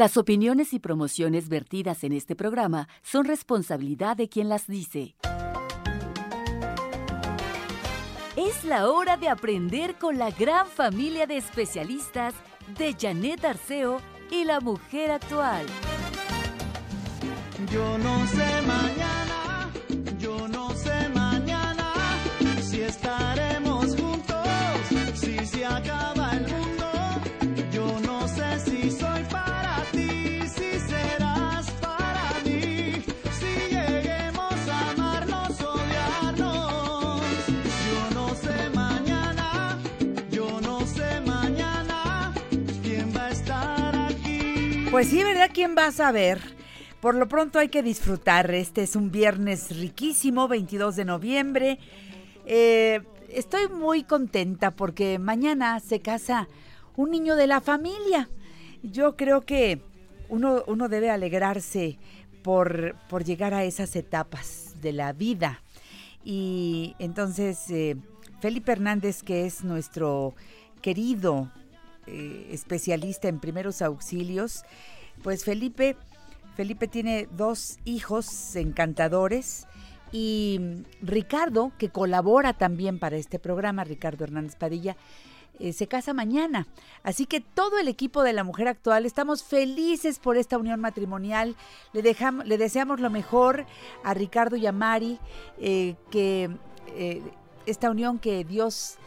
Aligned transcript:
Las 0.00 0.16
opiniones 0.16 0.72
y 0.72 0.78
promociones 0.78 1.50
vertidas 1.50 2.04
en 2.04 2.12
este 2.12 2.34
programa 2.34 2.88
son 3.02 3.26
responsabilidad 3.26 4.16
de 4.16 4.30
quien 4.30 4.48
las 4.48 4.66
dice. 4.66 5.14
Es 8.34 8.64
la 8.64 8.88
hora 8.88 9.18
de 9.18 9.28
aprender 9.28 9.96
con 9.96 10.16
la 10.16 10.30
gran 10.30 10.66
familia 10.66 11.26
de 11.26 11.36
especialistas 11.36 12.32
de 12.78 12.96
Janet 12.98 13.44
Arceo 13.44 14.00
y 14.30 14.44
la 14.44 14.60
mujer 14.60 15.10
actual. 15.10 15.66
Yo 17.70 17.98
no 17.98 18.26
sé 18.26 18.62
mañana, 18.62 19.70
yo 20.18 20.48
no 20.48 20.70
sé 20.70 21.10
mañana 21.10 21.92
si 22.62 22.80
estaremos 22.80 23.29
Pues 44.90 45.06
sí, 45.06 45.22
¿verdad? 45.22 45.50
¿Quién 45.54 45.76
va 45.78 45.86
a 45.86 45.92
saber? 45.92 46.40
Por 47.00 47.14
lo 47.14 47.28
pronto 47.28 47.60
hay 47.60 47.68
que 47.68 47.80
disfrutar. 47.80 48.50
Este 48.50 48.82
es 48.82 48.96
un 48.96 49.12
viernes 49.12 49.78
riquísimo, 49.78 50.48
22 50.48 50.96
de 50.96 51.04
noviembre. 51.04 51.78
Eh, 52.44 53.00
estoy 53.28 53.68
muy 53.68 54.02
contenta 54.02 54.72
porque 54.72 55.20
mañana 55.20 55.78
se 55.78 56.00
casa 56.00 56.48
un 56.96 57.12
niño 57.12 57.36
de 57.36 57.46
la 57.46 57.60
familia. 57.60 58.28
Yo 58.82 59.16
creo 59.16 59.42
que 59.42 59.80
uno, 60.28 60.64
uno 60.66 60.88
debe 60.88 61.08
alegrarse 61.08 62.00
por, 62.42 62.96
por 63.08 63.22
llegar 63.22 63.54
a 63.54 63.62
esas 63.62 63.94
etapas 63.94 64.74
de 64.80 64.92
la 64.92 65.12
vida. 65.12 65.62
Y 66.24 66.96
entonces 66.98 67.70
eh, 67.70 67.96
Felipe 68.40 68.72
Hernández, 68.72 69.22
que 69.22 69.46
es 69.46 69.62
nuestro 69.62 70.34
querido 70.82 71.48
eh, 72.12 72.48
especialista 72.50 73.28
en 73.28 73.38
primeros 73.38 73.82
auxilios, 73.82 74.64
pues 75.22 75.44
Felipe 75.44 75.96
Felipe 76.56 76.88
tiene 76.88 77.28
dos 77.30 77.78
hijos 77.84 78.56
encantadores 78.56 79.66
y 80.12 80.60
Ricardo, 81.00 81.72
que 81.78 81.88
colabora 81.88 82.52
también 82.52 82.98
para 82.98 83.16
este 83.16 83.38
programa, 83.38 83.84
Ricardo 83.84 84.24
Hernández 84.24 84.56
Padilla, 84.56 84.96
eh, 85.58 85.72
se 85.72 85.86
casa 85.86 86.12
mañana. 86.12 86.66
Así 87.02 87.26
que 87.26 87.40
todo 87.40 87.78
el 87.78 87.86
equipo 87.86 88.22
de 88.22 88.32
la 88.32 88.44
mujer 88.44 88.66
actual 88.66 89.06
estamos 89.06 89.44
felices 89.44 90.18
por 90.18 90.36
esta 90.36 90.58
unión 90.58 90.80
matrimonial. 90.80 91.54
Le, 91.92 92.02
dejamos, 92.02 92.46
le 92.46 92.58
deseamos 92.58 92.98
lo 92.98 93.10
mejor 93.10 93.64
a 94.02 94.12
Ricardo 94.14 94.56
y 94.56 94.66
a 94.66 94.72
Mari, 94.72 95.18
eh, 95.58 95.94
que 96.10 96.50
esta 97.66 97.90
unión 97.90 98.18
que 98.18 98.44
Dios 98.44 98.98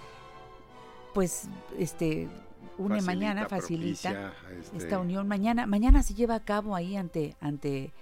pues 1.13 1.43
este 1.77 2.29
une 2.77 2.95
Facilita, 2.95 3.05
mañana, 3.05 3.45
facilita 3.47 4.09
propicia, 4.11 4.33
este- 4.61 4.77
esta 4.77 4.99
unión. 4.99 5.27
Mañana, 5.27 5.65
mañana 5.65 6.03
se 6.03 6.13
lleva 6.13 6.35
a 6.35 6.39
cabo 6.43 6.75
ahí 6.75 6.95
ante, 6.95 7.35
ante 7.41 7.93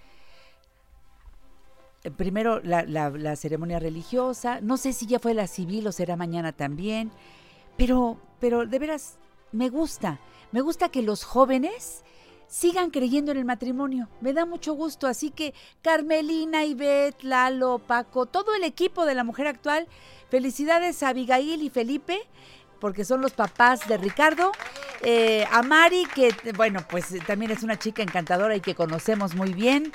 eh, 2.03 2.11
primero 2.11 2.59
la, 2.63 2.83
la- 2.83 3.09
la 3.09 3.35
ceremonia 3.35 3.79
religiosa. 3.79 4.59
No 4.61 4.77
sé 4.77 4.93
si 4.93 5.05
ya 5.05 5.19
fue 5.19 5.33
la 5.33 5.47
civil 5.47 5.87
o 5.87 5.91
será 5.91 6.15
mañana 6.15 6.51
también. 6.51 7.11
Pero, 7.77 8.19
pero 8.39 8.65
de 8.65 8.79
veras, 8.79 9.17
me 9.51 9.69
gusta. 9.69 10.19
Me 10.51 10.61
gusta 10.61 10.89
que 10.89 11.01
los 11.01 11.23
jóvenes 11.23 12.03
sigan 12.47 12.89
creyendo 12.91 13.31
en 13.31 13.37
el 13.37 13.45
matrimonio. 13.45 14.09
Me 14.19 14.33
da 14.33 14.45
mucho 14.45 14.73
gusto. 14.73 15.07
Así 15.07 15.31
que 15.31 15.53
Carmelina, 15.81 16.65
Ivette, 16.65 17.23
Lalo, 17.23 17.79
Paco, 17.79 18.25
todo 18.25 18.55
el 18.55 18.63
equipo 18.63 19.05
de 19.05 19.15
la 19.15 19.23
mujer 19.23 19.47
actual, 19.47 19.87
felicidades 20.29 21.01
a 21.03 21.09
Abigail 21.09 21.61
y 21.61 21.69
Felipe, 21.69 22.19
porque 22.81 23.05
son 23.05 23.21
los 23.21 23.31
papás 23.31 23.87
de 23.87 23.95
Ricardo. 23.95 24.51
Eh, 25.03 25.45
a 25.49 25.61
Mari, 25.61 26.05
que 26.13 26.35
bueno, 26.57 26.81
pues 26.89 27.15
también 27.25 27.51
es 27.51 27.63
una 27.63 27.79
chica 27.79 28.03
encantadora 28.03 28.55
y 28.57 28.59
que 28.59 28.75
conocemos 28.75 29.35
muy 29.35 29.53
bien. 29.53 29.93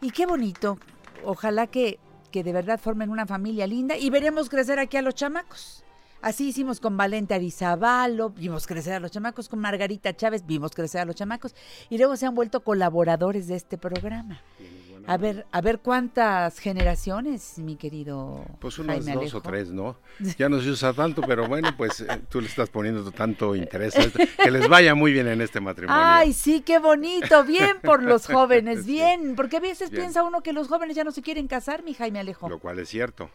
Y 0.00 0.12
qué 0.12 0.26
bonito. 0.26 0.78
Ojalá 1.24 1.66
que, 1.66 1.98
que 2.30 2.44
de 2.44 2.52
verdad 2.52 2.78
formen 2.78 3.10
una 3.10 3.26
familia 3.26 3.66
linda 3.66 3.96
y 3.96 4.10
veremos 4.10 4.48
crecer 4.48 4.78
aquí 4.78 4.96
a 4.96 5.02
los 5.02 5.14
chamacos. 5.16 5.84
Así 6.20 6.48
hicimos 6.48 6.78
con 6.78 6.96
Valente 6.96 7.34
Arizabalo, 7.34 8.30
vimos 8.30 8.68
crecer 8.68 8.94
a 8.94 9.00
los 9.00 9.10
chamacos, 9.10 9.48
con 9.48 9.58
Margarita 9.58 10.14
Chávez, 10.14 10.46
vimos 10.46 10.70
crecer 10.70 11.00
a 11.00 11.04
los 11.04 11.16
chamacos, 11.16 11.52
y 11.90 11.98
luego 11.98 12.16
se 12.16 12.26
han 12.26 12.36
vuelto 12.36 12.62
colaboradores 12.62 13.48
de 13.48 13.56
este 13.56 13.76
programa. 13.76 14.40
A 15.06 15.16
ver, 15.16 15.46
a 15.50 15.60
ver 15.60 15.80
cuántas 15.80 16.58
generaciones, 16.58 17.58
mi 17.58 17.76
querido 17.76 18.44
Pues 18.60 18.78
unos 18.78 18.94
Jaime 18.96 19.12
dos 19.12 19.22
Alejo. 19.22 19.38
o 19.38 19.40
tres, 19.42 19.70
¿no? 19.70 19.96
Ya 20.38 20.48
no 20.48 20.60
se 20.60 20.70
usa 20.70 20.92
tanto, 20.92 21.22
pero 21.22 21.46
bueno, 21.48 21.74
pues 21.76 22.00
eh, 22.00 22.06
tú 22.28 22.40
le 22.40 22.46
estás 22.46 22.70
poniendo 22.70 23.10
tanto 23.10 23.54
interés 23.56 23.96
a 23.96 24.00
esto. 24.02 24.18
Que 24.42 24.50
les 24.50 24.68
vaya 24.68 24.94
muy 24.94 25.12
bien 25.12 25.26
en 25.28 25.40
este 25.40 25.60
matrimonio. 25.60 26.00
Ay, 26.04 26.32
sí, 26.32 26.60
qué 26.60 26.78
bonito, 26.78 27.44
bien 27.44 27.78
por 27.82 28.02
los 28.02 28.26
jóvenes, 28.32 28.86
bien, 28.86 29.34
porque 29.36 29.56
a 29.56 29.60
veces 29.60 29.90
Bien. 29.90 30.02
piensa 30.04 30.22
uno 30.22 30.40
que 30.42 30.52
los 30.52 30.68
jóvenes 30.68 30.96
ya 30.96 31.04
no 31.04 31.10
se 31.12 31.22
quieren 31.22 31.48
casar, 31.48 31.82
mi 31.82 31.94
Jaime 31.94 32.20
Alejo. 32.20 32.48
Lo 32.48 32.58
cual 32.58 32.78
es 32.78 32.88
cierto, 32.88 33.30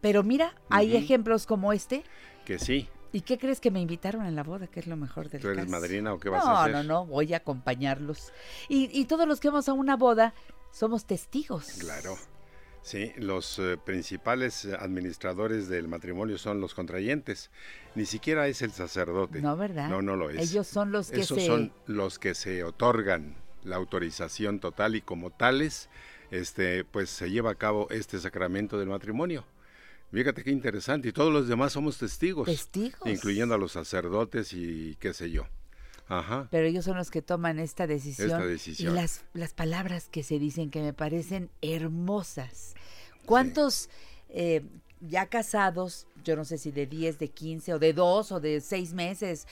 Pero 0.00 0.22
mira, 0.22 0.54
hay 0.68 0.96
ejemplos 0.96 1.46
como 1.46 1.72
este. 1.72 2.04
que 2.44 2.58
sí. 2.58 2.88
¿Y 3.12 3.22
qué 3.22 3.38
crees 3.38 3.58
que 3.60 3.72
me 3.72 3.80
invitaron 3.80 4.24
en 4.24 4.36
la 4.36 4.44
boda? 4.44 4.68
Que 4.68 4.78
es 4.78 4.86
lo 4.86 4.96
mejor 4.96 5.28
del 5.30 5.40
¿Tú 5.40 5.48
eres 5.48 5.64
caso. 5.64 5.72
madrina 5.72 6.12
o 6.14 6.20
qué 6.20 6.28
vas 6.28 6.44
no, 6.44 6.50
a 6.52 6.62
hacer? 6.62 6.74
No, 6.76 6.82
no, 6.84 7.06
voy 7.06 7.34
a 7.34 7.38
acompañarlos. 7.38 8.32
Y, 8.68 8.88
y 8.96 9.06
todos 9.06 9.26
los 9.26 9.40
que 9.40 9.48
vamos 9.48 9.68
a 9.68 9.72
una 9.72 9.96
boda 9.96 10.32
somos 10.70 11.04
testigos. 11.04 11.66
Claro. 11.78 12.16
Sí, 12.82 13.12
los 13.16 13.58
eh, 13.58 13.76
principales 13.76 14.64
administradores 14.64 15.68
del 15.68 15.86
matrimonio 15.86 16.38
son 16.38 16.60
los 16.60 16.74
contrayentes. 16.74 17.50
Ni 17.94 18.06
siquiera 18.06 18.48
es 18.48 18.62
el 18.62 18.72
sacerdote. 18.72 19.42
No, 19.42 19.56
¿verdad? 19.56 19.90
No, 19.90 20.00
no 20.00 20.16
lo 20.16 20.30
es. 20.30 20.50
Ellos 20.50 20.66
son 20.66 20.90
los 20.90 21.10
que 21.10 21.20
Esos 21.20 21.38
se... 21.38 21.46
son 21.46 21.72
los 21.86 22.18
que 22.18 22.34
se 22.34 22.64
otorgan 22.64 23.36
la 23.64 23.76
autorización 23.76 24.60
total 24.60 24.96
y 24.96 25.02
como 25.02 25.30
tales, 25.30 25.90
este, 26.30 26.84
pues 26.84 27.10
se 27.10 27.30
lleva 27.30 27.50
a 27.50 27.54
cabo 27.56 27.86
este 27.90 28.18
sacramento 28.18 28.78
del 28.78 28.88
matrimonio. 28.88 29.44
Fíjate 30.12 30.42
qué 30.42 30.50
interesante. 30.50 31.08
Y 31.08 31.12
todos 31.12 31.32
los 31.32 31.48
demás 31.48 31.72
somos 31.72 31.98
testigos. 31.98 32.46
Testigos. 32.46 33.08
Incluyendo 33.08 33.54
a 33.54 33.58
los 33.58 33.72
sacerdotes 33.72 34.52
y 34.52 34.96
qué 34.98 35.12
sé 35.12 35.30
yo. 35.30 35.46
Ajá. 36.10 36.48
Pero 36.50 36.66
ellos 36.66 36.84
son 36.84 36.96
los 36.96 37.10
que 37.10 37.22
toman 37.22 37.58
esta 37.58 37.86
decisión. 37.86 38.30
Esta 38.30 38.44
decisión. 38.44 38.92
Y 38.92 38.96
las, 38.96 39.24
las 39.32 39.54
palabras 39.54 40.08
que 40.10 40.22
se 40.22 40.38
dicen 40.38 40.70
que 40.70 40.82
me 40.82 40.92
parecen 40.92 41.50
hermosas. 41.62 42.74
¿Cuántos 43.24 43.88
eh, 44.28 44.62
ya 45.00 45.26
casados, 45.26 46.06
yo 46.24 46.36
no 46.36 46.44
sé 46.44 46.58
si 46.58 46.72
de 46.72 46.86
10, 46.86 47.18
de 47.18 47.28
15 47.28 47.74
o 47.74 47.78
de 47.78 47.92
2 47.92 48.32
o 48.32 48.40
de 48.40 48.60
6 48.60 48.92
meses, 48.92 49.46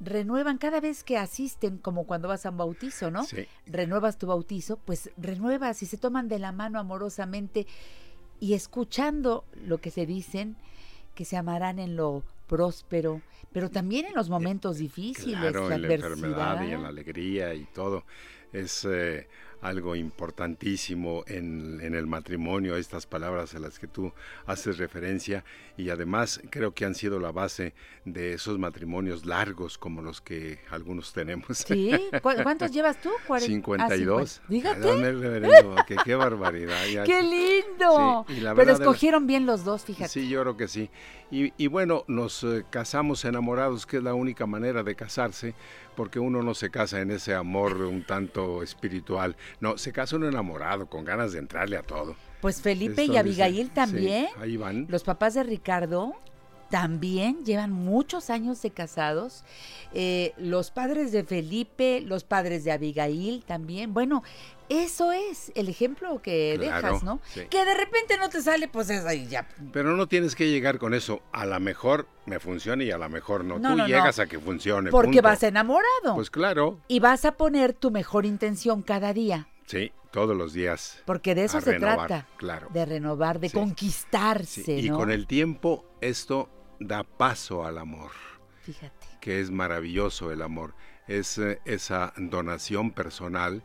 renuevan 0.00 0.58
cada 0.58 0.80
vez 0.80 1.04
que 1.04 1.16
asisten, 1.16 1.78
como 1.78 2.04
cuando 2.04 2.28
vas 2.28 2.44
a 2.44 2.50
un 2.50 2.56
bautizo, 2.56 3.10
¿no? 3.10 3.24
Sí. 3.24 3.46
Renuevas 3.66 4.18
tu 4.18 4.26
bautizo, 4.26 4.78
pues 4.78 5.10
renuevas 5.16 5.82
y 5.82 5.86
se 5.86 5.96
toman 5.96 6.28
de 6.28 6.38
la 6.38 6.52
mano 6.52 6.78
amorosamente 6.78 7.66
y 8.40 8.54
escuchando 8.54 9.44
lo 9.64 9.78
que 9.78 9.90
se 9.90 10.06
dicen, 10.06 10.56
que 11.14 11.24
se 11.24 11.36
amarán 11.36 11.78
en 11.78 11.96
lo 11.96 12.24
próspero, 12.50 13.22
pero 13.52 13.70
también 13.70 14.06
en 14.06 14.14
los 14.14 14.28
momentos 14.28 14.78
difíciles, 14.78 15.38
Claro, 15.38 15.68
la 15.68 15.76
en 15.76 15.82
la 15.82 15.94
enfermedad 15.94 16.66
y 16.66 16.72
en 16.72 16.82
la 16.82 16.88
alegría 16.88 17.54
y 17.54 17.64
todo. 17.66 18.04
Es 18.52 18.84
eh, 18.90 19.28
algo 19.60 19.94
importantísimo 19.94 21.22
en, 21.26 21.80
en 21.82 21.94
el 21.94 22.06
matrimonio, 22.06 22.76
estas 22.76 23.06
palabras 23.06 23.54
a 23.54 23.58
las 23.58 23.78
que 23.78 23.86
tú 23.86 24.12
haces 24.46 24.78
referencia 24.78 25.44
y 25.76 25.90
además 25.90 26.40
creo 26.50 26.72
que 26.72 26.84
han 26.84 26.94
sido 26.94 27.20
la 27.20 27.30
base 27.32 27.74
de 28.04 28.34
esos 28.34 28.58
matrimonios 28.58 29.26
largos 29.26 29.76
como 29.78 30.02
los 30.02 30.20
que 30.20 30.60
algunos 30.70 31.12
tenemos. 31.12 31.58
Sí, 31.58 31.90
¿cu- 32.22 32.30
¿cuántos 32.42 32.70
llevas 32.72 33.00
tú? 33.00 33.10
Cuaren- 33.28 33.42
ah, 33.42 33.88
52. 33.88 34.40
50. 34.48 34.48
Dígate. 34.48 35.12
Reverendo, 35.12 35.76
que 35.86 35.96
qué 36.04 36.14
barbaridad. 36.14 36.86
ya. 36.86 37.04
¡Qué 37.04 37.22
lindo! 37.22 38.24
Sí, 38.28 38.34
y 38.34 38.40
la 38.40 38.54
Pero 38.54 38.72
escogieron 38.72 39.26
bien 39.26 39.46
los 39.46 39.64
dos, 39.64 39.84
fíjate. 39.84 40.08
Sí, 40.08 40.28
yo 40.28 40.40
creo 40.42 40.56
que 40.56 40.68
sí. 40.68 40.90
Y, 41.30 41.52
y 41.62 41.66
bueno, 41.68 42.04
nos 42.08 42.42
eh, 42.44 42.64
casamos 42.70 43.24
enamorados, 43.24 43.86
que 43.86 43.98
es 43.98 44.02
la 44.02 44.14
única 44.14 44.46
manera 44.46 44.82
de 44.82 44.94
casarse, 44.96 45.54
porque 46.00 46.18
uno 46.18 46.42
no 46.42 46.54
se 46.54 46.70
casa 46.70 47.02
en 47.02 47.10
ese 47.10 47.34
amor 47.34 47.74
un 47.82 48.04
tanto 48.04 48.62
espiritual. 48.62 49.36
No, 49.60 49.76
se 49.76 49.92
casa 49.92 50.16
uno 50.16 50.26
enamorado, 50.26 50.86
con 50.86 51.04
ganas 51.04 51.32
de 51.32 51.40
entrarle 51.40 51.76
a 51.76 51.82
todo. 51.82 52.16
Pues 52.40 52.62
Felipe 52.62 52.92
Esto 52.92 53.02
y 53.02 53.06
dice- 53.08 53.18
Abigail 53.18 53.66
sí, 53.66 53.72
también. 53.74 54.26
ahí 54.40 54.56
van. 54.56 54.86
Los 54.88 55.04
papás 55.04 55.34
de 55.34 55.42
Ricardo 55.42 56.14
también 56.70 57.44
llevan 57.44 57.72
muchos 57.72 58.30
años 58.30 58.62
de 58.62 58.70
casados. 58.70 59.44
Eh, 59.92 60.32
los 60.38 60.70
padres 60.70 61.12
de 61.12 61.24
Felipe, 61.24 62.00
los 62.00 62.24
padres 62.24 62.64
de 62.64 62.72
Abigail 62.72 63.44
también. 63.44 63.92
Bueno, 63.92 64.22
eso 64.68 65.10
es 65.10 65.50
el 65.56 65.68
ejemplo 65.68 66.22
que 66.22 66.54
Claro, 66.58 66.86
dejas, 66.86 67.02
¿no? 67.02 67.20
sí. 67.34 67.40
Que 67.50 67.64
de 67.64 67.74
repente 67.74 68.16
no 68.18 68.28
te 68.28 68.40
sale, 68.40 68.68
pues 68.68 68.88
es 68.90 69.04
ahí 69.04 69.26
ya. 69.26 69.48
Pero 69.72 69.96
no 69.96 70.06
tienes 70.06 70.36
que 70.36 70.48
llegar 70.48 70.78
con 70.78 70.94
eso. 70.94 71.20
A 71.32 71.44
lo 71.44 71.58
mejor 71.58 72.06
me 72.26 72.38
funciona 72.38 72.84
y 72.84 72.90
a 72.92 72.98
lo 72.98 73.08
mejor 73.08 73.44
no. 73.44 73.58
No, 73.58 73.70
Tú 73.70 73.76
no, 73.76 73.82
no. 73.82 73.86
llegas 73.88 74.20
a 74.20 74.26
que 74.26 74.38
funcione. 74.38 74.90
Porque 74.92 75.08
punto. 75.08 75.22
vas 75.22 75.42
enamorado. 75.42 76.14
Pues 76.14 76.30
claro, 76.30 76.78
y 76.86 77.00
vas 77.00 77.24
a 77.24 77.32
poner 77.32 77.72
tu 77.74 77.90
mejor 77.90 78.24
intención 78.26 78.82
cada 78.82 79.12
día. 79.12 79.48
sí, 79.66 79.92
todos 80.12 80.36
los 80.36 80.52
días. 80.52 81.00
Porque 81.04 81.36
de 81.36 81.44
eso 81.44 81.60
se 81.60 81.70
renovar, 81.72 82.08
trata. 82.08 82.26
claro. 82.36 82.66
De 82.72 82.84
renovar, 82.84 83.38
de 83.38 83.48
Sí. 83.48 83.54
conquistarse, 83.56 84.64
Sí, 84.64 84.72
Y 84.72 84.90
¿no? 84.90 84.96
con 84.98 85.10
el 85.12 85.28
tiempo 85.28 85.84
esto 86.00 86.48
da 86.80 87.04
paso 87.04 87.64
al 87.64 87.78
amor, 87.78 88.10
Fíjate. 88.62 89.06
que 89.20 89.40
es 89.40 89.50
maravilloso 89.50 90.32
el 90.32 90.42
amor. 90.42 90.74
Es 91.06 91.38
eh, 91.38 91.60
esa 91.64 92.12
donación 92.16 92.90
personal 92.90 93.62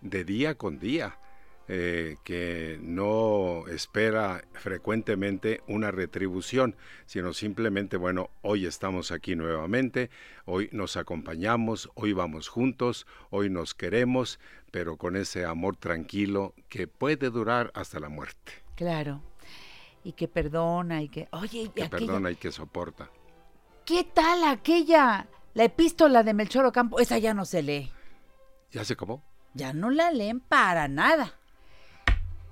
de 0.00 0.24
día 0.24 0.56
con 0.56 0.78
día, 0.78 1.18
eh, 1.66 2.16
que 2.24 2.78
no 2.82 3.66
espera 3.68 4.44
frecuentemente 4.52 5.62
una 5.66 5.90
retribución, 5.90 6.76
sino 7.06 7.32
simplemente, 7.32 7.96
bueno, 7.96 8.28
hoy 8.42 8.66
estamos 8.66 9.10
aquí 9.12 9.34
nuevamente, 9.34 10.10
hoy 10.44 10.68
nos 10.72 10.96
acompañamos, 10.98 11.90
hoy 11.94 12.12
vamos 12.12 12.48
juntos, 12.48 13.06
hoy 13.30 13.48
nos 13.48 13.74
queremos, 13.74 14.38
pero 14.70 14.98
con 14.98 15.16
ese 15.16 15.46
amor 15.46 15.76
tranquilo 15.76 16.52
que 16.68 16.86
puede 16.86 17.30
durar 17.30 17.70
hasta 17.74 17.98
la 18.00 18.08
muerte, 18.10 18.52
Claro. 18.74 19.22
Y 20.04 20.12
que 20.12 20.28
perdona 20.28 21.02
y 21.02 21.08
que... 21.08 21.28
Oye, 21.32 21.62
y 21.62 21.68
que 21.68 21.82
aquella- 21.84 21.90
perdona 22.06 22.30
y 22.30 22.36
que 22.36 22.52
soporta. 22.52 23.08
¿Qué 23.84 24.04
tal 24.04 24.44
aquella? 24.44 25.26
La 25.54 25.64
epístola 25.64 26.22
de 26.22 26.34
Melchor 26.34 26.66
Ocampo, 26.66 27.00
esa 27.00 27.18
ya 27.18 27.32
no 27.34 27.44
se 27.44 27.62
lee. 27.62 27.90
¿Ya 28.70 28.84
se 28.84 28.92
acabó? 28.94 29.22
Ya 29.54 29.72
no 29.72 29.90
la 29.90 30.10
leen 30.10 30.40
para 30.40 30.88
nada. 30.88 31.32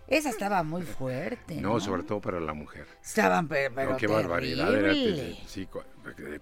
Esa 0.06 0.30
estaba 0.30 0.62
muy 0.62 0.82
fuerte. 0.82 1.56
No, 1.56 1.74
No, 1.74 1.80
sobre 1.80 2.02
todo 2.04 2.20
para 2.20 2.38
la 2.40 2.52
mujer. 2.54 2.86
Estaban, 3.02 3.48
pe- 3.48 3.70
pero, 3.70 3.92
no, 3.92 3.96
qué 3.96 4.06
barbaridad. 4.06 4.74
era 4.74 4.92
sí, 5.46 5.68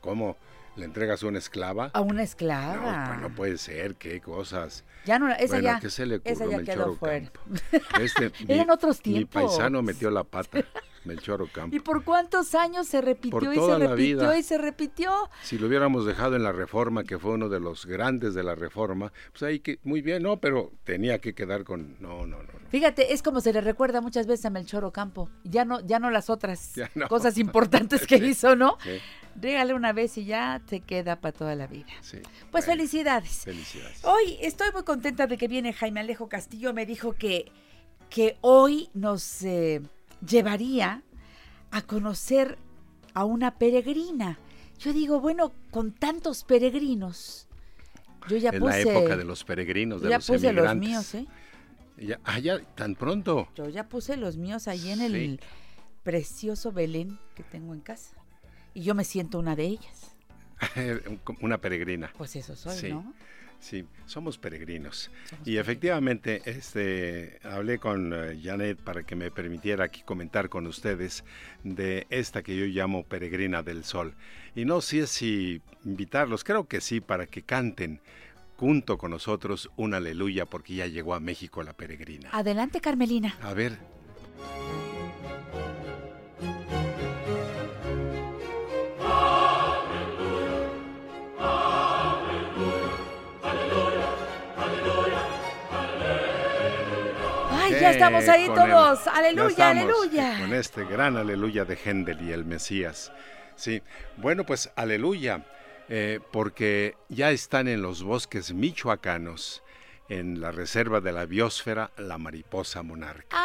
cómo 0.01 0.37
le 0.77 0.85
entregas 0.85 1.23
una 1.23 1.39
esclava. 1.39 1.91
A 1.95 2.01
una 2.01 2.15
No, 2.15 2.21
esclava. 2.21 3.05
pues 3.09 3.21
no 3.21 3.35
puede 3.35 3.59
ser, 3.59 3.95
qué 3.97 4.21
cosas. 4.21 4.85
Ya 5.07 5.19
no, 5.19 5.31
esa 5.33 5.47
bueno, 5.55 5.62
ya. 5.62 5.81
¿qué 5.81 5.89
se 5.91 6.05
le 6.07 6.17
ocurrió 6.17 6.33
esa 6.35 6.45
a 6.45 6.49
ya 6.51 6.57
Melchor 6.59 6.75
quedó 6.75 6.95
fuera. 6.97 7.29
Ocampo? 7.29 7.41
Este, 8.01 8.33
mi- 8.47 8.55
Eran 8.55 8.71
otros 8.71 8.97
Mi 8.99 9.03
tiempos. 9.15 9.43
paisano 9.57 9.83
metió 9.83 10.11
la 10.11 10.25
pata, 10.25 10.59
Melchor 11.05 11.43
Ocampo. 11.43 11.75
¿Y 11.75 11.81
por 11.81 12.05
cuántos 12.05 12.55
años 12.55 12.87
se 12.88 13.00
repitió 13.00 13.31
Por 13.31 13.44
y 13.44 13.56
se 13.56 13.79
la 13.79 13.79
repitió 13.79 13.97
vida. 14.19 14.38
y 14.38 14.43
se 14.43 14.58
repitió? 14.58 15.11
Si 15.43 15.58
lo 15.58 15.67
hubiéramos 15.67 16.05
dejado 16.06 16.37
en 16.37 16.43
la 16.43 16.52
Reforma, 16.52 17.05
que 17.05 17.19
fue 17.19 17.32
uno 17.32 17.49
de 17.49 17.61
los 17.61 17.87
grandes 17.87 18.35
de 18.35 18.43
la 18.43 18.55
Reforma, 18.55 19.12
pues 19.32 19.43
ahí 19.43 19.61
que, 19.61 19.79
muy 19.82 20.02
bien, 20.02 20.23
no, 20.23 20.38
pero 20.41 20.73
tenía 20.85 21.19
que 21.19 21.35
quedar 21.35 21.64
con, 21.64 21.97
no, 22.00 22.26
no, 22.26 22.38
no, 22.38 22.52
no. 22.52 22.69
Fíjate, 22.70 23.12
es 23.12 23.23
como 23.23 23.41
se 23.41 23.52
le 23.52 23.61
recuerda 23.61 24.00
muchas 24.00 24.26
veces 24.26 24.44
a 24.47 24.50
Melchor 24.50 24.85
Ocampo. 24.85 25.31
Ya 25.44 25.64
no, 25.64 25.81
ya 25.81 25.99
no 25.99 26.11
las 26.11 26.31
otras 26.31 26.75
no. 26.94 27.08
cosas 27.08 27.38
importantes 27.38 28.06
que 28.06 28.17
hizo, 28.17 28.56
¿no? 28.56 28.76
Sí, 28.82 28.99
Régale 29.41 29.75
una 29.75 29.93
vez 29.93 30.19
y 30.19 30.25
ya 30.25 30.61
te 30.69 30.81
queda 30.81 31.17
para 31.20 31.32
toda 31.32 31.55
la 31.55 31.67
vida. 31.67 31.87
sí. 32.02 32.19
Pues 32.50 32.67
Bueno, 32.67 32.81
felicidades. 32.81 33.44
Felicidades. 33.44 34.05
Hoy 34.05 34.37
estoy 34.41 34.69
muy 34.73 34.82
contenta 34.82 35.26
de 35.26 35.37
que 35.38 35.47
viene 35.49 35.73
Jaime 35.73 36.00
Alejo 36.00 36.29
Castillo. 36.29 36.75
Me 36.75 36.85
dijo 36.85 37.12
que, 37.12 37.50
que 38.11 38.37
hoy 38.41 38.91
nos 38.93 39.43
eh, 39.44 39.81
llevaría 40.26 41.02
a 41.70 41.82
conocer 41.82 42.58
a 43.14 43.25
una 43.25 43.56
peregrina. 43.58 44.38
Yo 44.78 44.93
digo, 44.93 45.20
bueno, 45.20 45.52
con 45.70 45.93
tantos 45.93 46.44
peregrinos. 46.44 47.46
Yo 48.28 48.37
ya 48.37 48.50
en 48.50 48.61
puse. 48.61 48.84
la 48.84 48.90
época 48.90 49.17
de 49.17 49.25
los 49.25 49.44
peregrinos, 49.44 50.02
de 50.02 50.11
ya 50.11 50.17
los 50.17 50.26
puse 50.26 50.52
los 50.52 50.76
míos, 50.76 51.14
¿eh? 51.14 51.26
Ya, 51.99 52.19
ah, 52.25 52.38
ya, 52.38 52.61
tan 52.75 52.94
pronto. 52.94 53.49
Yo 53.56 53.69
ya 53.69 53.88
puse 53.88 54.17
los 54.17 54.37
míos 54.37 54.69
ahí 54.69 54.90
en 54.90 54.99
Sí. 54.99 55.05
el 55.05 55.40
precioso 56.02 56.73
Belén 56.73 57.19
que 57.34 57.43
tengo 57.43 57.75
en 57.75 57.81
casa. 57.81 58.16
Y 58.73 58.82
yo 58.82 58.94
me 58.94 59.05
siento 59.05 59.38
una 59.38 59.55
de 59.56 59.64
ellas. 59.66 60.14
Una 61.40 61.58
peregrina. 61.58 62.12
Pues 62.16 62.37
eso 62.37 62.55
soy, 62.55 62.76
Sí. 62.76 62.88
¿no? 62.90 63.12
Sí, 63.61 63.85
somos 64.07 64.39
peregrinos. 64.39 65.11
Somos 65.29 65.47
Y 65.47 65.59
efectivamente, 65.59 66.43
este, 66.47 67.39
hablé 67.45 67.79
con 67.79 68.12
eh, 68.12 68.41
Janet 68.43 68.79
para 68.79 69.03
que 69.05 69.15
me 69.15 69.31
permitiera 69.31 69.85
aquí 69.85 70.03
comentar 70.03 70.49
con 70.49 70.67
ustedes 70.67 71.25
de 71.62 72.07
esta 72.11 72.43
que 72.43 72.57
yo 72.57 72.65
llamo 72.65 73.05
Peregrina 73.05 73.62
del 73.62 73.85
Sol. 73.85 74.15
Y 74.55 74.65
no 74.65 74.81
sé 74.81 75.07
si 75.07 75.61
invitarlos, 75.85 76.43
creo 76.43 76.67
que 76.67 76.81
sí, 76.81 77.01
para 77.01 77.27
que 77.27 77.43
canten 77.43 78.01
junto 78.57 78.99
con 78.99 79.11
nosotros 79.11 79.71
un 79.77 79.95
aleluya, 79.95 80.47
porque 80.47 80.75
ya 80.75 80.87
llegó 80.87 81.15
a 81.15 81.21
México 81.21 81.62
la 81.62 81.73
peregrina. 81.73 82.29
Adelante, 82.33 82.81
Carmelina. 82.81 83.35
A 83.43 83.55
ver, 83.55 83.79
ya 97.81 97.91
estamos 97.91 98.29
ahí 98.29 98.44
el- 98.44 98.55
todos. 98.55 99.05
ya 99.05 99.11
Aleluya, 99.12 99.69
aleluya. 99.71 100.38
Con 100.41 100.55
este 100.55 100.85
gran 100.85 101.17
aleluya 101.17 101.65
de 101.65 101.77
Händel 101.77 102.21
y 102.23 102.32
el 102.32 102.44
Mesías. 102.44 103.12
Sí, 103.56 103.82
bueno, 104.17 104.44
pues 104.47 104.71
aleluya, 104.77 105.44
eh, 105.88 106.21
porque 106.32 106.94
ya 107.09 107.31
están 107.31 107.69
en 107.69 107.82
los 107.82 108.03
bosques 108.03 108.53
michoacanos, 108.53 109.62
en 110.09 110.41
la 110.41 110.50
reserva 110.53 111.00
de 111.00 111.12
la 111.12 111.27
biosfera, 111.27 111.91
la 111.97 112.19
mariposa 112.19 112.82
monarca. 112.82 113.37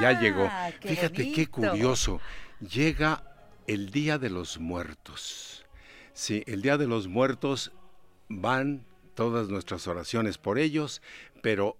ya 0.00 0.08
Ah, 0.08 0.20
llegó. 0.20 0.50
qué 0.80 0.88
Fíjate 0.88 1.32
qué 1.32 1.46
curioso. 1.46 2.20
Llega 2.60 3.22
el 3.68 3.90
Día 3.90 4.18
de 4.18 4.30
los 4.30 4.58
Muertos. 4.58 5.64
Sí, 6.12 6.42
el 6.46 6.62
Día 6.62 6.76
de 6.78 6.86
los 6.86 7.06
Muertos 7.08 7.70
van 8.28 8.84
todas 9.14 9.48
nuestras 9.48 9.86
oraciones 9.86 10.38
por 10.38 10.58
ellos, 10.58 11.02
pero 11.42 11.76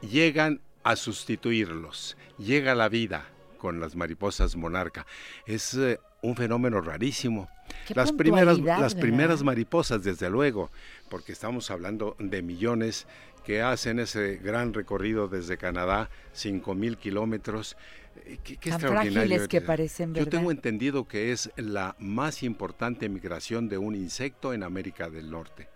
llegan 0.00 0.60
a 0.86 0.94
sustituirlos. 0.94 2.16
Llega 2.38 2.76
la 2.76 2.88
vida 2.88 3.26
con 3.58 3.80
las 3.80 3.96
mariposas 3.96 4.54
monarca. 4.54 5.04
Es 5.44 5.74
eh, 5.74 5.98
un 6.22 6.36
fenómeno 6.36 6.80
rarísimo. 6.80 7.48
Qué 7.88 7.94
Las 7.94 8.12
primeras, 8.12 8.58
las 8.60 8.94
¿verdad? 8.94 9.00
primeras 9.00 9.42
mariposas, 9.42 10.04
desde 10.04 10.30
luego, 10.30 10.70
porque 11.08 11.32
estamos 11.32 11.72
hablando 11.72 12.14
de 12.20 12.40
millones 12.40 13.08
que 13.44 13.62
hacen 13.62 13.98
ese 13.98 14.36
gran 14.36 14.74
recorrido 14.74 15.26
desde 15.26 15.56
Canadá, 15.56 16.08
5 16.34 16.74
mil 16.76 16.96
kilómetros. 16.98 17.76
Eh, 18.24 18.38
Qué, 18.44 18.56
qué 18.56 18.70
Tan 18.70 18.80
extraordinario. 18.80 19.48
que 19.48 19.60
parecen, 19.60 20.14
Yo 20.14 20.28
tengo 20.28 20.52
entendido 20.52 21.08
que 21.08 21.32
es 21.32 21.50
la 21.56 21.96
más 21.98 22.44
importante 22.44 23.08
migración 23.08 23.68
de 23.68 23.78
un 23.78 23.96
insecto 23.96 24.52
en 24.54 24.62
América 24.62 25.10
del 25.10 25.30
Norte. 25.32 25.68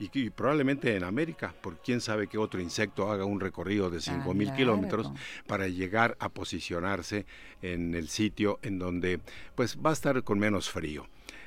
Y, 0.00 0.08
que- 0.08 0.18
y 0.20 0.30
probablemente 0.30 0.96
en 0.96 1.04
América, 1.04 1.54
por 1.60 1.76
quién 1.78 2.00
sabe 2.00 2.26
qué 2.26 2.38
otro 2.38 2.60
insecto 2.60 3.10
haga 3.12 3.24
un 3.26 3.38
recorrido 3.38 3.90
de 3.90 4.00
5 4.00 4.34
mil 4.34 4.48
Tan 4.48 4.56
kilómetros 4.56 5.12
para 5.46 5.68
llegar 5.68 6.16
a 6.18 6.30
posicionarse 6.30 7.26
en 7.62 7.94
el 7.94 8.08
sitio 8.08 8.58
en 8.62 8.78
donde 8.78 9.20
pues 9.54 9.76
va 9.78 9.90
a 9.90 9.92
estar 9.92 10.22
con 10.24 10.38
menos 10.38 10.70
frío. 10.70 11.06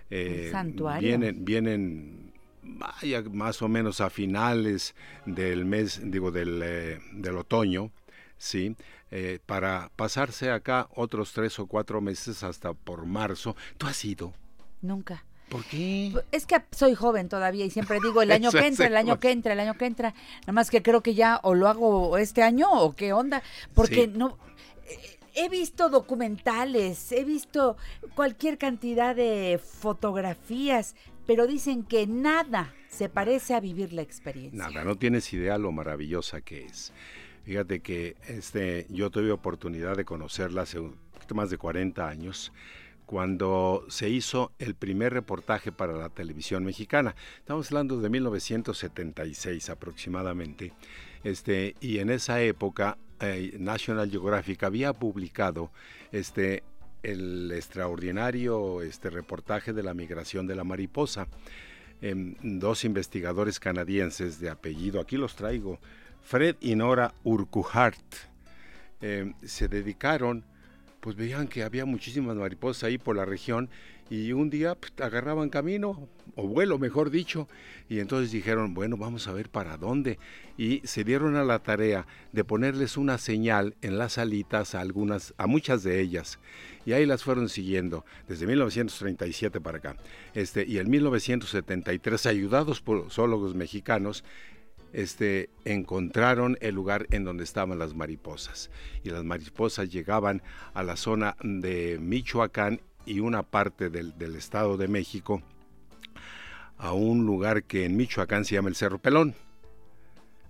Eh, 0.09 0.49
santuario. 0.51 1.07
Vienen, 1.07 1.43
vienen 1.43 2.33
vaya, 2.61 3.23
más 3.23 3.61
o 3.63 3.67
menos 3.67 3.99
a 4.01 4.09
finales 4.11 4.93
del 5.25 5.65
mes, 5.65 5.99
digo, 6.03 6.31
del, 6.31 6.61
eh, 6.63 6.99
del 7.13 7.37
otoño, 7.37 7.91
¿sí? 8.37 8.75
Eh, 9.09 9.39
para 9.45 9.89
pasarse 9.95 10.51
acá 10.51 10.87
otros 10.95 11.33
tres 11.33 11.57
o 11.59 11.65
cuatro 11.65 12.01
meses 12.01 12.43
hasta 12.43 12.73
por 12.73 13.05
marzo. 13.05 13.55
¿Tú 13.77 13.87
has 13.87 14.05
ido? 14.05 14.33
Nunca. 14.81 15.25
¿Por 15.53 15.63
qué? 15.65 16.11
Es 16.33 16.45
que 16.45 16.61
soy 16.71 16.95
joven 16.95 17.29
todavía 17.29 17.63
y 17.65 17.69
siempre 17.69 17.99
digo 18.03 18.21
el 18.21 18.31
año 18.37 18.51
que 18.51 18.67
entra, 18.67 18.87
el 18.87 18.97
año 18.97 19.19
que 19.19 19.31
entra, 19.31 19.53
el 19.53 19.59
año 19.61 19.75
que 19.77 19.85
entra. 19.85 20.13
Nada 20.41 20.51
más 20.53 20.69
que 20.69 20.81
creo 20.83 21.01
que 21.01 21.13
ya 21.13 21.39
o 21.43 21.53
lo 21.55 21.69
hago 21.69 22.17
este 22.17 22.43
año 22.43 22.69
o 22.71 22.93
qué 22.95 23.13
onda. 23.13 23.41
Porque 23.73 24.05
Sí. 24.05 24.11
no. 24.17 24.37
eh, 24.89 25.19
He 25.35 25.49
visto 25.49 25.89
documentales, 25.89 27.11
he 27.11 27.23
visto 27.23 27.75
cualquier 28.13 28.59
cantidad 28.59 29.15
de 29.15 29.59
fotografías, 30.13 30.95
pero 31.25 31.47
dicen 31.47 31.83
que 31.83 32.05
nada 32.05 32.71
se 32.87 33.09
parece 33.09 33.55
a 33.55 33.59
vivir 33.59 33.93
la 33.93 34.03
experiencia. 34.03 34.57
Nada, 34.67 34.83
no 34.83 34.95
tienes 34.95 35.33
idea 35.33 35.57
lo 35.57 35.71
maravillosa 35.71 36.41
que 36.41 36.65
es. 36.65 36.93
Fíjate 37.45 37.79
que 37.81 38.15
este, 38.27 38.85
yo 38.89 39.09
tuve 39.09 39.31
oportunidad 39.31 39.95
de 39.97 40.05
conocerla 40.05 40.61
hace 40.61 40.79
un 40.79 40.95
poquito 41.13 41.33
más 41.35 41.49
de 41.49 41.57
40 41.57 42.07
años, 42.07 42.53
cuando 43.05 43.85
se 43.89 44.09
hizo 44.09 44.51
el 44.59 44.75
primer 44.75 45.13
reportaje 45.13 45.71
para 45.71 45.93
la 45.93 46.09
televisión 46.09 46.63
mexicana. 46.63 47.15
Estamos 47.39 47.67
hablando 47.71 47.99
de 47.99 48.09
1976 48.09 49.69
aproximadamente. 49.69 50.73
Este, 51.23 51.75
y 51.79 51.99
en 51.99 52.09
esa 52.09 52.41
época 52.41 52.97
eh, 53.19 53.55
National 53.59 54.09
Geographic 54.09 54.63
había 54.63 54.93
publicado 54.93 55.71
este, 56.11 56.63
el 57.03 57.51
extraordinario 57.53 58.81
este, 58.81 59.09
reportaje 59.09 59.73
de 59.73 59.83
la 59.83 59.93
migración 59.93 60.47
de 60.47 60.55
la 60.55 60.63
mariposa. 60.63 61.27
Em, 62.01 62.35
dos 62.41 62.83
investigadores 62.83 63.59
canadienses 63.59 64.39
de 64.39 64.49
apellido, 64.49 64.99
aquí 64.99 65.15
los 65.15 65.35
traigo, 65.35 65.79
Fred 66.21 66.57
y 66.59 66.75
Nora 66.75 67.13
Urquhart, 67.23 68.15
em, 68.99 69.33
se 69.41 69.69
dedicaron 69.69 70.43
pues 71.03 71.17
veían 71.17 71.49
que 71.49 71.63
había 71.63 71.83
muchísimas 71.83 72.37
mariposas 72.37 72.85
ahí 72.85 72.97
por 72.97 73.17
la 73.17 73.25
región 73.25 73.69
y 74.09 74.31
un 74.31 74.49
día 74.49 74.75
pues, 74.75 74.93
agarraban 75.01 75.49
camino, 75.49 76.07
o 76.35 76.47
vuelo 76.47 76.79
mejor 76.79 77.09
dicho, 77.09 77.49
y 77.89 77.99
entonces 77.99 78.31
dijeron, 78.31 78.73
bueno, 78.73 78.95
vamos 78.95 79.27
a 79.27 79.33
ver 79.33 79.49
para 79.49 79.75
dónde. 79.75 80.17
Y 80.57 80.79
se 80.85 81.03
dieron 81.03 81.35
a 81.35 81.43
la 81.43 81.59
tarea 81.59 82.07
de 82.31 82.45
ponerles 82.45 82.95
una 82.95 83.17
señal 83.17 83.75
en 83.81 83.97
las 83.97 84.17
alitas 84.17 84.75
a 84.75 84.79
algunas, 84.79 85.33
a 85.37 85.45
muchas 85.45 85.83
de 85.83 85.99
ellas. 85.99 86.39
Y 86.85 86.93
ahí 86.93 87.05
las 87.05 87.23
fueron 87.23 87.49
siguiendo 87.49 88.05
desde 88.29 88.47
1937 88.47 89.59
para 89.59 89.79
acá. 89.79 89.97
Este, 90.33 90.65
y 90.65 90.77
en 90.77 90.89
1973, 90.89 92.25
ayudados 92.27 92.79
por 92.79 93.11
zoólogos 93.11 93.55
mexicanos, 93.55 94.23
este, 94.93 95.49
encontraron 95.65 96.57
el 96.61 96.75
lugar 96.75 97.07
en 97.11 97.23
donde 97.23 97.43
estaban 97.43 97.79
las 97.79 97.95
mariposas. 97.95 98.69
Y 99.03 99.09
las 99.09 99.23
mariposas 99.23 99.91
llegaban 99.91 100.41
a 100.73 100.83
la 100.83 100.95
zona 100.95 101.35
de 101.43 101.97
Michoacán 101.99 102.81
y 103.05 103.19
una 103.19 103.43
parte 103.43 103.89
del, 103.89 104.13
Estado 104.35 104.77
de 104.77 104.87
México, 104.87 105.41
a 106.77 106.93
un 106.93 107.25
lugar 107.25 107.63
que 107.63 107.85
en 107.85 107.97
Michoacán 107.97 108.45
se 108.45 108.55
llama 108.55 108.69
el 108.69 108.75
Cerro 108.75 108.99
Pelón. 108.99 109.35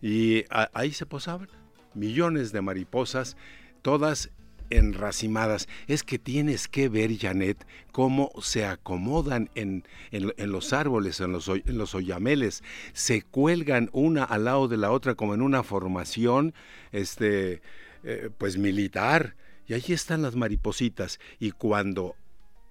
Y 0.02 0.44
ahí 0.50 0.92
se 0.92 1.06
posaban 1.06 1.48
millones 1.94 2.52
de 2.52 2.62
mariposas, 2.62 3.38
todas 3.82 4.30
enracimadas. 4.70 5.68
Es 5.88 6.04
que 6.04 6.20
tienes 6.20 6.68
que 6.68 6.90
ver, 6.90 7.18
Janet, 7.18 7.66
cómo 7.92 8.32
se 8.42 8.66
acomodan 8.66 9.50
en, 9.56 9.84
los 10.12 10.74
árboles, 10.74 11.20
en 11.20 11.32
los, 11.32 11.48
en 11.48 11.78
los 11.78 11.96
oyameles. 11.96 12.64
Se 12.94 13.22
cuelgan 13.22 13.90
una 13.94 14.24
al 14.24 14.46
lado 14.46 14.68
de 14.68 14.78
la 14.78 14.92
otra 14.92 15.16
como 15.16 15.34
en 15.34 15.42
una 15.42 15.64
formación, 15.64 16.54
este, 16.92 17.62
eh, 18.04 18.30
pues 18.38 18.58
militar. 18.58 19.36
Y 19.68 19.74
allí 19.74 19.94
están 19.94 20.22
las 20.22 20.36
maripositas. 20.36 21.20
Y 21.40 21.52
cuando 21.52 22.16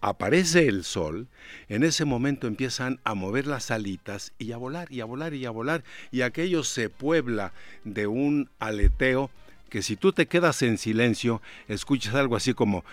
aparece 0.02 0.66
el 0.66 0.84
sol, 0.84 1.28
en 1.68 1.84
ese 1.84 2.04
momento 2.04 2.48
empiezan 2.48 3.00
a 3.04 3.14
mover 3.14 3.46
las 3.46 3.70
alitas 3.70 4.32
y 4.36 4.50
a 4.50 4.56
volar 4.56 4.90
y 4.90 5.00
a 5.00 5.04
volar 5.04 5.32
y 5.32 5.46
a 5.46 5.50
volar. 5.50 5.84
Y 6.10 6.22
aquello 6.22 6.64
se 6.64 6.90
puebla 6.90 7.52
de 7.84 8.08
un 8.08 8.50
aleteo 8.58 9.30
que 9.72 9.80
si 9.80 9.96
tú 9.96 10.12
te 10.12 10.26
quedas 10.26 10.60
en 10.60 10.76
silencio, 10.76 11.40
escuchas 11.66 12.14
algo 12.14 12.36
así 12.36 12.52
como... 12.52 12.84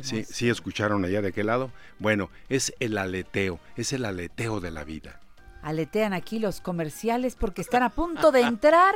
¿Sí, 0.00 0.22
¿Sí 0.22 0.48
escucharon 0.48 1.04
allá 1.04 1.22
de 1.22 1.32
qué 1.32 1.42
lado? 1.42 1.72
Bueno, 1.98 2.30
es 2.48 2.72
el 2.78 2.98
aleteo, 2.98 3.58
es 3.76 3.92
el 3.92 4.04
aleteo 4.04 4.60
de 4.60 4.70
la 4.70 4.84
vida 4.84 5.18
aletean 5.62 6.12
aquí 6.12 6.38
los 6.38 6.60
comerciales 6.60 7.34
porque 7.34 7.60
están 7.60 7.82
a 7.82 7.88
punto 7.88 8.30
de 8.30 8.42
entrar 8.42 8.94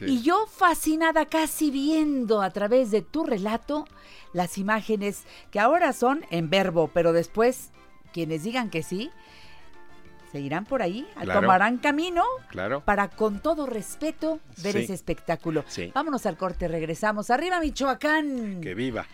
y 0.00 0.20
yo 0.20 0.46
fascinada 0.46 1.24
casi 1.24 1.70
viendo 1.70 2.42
a 2.42 2.50
través 2.50 2.90
de 2.90 3.00
tu 3.00 3.24
relato 3.24 3.86
las 4.34 4.58
imágenes 4.58 5.22
que 5.50 5.60
ahora 5.60 5.94
son 5.94 6.26
en 6.30 6.50
verbo, 6.50 6.90
pero 6.92 7.14
después 7.14 7.70
quienes 8.12 8.42
digan 8.42 8.68
que 8.68 8.82
sí, 8.82 9.10
seguirán 10.30 10.64
por 10.64 10.82
ahí, 10.82 11.06
tomarán 11.32 11.78
camino 11.78 12.22
claro. 12.48 12.82
para 12.84 13.08
con 13.08 13.40
todo 13.40 13.66
respeto 13.66 14.40
ver 14.62 14.76
ese 14.76 14.94
espectáculo. 14.94 15.64
Vámonos 15.94 16.26
al 16.26 16.36
corte, 16.36 16.68
regresamos. 16.68 17.30
Arriba 17.30 17.58
Michoacán. 17.60 18.60
Que 18.60 18.74
viva. 18.74 19.06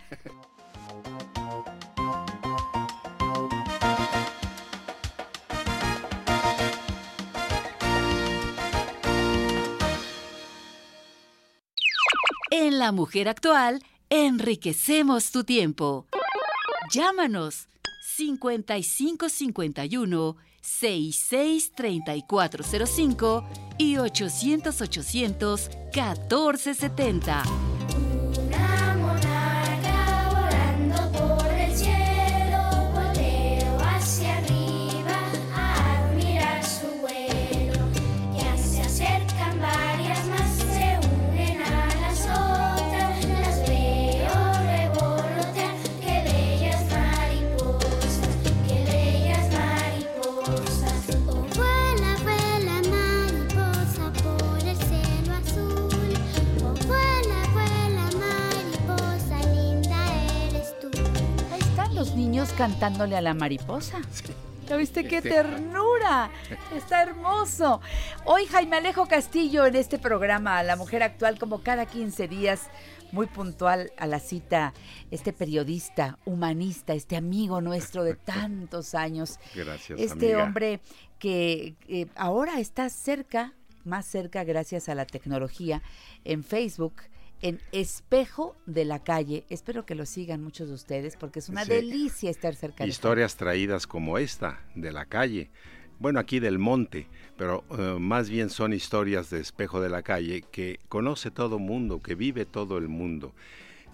En 12.49 12.79
La 12.79 12.91
Mujer 12.91 13.29
Actual, 13.29 13.83
enriquecemos 14.09 15.31
tu 15.31 15.43
tiempo. 15.43 16.07
Llámanos 16.91 17.69
5551 18.01 20.37
663405 20.67 23.43
y 23.77 23.97
800 23.97 24.81
800 24.81 25.69
1470. 25.93 27.66
Cantándole 62.57 63.15
a 63.15 63.21
la 63.21 63.35
mariposa. 63.35 63.99
¿Ya 64.67 64.77
viste 64.77 65.07
qué 65.07 65.21
ternura? 65.21 66.31
Está 66.75 67.03
hermoso. 67.03 67.81
Hoy 68.25 68.47
Jaime 68.47 68.77
Alejo 68.77 69.07
Castillo 69.07 69.67
en 69.67 69.75
este 69.75 69.99
programa, 69.99 70.63
La 70.63 70.75
Mujer 70.75 71.03
Actual, 71.03 71.37
como 71.37 71.61
cada 71.61 71.85
15 71.85 72.27
días, 72.27 72.63
muy 73.11 73.27
puntual 73.27 73.91
a 73.95 74.07
la 74.07 74.19
cita, 74.19 74.73
este 75.11 75.33
periodista, 75.33 76.17
humanista, 76.25 76.95
este 76.95 77.15
amigo 77.15 77.61
nuestro 77.61 78.03
de 78.03 78.15
tantos 78.15 78.95
años. 78.95 79.39
Gracias. 79.53 79.99
Este 79.99 80.35
hombre 80.35 80.81
que 81.19 81.75
eh, 81.87 82.07
ahora 82.15 82.59
está 82.59 82.89
cerca, 82.89 83.53
más 83.83 84.07
cerca 84.07 84.43
gracias 84.43 84.89
a 84.89 84.95
la 84.95 85.05
tecnología, 85.05 85.83
en 86.25 86.43
Facebook 86.43 87.03
en 87.41 87.59
Espejo 87.71 88.55
de 88.65 88.85
la 88.85 89.03
Calle. 89.03 89.45
Espero 89.49 89.85
que 89.85 89.95
lo 89.95 90.05
sigan 90.05 90.43
muchos 90.43 90.69
de 90.69 90.75
ustedes 90.75 91.15
porque 91.15 91.39
es 91.39 91.49
una 91.49 91.65
delicia 91.65 92.29
estar 92.29 92.55
cerca 92.55 92.83
de 92.83 92.89
Historias 92.89 93.35
traídas 93.35 93.87
como 93.87 94.17
esta, 94.17 94.61
de 94.75 94.91
la 94.91 95.05
calle. 95.05 95.49
Bueno, 95.99 96.19
aquí 96.19 96.39
del 96.39 96.59
monte, 96.59 97.07
pero 97.37 97.63
eh, 97.71 97.97
más 97.99 98.29
bien 98.29 98.49
son 98.49 98.73
historias 98.73 99.29
de 99.29 99.39
Espejo 99.39 99.81
de 99.81 99.89
la 99.89 100.03
Calle 100.03 100.43
que 100.51 100.79
conoce 100.89 101.31
todo 101.31 101.57
mundo, 101.57 102.01
que 102.01 102.13
vive 102.13 102.45
todo 102.45 102.77
el 102.77 102.87
mundo. 102.87 103.33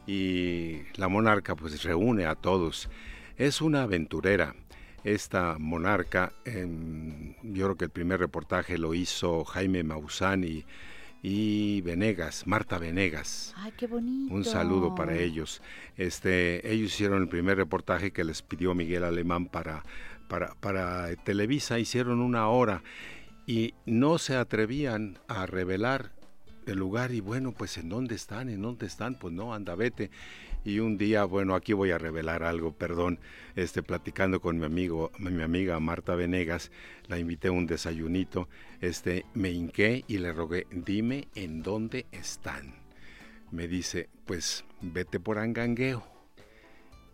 Y 0.06 0.82
la 0.96 1.08
monarca 1.08 1.56
pues 1.56 1.82
reúne 1.84 2.26
a 2.26 2.36
todos. 2.36 2.90
Es 3.38 3.62
una 3.62 3.84
aventurera. 3.84 4.56
Esta 5.06 5.58
monarca, 5.60 6.32
yo 6.46 7.66
creo 7.66 7.76
que 7.76 7.86
el 7.86 7.92
primer 7.92 8.22
reportaje 8.22 8.78
lo 8.78 8.94
hizo 8.94 9.44
Jaime 9.44 9.84
Maussan 9.84 10.46
y 10.46 10.66
y 11.26 11.80
Venegas, 11.82 12.46
Marta 12.46 12.78
Venegas. 12.78 13.54
Ay, 13.56 13.72
qué 13.78 13.88
bonito. 13.88 14.34
Un 14.34 14.44
saludo 14.44 14.94
para 14.94 15.18
ellos. 15.18 15.62
Este, 15.96 16.70
ellos 16.70 16.94
hicieron 16.94 17.22
el 17.22 17.30
primer 17.30 17.56
reportaje 17.56 18.12
que 18.12 18.26
les 18.26 18.42
pidió 18.42 18.76
Miguel 18.76 19.06
Alemán 19.06 19.46
para, 19.46 19.86
para, 20.28 20.54
para 20.56 21.16
Televisa, 21.16 21.80
hicieron 21.80 22.20
una 22.20 22.50
hora 22.50 22.84
y 23.48 23.74
no 23.86 24.18
se 24.18 24.36
atrevían 24.36 25.18
a 25.30 25.46
revelar 25.46 26.12
el 26.66 26.78
lugar 26.78 27.14
y 27.14 27.22
bueno, 27.22 27.54
pues 27.54 27.78
en 27.78 27.88
dónde 27.88 28.16
están, 28.16 28.50
en 28.50 28.62
dónde 28.62 28.86
están, 28.86 29.16
pues 29.16 29.34
no, 29.34 29.54
anda, 29.54 29.76
vete. 29.76 30.12
Y 30.66 30.80
un 30.80 30.98
día, 30.98 31.26
bueno, 31.26 31.56
aquí 31.56 31.74
voy 31.74 31.92
a 31.92 31.98
revelar 31.98 32.44
algo, 32.44 32.72
perdón, 32.72 33.20
este, 33.56 33.84
platicando 33.84 34.40
con 34.40 34.58
mi 34.58 34.66
amigo, 34.66 35.12
mi 35.20 35.44
amiga 35.44 35.80
Marta 35.80 36.16
Venegas, 36.16 36.72
la 37.08 37.20
invité 37.20 37.50
a 37.50 37.52
un 37.52 37.68
desayunito, 37.68 38.48
este, 38.80 39.26
me 39.34 39.52
hinqué 39.52 40.06
y 40.08 40.20
le 40.20 40.32
rogué, 40.32 40.68
dime 40.72 41.28
en 41.36 41.64
dónde 41.64 42.06
están. 42.12 42.76
Me 43.52 43.68
dice, 43.68 44.10
pues 44.26 44.64
vete 44.82 45.20
por 45.20 45.38
Angangueo. 45.38 46.08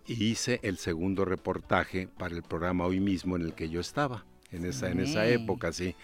Y 0.05 0.25
hice 0.25 0.59
el 0.63 0.77
segundo 0.77 1.25
reportaje 1.25 2.07
para 2.07 2.35
el 2.35 2.43
programa 2.43 2.85
hoy 2.85 2.99
mismo 2.99 3.35
en 3.35 3.43
el 3.43 3.53
que 3.53 3.69
yo 3.69 3.79
estaba, 3.79 4.25
en 4.51 4.65
esa, 4.65 4.89
en 4.89 4.99
esa 4.99 5.27
época, 5.27 5.71
sí, 5.71 5.95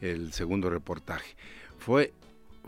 el 0.00 0.32
segundo 0.32 0.70
reportaje. 0.70 1.34
Fue 1.78 2.12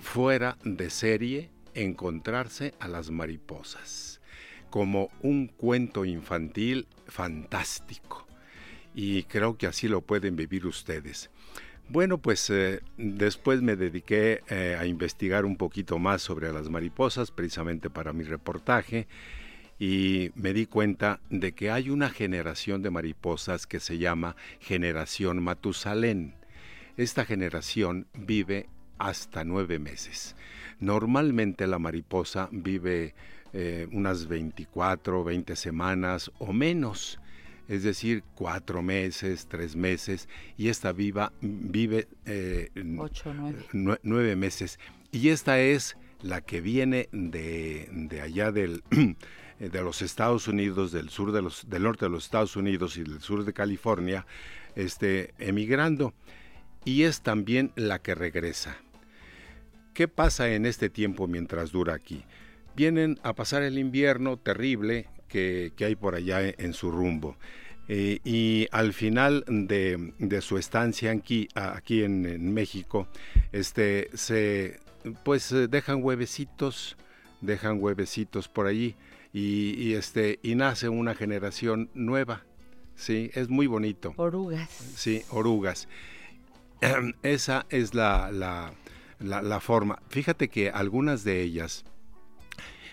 fuera 0.01 0.57
de 0.65 0.91
serie 0.91 1.51
encontrarse 1.75 2.75
a 2.81 2.89
las 2.89 3.11
mariposas 3.11 4.12
como 4.73 5.11
un 5.21 5.49
cuento 5.49 6.07
infantil 6.07 6.89
fantástico. 7.07 8.27
Y 8.95 9.25
creo 9.25 9.59
que 9.59 9.67
así 9.67 9.87
lo 9.87 10.01
pueden 10.01 10.35
vivir 10.35 10.67
ustedes. 10.67 11.31
Bueno, 11.91 12.17
pues 12.17 12.49
eh, 12.49 12.81
después 12.97 13.61
me 13.61 13.77
dediqué 13.77 14.43
eh, 14.49 14.79
a 14.81 14.87
investigar 14.87 15.45
un 15.45 15.59
poquito 15.59 15.99
más 15.99 16.23
sobre 16.23 16.51
las 16.55 16.71
mariposas, 16.71 17.31
precisamente 17.31 17.91
para 17.91 18.15
mi 18.15 18.25
reportaje, 18.25 19.09
y 19.79 20.31
me 20.37 20.55
di 20.55 20.65
cuenta 20.65 21.21
de 21.29 21.53
que 21.53 21.71
hay 21.71 21.91
una 21.91 22.09
generación 22.09 22.81
de 22.81 22.91
mariposas 22.91 23.67
que 23.67 23.79
se 23.79 23.99
llama 23.99 24.37
generación 24.59 25.43
Matusalén. 25.43 26.35
Esta 26.97 27.27
generación 27.27 28.07
vive 28.15 28.71
hasta 28.97 29.45
nueve 29.45 29.79
meses. 29.79 30.35
Normalmente 30.81 31.67
la 31.67 31.79
mariposa 31.79 32.49
vive 32.53 33.15
eh, 33.53 33.89
unas 33.93 34.27
24, 34.29 35.25
20 35.25 35.57
semanas 35.57 36.31
o 36.39 36.53
menos 36.53 37.19
es 37.69 37.85
decir, 37.85 38.23
cuatro 38.35 38.83
meses, 38.83 39.47
tres 39.49 39.77
meses, 39.77 40.29
y 40.59 40.69
esta 40.69 40.93
viva, 40.93 41.33
vive 41.41 42.09
eh, 42.27 42.71
Ocho, 42.99 43.33
nueve. 43.73 44.37
meses. 44.37 44.79
Y 45.11 45.29
esta 45.29 45.61
es 45.61 45.97
la 46.21 46.41
que 46.41 46.61
viene 46.61 47.09
de, 47.13 47.89
de 47.91 48.21
allá 48.21 48.53
del, 48.53 48.83
de 49.59 49.83
los 49.83 50.03
Estados 50.03 50.49
Unidos, 50.49 50.93
del 50.93 51.09
sur 51.09 51.33
de 51.33 51.41
los, 51.43 51.69
del 51.69 51.85
norte 51.85 52.05
de 52.07 52.11
los 52.11 52.25
Estados 52.25 52.57
Unidos 52.57 52.97
y 52.97 53.05
del 53.05 53.21
sur 53.21 53.45
de 53.45 53.53
California, 53.53 54.27
este, 54.75 55.33
emigrando. 55.39 56.15
Y 56.85 57.05
es 57.05 57.23
también 57.23 57.73
la 57.77 58.01
que 58.01 58.15
regresa. 58.15 58.77
¿Qué 59.95 60.09
pasa 60.09 60.53
en 60.53 60.67
este 60.67 60.91
tiempo 60.91 61.29
mientras 61.29 61.71
dura 61.71 61.95
aquí? 61.95 62.25
Vienen 62.75 63.19
a 63.23 63.35
pasar 63.35 63.63
el 63.63 63.79
invierno 63.79 64.37
terrible 64.37 65.09
que, 65.29 65.73
hay 65.81 65.97
por 65.97 66.15
allá 66.15 66.41
en, 66.47 66.75
su 66.75 66.91
rumbo. 66.91 67.37
Eh, 67.89 68.21
y 68.25 68.69
al 68.71 68.93
final 68.93 69.45
de, 69.47 70.41
su 70.41 70.59
estancia 70.59 71.11
aquí, 71.11 71.49
aquí 71.55 72.03
en, 72.03 72.53
México, 72.53 73.09
este, 73.51 74.09
se, 74.15 74.79
pues 75.25 75.51
eh, 75.53 75.69
dejan 75.69 76.03
huevecitos, 76.03 76.97
dejan 77.41 77.79
huevecitos 77.81 78.49
por 78.49 78.67
allí 78.67 78.95
y, 79.33 79.95
este, 79.95 80.39
y 80.43 80.55
nace 80.55 80.89
una 80.89 81.15
generación 81.15 81.91
nueva. 81.95 82.45
Sí, 82.95 83.31
es 83.35 83.49
muy 83.49 83.67
bonito. 83.67 84.13
Orugas. 84.17 84.69
Sí, 84.97 85.23
orugas. 85.31 85.89
Esa 87.23 87.67
es 87.71 87.95
la, 87.95 88.31
la, 88.31 88.73
la 89.19 89.61
forma. 89.61 90.03
Fíjate 90.09 90.49
que 90.49 90.69
algunas 90.71 91.25
de 91.25 91.41
ellas 91.43 91.85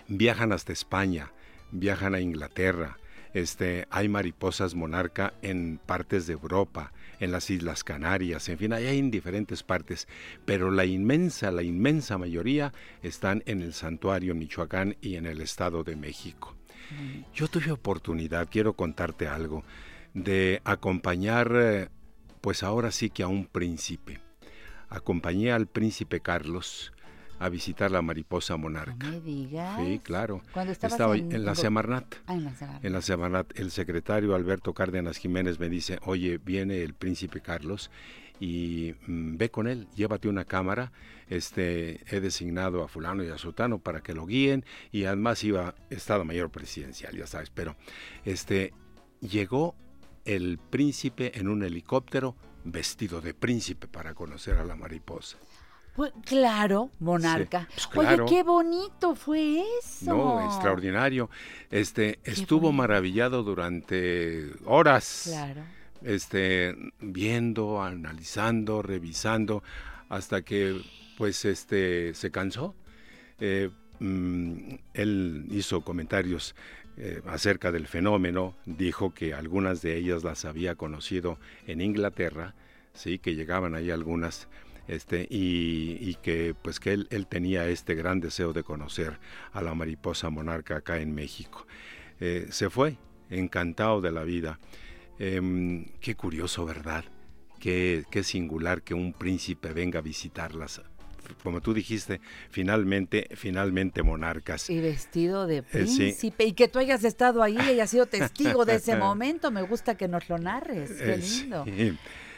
viajan 0.09 0.51
hasta 0.51 0.73
España, 0.73 1.31
viajan 1.71 2.15
a 2.15 2.19
Inglaterra, 2.19 2.97
este, 3.33 3.87
hay 3.91 4.09
mariposas 4.09 4.73
monarca 4.73 5.33
en 5.43 5.79
partes 5.85 6.25
de 6.25 6.33
Europa, 6.33 6.91
en 7.19 7.31
las 7.31 7.49
Islas 7.49 7.83
Canarias, 7.83 8.49
en 8.49 8.57
fin, 8.57 8.73
hay 8.73 8.97
en 8.97 9.11
diferentes 9.11 9.61
partes, 9.61 10.07
pero 10.45 10.71
la 10.71 10.85
inmensa, 10.85 11.51
la 11.51 11.61
inmensa 11.61 12.17
mayoría 12.17 12.73
están 13.03 13.43
en 13.45 13.61
el 13.61 13.73
santuario 13.73 14.33
Michoacán 14.33 14.97
y 15.01 15.15
en 15.15 15.25
el 15.25 15.41
Estado 15.41 15.83
de 15.83 15.95
México. 15.95 16.55
Yo 17.35 17.47
tuve 17.47 17.71
oportunidad, 17.71 18.49
quiero 18.49 18.73
contarte 18.73 19.27
algo, 19.27 19.63
de 20.15 20.61
acompañar, 20.63 21.51
eh, 21.55 21.89
pues 22.41 22.63
ahora 22.63 22.91
sí 22.91 23.11
que 23.11 23.21
a 23.21 23.27
un 23.27 23.45
príncipe. 23.45 24.19
Acompañé 24.89 25.51
al 25.51 25.67
príncipe 25.67 26.19
Carlos, 26.19 26.93
a 27.39 27.49
visitar 27.49 27.89
la 27.91 28.01
mariposa 28.01 28.57
monarca. 28.57 28.95
No 28.99 29.11
me 29.11 29.21
digas. 29.21 29.79
Sí, 29.79 29.99
claro. 29.99 30.41
Cuando 30.53 30.73
Estaba 30.73 31.15
en, 31.15 31.31
en, 31.31 31.45
la 31.45 31.55
Semarnat. 31.55 32.15
Ah, 32.27 32.33
en 32.33 32.43
la 32.43 32.53
Semarnat. 32.53 32.85
En 32.85 32.93
la 32.93 33.01
Semarnat. 33.01 33.59
El 33.59 33.71
secretario 33.71 34.35
Alberto 34.35 34.73
Cárdenas 34.73 35.17
Jiménez 35.17 35.59
me 35.59 35.69
dice, 35.69 35.99
oye, 36.03 36.37
viene 36.37 36.83
el 36.83 36.93
príncipe 36.93 37.41
Carlos 37.41 37.89
y 38.39 38.95
mm, 39.07 39.37
ve 39.37 39.51
con 39.51 39.67
él, 39.67 39.87
llévate 39.95 40.27
una 40.27 40.45
cámara, 40.45 40.91
este, 41.27 42.01
he 42.13 42.19
designado 42.19 42.83
a 42.83 42.87
fulano 42.87 43.23
y 43.23 43.29
a 43.29 43.37
sultano 43.37 43.79
para 43.79 44.01
que 44.01 44.13
lo 44.13 44.25
guíen 44.25 44.65
y 44.91 45.05
además 45.05 45.43
iba 45.43 45.75
Estado 45.89 46.25
Mayor 46.25 46.49
Presidencial, 46.49 47.15
ya 47.15 47.27
sabes, 47.27 47.49
pero 47.49 47.75
este, 48.25 48.73
llegó 49.21 49.75
el 50.25 50.57
príncipe 50.57 51.37
en 51.39 51.47
un 51.47 51.63
helicóptero 51.63 52.35
vestido 52.63 53.21
de 53.21 53.33
príncipe 53.33 53.87
para 53.87 54.13
conocer 54.13 54.57
a 54.57 54.65
la 54.65 54.75
mariposa. 54.75 55.37
Pues, 55.99 56.13
claro, 56.23 56.91
monarca. 57.01 57.67
Pues, 57.93 58.07
Oye, 58.07 58.23
qué 58.29 58.41
bonito 58.41 59.15
fue 59.15 59.61
eso. 59.81 60.15
No, 60.15 60.45
extraordinario. 60.45 61.29
Este, 61.69 62.19
estuvo 62.23 62.71
maravillado 62.71 63.43
durante 63.43 64.49
horas. 64.63 65.23
Claro. 65.25 65.61
Este, 66.01 66.73
viendo, 67.01 67.83
analizando, 67.83 68.81
revisando, 68.81 69.61
hasta 70.07 70.41
que, 70.41 70.81
pues, 71.17 71.43
este, 71.43 72.13
se 72.13 72.31
cansó. 72.31 72.75
Eh, 73.41 73.69
mm, 73.99 74.75
él 74.93 75.47
hizo 75.51 75.81
comentarios 75.81 76.55
eh, 76.95 77.21
acerca 77.27 77.73
del 77.73 77.87
fenómeno, 77.87 78.55
dijo 78.65 79.13
que 79.13 79.33
algunas 79.33 79.81
de 79.81 79.97
ellas 79.97 80.23
las 80.23 80.45
había 80.45 80.75
conocido 80.75 81.39
en 81.67 81.81
Inglaterra, 81.81 82.55
sí, 82.93 83.19
que 83.19 83.35
llegaban 83.35 83.75
ahí 83.75 83.91
algunas 83.91 84.47
este, 84.89 85.27
y, 85.29 86.15
que 86.15 86.55
pues 86.61 86.79
que 86.79 86.93
él, 86.93 87.27
tenía 87.29 87.67
este 87.67 87.95
gran 87.95 88.19
deseo 88.19 88.53
de 88.53 88.63
conocer 88.63 89.19
a 89.53 89.61
la 89.61 89.75
mariposa 89.75 90.29
monarca 90.29 90.77
acá 90.77 90.99
en 90.99 91.13
México. 91.13 91.67
Eh, 92.19 92.47
se 92.49 92.69
fue, 92.69 92.97
encantado 93.29 94.01
de 94.01 94.11
la 94.11 94.23
vida. 94.23 94.59
Em, 95.19 95.85
qué 96.01 96.15
curioso, 96.15 96.65
¿verdad? 96.65 97.05
Qué, 97.59 98.03
qué 98.09 98.23
singular 98.23 98.81
que 98.81 98.93
un 98.93 99.13
príncipe 99.13 99.73
venga 99.73 99.99
a 99.99 100.01
visitarlas 100.01 100.81
como 101.43 101.61
tú 101.61 101.73
dijiste, 101.73 102.21
finalmente, 102.49 103.29
finalmente 103.35 104.03
monarcas. 104.03 104.69
Y 104.69 104.79
vestido 104.79 105.47
de 105.47 105.57
eh, 105.57 105.63
príncipe. 105.63 106.45
Y 106.45 106.53
que 106.53 106.67
tú 106.67 106.79
hayas 106.79 107.03
estado 107.03 107.43
ahí 107.43 107.55
y 107.55 107.69
hayas 107.69 107.89
sido 107.89 108.05
testigo 108.05 108.65
de 108.65 108.75
ese 108.75 108.95
momento. 108.97 109.51
Me 109.51 109.61
gusta 109.61 109.95
que 109.95 110.07
nos 110.07 110.27
lo 110.29 110.37
narres. 110.37 110.91
Qué 110.91 111.13
eh, 111.13 111.17
lindo. 111.17 111.65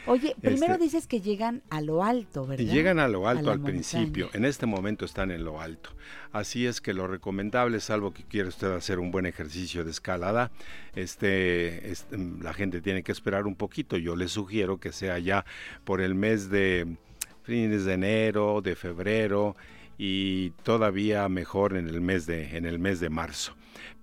Oye, 0.06 0.34
primero 0.40 0.74
este, 0.74 0.84
dices 0.84 1.06
que 1.06 1.20
llegan 1.20 1.62
a 1.70 1.80
lo 1.80 2.02
alto, 2.02 2.46
¿verdad? 2.46 2.64
Llegan 2.64 2.98
a 2.98 3.08
lo 3.08 3.28
alto 3.28 3.50
al 3.50 3.60
principio. 3.60 4.30
En 4.32 4.44
este 4.44 4.66
momento 4.66 5.04
están 5.04 5.30
en 5.30 5.44
lo 5.44 5.60
alto. 5.60 5.90
Así 6.32 6.66
es 6.66 6.80
que 6.80 6.92
lo 6.92 7.06
recomendable, 7.06 7.78
salvo 7.80 8.12
que 8.12 8.24
quiera 8.24 8.48
usted 8.48 8.72
hacer 8.72 8.98
un 8.98 9.10
buen 9.10 9.26
ejercicio 9.26 9.84
de 9.84 9.90
escalada, 9.90 10.50
este, 10.94 11.90
este, 11.90 12.18
la 12.18 12.52
gente 12.52 12.80
tiene 12.80 13.02
que 13.02 13.12
esperar 13.12 13.46
un 13.46 13.54
poquito. 13.54 13.96
Yo 13.96 14.16
les 14.16 14.32
sugiero 14.32 14.78
que 14.78 14.92
sea 14.92 15.18
ya 15.18 15.44
por 15.84 16.00
el 16.00 16.14
mes 16.14 16.50
de 16.50 16.96
fines 17.42 17.84
de 17.84 17.94
enero, 17.94 18.60
de 18.60 18.74
febrero 18.74 19.56
y 19.98 20.50
todavía 20.62 21.28
mejor 21.28 21.76
en 21.76 21.88
el 21.88 22.00
mes 22.00 22.26
de, 22.26 22.56
en 22.56 22.66
el 22.66 22.78
mes 22.78 22.98
de 22.98 23.10
marzo. 23.10 23.54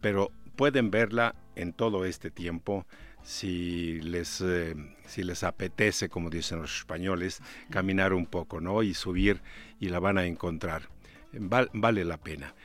Pero 0.02 0.32
pueden 0.56 0.92
verla 0.92 1.36
en 1.56 1.74
todo 1.74 2.06
este 2.06 2.32
tiempo 2.32 2.86
si 3.24 4.00
les, 4.02 4.42
eh, 4.42 4.76
si 5.10 5.24
les 5.24 5.44
apetece, 5.44 6.08
como 6.10 6.30
dicen 6.30 6.62
los 6.62 6.78
españoles, 6.78 7.42
caminar 7.70 8.14
un 8.14 8.26
poco, 8.26 8.62
¿no? 8.62 8.84
Y 8.84 8.94
subir 8.94 9.42
y 9.80 9.90
la 9.90 10.00
van 10.00 10.18
a 10.18 10.26
encontrar. 10.26 10.90
vale 11.32 12.06
la 12.06 12.18
pena. 12.18 12.56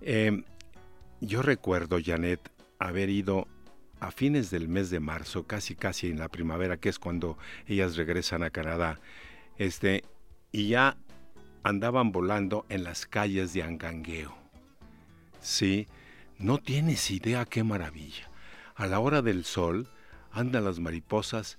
Em, 0.00 0.44
yo 1.20 1.42
recuerdo, 1.42 1.98
Janet, 2.04 2.40
haber 2.78 3.08
ido 3.08 3.48
a 4.00 4.10
fines 4.10 4.50
del 4.50 4.68
mes 4.68 4.90
de 4.90 5.00
marzo, 5.00 5.46
casi 5.46 5.76
casi 5.76 6.08
en 6.08 6.18
la 6.18 6.28
primavera, 6.28 6.76
que 6.76 6.88
es 6.88 6.98
cuando 6.98 7.38
ellas 7.66 7.96
regresan 7.96 8.42
a 8.42 8.50
Canadá, 8.50 9.00
este, 9.58 10.04
y 10.50 10.68
ya 10.68 10.96
andaban 11.62 12.10
volando 12.10 12.66
en 12.68 12.84
las 12.84 13.06
calles 13.06 13.52
de 13.52 13.62
Angangueo. 13.62 14.36
Sí, 15.40 15.86
no 16.38 16.58
tienes 16.58 17.10
idea 17.10 17.44
qué 17.44 17.62
maravilla. 17.62 18.28
A 18.74 18.86
la 18.86 18.98
hora 18.98 19.22
del 19.22 19.44
sol, 19.44 19.88
andan 20.32 20.64
las 20.64 20.80
mariposas 20.80 21.58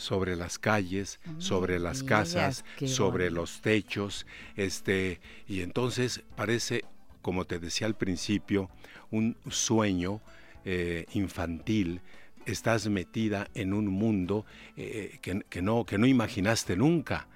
sobre 0.00 0.34
las 0.34 0.58
calles, 0.58 1.20
sobre 1.36 1.78
las 1.78 2.02
casas, 2.02 2.64
sobre 2.86 3.30
los 3.30 3.60
techos, 3.60 4.26
este, 4.56 5.20
y 5.46 5.60
entonces 5.60 6.22
parece, 6.36 6.84
como 7.20 7.44
te 7.44 7.58
decía 7.58 7.86
al 7.86 7.96
principio, 7.96 8.70
un 9.10 9.36
sueño 9.50 10.22
eh, 10.64 11.04
infantil. 11.12 12.00
Estás 12.46 12.88
metida 12.88 13.48
en 13.52 13.74
un 13.74 13.88
mundo 13.88 14.46
eh, 14.78 15.18
que, 15.20 15.60
no, 15.60 15.84
que 15.84 15.98
no 15.98 16.06
imaginaste 16.06 16.76
nunca 16.76 17.28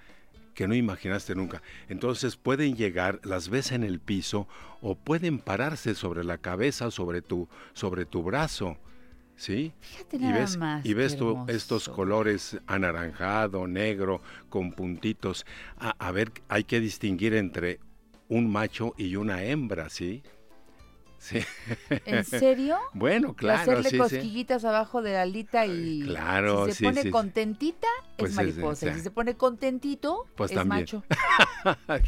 que 0.54 0.68
no 0.68 0.74
imaginaste 0.76 1.34
nunca. 1.34 1.62
Entonces 1.88 2.36
pueden 2.36 2.76
llegar, 2.76 3.18
las 3.24 3.48
ves 3.48 3.72
en 3.72 3.82
el 3.82 3.98
piso 3.98 4.46
o 4.80 4.94
pueden 4.94 5.40
pararse 5.40 5.96
sobre 5.96 6.22
la 6.22 6.38
cabeza, 6.38 6.92
sobre 6.92 7.22
tu, 7.22 7.48
sobre 7.72 8.06
tu 8.06 8.22
brazo. 8.22 8.78
¿Sí? 9.36 9.72
Fíjate 9.80 10.18
nada 10.18 10.30
y 10.30 10.40
ves, 10.40 10.56
más 10.56 10.86
y 10.86 10.94
ves 10.94 11.16
tú 11.16 11.44
estos 11.48 11.88
colores 11.88 12.58
anaranjado, 12.66 13.66
negro, 13.66 14.20
con 14.48 14.72
puntitos. 14.72 15.44
A, 15.76 16.10
ver, 16.12 16.32
hay 16.48 16.64
que 16.64 16.80
distinguir 16.80 17.34
entre 17.34 17.80
un 18.28 18.50
macho 18.50 18.94
y 18.96 19.16
una 19.16 19.44
hembra, 19.44 19.90
¿sí? 19.90 20.22
Sí. 21.24 21.38
¿En 22.04 22.22
serio? 22.24 22.76
Bueno, 22.92 23.32
claro, 23.34 23.62
hacerle 23.62 23.84
sí, 23.84 23.90
sí. 23.92 23.96
cosquillitas 23.96 24.62
abajo 24.66 25.00
de 25.00 25.14
la 25.14 25.22
alita 25.22 25.64
y 25.64 26.02
claro, 26.02 26.66
si 26.66 26.72
se 26.74 26.84
pone 26.84 27.10
contentita 27.10 27.88
Pues 28.18 28.32
es 28.32 28.38
es- 28.38 28.56
mariposa. 28.56 28.86
y 28.86 28.90
sí. 28.90 28.94
si 28.96 29.00
se 29.04 29.10
pone 29.10 29.34
contentito 29.34 30.26
Pues 30.36 30.50
es 30.50 30.54
también. 30.56 30.80
macho. 30.82 31.02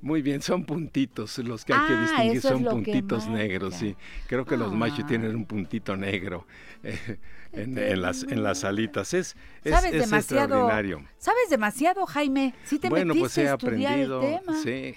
Muy 0.00 0.22
bien, 0.22 0.40
son 0.42 0.64
puntitos 0.64 1.38
los 1.38 1.64
que 1.64 1.72
hay 1.72 1.86
que 1.88 1.92
Ah, 1.94 2.00
distinguir, 2.02 2.36
es 2.36 2.42
son 2.42 2.64
puntitos 2.64 3.26
negros, 3.28 3.74
sí. 3.74 3.96
Creo 4.28 4.44
que 4.46 4.56
los 4.56 4.72
machos 4.72 5.00
Ah. 5.04 5.06
tienen 5.08 5.34
un 5.34 5.44
puntito 5.44 5.96
negro 5.96 6.46
eh, 6.82 7.18
en, 7.52 7.76
en 7.76 8.00
las, 8.00 8.22
en 8.22 8.42
las 8.42 8.64
alitas. 8.64 9.12
Es, 9.12 9.36
es, 9.64 9.72
Sabes 9.74 9.92
es 9.92 10.02
demasiado. 10.08 10.44
extraordinario. 10.44 11.04
Sabes 11.18 11.50
demasiado, 11.50 12.06
Jaime. 12.06 12.54
Sí 12.64 12.78
te 12.78 12.88
Bueno, 12.88 13.12
pues 13.14 13.22
metiste 13.36 13.42
he 13.42 13.48
a 13.48 13.54
estudiar 13.54 13.92
aprendido, 13.92 14.22
el 14.22 14.38
tema. 14.40 14.62
sí. 14.62 14.94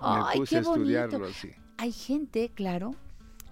Ay, 0.00 0.24
me 0.34 0.40
puse 0.40 0.50
qué 0.50 0.56
a 0.56 0.60
estudiarlo, 0.60 1.18
bonito. 1.20 1.38
sí. 1.40 1.50
Hay 1.84 1.92
gente, 1.92 2.50
claro, 2.54 2.94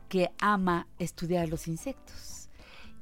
que 0.09 0.31
ama 0.40 0.87
estudiar 0.99 1.51
los 1.51 1.68
insectos. 1.68 2.49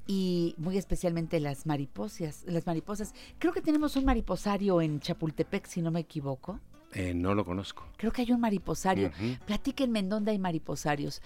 Y 0.05 0.57
muy 0.59 0.77
especialmente 0.77 1.39
las 1.39 1.67
mariposas, 1.67 2.43
las 2.49 2.67
mariposas. 2.67 3.15
Creo 3.39 3.53
que 3.53 3.61
tenemos 3.63 3.95
un 3.95 4.05
mariposario 4.07 4.81
en 4.81 4.99
Chapultepec, 4.99 5.67
si 5.67 5.83
no 5.83 5.93
me 5.93 6.01
equivoco. 6.01 6.59
Eh, 6.95 7.15
no 7.15 7.37
lo 7.37 7.45
conozco. 7.45 7.87
Creo 7.97 8.11
que 8.11 8.23
hay 8.23 8.33
un 8.33 8.41
mariposario. 8.41 9.13
Platíquenme 9.47 10.01
en 10.01 10.09
dónde 10.09 10.33
hay 10.33 10.41
mariposarios, 10.41 11.23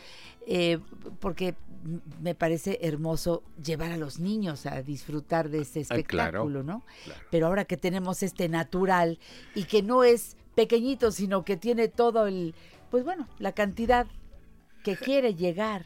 eh, 0.47 0.81
porque 1.19 1.55
me 2.21 2.35
parece 2.35 2.81
hermoso 2.83 3.43
llevar 3.65 3.91
a 3.91 3.97
los 3.97 4.19
niños 4.19 4.67
a 4.67 4.83
disfrutar 4.83 5.49
de 5.49 5.63
ese 5.63 5.81
Ah, 5.89 6.03
claro, 6.03 6.41
espectáculo, 6.43 6.63
¿no? 6.63 6.83
claro. 7.07 7.21
Pero 7.31 7.47
ahora 7.47 7.65
que 7.65 7.79
tenemos 7.79 8.23
este 8.23 8.51
natural 8.51 9.19
y 9.55 9.65
que 9.65 9.83
no 9.83 10.05
es 10.05 10.37
pequeñito, 10.55 11.11
sino 11.11 11.43
que 11.43 11.57
tiene 11.57 11.89
todo 11.89 12.27
el, 12.27 12.55
pues 12.95 13.03
bueno, 13.05 13.27
la 13.41 13.51
cantidad 13.51 14.07
que 14.85 14.95
quiere 14.95 15.35
llegar 15.35 15.85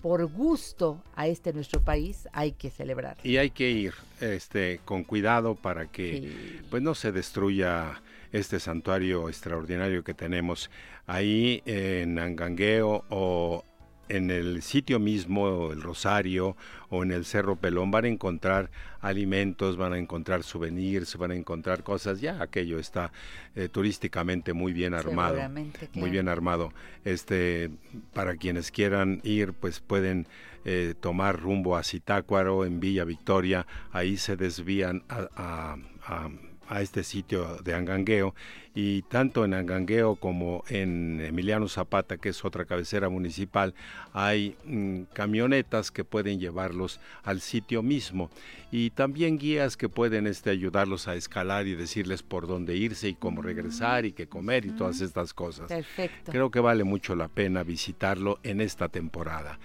por 0.00 0.24
gusto 0.24 1.04
a 1.14 1.26
este 1.26 1.52
nuestro 1.52 1.82
país, 1.82 2.26
hay 2.32 2.52
que 2.52 2.70
celebrar. 2.70 3.18
Y 3.22 3.36
hay 3.36 3.50
que 3.50 3.68
ir 3.68 3.92
este, 4.22 4.80
con 4.86 5.04
cuidado 5.04 5.56
para 5.56 5.88
que 5.88 6.22
Sí. 6.22 6.60
pues 6.70 6.82
no 6.82 6.94
se 6.94 7.12
destruya 7.12 8.00
este 8.32 8.60
santuario 8.60 9.28
extraordinario 9.28 10.02
que 10.02 10.14
tenemos 10.14 10.70
ahí 11.06 11.62
en 11.66 12.18
Angangueo 12.18 13.04
o 13.10 13.62
en 14.08 14.30
el 14.30 14.62
sitio 14.62 14.98
mismo, 14.98 15.70
el 15.72 15.82
Rosario 15.82 16.56
o 16.90 17.02
en 17.02 17.12
el 17.12 17.24
Cerro 17.24 17.56
Pelón 17.56 17.90
van 17.90 18.04
a 18.04 18.08
encontrar 18.08 18.70
alimentos, 19.00 19.76
van 19.76 19.92
a 19.92 19.98
encontrar 19.98 20.42
souvenirs, 20.42 21.16
van 21.16 21.30
a 21.30 21.34
encontrar 21.34 21.82
cosas, 21.82 22.20
ya 22.20 22.42
aquello 22.42 22.78
está 22.78 23.12
eh, 23.54 23.68
turísticamente 23.68 24.52
muy 24.52 24.72
bien 24.72 24.94
armado 24.94 25.34
Seguramente, 25.34 25.80
muy 25.92 25.92
claro. 25.92 26.10
bien 26.12 26.28
armado. 26.28 26.72
Este, 27.04 27.70
para 28.12 28.36
quienes 28.36 28.70
quieran 28.70 29.20
ir, 29.24 29.52
pues 29.52 29.80
pueden 29.80 30.26
eh, 30.64 30.94
tomar 31.00 31.38
rumbo 31.40 31.76
a 31.76 31.82
Zitácuaro 31.84 32.64
en 32.64 32.80
Villa 32.80 33.04
Victoria. 33.04 33.66
Ahí 33.92 34.16
se 34.16 34.36
desvían 34.36 35.04
a, 35.08 35.28
a- 35.36 35.76
a- 36.06 36.30
a 36.68 36.82
este 36.82 37.04
sitio 37.04 37.56
de 37.64 37.74
Angangueo 37.74 38.34
y 38.74 39.02
tanto 39.02 39.44
en 39.44 39.54
Angangueo 39.54 40.16
como 40.16 40.62
en 40.68 41.20
Emiliano 41.20 41.68
Zapata, 41.68 42.16
que 42.16 42.28
es 42.28 42.44
otra 42.44 42.64
cabecera 42.64 43.08
municipal, 43.08 43.74
hay 44.12 44.56
mm, 44.64 45.02
camionetas 45.12 45.90
que 45.90 46.04
pueden 46.04 46.38
llevarlos 46.38 47.00
al 47.24 47.40
sitio 47.40 47.82
mismo 47.82 48.30
y 48.70 48.90
también 48.90 49.38
guías 49.38 49.76
que 49.76 49.88
pueden 49.88 50.26
este, 50.26 50.50
ayudarlos 50.50 51.08
a 51.08 51.16
escalar 51.16 51.66
y 51.66 51.74
decirles 51.74 52.22
por 52.22 52.46
dónde 52.46 52.76
irse 52.76 53.08
y 53.08 53.14
cómo 53.14 53.42
regresar 53.42 54.04
y 54.04 54.12
qué 54.12 54.28
comer 54.28 54.66
y 54.66 54.70
todas 54.70 55.00
estas 55.00 55.34
cosas. 55.34 55.68
Perfecto. 55.68 56.30
Creo 56.30 56.50
que 56.50 56.60
vale 56.60 56.84
mucho 56.84 57.16
la 57.16 57.28
pena 57.28 57.62
visitarlo 57.62 58.38
en 58.42 58.60
esta 58.60 58.88
temporada. 58.88 59.58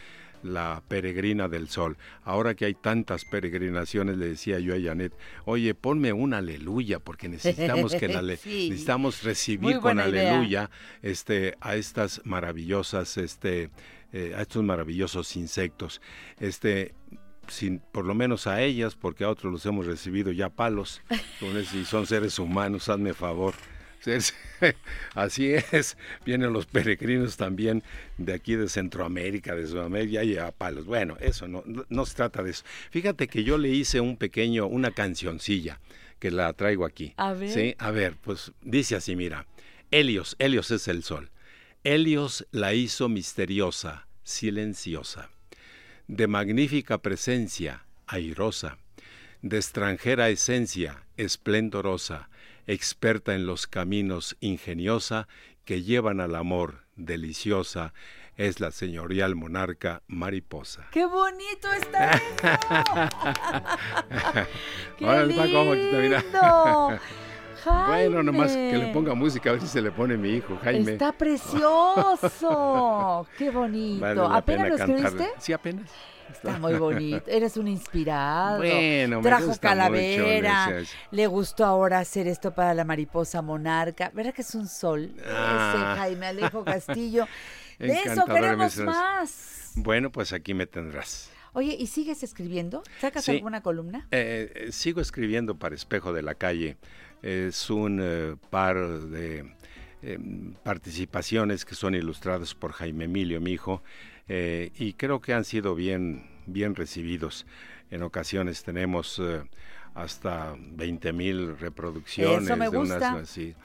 La 0.44 0.84
peregrina 0.88 1.48
del 1.48 1.70
sol. 1.70 1.98
Ahora 2.24 2.54
que 2.54 2.66
hay 2.66 2.74
tantas 2.74 3.26
peregrinaciones, 3.26 4.18
le 4.18 4.28
decía 4.28 4.60
yo 4.60 4.76
a 4.76 4.80
Janet, 4.82 5.14
oye, 5.46 5.74
ponme 5.74 6.14
un 6.14 6.34
aleluya, 6.34 7.00
porque 7.00 7.30
necesitamos 7.30 7.96
que 7.96 8.08
la 8.08 8.22
Sí. 8.38 8.70
necesitamos 8.70 9.24
recibir 9.24 9.80
con 9.80 9.98
idea. 10.00 10.06
aleluya 10.06 10.70
este, 11.02 11.56
a 11.62 11.76
estas 11.76 12.22
maravillosas, 12.26 13.18
este, 13.18 13.70
eh, 14.12 14.34
a 14.38 14.42
estos 14.42 14.64
maravillosos 14.64 15.36
insectos. 15.36 16.02
Este, 16.40 16.94
sin, 17.48 17.80
por 17.80 18.06
lo 18.06 18.14
menos 18.14 18.48
a 18.48 18.62
ellas, 18.62 18.96
porque 18.96 19.24
a 19.24 19.30
otros 19.30 19.52
los 19.52 19.66
hemos 19.66 19.86
recibido 19.86 20.32
ya 20.32 20.50
palos, 20.50 21.02
y 21.74 21.86
son 21.86 22.06
seres 22.08 22.40
humanos, 22.40 22.90
hazme 22.90 23.14
favor. 23.14 23.54
Así 25.16 25.54
es, 25.54 25.98
vienen 26.26 26.54
los 26.54 26.66
peregrinos 26.66 27.38
también 27.38 27.84
de 28.18 28.34
aquí 28.34 28.56
de 28.56 28.68
Centroamérica, 28.68 29.56
de 29.56 29.68
Sudamérica, 29.68 30.24
y 30.24 30.38
a 30.38 30.52
palos. 30.52 30.86
Bueno, 30.86 31.18
eso 31.20 31.48
no, 31.48 31.64
no, 31.66 31.86
no 31.90 32.06
se 32.06 32.16
trata 32.16 32.44
de 32.44 32.52
eso. 32.52 32.64
Fíjate 32.92 33.28
que 33.28 33.44
yo 33.44 33.58
le 33.58 33.70
hice 33.70 34.00
un 34.00 34.18
pequeño, 34.18 34.68
una 34.68 34.92
cancioncilla, 34.92 35.80
que 36.20 36.32
la 36.32 36.54
traigo 36.54 36.86
aquí. 36.86 37.14
A 37.18 37.34
ver. 37.34 37.50
Sí, 37.50 37.76
a 37.78 37.92
ver, 37.92 38.16
pues 38.22 38.52
dice 38.62 38.96
así, 38.96 39.16
mira, 39.16 39.46
Helios, 39.92 40.36
Helios 40.40 40.72
es 40.72 40.88
el 40.88 41.04
sol. 41.04 41.30
Helios 41.84 42.48
la 42.52 42.74
hizo 42.74 43.10
misteriosa, 43.10 44.08
silenciosa, 44.24 45.30
de 46.08 46.28
magnífica 46.28 46.98
presencia, 47.00 47.86
airosa, 48.08 48.78
de 49.42 49.58
extranjera 49.58 50.30
esencia, 50.30 51.04
esplendorosa, 51.18 52.30
experta 52.68 53.36
en 53.36 53.46
los 53.46 53.68
caminos, 53.68 54.38
ingeniosa, 54.40 55.28
que 55.66 55.84
llevan 55.84 56.20
al 56.20 56.36
amor, 56.36 56.84
deliciosa, 56.96 57.94
es 58.36 58.60
la 58.60 58.72
señorial 58.72 59.36
monarca 59.36 60.02
mariposa. 60.08 60.88
¡Qué 60.92 61.06
bonito 61.06 61.72
está 61.72 62.12
eso! 62.12 62.24
¡Qué 64.98 65.06
Ahora 65.06 65.26
lindo! 65.26 67.00
Bueno, 67.66 68.24
nomás 68.24 68.52
que 68.52 68.74
le 68.74 68.80
Jaime. 68.80 68.94
ponga 68.94 69.14
música 69.14 69.50
a 69.50 69.54
ver 69.54 69.62
si 69.62 69.68
se 69.68 69.82
le 69.82 69.92
pone 69.92 70.18
mi 70.18 70.32
hijo, 70.32 70.58
Jaime. 70.62 70.94
Está 70.94 71.14
precioso. 71.14 73.26
Qué 73.38 73.50
bonito. 73.50 74.02
Vale 74.02 74.38
¿Apenas 74.38 74.68
lo 74.68 74.76
escribiste? 74.76 75.30
Sí, 75.40 75.54
apenas. 75.54 75.90
Está 76.34 76.58
muy 76.60 76.74
bonito. 76.76 77.24
Eres 77.30 77.58
un 77.58 77.68
inspirado. 77.68 78.58
Bueno, 78.58 79.22
me 79.22 79.24
Trajo 79.30 79.48
gusta 79.48 79.70
mucho, 79.70 79.78
calavera. 79.84 80.68
le 80.70 80.76
decía. 80.76 80.98
Le 81.12 81.28
gustó 81.28 81.66
ahora 81.66 82.00
hacer 82.00 82.28
esto 82.28 82.54
para 82.54 82.74
la 82.74 82.84
mariposa 82.84 83.42
monarca. 83.42 84.12
¿Verdad 84.14 84.34
que 84.34 84.42
es 84.42 84.54
un 84.56 84.68
sol? 84.68 85.14
Ah. 85.26 85.74
Ese 85.96 86.00
Jaime 86.02 86.26
Alejo 86.28 86.64
Castillo. 86.66 87.28
De 87.80 87.94
eso 87.94 88.26
queremos 88.26 88.78
más. 88.78 89.72
Bueno, 89.76 90.12
pues 90.12 90.34
aquí 90.34 90.54
me 90.54 90.66
tendrás. 90.68 91.30
Oye, 91.54 91.76
¿y 91.80 91.88
sigues 91.88 92.24
escribiendo? 92.24 92.82
¿Sacas 93.00 93.26
Sí. 93.26 93.32
alguna 93.32 93.62
columna? 93.62 94.08
Eh, 94.12 94.52
eh, 94.56 94.72
sigo 94.72 95.02
escribiendo 95.02 95.56
para 95.56 95.76
Espejo 95.76 96.12
de 96.14 96.24
la 96.24 96.34
Calle. 96.36 96.78
Es 97.22 97.70
un 97.70 98.00
eh, 98.02 98.36
par 98.50 98.76
de 98.78 99.54
eh, 100.02 100.18
participaciones 100.64 101.64
que 101.66 101.76
son 101.76 101.96
ilustradas 101.96 102.54
por 102.56 102.72
Jaime 102.74 103.06
Emilio, 103.06 103.40
mi 103.40 103.52
hijo, 103.52 103.84
eh, 104.28 104.72
y 104.78 104.94
creo 104.94 105.22
que 105.22 105.34
han 105.34 105.44
sido 105.46 105.76
bien, 105.76 106.26
bien 106.46 106.76
recibidos. 106.76 107.46
En 107.92 108.04
ocasiones 108.04 108.64
tenemos 108.64 109.20
eh, 109.20 109.42
hasta 109.94 110.56
20 110.58 111.14
mil 111.14 111.58
reproducciones. 111.58 112.44
Eso 112.46 112.58
me 112.58 112.70
de 112.70 112.78
unas- 112.78 113.02
así. 113.04 113.56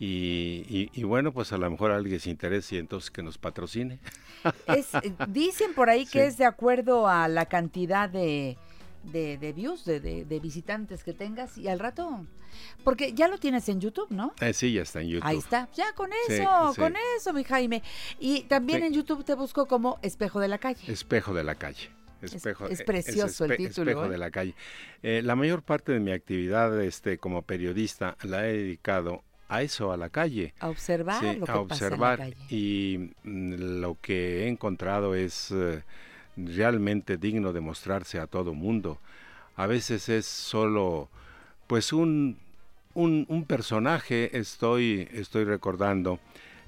Y, 0.00 0.64
y- 0.68 0.90
y 0.92 1.02
bueno, 1.02 1.32
pues 1.32 1.52
a 1.52 1.58
lo 1.58 1.68
mejor 1.68 1.90
alguien 1.90 2.20
se 2.20 2.30
interese 2.30 2.76
y 2.76 2.78
entonces 2.78 3.10
que 3.10 3.22
nos 3.22 3.36
patrocine. 3.36 3.98
Es, 4.68 4.94
eh, 4.94 5.12
dicen 5.28 5.74
por 5.74 5.90
ahí 5.90 6.04
que 6.06 6.10
Sí. 6.20 6.26
es 6.26 6.38
de 6.38 6.44
acuerdo 6.44 7.08
a 7.08 7.26
la 7.26 7.46
cantidad 7.46 8.08
de, 8.08 8.56
de, 9.12 9.38
de 9.38 9.52
views, 9.52 9.84
de, 9.84 10.00
de- 10.00 10.24
de 10.24 10.40
visitantes 10.40 11.04
que 11.04 11.12
tengas 11.12 11.56
y 11.58 11.68
al 11.68 11.78
rato, 11.78 12.26
porque 12.84 13.12
ya 13.12 13.28
lo 13.28 13.38
tienes 13.38 13.68
en 13.68 13.80
YouTube, 13.80 14.08
¿no? 14.10 14.32
Eh, 14.40 14.52
sí, 14.52 14.72
ya 14.72 14.82
está 14.82 15.00
en 15.00 15.08
YouTube. 15.08 15.26
Ahí 15.28 15.38
está, 15.38 15.68
ya 15.74 15.92
con 15.94 16.10
eso, 16.28 16.72
sí. 16.74 16.80
con 16.80 16.94
eso, 17.16 17.32
mi 17.32 17.44
Jaime. 17.44 17.82
Y 18.18 18.42
también 18.42 18.80
Sí. 18.80 18.86
en 18.86 18.92
YouTube 18.94 19.24
te 19.24 19.34
busco 19.34 19.66
como 19.66 19.98
Espejo 20.02 20.40
de 20.40 20.48
la 20.48 20.58
Calle. 20.58 20.90
Espejo 20.92 21.34
de 21.34 21.44
la 21.44 21.54
calle. 21.54 21.90
Espejo, 22.20 22.66
es 22.66 22.80
eh, 22.80 22.84
precioso 22.84 23.44
el 23.44 23.56
título, 23.56 23.90
Espejo 23.92 24.06
¿eh? 24.06 24.10
de 24.10 24.18
la 24.18 24.30
calle. 24.32 24.54
Eh, 25.04 25.22
la 25.22 25.36
mayor 25.36 25.62
parte 25.62 25.92
de 25.92 26.00
mi 26.00 26.10
actividad 26.10 26.80
este, 26.82 27.18
como 27.18 27.42
periodista 27.42 28.16
la 28.24 28.44
he 28.48 28.54
dedicado 28.54 29.22
a 29.48 29.62
eso, 29.62 29.92
a 29.92 29.96
la 29.96 30.08
calle. 30.10 30.52
A 30.58 30.68
observar 30.68 31.22
lo 31.22 31.46
que 31.46 31.52
a 31.52 31.54
pasa 31.54 31.62
observar. 31.62 32.20
en 32.20 32.30
la 32.30 32.34
calle. 32.34 32.46
Y 32.54 33.10
mm, 33.22 33.54
lo 33.80 33.96
que 34.00 34.44
he 34.44 34.48
encontrado 34.48 35.14
es 35.14 35.52
eh, 35.52 35.82
realmente 36.46 37.16
digno 37.16 37.52
de 37.52 37.60
mostrarse 37.60 38.18
a 38.18 38.26
todo 38.26 38.54
mundo. 38.54 38.98
A 39.56 39.66
veces 39.66 40.08
es 40.08 40.26
solo, 40.26 41.08
pues 41.66 41.92
un, 41.92 42.38
un, 42.94 43.44
personaje, 43.46 44.36
estoy, 44.38 45.08
estoy 45.12 45.44
recordando 45.44 46.20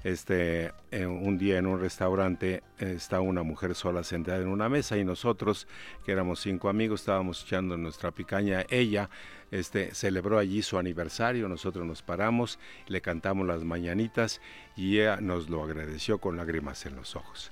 este, 0.03 0.71
un 0.91 1.37
día 1.37 1.59
en 1.59 1.67
un 1.67 1.79
restaurante 1.79 2.63
está 2.79 3.21
una 3.21 3.43
mujer 3.43 3.75
sola 3.75 4.03
sentada 4.03 4.39
en 4.39 4.47
una 4.47 4.67
mesa 4.67 4.97
y 4.97 5.03
nosotros, 5.03 5.67
que 6.03 6.11
éramos 6.11 6.39
cinco 6.41 6.69
amigos, 6.69 7.01
estábamos 7.01 7.43
echando 7.43 7.77
nuestra 7.77 8.11
picaña. 8.11 8.65
Ella 8.69 9.09
este, 9.51 9.93
celebró 9.93 10.39
allí 10.39 10.61
su 10.63 10.77
aniversario, 10.77 11.47
nosotros 11.47 11.85
nos 11.85 12.01
paramos, 12.01 12.59
le 12.87 13.01
cantamos 13.01 13.45
las 13.45 13.63
mañanitas 13.63 14.41
y 14.75 14.99
ella 14.99 15.21
nos 15.21 15.49
lo 15.49 15.63
agradeció 15.63 16.17
con 16.17 16.35
lágrimas 16.35 16.85
en 16.85 16.95
los 16.95 17.15
ojos. 17.15 17.51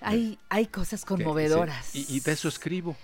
Hay, 0.00 0.38
hay 0.48 0.66
cosas 0.66 1.04
conmovedoras. 1.04 1.94
y, 1.94 2.20
de 2.20 2.32
eso 2.32 2.48
escribo. 2.48 2.96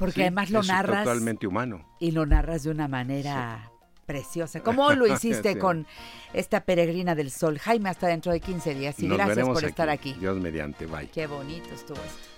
Porque 0.00 0.22
además 0.22 0.50
lo 0.50 0.62
narras. 0.62 1.04
Totalmente 1.04 1.46
humano. 1.46 1.86
Y 2.00 2.12
lo 2.12 2.24
narras 2.24 2.62
de 2.62 2.70
una 2.70 2.88
manera 2.88 3.70
preciosa. 4.06 4.60
¿Cómo 4.60 4.90
lo 4.92 5.06
hiciste 5.14 5.58
con 5.58 5.86
esta 6.32 6.64
peregrina 6.64 7.14
del 7.14 7.30
sol? 7.30 7.58
Jaime, 7.58 7.90
hasta 7.90 8.06
dentro 8.06 8.32
de 8.32 8.40
15 8.40 8.74
días. 8.74 8.98
Y 8.98 9.08
gracias 9.08 9.46
por 9.46 9.62
estar 9.62 9.90
aquí. 9.90 10.14
Dios 10.14 10.38
mediante, 10.40 10.86
bye. 10.86 11.08
Qué 11.08 11.26
bonito 11.26 11.68
estuvo 11.74 11.98
esto. 11.98 12.30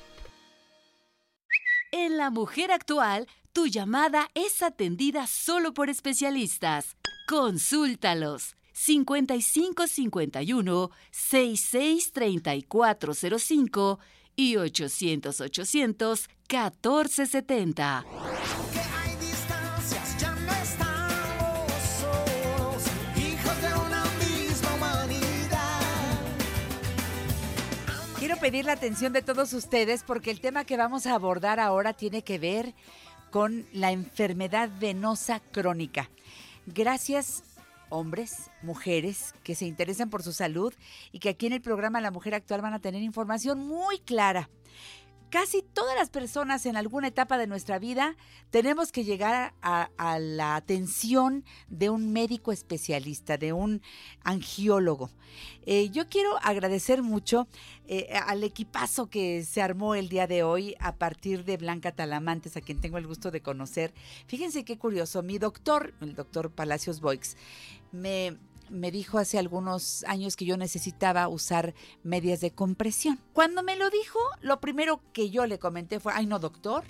En 1.92 2.16
La 2.16 2.30
Mujer 2.30 2.72
Actual, 2.72 3.28
tu 3.52 3.68
llamada 3.68 4.28
es 4.34 4.62
atendida 4.62 5.28
solo 5.28 5.72
por 5.72 5.88
especialistas. 5.88 6.96
Consúltalos. 7.28 8.56
5551 8.72 10.90
663405 11.10 13.98
y 14.36 14.56
800 14.56 15.40
800 15.40 16.28
1470. 16.48 18.04
Quiero 28.18 28.36
pedir 28.36 28.64
la 28.64 28.72
atención 28.72 29.12
de 29.12 29.22
todos 29.22 29.52
ustedes 29.52 30.04
porque 30.04 30.30
el 30.30 30.40
tema 30.40 30.64
que 30.64 30.76
vamos 30.76 31.06
a 31.06 31.14
abordar 31.14 31.58
ahora 31.58 31.92
tiene 31.92 32.22
que 32.22 32.38
ver 32.38 32.74
con 33.30 33.66
la 33.72 33.90
enfermedad 33.90 34.70
venosa 34.78 35.40
crónica. 35.40 36.08
Gracias 36.66 37.42
hombres, 37.92 38.50
mujeres 38.62 39.34
que 39.44 39.54
se 39.54 39.66
interesan 39.66 40.10
por 40.10 40.22
su 40.22 40.32
salud 40.32 40.72
y 41.12 41.18
que 41.18 41.28
aquí 41.28 41.46
en 41.46 41.52
el 41.52 41.60
programa 41.60 42.00
La 42.00 42.10
Mujer 42.10 42.34
Actual 42.34 42.62
van 42.62 42.72
a 42.72 42.80
tener 42.80 43.02
información 43.02 43.60
muy 43.60 43.98
clara 43.98 44.48
casi 45.32 45.62
todas 45.62 45.96
las 45.96 46.10
personas 46.10 46.66
en 46.66 46.76
alguna 46.76 47.08
etapa 47.08 47.38
de 47.38 47.46
nuestra 47.46 47.78
vida 47.78 48.16
tenemos 48.50 48.92
que 48.92 49.02
llegar 49.02 49.54
a, 49.62 49.88
la 50.20 50.56
atención 50.56 51.42
de 51.68 51.88
un 51.88 52.12
médico 52.12 52.52
especialista, 52.52 53.38
de 53.38 53.54
un 53.54 53.80
angiólogo. 54.24 55.10
Eh, 55.64 55.88
yo 55.88 56.10
quiero 56.10 56.36
agradecer 56.42 57.02
mucho 57.02 57.48
eh, 57.88 58.12
al 58.12 58.44
equipazo 58.44 59.08
que 59.08 59.42
se 59.42 59.62
armó 59.62 59.94
el 59.94 60.10
día 60.10 60.26
de 60.26 60.42
hoy 60.42 60.76
a 60.78 60.96
partir 60.96 61.46
de 61.46 61.56
Blanca 61.56 61.92
Talamantes, 61.92 62.58
a 62.58 62.60
quien 62.60 62.82
tengo 62.82 62.98
el 62.98 63.06
gusto 63.06 63.30
de 63.30 63.40
conocer. 63.40 63.94
Fíjense 64.26 64.66
qué 64.66 64.76
curioso, 64.76 65.22
mi 65.22 65.38
doctor, 65.38 65.94
el 66.02 66.14
doctor 66.14 66.50
Palacios 66.50 67.00
Boix, 67.00 67.38
me 67.90 68.36
me 68.72 68.90
dijo 68.90 69.18
hace 69.18 69.38
algunos 69.38 70.04
años 70.04 70.34
que 70.34 70.44
yo 70.44 70.56
necesitaba 70.56 71.28
usar 71.28 71.74
medias 72.02 72.40
de 72.40 72.50
compresión. 72.50 73.20
Cuando 73.32 73.62
me 73.62 73.76
lo 73.76 73.90
dijo, 73.90 74.18
lo 74.40 74.60
primero 74.60 75.00
que 75.12 75.30
yo 75.30 75.46
le 75.46 75.58
comenté 75.58 76.00
fue, 76.00 76.12
ay 76.14 76.26
no, 76.26 76.38
doctor, 76.38 76.84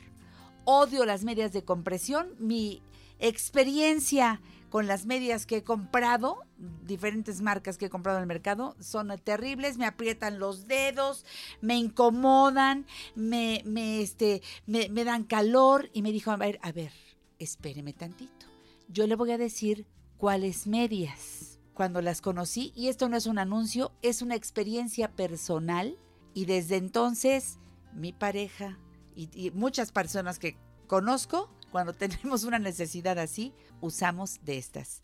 odio 0.64 1.04
las 1.04 1.24
medias 1.24 1.52
de 1.52 1.64
compresión. 1.64 2.34
Mi 2.38 2.82
experiencia 3.18 4.40
con 4.70 4.86
las 4.86 5.04
medias 5.04 5.44
que 5.44 5.58
he 5.58 5.64
comprado, 5.64 6.38
diferentes 6.56 7.42
marcas 7.42 7.76
que 7.76 7.86
he 7.86 7.90
comprado 7.90 8.18
en 8.18 8.22
el 8.22 8.28
mercado, 8.28 8.74
son 8.80 9.12
terribles, 9.22 9.76
me 9.76 9.84
aprietan 9.84 10.38
los 10.38 10.66
dedos, 10.66 11.26
me 11.60 11.76
incomodan, 11.76 12.86
me, 13.14 13.62
este, 14.00 14.40
me 14.66 15.04
dan 15.04 15.24
calor 15.24 15.90
y 15.92 16.00
me 16.00 16.10
dijo, 16.10 16.30
a 16.30 16.36
ver, 16.36 16.58
a 16.62 16.72
ver, 16.72 16.92
espéreme 17.38 17.92
tantito. 17.92 18.46
Yo 18.88 19.06
le 19.06 19.14
voy 19.14 19.32
a 19.32 19.38
decir 19.38 19.86
cuáles 20.16 20.66
medias 20.66 21.51
cuando 21.74 22.02
las 22.02 22.20
conocí 22.20 22.72
y 22.76 22.88
esto 22.88 23.08
no 23.08 23.16
es 23.16 23.26
un 23.26 23.38
anuncio, 23.38 23.92
es 24.02 24.22
una 24.22 24.34
experiencia 24.34 25.10
personal 25.10 25.98
y 26.34 26.44
desde 26.44 26.76
entonces 26.76 27.58
mi 27.94 28.12
pareja 28.12 28.78
y, 29.14 29.50
muchas 29.50 29.92
personas 29.92 30.38
que 30.38 30.56
conozco, 30.86 31.50
cuando 31.70 31.92
tenemos 31.94 32.44
una 32.44 32.58
necesidad 32.58 33.18
así, 33.18 33.52
usamos 33.80 34.40
de 34.44 34.58
estas. 34.58 35.02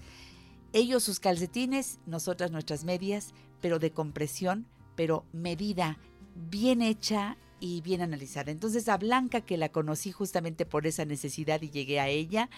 Ellos 0.72 1.02
sus 1.02 1.20
calcetines, 1.20 1.98
nosotras 2.06 2.50
nuestras 2.50 2.84
medias, 2.84 3.32
pero 3.60 3.78
de 3.78 3.90
compresión, 3.90 4.66
pero 4.96 5.24
medida, 5.32 5.98
bien 6.34 6.82
hecha 6.82 7.36
y 7.60 7.80
bien 7.80 8.00
analizada. 8.00 8.50
Entonces 8.50 8.88
a 8.88 8.96
Blanca, 8.96 9.40
que 9.40 9.56
la 9.56 9.68
conocí 9.68 10.12
justamente 10.12 10.66
por 10.66 10.86
esa 10.86 11.04
necesidad 11.04 11.60
y 11.62 11.70
llegué 11.70 12.00
a 12.00 12.08
ella, 12.08 12.48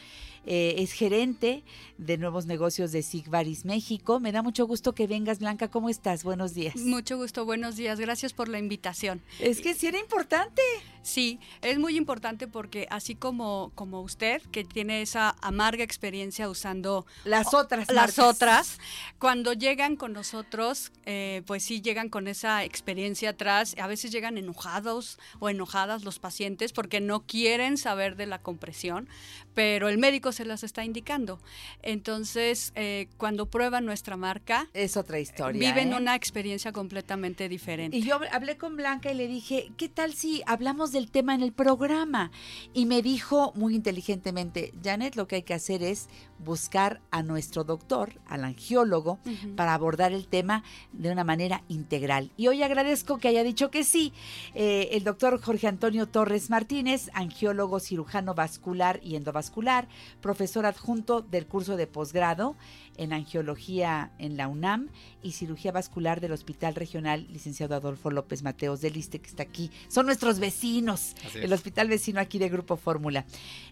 eh, 0.46 0.76
es 0.78 0.92
gerente 0.92 1.62
de 1.98 2.18
nuevos 2.18 2.46
negocios 2.46 2.92
de 2.92 3.02
Sigvaris 3.02 3.64
México. 3.64 4.20
Me 4.20 4.32
da 4.32 4.42
mucho 4.42 4.66
gusto 4.66 4.94
que 4.94 5.06
vengas, 5.06 5.38
Blanca. 5.38 5.68
¿Cómo 5.68 5.88
estás? 5.88 6.24
Buenos 6.24 6.54
días. 6.54 6.76
Mucho 6.76 7.16
gusto, 7.16 7.44
buenos 7.44 7.76
días. 7.76 8.00
Gracias 8.00 8.32
por 8.32 8.48
la 8.48 8.58
invitación. 8.58 9.20
Es 9.38 9.60
que 9.60 9.74
sí 9.74 9.86
era 9.86 9.98
importante. 9.98 10.62
Sí, 11.02 11.40
es 11.62 11.78
muy 11.78 11.96
importante 11.96 12.46
porque 12.46 12.86
así 12.90 13.14
como, 13.14 13.72
como 13.74 14.02
usted, 14.02 14.42
que 14.52 14.64
tiene 14.64 15.00
esa 15.02 15.34
amarga 15.40 15.82
experiencia 15.82 16.48
usando 16.48 17.06
las 17.24 17.54
otras, 17.54 17.90
las 17.90 18.18
otras, 18.18 18.78
cuando 19.18 19.54
llegan 19.54 19.96
con 19.96 20.12
nosotros, 20.12 20.92
eh, 21.06 21.42
pues 21.46 21.64
sí 21.64 21.80
llegan 21.80 22.10
con 22.10 22.28
esa 22.28 22.64
experiencia 22.64 23.30
atrás. 23.30 23.74
A 23.80 23.86
veces 23.86 24.12
llegan 24.12 24.36
enojados 24.36 25.18
o 25.38 25.48
enojadas 25.48 26.04
los 26.04 26.18
pacientes 26.18 26.72
porque 26.72 27.00
no 27.00 27.26
quieren 27.26 27.78
saber 27.78 28.16
de 28.16 28.26
la 28.26 28.42
compresión, 28.42 29.08
pero 29.54 29.88
el 29.88 29.98
médico 29.98 30.32
se 30.32 30.44
las 30.44 30.62
está 30.62 30.84
indicando. 30.84 31.40
Entonces, 31.82 32.72
eh, 32.74 33.08
cuando 33.16 33.46
prueban 33.46 33.84
nuestra 33.84 34.16
marca, 34.16 34.68
es 34.74 34.96
otra 34.96 35.18
historia. 35.18 35.72
Viven 35.72 35.92
¿eh? 35.92 35.96
una 35.96 36.14
experiencia 36.14 36.72
completamente 36.72 37.48
diferente. 37.48 37.96
Y 37.96 38.02
yo 38.02 38.20
hablé 38.32 38.56
con 38.56 38.76
Blanca 38.76 39.10
y 39.10 39.14
le 39.14 39.28
dije, 39.28 39.70
¿qué 39.76 39.88
tal 39.88 40.14
si 40.14 40.42
hablamos 40.46 40.92
del 40.92 41.10
tema 41.10 41.34
en 41.34 41.42
el 41.42 41.52
programa? 41.52 42.30
Y 42.72 42.86
me 42.86 43.02
dijo 43.02 43.52
muy 43.54 43.74
inteligentemente, 43.74 44.72
Janet, 44.82 45.16
lo 45.16 45.26
que 45.26 45.36
hay 45.36 45.42
que 45.42 45.54
hacer 45.54 45.82
es 45.82 46.08
buscar 46.44 47.00
a 47.11 47.22
nuestro 47.22 47.64
doctor, 47.64 48.20
al 48.26 48.44
angiólogo, 48.44 49.18
para 49.57 49.74
abordar 49.74 50.12
el 50.12 50.26
tema 50.26 50.62
de 50.92 51.11
una 51.11 51.24
manera 51.24 51.62
integral. 51.68 52.31
Y 52.37 52.48
hoy 52.48 52.62
agradezco 52.62 53.18
que 53.18 53.29
haya 53.29 53.44
dicho 53.44 53.70
que 53.70 53.85
sí. 53.85 54.12
Eh, 54.55 54.88
el 54.92 55.05
doctor 55.05 55.40
Jorge 55.40 55.68
Antonio 55.68 56.07
Torres 56.07 56.50
Martínez, 56.50 57.11
angiólogo 57.14 57.81
cirujano 57.81 58.35
vascular 58.35 59.00
y 59.03 59.16
endovascular 59.16 59.88
profesor 60.20 60.66
adjunto 60.66 61.20
del 61.22 61.46
curso 61.46 61.76
de 61.76 61.87
posgrado 61.87 62.57
en 63.00 63.14
angiología 63.14 64.12
en 64.18 64.36
la 64.36 64.46
UNAM 64.46 64.88
y 65.22 65.32
cirugía 65.32 65.72
vascular 65.72 66.20
del 66.20 66.32
Hospital 66.32 66.74
Regional 66.74 67.26
Licenciado 67.32 67.74
Adolfo 67.74 68.10
López 68.10 68.42
Mateos 68.42 68.82
del 68.82 68.92
Liste, 68.92 69.20
que 69.20 69.28
está 69.30 69.42
aquí. 69.42 69.70
Son 69.88 70.04
nuestros 70.04 70.38
vecinos, 70.38 71.16
el 71.34 71.50
hospital 71.52 71.88
vecino 71.88 72.20
aquí 72.20 72.38
de 72.38 72.50
Grupo 72.50 72.76
Fórmula. 72.76 73.24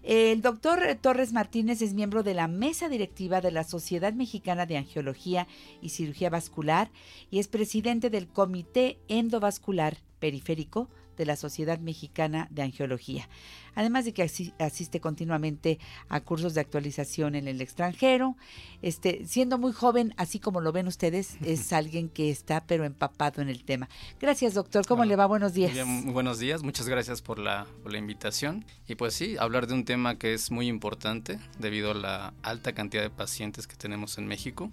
El 0.02 0.40
doctor 0.40 0.80
Torres 1.02 1.34
Martínez 1.34 1.82
es 1.82 1.92
miembro 1.92 2.22
de 2.22 2.32
la 2.32 2.48
mesa 2.48 2.88
directiva 2.88 3.42
de 3.42 3.50
la 3.50 3.64
Sociedad 3.64 4.14
Mexicana 4.14 4.64
de 4.64 4.78
Angiología 4.78 5.46
y 5.82 5.90
Cirugía 5.90 6.30
Vascular 6.30 6.90
y 7.30 7.38
es 7.38 7.48
presidente 7.48 8.08
del 8.08 8.28
Comité 8.28 8.98
Endovascular 9.08 9.98
Periférico 10.20 10.88
de 11.18 11.26
la 11.26 11.36
Sociedad 11.36 11.78
Mexicana 11.80 12.48
de 12.50 12.62
Angiología. 12.62 13.28
Además 13.74 14.04
de 14.04 14.12
que 14.12 14.22
asiste 14.58 15.00
continuamente 15.00 15.78
a 16.08 16.20
cursos 16.20 16.54
de 16.54 16.60
actualización 16.60 17.34
en 17.34 17.46
el 17.46 17.60
extranjero, 17.60 18.36
este, 18.82 19.24
siendo 19.26 19.58
muy 19.58 19.72
joven, 19.72 20.14
así 20.16 20.40
como 20.40 20.60
lo 20.60 20.72
ven 20.72 20.88
ustedes, 20.88 21.36
es 21.44 21.72
alguien 21.72 22.08
que 22.08 22.30
está 22.30 22.64
pero 22.66 22.84
empapado 22.84 23.42
en 23.42 23.48
el 23.48 23.64
tema. 23.64 23.88
Gracias, 24.20 24.54
doctor. 24.54 24.86
¿Cómo 24.86 25.04
le 25.04 25.16
va? 25.16 25.26
Buenos 25.26 25.52
días. 25.52 25.86
muy 25.86 26.12
buenos 26.12 26.38
días. 26.38 26.62
Muchas 26.62 26.88
gracias 26.88 27.20
por 27.20 27.38
la, 27.38 27.66
por 27.82 27.92
la 27.92 27.98
invitación. 27.98 28.64
Y 28.86 28.94
pues 28.94 29.14
sí, 29.14 29.36
hablar 29.38 29.66
de 29.66 29.74
un 29.74 29.84
tema 29.84 30.16
que 30.16 30.34
es 30.34 30.50
muy 30.50 30.68
importante 30.68 31.38
debido 31.58 31.90
a 31.90 31.94
la 31.94 32.34
alta 32.42 32.72
cantidad 32.72 33.02
de 33.02 33.10
pacientes 33.10 33.66
que 33.66 33.76
tenemos 33.76 34.18
en 34.18 34.26
México 34.26 34.70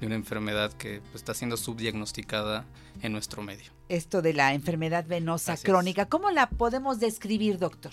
de 0.00 0.06
una 0.06 0.14
enfermedad 0.14 0.72
que 0.72 1.00
pues, 1.00 1.16
está 1.16 1.34
siendo 1.34 1.56
subdiagnosticada 1.56 2.64
en 3.02 3.12
nuestro 3.12 3.42
medio. 3.42 3.70
Esto 3.88 4.22
de 4.22 4.34
la 4.34 4.54
enfermedad 4.54 5.06
venosa 5.06 5.56
crónica, 5.56 6.06
¿cómo 6.06 6.30
la 6.30 6.48
podemos 6.48 7.00
describir, 7.00 7.58
doctor? 7.58 7.92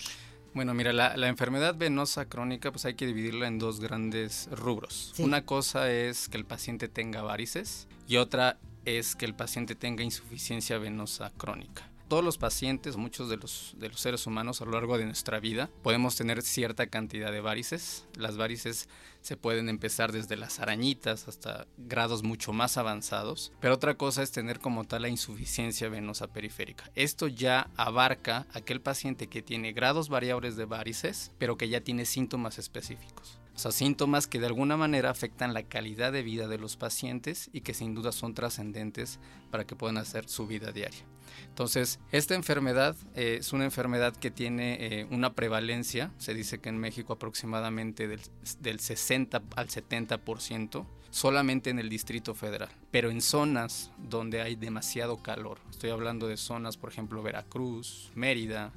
Bueno, 0.54 0.72
mira, 0.72 0.92
la, 0.92 1.28
enfermedad 1.28 1.74
venosa 1.76 2.26
crónica 2.26 2.70
pues 2.70 2.86
hay 2.86 2.94
que 2.94 3.06
dividirla 3.06 3.46
en 3.46 3.58
dos 3.58 3.78
grandes 3.78 4.48
rubros. 4.50 5.12
Una 5.18 5.44
cosa 5.44 5.90
es 5.90 6.28
que 6.28 6.38
el 6.38 6.46
paciente 6.46 6.88
tenga 6.88 7.20
varices 7.20 7.88
y 8.08 8.16
otra 8.16 8.58
es 8.86 9.16
que 9.16 9.26
el 9.26 9.34
paciente 9.34 9.74
tenga 9.74 10.02
insuficiencia 10.02 10.78
venosa 10.78 11.30
crónica 11.36 11.90
todos 12.08 12.24
los 12.24 12.38
pacientes, 12.38 12.96
muchos 12.96 13.28
de 13.28 13.36
los, 13.36 13.74
de 13.78 13.88
los 13.88 14.00
seres 14.00 14.26
humanos 14.26 14.60
a 14.60 14.64
lo 14.64 14.72
largo 14.72 14.98
de 14.98 15.04
nuestra 15.04 15.40
vida, 15.40 15.70
podemos 15.82 16.16
tener 16.16 16.42
cierta 16.42 16.86
cantidad 16.86 17.32
de 17.32 17.40
varices. 17.40 18.06
Las 18.16 18.36
varices 18.36 18.88
Se 19.26 19.36
pueden 19.36 19.68
empezar 19.68 20.12
desde 20.12 20.36
las 20.36 20.60
arañitas 20.60 21.26
hasta 21.26 21.66
grados 21.78 22.22
mucho 22.22 22.52
más 22.52 22.76
avanzados. 22.76 23.50
Pero 23.58 23.74
otra 23.74 23.96
cosa 23.96 24.22
es 24.22 24.30
tener 24.30 24.60
como 24.60 24.84
tal 24.84 25.02
la 25.02 25.08
insuficiencia 25.08 25.88
venosa 25.88 26.28
periférica. 26.28 26.92
Esto 26.94 27.26
ya 27.26 27.68
abarca 27.76 28.46
aquel 28.52 28.80
paciente 28.80 29.26
que 29.26 29.42
tiene 29.42 29.72
grados 29.72 30.10
variables 30.10 30.54
de 30.54 30.66
varices, 30.66 31.32
pero 31.38 31.56
que 31.56 31.68
ya 31.68 31.80
tiene 31.80 32.06
síntomas 32.06 32.60
específicos. 32.60 33.40
O 33.56 33.58
sea, 33.58 33.72
síntomas 33.72 34.28
que 34.28 34.38
de 34.38 34.46
alguna 34.46 34.76
manera 34.76 35.10
afectan 35.10 35.54
la 35.54 35.64
calidad 35.64 36.12
de 36.12 36.22
vida 36.22 36.46
de 36.46 36.58
los 36.58 36.76
pacientes 36.76 37.50
y 37.52 37.62
que 37.62 37.74
sin 37.74 37.96
duda 37.96 38.12
son 38.12 38.32
trascendentes 38.32 39.18
para 39.50 39.66
que 39.66 39.74
puedan 39.74 39.98
hacer 39.98 40.28
su 40.28 40.46
vida 40.46 40.70
diaria. 40.70 41.04
Entonces, 41.48 42.00
esta 42.12 42.34
enfermedad 42.34 42.96
eh, 43.14 43.38
es 43.40 43.52
una 43.52 43.64
enfermedad 43.64 44.14
que 44.16 44.30
tiene 44.30 44.76
eh, 44.80 45.06
una 45.10 45.34
prevalencia, 45.34 46.12
se 46.18 46.34
dice 46.34 46.58
que 46.58 46.68
en 46.68 46.78
México 46.78 47.12
aproximadamente 47.14 48.08
del, 48.08 48.20
del 48.60 48.80
60 48.80 49.42
al 49.56 49.68
70%, 49.68 50.86
solamente 51.10 51.70
en 51.70 51.78
el 51.78 51.88
Distrito 51.88 52.34
Federal, 52.34 52.68
pero 52.90 53.10
en 53.10 53.20
zonas 53.20 53.90
donde 53.96 54.42
hay 54.42 54.54
demasiado 54.54 55.22
calor. 55.22 55.58
Estoy 55.70 55.90
hablando 55.90 56.28
de 56.28 56.36
zonas, 56.36 56.76
por 56.76 56.90
ejemplo, 56.90 57.22
Veracruz, 57.22 58.10
Mérida, 58.14 58.72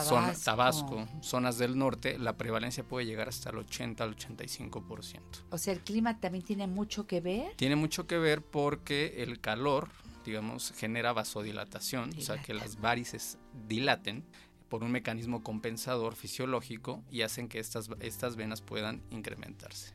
Tabasco. 0.00 0.42
Tabasco, 0.42 1.08
zonas 1.20 1.58
del 1.58 1.76
norte, 1.76 2.18
la 2.18 2.38
prevalencia 2.38 2.82
puede 2.82 3.04
llegar 3.04 3.28
hasta 3.28 3.50
el 3.50 3.58
80 3.58 4.02
al 4.02 4.16
85%. 4.16 5.20
O 5.50 5.58
sea, 5.58 5.74
el 5.74 5.80
clima 5.80 6.18
también 6.18 6.42
tiene 6.42 6.66
mucho 6.66 7.06
que 7.06 7.20
ver. 7.20 7.54
Tiene 7.56 7.76
mucho 7.76 8.06
que 8.06 8.16
ver 8.16 8.40
porque 8.40 9.22
el 9.22 9.38
calor, 9.38 9.90
digamos, 10.24 10.72
genera 10.76 11.12
vasodilatación, 11.12 12.10
o 12.16 12.20
sea, 12.20 12.40
que 12.42 12.54
las 12.54 12.80
varices 12.80 13.38
dilaten 13.68 14.24
por 14.68 14.82
un 14.84 14.90
mecanismo 14.90 15.42
compensador 15.42 16.16
fisiológico 16.16 17.02
y 17.10 17.22
hacen 17.22 17.48
que 17.48 17.58
estas, 17.58 17.90
estas 18.00 18.36
venas 18.36 18.62
puedan 18.62 19.02
incrementarse. 19.10 19.94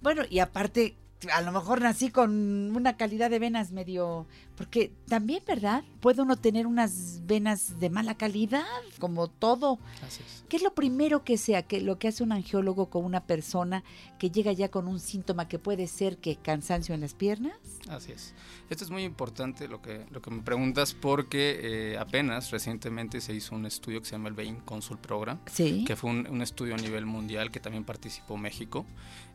Bueno, 0.00 0.22
y 0.28 0.38
aparte, 0.38 0.96
a 1.32 1.40
lo 1.40 1.50
mejor 1.52 1.80
nací 1.80 2.10
con 2.10 2.74
una 2.76 2.96
calidad 2.96 3.30
de 3.30 3.38
venas 3.38 3.72
medio... 3.72 4.26
Porque 4.56 4.90
también, 5.06 5.42
¿verdad? 5.46 5.84
Puede 6.00 6.22
uno 6.22 6.36
tener 6.36 6.66
unas 6.66 7.20
venas 7.26 7.78
de 7.78 7.90
mala 7.90 8.14
calidad, 8.16 8.64
como 8.98 9.28
todo. 9.28 9.78
Así 10.06 10.22
es. 10.26 10.44
¿Qué 10.48 10.56
es 10.56 10.62
lo 10.62 10.72
primero 10.72 11.24
que 11.24 11.36
sea, 11.36 11.62
que 11.62 11.82
lo 11.82 11.98
que 11.98 12.08
hace 12.08 12.22
un 12.22 12.32
angiólogo 12.32 12.88
con 12.88 13.04
una 13.04 13.24
persona 13.26 13.84
que 14.18 14.30
llega 14.30 14.52
ya 14.52 14.70
con 14.70 14.88
un 14.88 14.98
síntoma 14.98 15.46
que 15.46 15.58
puede 15.58 15.86
ser 15.88 16.16
que 16.16 16.36
cansancio 16.36 16.94
en 16.94 17.02
las 17.02 17.12
piernas? 17.12 17.52
Así 17.90 18.12
es. 18.12 18.32
Esto 18.70 18.84
es 18.84 18.90
muy 18.90 19.02
importante 19.04 19.68
lo 19.68 19.82
que, 19.82 20.06
lo 20.10 20.22
que 20.22 20.30
me 20.30 20.40
preguntas 20.40 20.94
porque 20.94 21.58
eh, 21.92 21.98
apenas 21.98 22.50
recientemente 22.50 23.20
se 23.20 23.34
hizo 23.34 23.54
un 23.54 23.66
estudio 23.66 24.00
que 24.00 24.06
se 24.06 24.12
llama 24.12 24.28
el 24.30 24.34
Vein 24.34 24.56
Consult 24.60 25.00
Program, 25.02 25.38
Sí. 25.52 25.84
que 25.86 25.96
fue 25.96 26.08
un, 26.08 26.26
un 26.28 26.40
estudio 26.40 26.74
a 26.74 26.78
nivel 26.78 27.04
mundial 27.04 27.50
que 27.50 27.60
también 27.60 27.84
participó 27.84 28.38
México, 28.38 28.86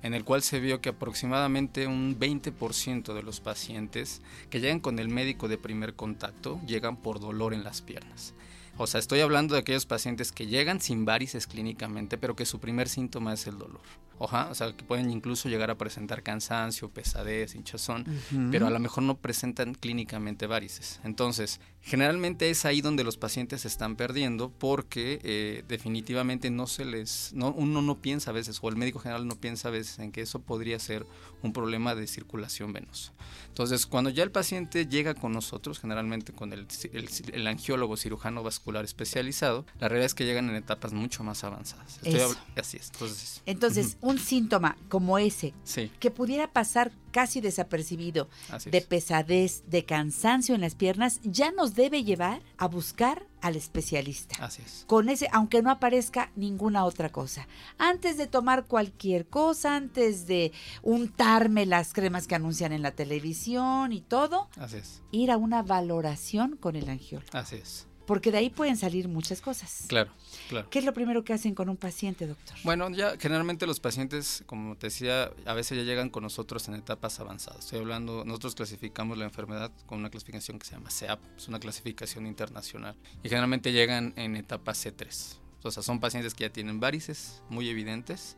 en 0.03 0.13
el 0.13 0.23
cual 0.23 0.41
se 0.41 0.59
vio 0.59 0.81
que 0.81 0.89
aproximadamente 0.89 1.87
un 1.87 2.19
20% 2.19 3.13
de 3.13 3.23
los 3.23 3.39
pacientes 3.39 4.21
que 4.49 4.59
llegan 4.59 4.79
con 4.79 4.99
el 4.99 5.09
médico 5.09 5.47
de 5.47 5.57
primer 5.57 5.93
contacto 5.93 6.59
llegan 6.65 6.97
por 6.97 7.19
dolor 7.19 7.53
en 7.53 7.63
las 7.63 7.81
piernas. 7.81 8.33
O 8.77 8.87
sea, 8.87 8.99
estoy 8.99 9.19
hablando 9.19 9.53
de 9.53 9.61
aquellos 9.61 9.85
pacientes 9.85 10.31
que 10.31 10.47
llegan 10.47 10.81
sin 10.81 11.05
varices 11.05 11.45
clínicamente, 11.45 12.17
pero 12.17 12.35
que 12.35 12.45
su 12.45 12.59
primer 12.59 12.89
síntoma 12.89 13.33
es 13.33 13.45
el 13.47 13.57
dolor. 13.57 13.81
Oja, 14.17 14.49
o 14.51 14.55
sea, 14.55 14.71
que 14.73 14.83
pueden 14.83 15.09
incluso 15.09 15.49
llegar 15.49 15.71
a 15.71 15.77
presentar 15.77 16.21
cansancio, 16.21 16.89
pesadez, 16.89 17.55
hinchazón, 17.55 18.05
pero 18.51 18.67
a 18.67 18.69
lo 18.69 18.79
mejor 18.79 19.03
no 19.03 19.17
presentan 19.17 19.73
clínicamente 19.73 20.45
varices. 20.45 20.99
Entonces, 21.03 21.59
generalmente 21.83 22.49
es 22.49 22.63
ahí 22.65 22.81
donde 22.81 23.03
los 23.03 23.17
pacientes 23.17 23.61
se 23.61 23.67
están 23.67 23.95
perdiendo 23.95 24.49
porque 24.51 25.19
eh, 25.23 25.63
definitivamente 25.67 26.49
no 26.51 26.67
se 26.67 26.85
les, 26.85 27.31
no, 27.33 27.51
uno 27.51 27.81
no 27.81 27.97
piensa 28.01 28.29
a 28.31 28.33
veces, 28.33 28.59
o 28.61 28.69
el 28.69 28.75
médico 28.75 28.99
general 28.99 29.27
no 29.27 29.35
piensa 29.35 29.69
a 29.69 29.71
veces 29.71 29.99
en 29.99 30.11
que 30.11 30.21
eso 30.21 30.39
podría 30.39 30.77
ser 30.79 31.05
un 31.41 31.53
problema 31.53 31.95
de 31.95 32.05
circulación 32.07 32.71
venosa. 32.71 33.13
Entonces, 33.47 33.85
cuando 33.87 34.09
ya 34.11 34.23
el 34.23 34.31
paciente 34.31 34.85
llega 34.85 35.15
con 35.15 35.31
nosotros, 35.33 35.79
generalmente 35.79 36.33
con 36.33 36.53
el, 36.53 36.67
el- 36.93 37.09
el 37.33 37.47
angiólogo 37.47 37.97
cirujano 37.97 38.43
vascular 38.43 38.85
especializado, 38.85 39.65
la 39.79 39.87
realidad 39.89 40.05
es 40.05 40.13
que 40.13 40.25
llegan 40.25 40.49
en 40.49 40.55
etapas 40.55 40.93
mucho 40.93 41.23
más 41.23 41.43
avanzadas. 41.43 41.97
Estoy 42.03 42.35
así 42.55 42.77
es. 42.77 42.87
Entonces, 42.91 43.41
Entonces, 43.45 43.97
un 44.01 44.19
síntoma 44.19 44.77
como 44.87 45.17
ese, 45.17 45.53
sí, 45.63 45.91
que 45.99 46.11
pudiera 46.11 46.51
pasar 46.51 46.91
casi 47.11 47.41
desapercibido, 47.41 48.29
así 48.49 48.69
de 48.69 48.77
es. 48.77 48.85
pesadez, 48.85 49.63
de 49.67 49.83
cansancio 49.83 50.55
en 50.55 50.61
las 50.61 50.75
piernas, 50.75 51.19
ya 51.23 51.51
nos 51.51 51.70
debe 51.75 52.03
llevar 52.03 52.41
a 52.57 52.67
buscar 52.67 53.25
al 53.41 53.55
especialista. 53.55 54.35
Así 54.43 54.61
es. 54.63 54.83
Con 54.87 55.09
ese, 55.09 55.27
aunque 55.31 55.61
no 55.61 55.71
aparezca 55.71 56.31
ninguna 56.35 56.85
otra 56.85 57.09
cosa. 57.09 57.47
Antes 57.77 58.17
de 58.17 58.27
tomar 58.27 58.65
cualquier 58.65 59.27
cosa, 59.27 59.75
antes 59.75 60.27
de 60.27 60.51
untarme 60.83 61.65
las 61.65 61.93
cremas 61.93 62.27
que 62.27 62.35
anuncian 62.35 62.71
en 62.71 62.81
la 62.81 62.91
televisión 62.91 63.93
y 63.93 64.01
todo, 64.01 64.47
Así 64.57 64.77
es. 64.77 65.01
ir 65.11 65.31
a 65.31 65.37
una 65.37 65.63
valoración 65.63 66.55
con 66.57 66.75
el 66.75 66.89
angiólogo. 66.89 67.29
Así 67.37 67.55
es. 67.55 67.87
Porque 68.11 68.29
de 68.29 68.39
ahí 68.39 68.49
pueden 68.49 68.75
salir 68.75 69.07
muchas 69.07 69.39
cosas. 69.39 69.85
Claro, 69.87 70.11
claro. 70.49 70.69
¿Qué 70.69 70.79
es 70.79 70.83
lo 70.83 70.93
primero 70.93 71.23
que 71.23 71.31
hacen 71.31 71.55
con 71.55 71.69
un 71.69 71.77
paciente, 71.77 72.27
doctor? 72.27 72.57
Bueno, 72.65 72.89
ya 72.89 73.15
generalmente 73.17 73.65
los 73.65 73.79
pacientes, 73.79 74.43
como 74.47 74.75
te 74.75 74.87
decía, 74.87 75.31
a 75.45 75.53
veces 75.53 75.77
ya 75.77 75.85
llegan 75.85 76.09
con 76.09 76.23
nosotros 76.23 76.67
en 76.67 76.75
etapas 76.75 77.21
avanzadas. 77.21 77.63
Estoy 77.63 77.79
hablando, 77.79 78.25
nosotros 78.25 78.53
clasificamos 78.55 79.17
la 79.17 79.23
enfermedad 79.23 79.71
con 79.85 79.99
una 79.99 80.09
clasificación 80.09 80.59
que 80.59 80.65
se 80.65 80.73
llama 80.73 80.91
CEAP, 80.91 81.21
es 81.37 81.47
una 81.47 81.61
clasificación 81.61 82.27
internacional. 82.27 82.97
Y 83.23 83.29
generalmente 83.29 83.71
llegan 83.71 84.11
en 84.17 84.35
etapa 84.35 84.73
C3. 84.73 85.37
O 85.63 85.71
sea, 85.71 85.81
son 85.81 86.01
pacientes 86.01 86.33
que 86.33 86.43
ya 86.43 86.49
tienen 86.49 86.81
varices 86.81 87.41
muy 87.47 87.69
evidentes, 87.69 88.35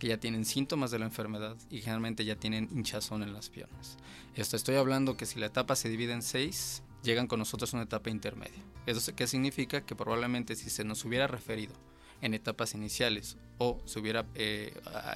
que 0.00 0.08
ya 0.08 0.18
tienen 0.18 0.44
síntomas 0.44 0.90
de 0.90 0.98
la 0.98 1.04
enfermedad 1.04 1.56
y 1.70 1.82
generalmente 1.82 2.24
ya 2.24 2.34
tienen 2.34 2.68
hinchazón 2.72 3.22
en 3.22 3.32
las 3.32 3.48
piernas. 3.48 3.96
Esto 4.34 4.56
estoy 4.56 4.74
hablando 4.74 5.16
que 5.16 5.24
si 5.24 5.38
la 5.38 5.46
etapa 5.46 5.76
se 5.76 5.88
divide 5.88 6.14
en 6.14 6.22
seis, 6.22 6.82
llegan 7.04 7.28
con 7.28 7.38
nosotros 7.38 7.72
a 7.72 7.76
una 7.76 7.84
etapa 7.84 8.10
intermedia. 8.10 8.60
¿Eso 8.86 9.14
qué 9.14 9.26
significa? 9.28 9.82
Que 9.82 9.94
probablemente 9.94 10.56
si 10.56 10.70
se 10.70 10.84
nos 10.84 11.04
hubiera 11.04 11.28
referido 11.28 11.74
en 12.20 12.32
etapas 12.32 12.74
iniciales 12.74 13.36
o 13.58 13.80
se 13.84 14.00
hubiera 14.00 14.26
eh, 14.34 14.74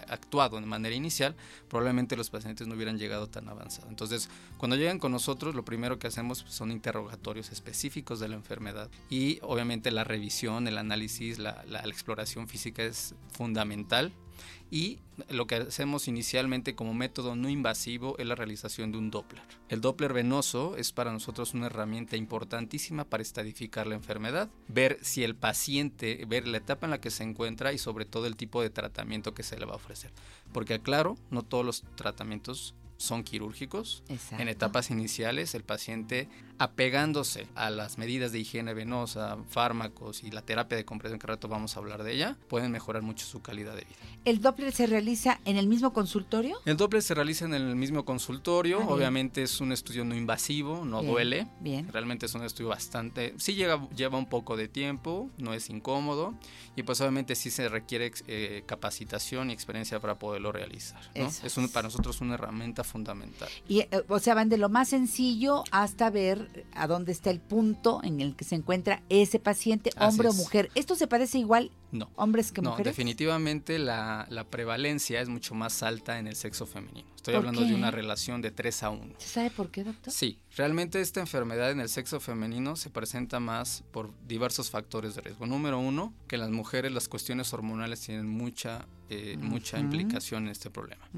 actuado 0.09 0.61
de 0.61 0.67
manera 0.67 0.95
inicial, 0.95 1.35
probablemente 1.69 2.17
los 2.17 2.29
pacientes 2.29 2.67
no 2.67 2.75
hubieran 2.75 2.99
llegado 2.99 3.29
tan 3.29 3.49
avanzado. 3.49 3.89
Entonces, 3.89 4.29
cuando 4.59 4.77
llegan 4.77 4.99
con 4.99 5.11
nosotros, 5.11 5.55
lo 5.55 5.65
primero 5.65 5.99
que 5.99 6.07
hacemos 6.07 6.45
son 6.49 6.71
interrogatorios 6.71 7.51
específicos 7.51 8.21
de 8.21 8.29
la 8.29 8.37
enfermedad 8.37 8.91
y 9.09 9.39
obviamente 9.43 9.91
la 9.91 10.05
revisión, 10.05 10.69
el 10.69 10.77
análisis, 10.77 11.39
la 11.39 11.83
exploración 11.87 12.47
física 12.47 12.85
es 12.85 13.15
fundamental. 13.33 14.13
Y 14.71 14.99
lo 15.29 15.47
que 15.47 15.57
hacemos 15.57 16.09
inicialmente 16.09 16.75
como 16.75 16.95
método 16.95 17.37
no 17.37 17.49
invasivo 17.49 18.17
es 18.19 18.27
la 18.27 18.35
realización 18.35 18.93
de 18.93 18.99
un 18.99 19.11
Doppler. 19.11 19.43
El 19.69 19.81
Doppler 19.81 20.13
venoso 20.13 20.77
es 20.77 20.93
para 20.93 21.13
nosotros 21.13 21.55
una 21.55 21.67
herramienta 21.67 22.17
importantísima 22.17 23.05
para 23.05 23.23
estadificar 23.23 23.87
la 23.87 23.95
enfermedad, 23.95 24.51
ver 24.69 24.99
si 25.03 25.25
el 25.25 25.35
paciente, 25.35 26.25
ver 26.27 26.47
la 26.47 26.59
etapa 26.59 26.87
en 26.87 26.91
la 26.91 27.01
que 27.01 27.11
se 27.11 27.25
encuentra 27.25 27.73
y 27.73 27.79
sobre 27.79 28.05
todo 28.05 28.27
el 28.27 28.37
tipo 28.37 28.63
de 28.63 28.71
tratamiento 28.71 29.35
que 29.35 29.43
se 29.43 29.59
le 29.59 29.67
va 29.67 29.73
a 29.73 29.77
ofrecer. 29.77 30.13
Porque 30.53 30.75
aclaro, 30.75 31.17
no 31.31 31.43
todos 31.43 31.65
los 31.65 31.85
tratamientos 31.97 32.75
son 32.99 33.23
quirúrgicos. 33.23 34.03
Exacto. 34.09 34.43
En 34.43 34.49
etapas 34.49 34.91
iniciales, 34.91 35.55
el 35.55 35.65
paciente 35.65 36.29
apegándose 36.59 37.47
a 37.55 37.71
las 37.71 37.99
medidas 37.99 38.33
de 38.33 38.41
higiene 38.41 38.75
venosa, 38.75 39.37
fármacos 39.49 40.23
y 40.25 40.31
la 40.31 40.43
terapia 40.43 40.77
de 40.77 40.85
compresión, 40.85 41.19
que 41.19 41.27
rato 41.27 41.49
vamos 41.49 41.77
a 41.77 41.81
hablar 41.81 42.03
de 42.03 42.13
ella, 42.15 42.37
pueden 42.49 42.71
mejorar 42.73 43.03
mucho 43.03 43.27
su 43.27 43.41
calidad 43.43 43.73
de 43.75 43.83
vida. 43.83 43.97
¿El 44.25 44.41
Doppler 44.41 44.73
se 44.73 44.87
realiza 44.87 45.41
en 45.45 45.57
el 45.57 45.67
mismo 45.67 45.93
consultorio? 45.93 46.59
El 46.65 46.77
Doppler 46.77 47.03
se 47.03 47.15
realiza 47.15 47.45
en 47.45 47.55
el 47.55 47.75
mismo 47.77 48.05
consultorio, 48.05 48.81
Ah, 48.83 48.87
obviamente 48.89 49.43
es 49.43 49.61
un 49.61 49.73
estudio 49.73 50.05
no 50.05 50.15
invasivo, 50.15 50.85
no 50.85 51.01
Bien, 51.01 51.13
duele. 51.13 51.47
Bien. 51.61 51.89
Realmente 51.93 52.27
es 52.27 52.35
un 52.35 52.43
estudio 52.45 52.69
bastante, 52.69 53.35
sí 53.39 53.55
llega, 53.55 53.89
lleva 53.97 54.19
un 54.19 54.29
poco 54.29 54.57
de 54.57 54.69
tiempo, 54.69 55.31
no 55.39 55.55
es 55.55 55.71
incómodo 55.71 56.35
y 56.77 56.83
pues 56.83 57.01
obviamente 57.01 57.35
sí 57.35 57.51
se 57.51 57.69
requiere 57.69 58.13
eh, 58.27 58.63
capacitación 58.67 59.51
y 59.51 59.53
experiencia 59.53 60.01
para 60.01 60.19
poderlo 60.19 60.53
realizar. 60.53 61.01
Es 61.15 61.57
un- 61.57 61.69
para 61.69 61.89
nosotros 61.89 62.21
una 62.21 62.35
herramienta 62.35 62.85
fundamental. 62.85 63.49
Y, 63.69 63.81
eh, 63.81 63.89
o 64.09 64.19
sea, 64.19 64.35
van 64.35 64.49
de 64.49 64.59
lo 64.59 64.69
más 64.69 64.89
sencillo 64.89 65.65
hasta 65.71 66.11
ver 66.11 66.48
a 66.73 66.87
dónde 66.87 67.13
está 67.13 67.31
el 67.31 67.41
punto 67.41 68.01
en 68.03 68.21
el 68.21 68.37
que 68.37 68.45
se 68.45 68.55
encuentra 68.55 69.03
ese 69.09 69.39
paciente, 69.39 69.91
hombre 69.99 70.29
o 70.29 70.33
mujer. 70.33 70.71
¿Esto 70.75 70.95
se 70.95 71.07
parece 71.07 71.39
igual 71.39 71.71
No. 71.93 72.11
hombres 72.17 72.53
que 72.53 72.63
No, 72.63 72.71
mujeres? 72.71 72.93
definitivamente 72.93 73.79
la, 73.79 74.27
la 74.31 74.45
prevalencia 74.45 75.21
es 75.21 75.29
mucho 75.29 75.55
más 75.55 75.83
alta 75.83 76.19
en 76.19 76.27
el 76.27 76.37
sexo 76.37 76.67
femenino. 76.67 77.09
Estoy 77.17 77.35
¿Por 77.35 77.39
hablando 77.41 77.61
qué? 77.63 77.69
de 77.69 77.75
una 77.75 77.91
relación 77.91 78.43
de 78.43 78.51
3 78.51 78.83
a 78.85 78.91
1. 78.91 79.15
¿Se 79.19 79.29
sabe 79.29 79.51
por 79.51 79.71
qué, 79.71 79.85
doctor? 79.85 80.13
Sí, 80.13 80.39
realmente 80.57 81.01
esta 81.01 81.21
enfermedad 81.21 81.71
en 81.71 81.81
el 81.81 81.89
sexo 81.89 82.21
femenino 82.21 82.77
se 82.77 82.91
presenta 82.91 83.41
más 83.41 83.85
por 83.91 84.13
diversos 84.27 84.71
factores 84.71 85.15
de 85.15 85.21
riesgo. 85.23 85.47
Número 85.47 85.79
uno, 85.79 86.13
que 86.27 86.37
en 86.37 86.41
las 86.43 86.51
mujeres 86.51 86.93
las 86.93 87.09
cuestiones 87.09 87.53
hormonales 87.53 88.01
tienen 88.01 88.27
mucha 88.29 88.87
eh, 89.11 89.37
mucha 89.41 89.79
implicación 89.79 90.45
en 90.45 90.51
este 90.51 90.71
problema. 90.71 91.09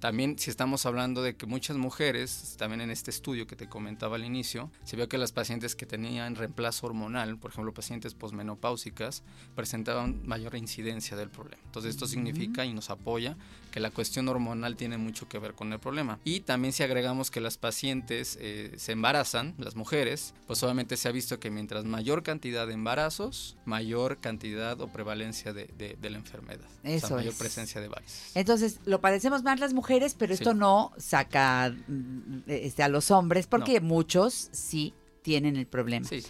También 0.00 0.38
si 0.38 0.50
estamos 0.50 0.86
hablando 0.86 1.22
de 1.22 1.36
que 1.36 1.46
muchas 1.46 1.76
mujeres, 1.76 2.56
también 2.58 2.80
en 2.80 2.90
este 2.90 3.10
estudio 3.10 3.46
que 3.46 3.54
te 3.54 3.68
comentaba 3.68 4.16
al 4.16 4.24
inicio, 4.24 4.70
se 4.84 4.96
vio 4.96 5.08
que 5.08 5.18
las 5.18 5.30
pacientes 5.32 5.76
que 5.76 5.86
tenían 5.86 6.36
reemplazo 6.36 6.86
hormonal, 6.86 7.36
por 7.36 7.50
ejemplo 7.50 7.72
pacientes 7.74 8.14
posmenopáusicas, 8.14 9.22
presentaban 9.54 10.26
mayor 10.26 10.56
incidencia 10.56 11.16
del 11.16 11.28
problema. 11.28 11.62
Entonces 11.66 11.90
esto 11.90 12.06
significa 12.06 12.64
y 12.64 12.72
nos 12.72 12.90
apoya 12.90 13.36
que 13.70 13.80
la 13.80 13.90
cuestión 13.90 14.28
hormonal 14.28 14.76
tiene 14.76 14.98
mucho 14.98 15.28
que 15.28 15.38
ver 15.38 15.54
con 15.54 15.72
el 15.72 15.78
problema. 15.78 16.18
Y 16.24 16.40
también 16.40 16.72
si 16.72 16.82
agregamos 16.82 17.30
que 17.30 17.40
las 17.40 17.56
pacientes 17.56 18.36
eh, 18.40 18.72
se 18.76 18.92
embarazan, 18.92 19.54
las 19.58 19.76
mujeres, 19.76 20.34
pues 20.46 20.62
obviamente 20.62 20.96
se 20.96 21.08
ha 21.08 21.12
visto 21.12 21.38
que 21.38 21.50
mientras 21.50 21.84
mayor 21.84 22.22
cantidad 22.22 22.66
de 22.66 22.74
embarazos, 22.74 23.56
mayor 23.64 24.18
cantidad 24.18 24.80
o 24.80 24.88
prevalencia 24.88 25.52
de, 25.52 25.96
la 26.00 26.16
enfermedad. 26.16 26.66
Eso 26.82 27.19
mayor 27.20 27.34
presencia 27.34 27.80
de 27.80 27.88
varices. 27.88 28.32
Entonces, 28.34 28.80
lo 28.84 29.00
padecemos 29.00 29.42
más 29.42 29.60
las 29.60 29.74
mujeres, 29.74 30.14
pero 30.18 30.34
esto 30.34 30.54
no 30.54 30.92
saca 30.98 31.74
mm, 31.88 32.42
este, 32.46 32.82
a 32.82 32.88
los 32.88 33.10
hombres, 33.10 33.46
porque 33.46 33.80
muchos 33.80 34.48
sí 34.52 34.94
tienen 35.22 35.56
el 35.56 35.66
problema. 35.66 36.06
Sí. 36.06 36.22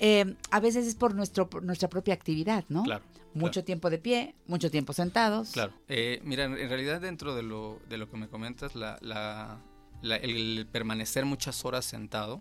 Eh, 0.00 0.34
a 0.50 0.60
veces 0.60 0.86
es 0.86 0.94
por 0.94 1.14
nuestro, 1.14 1.48
nuestra 1.62 1.88
propia 1.88 2.14
actividad, 2.14 2.64
¿no? 2.68 2.84
Claro. 2.84 3.04
Mucho 3.34 3.62
tiempo 3.62 3.90
de 3.90 3.98
pie, 3.98 4.34
mucho 4.46 4.70
tiempo 4.70 4.92
sentados. 4.92 5.50
Claro. 5.50 5.72
Eh, 5.88 6.20
mira, 6.24 6.44
en 6.44 6.68
realidad 6.68 7.00
dentro 7.00 7.34
de 7.34 7.42
lo, 7.42 7.78
de 7.88 7.98
lo 7.98 8.10
que 8.10 8.16
me 8.16 8.28
comentas, 8.28 8.74
la, 8.74 9.60
el 10.02 10.66
permanecer 10.70 11.24
muchas 11.24 11.64
horas 11.64 11.84
sentado, 11.84 12.40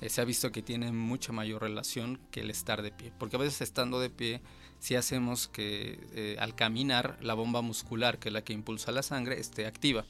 eh, 0.00 0.08
se 0.08 0.20
ha 0.20 0.24
visto 0.24 0.50
que 0.50 0.62
tiene 0.62 0.90
mucha 0.92 1.32
mayor 1.32 1.62
relación 1.62 2.18
que 2.30 2.40
el 2.40 2.50
estar 2.50 2.82
de 2.82 2.90
pie. 2.90 3.12
Porque 3.18 3.36
a 3.36 3.38
veces 3.38 3.60
estando 3.60 4.00
de 4.00 4.10
pie, 4.10 4.40
si 4.84 4.96
hacemos 4.96 5.48
que 5.48 5.98
eh, 6.12 6.36
al 6.38 6.54
caminar 6.54 7.16
la 7.22 7.32
bomba 7.32 7.62
muscular, 7.62 8.18
que 8.18 8.28
es 8.28 8.32
la 8.32 8.42
que 8.42 8.52
impulsa 8.52 8.92
la 8.92 9.02
sangre, 9.02 9.40
esté 9.40 9.66
activa. 9.66 10.04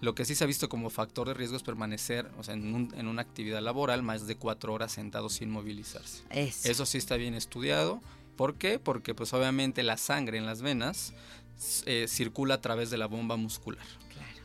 Lo 0.00 0.14
que 0.14 0.24
sí 0.24 0.34
se 0.34 0.44
ha 0.44 0.46
visto 0.46 0.68
como 0.68 0.88
factor 0.88 1.28
de 1.28 1.34
riesgo 1.34 1.56
es 1.56 1.62
permanecer 1.62 2.30
o 2.38 2.44
sea, 2.44 2.54
en, 2.54 2.90
en, 2.96 3.08
una 3.08 3.22
actividad 3.22 3.60
laboral 3.60 4.02
más 4.02 4.26
de 4.26 4.36
cuatro 4.36 4.72
horas 4.72 4.92
sentado 4.92 5.28
sin 5.28 5.50
movilizarse. 5.50 6.22
Eso 6.30 6.86
sí 6.86 6.98
está 6.98 7.16
bien 7.16 7.34
estudiado 7.34 8.00
¿Por 8.36 8.56
qué? 8.56 8.78
Porque 8.78 9.14
pues 9.14 9.32
obviamente 9.32 9.82
la 9.82 9.96
sangre 9.96 10.38
en 10.38 10.46
las 10.46 10.62
venas 10.62 11.12
eh, 11.86 12.06
circula 12.08 12.54
a 12.54 12.60
través 12.60 12.90
de 12.90 12.98
la 12.98 13.06
bomba 13.06 13.36
muscular. 13.36 13.84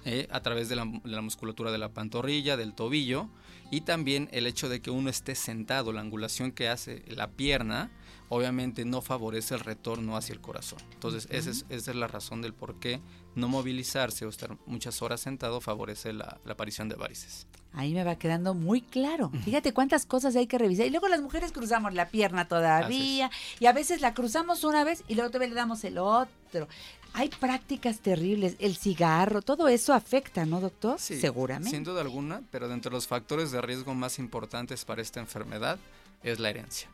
Eh, 0.05 0.27
a 0.31 0.41
través 0.41 0.69
de 0.69 0.77
la, 0.77 0.85
musculatura 0.85 1.71
de 1.71 1.77
la 1.77 1.89
pantorrilla, 1.89 2.55
del 2.55 2.73
tobillo 2.73 3.27
y 3.69 3.81
también 3.81 4.29
el 4.31 4.47
hecho 4.47 4.69
de 4.69 4.81
que 4.81 4.91
uno 4.91 5.09
esté 5.09 5.35
sentado, 5.35 5.91
la 5.91 5.99
angulación 5.99 6.53
que 6.53 6.69
hace 6.69 7.03
la 7.07 7.29
pierna, 7.31 7.91
obviamente 8.29 8.85
no 8.85 9.01
favorece 9.01 9.55
el 9.55 9.59
retorno 9.61 10.15
hacia 10.15 10.33
el 10.33 10.41
corazón. 10.41 10.79
Entonces 10.93 11.27
esa, 11.31 11.51
es, 11.69 11.87
la 11.95 12.07
razón 12.07 12.41
del 12.41 12.53
por 12.53 12.79
qué 12.79 13.01
no 13.35 13.47
movilizarse 13.47 14.25
o 14.25 14.29
estar 14.29 14.57
muchas 14.65 15.01
horas 15.01 15.21
sentado 15.21 15.61
favorece 15.61 16.13
la 16.13 16.39
aparición 16.47 16.89
de 16.89 16.95
varices. 16.95 17.47
Ahí 17.73 17.93
me 17.93 18.03
va 18.03 18.15
quedando 18.15 18.55
muy 18.55 18.81
claro. 18.81 19.31
Fíjate 19.45 19.73
cuántas 19.73 20.05
cosas 20.05 20.35
hay 20.35 20.47
que 20.47 20.57
revisar. 20.57 20.87
Y 20.87 20.89
luego 20.89 21.07
las 21.07 21.21
mujeres 21.21 21.51
cruzamos 21.51 21.93
la 21.93 22.09
pierna 22.09 22.47
todavía. 22.47 23.29
Y 23.59 23.67
a 23.67 23.73
veces 23.73 24.01
la 24.01 24.13
cruzamos 24.13 24.63
una 24.63 24.83
vez 24.83 25.03
y 25.07 25.13
luego 25.13 25.29
todavía 25.29 25.49
le 25.49 25.55
damos 25.55 25.83
el 25.83 25.99
otro. 25.99 26.67
Hay 27.13 27.29
prácticas 27.29 27.99
terribles. 27.99 28.55
El 28.59 28.75
cigarro, 28.75 29.41
todo 29.43 29.67
eso 29.67 29.93
afecta, 29.93 30.45
¿no, 30.45 30.61
doctor? 30.61 30.99
Sí, 30.99 31.19
Seguramente. 31.19 31.69
Sin 31.69 31.83
duda 31.83 32.01
alguna, 32.01 32.41
pero 32.51 32.67
dentro 32.67 32.89
de 32.89 32.95
los 32.95 33.07
factores 33.07 33.51
de 33.51 33.61
riesgo 33.61 33.93
más 33.93 34.17
importantes 34.17 34.83
para 34.83 35.01
esta 35.01 35.19
enfermedad 35.19 35.77
es 36.23 36.39
la 36.39 36.49
herencia. 36.49 36.89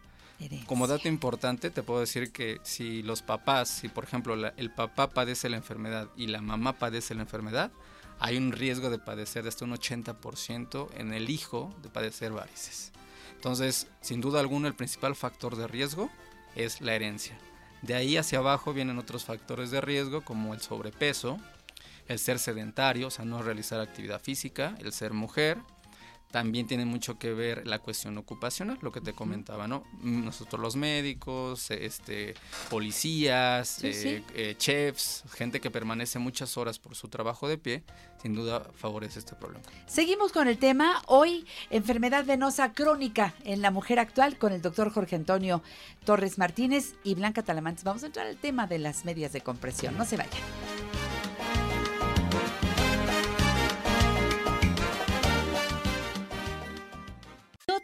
Como 0.65 0.87
dato 0.87 1.07
importante, 1.07 1.69
te 1.69 1.83
puedo 1.83 2.01
decir 2.01 2.31
que 2.31 2.59
si 2.63 3.03
los 3.03 3.21
papás, 3.21 3.69
si 3.69 3.87
por 3.87 4.03
ejemplo 4.03 4.35
el 4.35 4.71
papá 4.71 5.09
padece 5.09 5.49
la 5.49 5.57
enfermedad 5.57 6.09
y 6.17 6.27
la 6.27 6.41
mamá 6.41 6.73
padece 6.77 7.15
la 7.15 7.21
enfermedad, 7.21 7.71
hay 8.19 8.37
un 8.37 8.51
riesgo 8.51 8.89
de 8.89 8.99
padecer 8.99 9.43
de 9.43 9.49
hasta 9.49 9.65
un 9.65 9.71
80% 9.71 10.89
en 10.97 11.13
el 11.13 11.29
hijo 11.29 11.73
de 11.81 11.89
padecer 11.89 12.31
varices. 12.31 12.91
Entonces, 13.35 13.87
sin 14.01 14.21
duda 14.21 14.39
alguna, 14.39 14.67
el 14.67 14.75
principal 14.75 15.15
factor 15.15 15.55
de 15.55 15.67
riesgo 15.67 16.09
es 16.55 16.81
la 16.81 16.95
herencia. 16.95 17.37
De 17.81 17.93
ahí 17.93 18.17
hacia 18.17 18.39
abajo 18.39 18.73
vienen 18.73 18.97
otros 18.97 19.25
factores 19.25 19.71
de 19.71 19.81
riesgo 19.81 20.21
como 20.21 20.53
el 20.53 20.61
sobrepeso, 20.61 21.39
el 22.07 22.19
ser 22.19 22.39
sedentario, 22.39 23.07
o 23.07 23.11
sea, 23.11 23.25
no 23.25 23.41
realizar 23.41 23.79
actividad 23.79 24.21
física, 24.21 24.75
el 24.79 24.91
ser 24.91 25.13
mujer, 25.13 25.57
también 26.35 26.67
tiene 26.67 26.83
mucho 26.83 27.17
que 27.17 27.33
ver 27.33 27.65
la 27.65 27.79
cuestión 27.79 28.17
ocupacional, 28.17 28.77
lo 28.81 28.91
que 28.91 28.99
te 28.99 29.13
comentaba, 29.13 29.69
¿no? 29.69 29.85
Nosotros 30.01 30.61
los 30.61 30.75
médicos, 30.75 31.71
este, 31.71 32.33
policías, 32.69 33.81
eh, 33.85 34.21
eh, 34.33 34.55
chefs, 34.57 35.23
gente 35.31 35.61
que 35.61 35.71
permanece 35.71 36.19
muchas 36.19 36.57
horas 36.57 36.77
por 36.77 36.93
su 36.93 37.07
trabajo 37.07 37.47
de 37.47 37.57
pie, 37.57 37.83
sin 38.21 38.35
duda 38.35 38.67
favorece 38.75 39.19
este 39.19 39.33
problema. 39.33 39.63
Seguimos 39.87 40.33
con 40.33 40.49
el 40.49 40.57
tema, 40.57 41.01
hoy 41.05 41.45
enfermedad 41.69 42.25
venosa 42.25 42.73
crónica 42.73 43.33
en 43.45 43.61
la 43.61 43.71
mujer 43.71 43.97
actual 43.99 44.37
con 44.37 44.51
el 44.51 44.61
doctor 44.61 44.91
Jorge 44.91 45.15
Antonio 45.15 45.63
Torres 46.03 46.37
Martínez 46.37 46.95
y 47.05 47.15
Blanca 47.15 47.43
Talamantes. 47.43 47.85
Vamos 47.85 48.03
a 48.03 48.07
entrar 48.07 48.27
al 48.27 48.35
tema 48.35 48.67
de 48.67 48.79
las 48.79 49.05
medias 49.05 49.31
de 49.31 49.39
compresión, 49.39 49.97
no 49.97 50.03
se 50.03 50.17
vayan. 50.17 51.04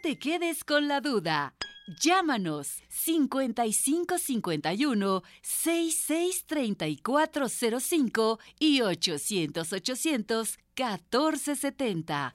Te 0.02 0.18
quedes 0.18 0.64
con 0.64 0.88
la 0.88 1.00
duda. 1.00 1.54
Llámanos 1.86 2.82
5551 2.88 5.22
663405 5.42 8.40
y 8.58 8.80
800 8.80 9.72
800 9.72 10.58
1470. 10.76 12.34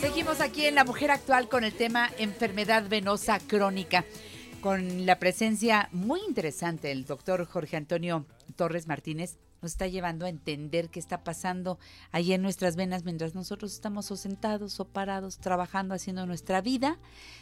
Seguimos 0.00 0.40
aquí 0.40 0.66
en 0.66 0.76
La 0.76 0.84
Mujer 0.84 1.10
Actual 1.10 1.48
con 1.48 1.64
el 1.64 1.72
tema 1.72 2.08
enfermedad 2.18 2.88
venosa 2.88 3.40
crónica 3.40 4.04
con 4.60 5.06
la 5.06 5.18
presencia 5.18 5.88
muy 5.92 6.20
interesante 6.28 6.88
del 6.88 7.06
doctor 7.06 7.46
Jorge 7.46 7.76
Antonio 7.76 8.26
Torres 8.56 8.86
Martínez, 8.86 9.38
nos 9.62 9.72
está 9.72 9.86
llevando 9.86 10.24
a 10.24 10.28
entender 10.28 10.88
qué 10.88 10.98
está 10.98 11.22
pasando 11.22 11.78
ahí 12.12 12.32
en 12.32 12.42
nuestras 12.42 12.76
venas 12.76 13.04
mientras 13.04 13.34
nosotros 13.34 13.72
estamos 13.72 14.10
o 14.10 14.16
sentados 14.16 14.80
o 14.80 14.86
parados, 14.86 15.38
trabajando, 15.38 15.94
haciendo 15.94 16.26
nuestra 16.26 16.60
vida, 16.60 16.98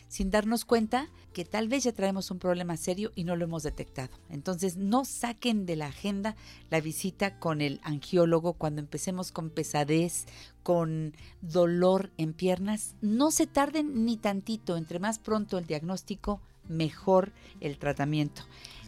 sin 0.08 0.30
darnos 0.30 0.64
cuenta 0.64 1.08
que 1.32 1.44
tal 1.44 1.68
vez 1.68 1.84
ya 1.84 1.92
traemos 1.92 2.30
un 2.30 2.38
problema 2.38 2.76
serio 2.76 3.12
y 3.14 3.24
no 3.24 3.36
lo 3.36 3.44
hemos 3.44 3.62
detectado. 3.62 4.16
Entonces, 4.30 4.76
no 4.76 5.04
saquen 5.04 5.66
de 5.66 5.76
la 5.76 5.86
agenda 5.86 6.34
la 6.70 6.80
visita 6.80 7.38
con 7.38 7.60
el 7.60 7.80
angiólogo 7.84 8.54
cuando 8.54 8.80
empecemos 8.80 9.30
con 9.30 9.50
pesadez, 9.50 10.26
con 10.62 11.14
dolor 11.40 12.10
en 12.16 12.32
piernas. 12.32 12.96
No 13.00 13.30
se 13.30 13.46
tarden 13.46 14.04
ni 14.04 14.16
tantito, 14.16 14.76
entre 14.76 14.98
más 14.98 15.18
pronto 15.18 15.58
el 15.58 15.66
diagnóstico, 15.66 16.40
mejor 16.68 17.32
el 17.60 17.78
tratamiento. 17.78 18.42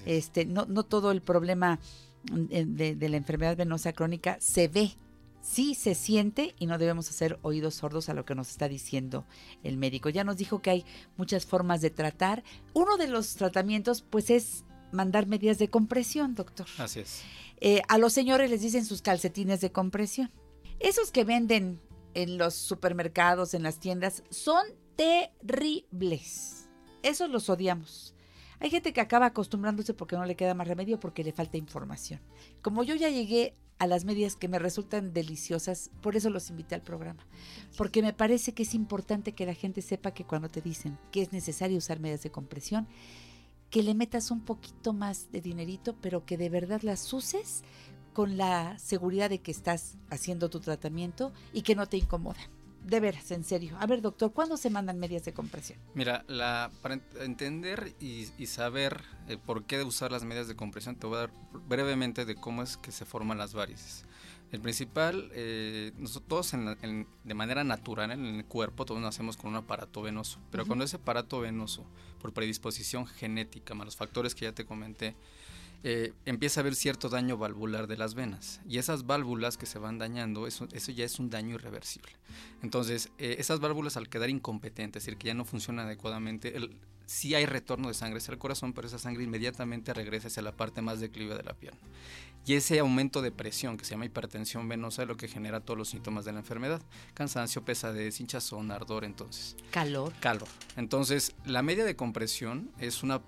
Este, 0.06 0.44
no, 0.44 0.66
no 0.66 0.84
todo 0.84 1.10
el 1.10 1.20
problema 1.20 1.78
de, 2.24 3.08
la 3.08 3.16
enfermedad 3.16 3.56
venosa 3.56 3.92
crónica 3.92 4.36
se 4.40 4.68
ve, 4.68 4.96
sí 5.40 5.74
se 5.74 5.94
siente 5.94 6.54
y 6.58 6.66
no 6.66 6.78
debemos 6.78 7.08
hacer 7.08 7.38
oídos 7.42 7.74
sordos 7.74 8.08
a 8.08 8.14
lo 8.14 8.24
que 8.24 8.34
nos 8.34 8.50
está 8.50 8.68
diciendo 8.68 9.24
el 9.62 9.76
médico. 9.76 10.08
Ya 10.08 10.24
nos 10.24 10.36
dijo 10.36 10.60
que 10.60 10.70
hay 10.70 10.84
muchas 11.16 11.46
formas 11.46 11.80
de 11.80 11.90
tratar. 11.90 12.44
Uno 12.72 12.96
de 12.96 13.08
los 13.08 13.34
tratamientos 13.36 14.02
pues 14.02 14.30
es 14.30 14.64
mandar 14.92 15.26
medidas 15.26 15.58
de 15.58 15.68
compresión, 15.68 16.34
doctor. 16.34 16.66
Así 16.78 17.00
es. 17.00 17.22
Eh, 17.60 17.82
a 17.88 17.98
los 17.98 18.12
señores 18.12 18.50
les 18.50 18.62
dicen 18.62 18.84
sus 18.84 19.02
calcetines 19.02 19.60
de 19.60 19.72
compresión. 19.72 20.30
Esos 20.78 21.10
que 21.10 21.24
venden 21.24 21.80
en 22.14 22.38
los 22.38 22.54
supermercados, 22.54 23.54
en 23.54 23.62
las 23.62 23.78
tiendas, 23.80 24.24
son 24.30 24.64
terribles 24.96 26.69
esos 27.02 27.30
los 27.30 27.48
odiamos. 27.48 28.14
Hay 28.60 28.68
gente 28.68 28.92
que 28.92 29.00
acaba 29.00 29.26
acostumbrándose 29.26 29.94
porque 29.94 30.16
no 30.16 30.26
le 30.26 30.36
queda 30.36 30.54
más 30.54 30.68
remedio 30.68 31.00
porque 31.00 31.24
le 31.24 31.32
falta 31.32 31.56
información. 31.56 32.20
Como 32.60 32.82
yo 32.82 32.94
ya 32.94 33.08
llegué 33.08 33.54
a 33.78 33.86
las 33.86 34.04
medias 34.04 34.36
que 34.36 34.48
me 34.48 34.58
resultan 34.58 35.14
deliciosas, 35.14 35.90
por 36.02 36.14
eso 36.14 36.28
los 36.28 36.50
invité 36.50 36.74
al 36.74 36.82
programa. 36.82 37.26
Porque 37.78 38.02
me 38.02 38.12
parece 38.12 38.52
que 38.52 38.64
es 38.64 38.74
importante 38.74 39.32
que 39.32 39.46
la 39.46 39.54
gente 39.54 39.80
sepa 39.80 40.12
que 40.12 40.24
cuando 40.24 40.50
te 40.50 40.60
dicen 40.60 40.98
que 41.10 41.22
es 41.22 41.32
necesario 41.32 41.78
usar 41.78 42.00
medias 42.00 42.22
de 42.22 42.30
compresión, 42.30 42.86
que 43.70 43.82
le 43.82 43.94
metas 43.94 44.30
un 44.30 44.42
poquito 44.42 44.92
más 44.92 45.32
de 45.32 45.40
dinerito, 45.40 45.96
pero 46.02 46.26
que 46.26 46.36
de 46.36 46.50
verdad 46.50 46.82
las 46.82 47.10
uses 47.14 47.62
con 48.12 48.36
la 48.36 48.78
seguridad 48.78 49.30
de 49.30 49.40
que 49.40 49.52
estás 49.52 49.96
haciendo 50.10 50.50
tu 50.50 50.60
tratamiento 50.60 51.32
y 51.54 51.62
que 51.62 51.74
no 51.74 51.86
te 51.86 51.96
incomodan 51.96 52.59
de 52.84 53.00
veras, 53.00 53.30
en 53.30 53.44
serio. 53.44 53.76
A 53.78 53.86
ver, 53.86 54.00
doctor, 54.00 54.32
¿cuándo 54.32 54.56
se 54.56 54.70
mandan 54.70 54.98
medias 54.98 55.24
de 55.24 55.32
compresión? 55.32 55.78
Mira, 55.94 56.24
la, 56.28 56.70
para 56.82 57.00
entender 57.20 57.94
y, 58.00 58.26
saber 58.46 59.02
por 59.46 59.64
qué 59.64 59.78
de 59.78 59.84
usar 59.84 60.10
las 60.10 60.24
medias 60.24 60.48
de 60.48 60.56
compresión, 60.56 60.96
te 60.96 61.06
voy 61.06 61.16
a 61.16 61.20
dar 61.20 61.30
brevemente 61.68 62.24
de 62.24 62.34
cómo 62.34 62.62
es 62.62 62.76
que 62.76 62.92
se 62.92 63.04
forman 63.04 63.38
las 63.38 63.54
varices. 63.54 64.04
El 64.50 64.60
principal, 64.60 65.30
eh, 65.32 65.92
nosotros 65.96 66.50
de 66.50 67.34
manera 67.34 67.62
natural 67.62 68.10
en 68.10 68.24
el 68.24 68.44
cuerpo, 68.44 68.84
todos 68.84 69.00
nacemos 69.00 69.36
con 69.36 69.50
un 69.50 69.56
aparato 69.56 70.02
venoso, 70.02 70.40
pero 70.50 70.66
cuando 70.66 70.84
ese 70.84 70.96
aparato 70.96 71.38
venoso, 71.38 71.84
por 72.20 72.32
predisposición 72.32 73.06
genética, 73.06 73.74
más 73.74 73.84
los 73.84 73.96
factores 73.96 74.34
que 74.34 74.46
ya 74.46 74.52
te 74.52 74.64
comenté, 74.64 75.14
eh, 75.82 76.12
empieza 76.26 76.60
a 76.60 76.62
haber 76.62 76.74
cierto 76.74 77.08
daño 77.08 77.36
valvular 77.38 77.86
de 77.86 77.96
las 77.96 78.14
venas. 78.14 78.60
Y 78.68 78.78
esas 78.78 79.06
válvulas 79.06 79.56
que 79.56 79.66
se 79.66 79.78
van 79.78 79.98
dañando, 79.98 80.46
eso, 80.46 80.68
eso 80.72 80.92
ya 80.92 81.04
es 81.04 81.18
un 81.18 81.30
daño 81.30 81.54
irreversible. 81.54 82.12
Entonces, 82.62 83.10
eh, 83.18 83.36
esas 83.38 83.60
válvulas 83.60 83.96
al 83.96 84.08
quedar 84.08 84.30
incompetentes, 84.30 85.02
es 85.02 85.06
decir, 85.06 85.18
que 85.18 85.28
ya 85.28 85.34
no 85.34 85.44
funcionan 85.44 85.86
adecuadamente, 85.86 86.56
el, 86.56 86.76
sí 87.06 87.34
hay 87.34 87.46
retorno 87.46 87.88
de 87.88 87.94
sangre 87.94 88.18
hacia 88.18 88.32
el 88.32 88.38
corazón, 88.38 88.72
pero 88.72 88.86
esa 88.86 88.98
sangre 88.98 89.24
inmediatamente 89.24 89.92
regresa 89.94 90.28
hacia 90.28 90.42
la 90.42 90.52
parte 90.52 90.82
más 90.82 91.00
declive 91.00 91.34
de 91.34 91.42
la 91.42 91.54
pierna. 91.54 91.80
Y 92.46 92.54
ese 92.54 92.78
aumento 92.78 93.20
de 93.20 93.32
presión, 93.32 93.76
que 93.76 93.84
se 93.84 93.92
llama 93.92 94.06
hipertensión 94.06 94.68
venosa, 94.68 95.02
es 95.02 95.08
lo 95.08 95.16
que 95.16 95.28
genera 95.28 95.60
todos 95.60 95.76
los 95.76 95.88
síntomas 95.88 96.24
de 96.24 96.32
la 96.32 96.38
enfermedad. 96.38 96.80
Cansancio, 97.12 97.64
pesadez, 97.64 98.20
hinchazón, 98.20 98.70
ardor, 98.70 99.04
entonces. 99.04 99.56
Calor. 99.70 100.12
Calor. 100.20 100.48
Entonces, 100.76 101.34
la 101.44 101.62
media 101.62 101.84
de 101.84 101.96
compresión 101.96 102.70
es 102.78 103.02
una 103.02 103.20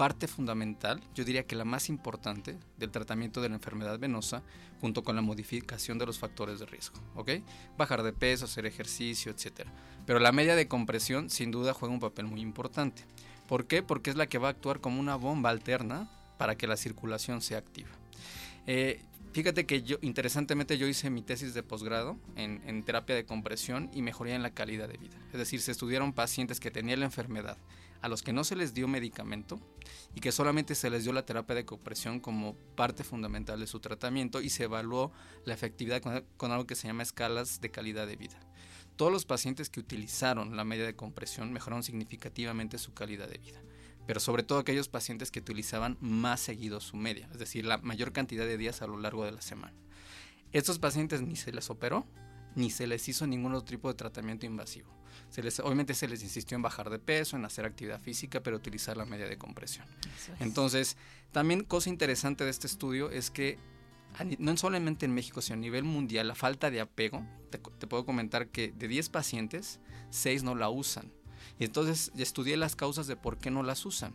parte 0.00 0.28
fundamental, 0.28 0.98
yo 1.14 1.26
diría 1.26 1.46
que 1.46 1.54
la 1.54 1.66
más 1.66 1.90
importante 1.90 2.56
del 2.78 2.90
tratamiento 2.90 3.42
de 3.42 3.50
la 3.50 3.56
enfermedad 3.56 3.98
venosa, 3.98 4.42
junto 4.80 5.04
con 5.04 5.14
la 5.14 5.20
modificación 5.20 5.98
de 5.98 6.06
los 6.06 6.18
factores 6.18 6.58
de 6.58 6.64
riesgo, 6.64 6.98
¿ok? 7.16 7.32
Bajar 7.76 8.02
de 8.02 8.14
peso, 8.14 8.46
hacer 8.46 8.64
ejercicio, 8.64 9.30
etc. 9.30 9.68
Pero 10.06 10.18
la 10.18 10.32
media 10.32 10.56
de 10.56 10.68
compresión 10.68 11.28
sin 11.28 11.50
duda 11.50 11.74
juega 11.74 11.92
un 11.92 12.00
papel 12.00 12.24
muy 12.24 12.40
importante. 12.40 13.04
¿Por 13.46 13.66
qué? 13.66 13.82
Porque 13.82 14.08
es 14.08 14.16
la 14.16 14.26
que 14.26 14.38
va 14.38 14.48
a 14.48 14.52
actuar 14.52 14.80
como 14.80 14.98
una 14.98 15.16
bomba 15.16 15.50
alterna 15.50 16.10
para 16.38 16.56
que 16.56 16.66
la 16.66 16.78
circulación 16.78 17.42
sea 17.42 17.58
activa. 17.58 17.90
Eh, 18.66 19.02
fíjate 19.34 19.66
que 19.66 19.82
yo, 19.82 19.98
interesantemente, 20.00 20.78
yo 20.78 20.86
hice 20.86 21.10
mi 21.10 21.20
tesis 21.20 21.52
de 21.52 21.62
posgrado 21.62 22.16
en, 22.36 22.62
en, 22.64 22.84
terapia 22.84 23.14
de 23.14 23.26
compresión 23.26 23.90
y 23.92 24.00
mejoría 24.00 24.34
en 24.34 24.42
la 24.42 24.54
calidad 24.54 24.88
de 24.88 24.96
vida. 24.96 25.18
Es 25.34 25.38
decir, 25.38 25.60
se 25.60 25.72
estudiaron 25.72 26.14
pacientes 26.14 26.58
que 26.58 26.70
tenían 26.70 27.00
la 27.00 27.04
enfermedad, 27.04 27.58
a 28.02 28.08
los 28.08 28.22
que 28.22 28.32
no 28.32 28.44
se 28.44 28.56
les 28.56 28.74
dio 28.74 28.88
medicamento 28.88 29.60
y 30.14 30.20
que 30.20 30.32
solamente 30.32 30.74
se 30.74 30.90
les 30.90 31.04
dio 31.04 31.12
la 31.12 31.26
terapia 31.26 31.54
de 31.54 31.64
compresión 31.64 32.20
como 32.20 32.54
parte 32.76 33.04
fundamental 33.04 33.60
de 33.60 33.66
su 33.66 33.80
tratamiento 33.80 34.40
y 34.40 34.50
se 34.50 34.64
evaluó 34.64 35.12
la 35.44 35.54
efectividad 35.54 36.02
con, 36.36 36.52
algo 36.52 36.66
que 36.66 36.74
se 36.74 36.86
llama 36.86 37.02
escalas 37.02 37.60
de 37.60 37.70
calidad 37.70 38.06
de 38.06 38.16
vida. 38.16 38.38
Todos 38.96 39.12
los 39.12 39.24
pacientes 39.24 39.70
que 39.70 39.80
utilizaron 39.80 40.56
la 40.56 40.64
media 40.64 40.84
de 40.84 40.96
compresión 40.96 41.52
mejoraron 41.52 41.82
significativamente 41.82 42.78
su 42.78 42.92
calidad 42.92 43.28
de 43.28 43.38
vida, 43.38 43.62
pero 44.06 44.20
sobre 44.20 44.42
todo 44.42 44.58
aquellos 44.58 44.88
pacientes 44.88 45.30
que 45.30 45.40
utilizaban 45.40 45.96
más 46.00 46.40
seguido 46.40 46.80
su 46.80 46.96
media, 46.96 47.28
es 47.32 47.38
decir, 47.38 47.64
la 47.64 47.78
mayor 47.78 48.12
cantidad 48.12 48.44
de 48.44 48.58
días 48.58 48.82
a 48.82 48.86
lo 48.86 48.98
largo 48.98 49.24
de 49.24 49.32
la 49.32 49.40
semana. 49.40 49.76
Estos 50.52 50.78
pacientes 50.78 51.22
ni 51.22 51.36
se 51.36 51.52
les 51.52 51.70
operó, 51.70 52.06
ni 52.56 52.70
se 52.70 52.86
les 52.86 53.08
hizo 53.08 53.26
ningún 53.26 53.54
otro 53.54 53.68
tipo 53.68 53.88
de 53.88 53.94
tratamiento 53.94 54.44
invasivo 54.44 54.99
obviamente 55.62 55.94
se 55.94 56.08
les 56.08 56.22
insistió 56.22 56.56
en 56.56 56.62
bajar 56.62 56.90
de 56.90 56.98
peso, 56.98 57.36
en 57.36 57.44
hacer 57.44 57.64
actividad 57.64 58.00
física, 58.00 58.42
pero 58.42 58.56
utilizar 58.56 58.96
la 58.96 59.04
media 59.04 59.28
de 59.28 59.38
compresión. 59.38 59.86
Entonces, 60.40 60.96
también 61.32 61.64
cosa 61.64 61.88
interesante 61.88 62.44
de 62.44 62.50
este 62.50 62.66
estudio 62.66 63.10
es 63.10 63.30
que 63.30 63.58
no 64.38 64.56
solamente 64.56 65.06
en 65.06 65.14
México, 65.14 65.40
sino 65.40 65.54
a 65.54 65.60
nivel 65.60 65.84
mundial, 65.84 66.28
la 66.28 66.34
falta 66.34 66.70
de 66.70 66.80
apego, 66.80 67.24
te, 67.50 67.58
puedo 67.86 68.04
comentar 68.04 68.48
que 68.48 68.72
de 68.72 68.88
10 68.88 69.08
pacientes, 69.08 69.80
6 70.10 70.42
no 70.42 70.54
la 70.54 70.68
usan. 70.68 71.12
Y 71.58 71.64
entonces 71.64 72.10
estudié 72.16 72.56
las 72.56 72.76
causas 72.76 73.06
de 73.06 73.16
por 73.16 73.38
qué 73.38 73.50
no 73.50 73.62
las 73.62 73.86
usan. 73.86 74.12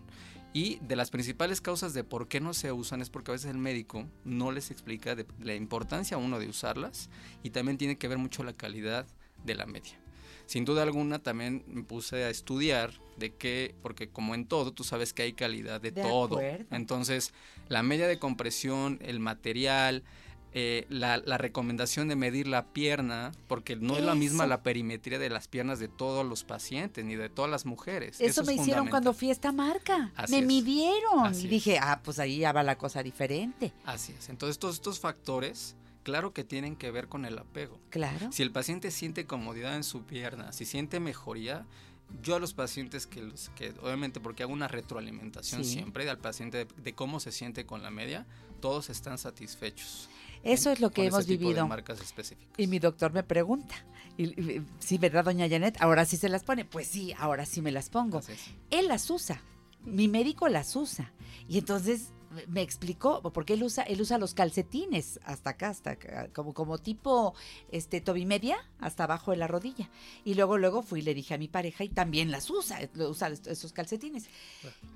Y 0.54 0.80
de 0.82 0.96
las 0.96 1.12
principales 1.12 1.60
causas 1.60 1.94
de 1.94 2.04
por 2.04 2.28
qué 2.28 2.40
no 2.40 2.54
se 2.54 2.72
usan 2.72 3.02
es 3.02 3.10
porque 3.10 3.32
a 3.32 3.34
veces 3.34 3.52
el 3.52 3.58
médico 3.58 4.06
no 4.24 4.52
les 4.52 4.72
explica 4.72 5.16
la 5.40 5.56
importancia 5.56 6.18
uno 6.18 6.40
de 6.40 6.48
usarlas 6.48 7.10
y 7.44 7.50
también 7.50 7.78
tiene 7.78 7.98
que 7.98 8.08
ver 8.08 8.18
mucho 8.18 8.44
la 8.44 8.54
calidad 8.54 9.06
de 9.44 9.56
la 9.56 9.66
media 9.66 10.00
sin 10.46 10.66
duda 10.66 10.84
alguna 10.84 11.20
también 11.20 11.64
me 11.68 11.84
puse 11.84 12.24
a 12.24 12.30
estudiar 12.30 12.92
de 13.18 13.34
qué, 13.34 13.76
porque 13.82 14.10
como 14.10 14.36
en 14.36 14.46
todo, 14.46 14.74
tú 14.74 14.84
sabes 14.84 15.14
que 15.14 15.24
hay 15.24 15.34
calidad 15.34 15.82
de, 15.82 15.92
todo. 15.92 16.40
Entonces, 16.72 17.34
la 17.70 17.84
media 17.84 18.08
de 18.08 18.20
compresión, 18.20 19.00
el 19.02 19.20
material, 19.20 20.04
eh, 20.58 20.86
la, 20.88 21.18
recomendación 21.38 22.08
de 22.08 22.16
medir 22.16 22.48
la 22.48 22.68
pierna, 22.68 23.34
porque 23.48 23.76
no 23.76 23.98
es 23.98 24.04
la 24.06 24.16
misma 24.16 24.48
la 24.48 24.64
perimetría 24.64 25.20
de 25.20 25.30
las 25.30 25.50
piernas 25.50 25.80
de 25.80 25.90
todos 25.90 26.26
los 26.26 26.46
pacientes 26.46 27.04
ni 27.04 27.16
de 27.16 27.28
todas 27.28 27.52
las 27.52 27.66
mujeres. 27.66 28.22
Eso, 28.22 28.44
me 28.46 28.54
hicieron 28.54 28.88
cuando 28.88 29.14
fui 29.14 29.30
a 29.30 29.32
esta 29.34 29.52
marca. 29.52 30.14
me 30.30 30.42
midieron 30.42 31.36
y 31.36 31.48
dije, 31.48 31.78
ah, 31.82 32.00
pues 32.02 32.20
ahí 32.20 32.38
ya 32.40 32.54
va 32.54 32.64
la 32.64 32.78
cosa 32.78 33.04
diferente. 33.04 33.74
Así 33.84 34.14
es. 34.18 34.30
Entonces, 34.30 34.58
todos 34.58 34.76
estos 34.76 35.00
factores 35.00 35.76
claro 36.06 36.34
que 36.34 36.44
tienen 36.44 36.76
que 36.76 36.92
ver 36.92 37.08
con 37.10 37.26
el 37.26 37.38
apego. 37.38 37.80
Claro. 37.90 38.32
Si 38.32 38.44
el 38.44 38.52
paciente 38.52 38.92
siente 38.92 39.26
comodidad 39.26 39.76
en 39.76 39.84
su 39.84 40.04
pierna, 40.04 40.54
si 40.54 40.64
siente 40.64 41.00
mejoría, 41.00 41.66
yo 42.22 42.36
a 42.36 42.40
los 42.40 42.54
pacientes 42.54 43.08
que, 43.08 43.24
los, 43.24 43.50
que 43.56 43.74
obviamente 43.82 44.20
porque 44.20 44.44
hago 44.44 44.54
una 44.54 44.68
retroalimentación 44.68 45.66
siempre 45.66 46.08
al 46.08 46.20
paciente 46.20 46.68
de, 46.78 46.94
cómo 46.94 47.20
se 47.20 47.32
siente 47.32 47.66
con 47.66 47.82
la 47.82 47.90
media, 47.90 48.28
todos 48.62 48.92
están 48.92 49.18
satisfechos. 49.18 50.08
Eso 50.44 50.72
es 50.72 50.80
lo 50.80 50.92
que 50.92 51.08
hemos 51.08 51.26
vivido. 51.26 51.68
marcas 51.68 52.00
específicas. 52.00 52.54
Y 52.60 52.68
mi 52.68 52.78
doctor 52.78 53.12
me 53.12 53.24
pregunta, 53.24 53.76
sí, 54.78 55.00
¿verdad, 55.00 55.26
doña 55.26 55.50
Janet? 55.50 55.76
Ahora 55.80 56.06
sí 56.06 56.18
se 56.18 56.30
las 56.30 56.44
pone. 56.44 56.66
Pues 56.66 56.88
sí, 56.88 57.14
ahora 57.18 57.48
sí 57.48 57.64
me 57.64 57.72
las 57.72 57.90
pongo. 57.90 58.22
Él 58.70 58.88
las 58.88 59.10
usa, 59.10 59.42
mi 59.84 60.08
médico 60.08 60.48
las 60.50 60.76
usa. 60.76 61.12
Y 61.50 61.58
entonces 61.58 62.12
me 62.48 62.62
explicó, 62.62 63.22
porque 63.22 63.54
él 63.54 63.64
usa, 63.64 63.84
él 63.84 64.02
usa 64.02 64.18
los 64.18 64.34
calcetines 64.34 65.20
hasta 65.24 65.52
acá, 65.52 65.70
hasta 65.70 65.98
como, 66.34 66.54
como 66.54 66.78
tipo 66.78 67.34
este 67.72 68.02
tobimedia, 68.02 68.58
hasta 68.80 69.06
abajo 69.06 69.32
de 69.32 69.38
la 69.38 69.48
rodilla. 69.48 69.90
Y 70.24 70.36
luego, 70.36 70.58
luego 70.58 70.82
fui 70.82 71.00
y 71.00 71.04
le 71.04 71.14
dije 71.14 71.34
a 71.34 71.38
mi 71.38 71.48
pareja 71.48 71.84
y 71.84 71.90
también 71.90 72.32
las 72.32 72.50
usa, 72.50 72.80
usa 72.96 73.30
esos 73.30 73.74
calcetines. 73.74 74.28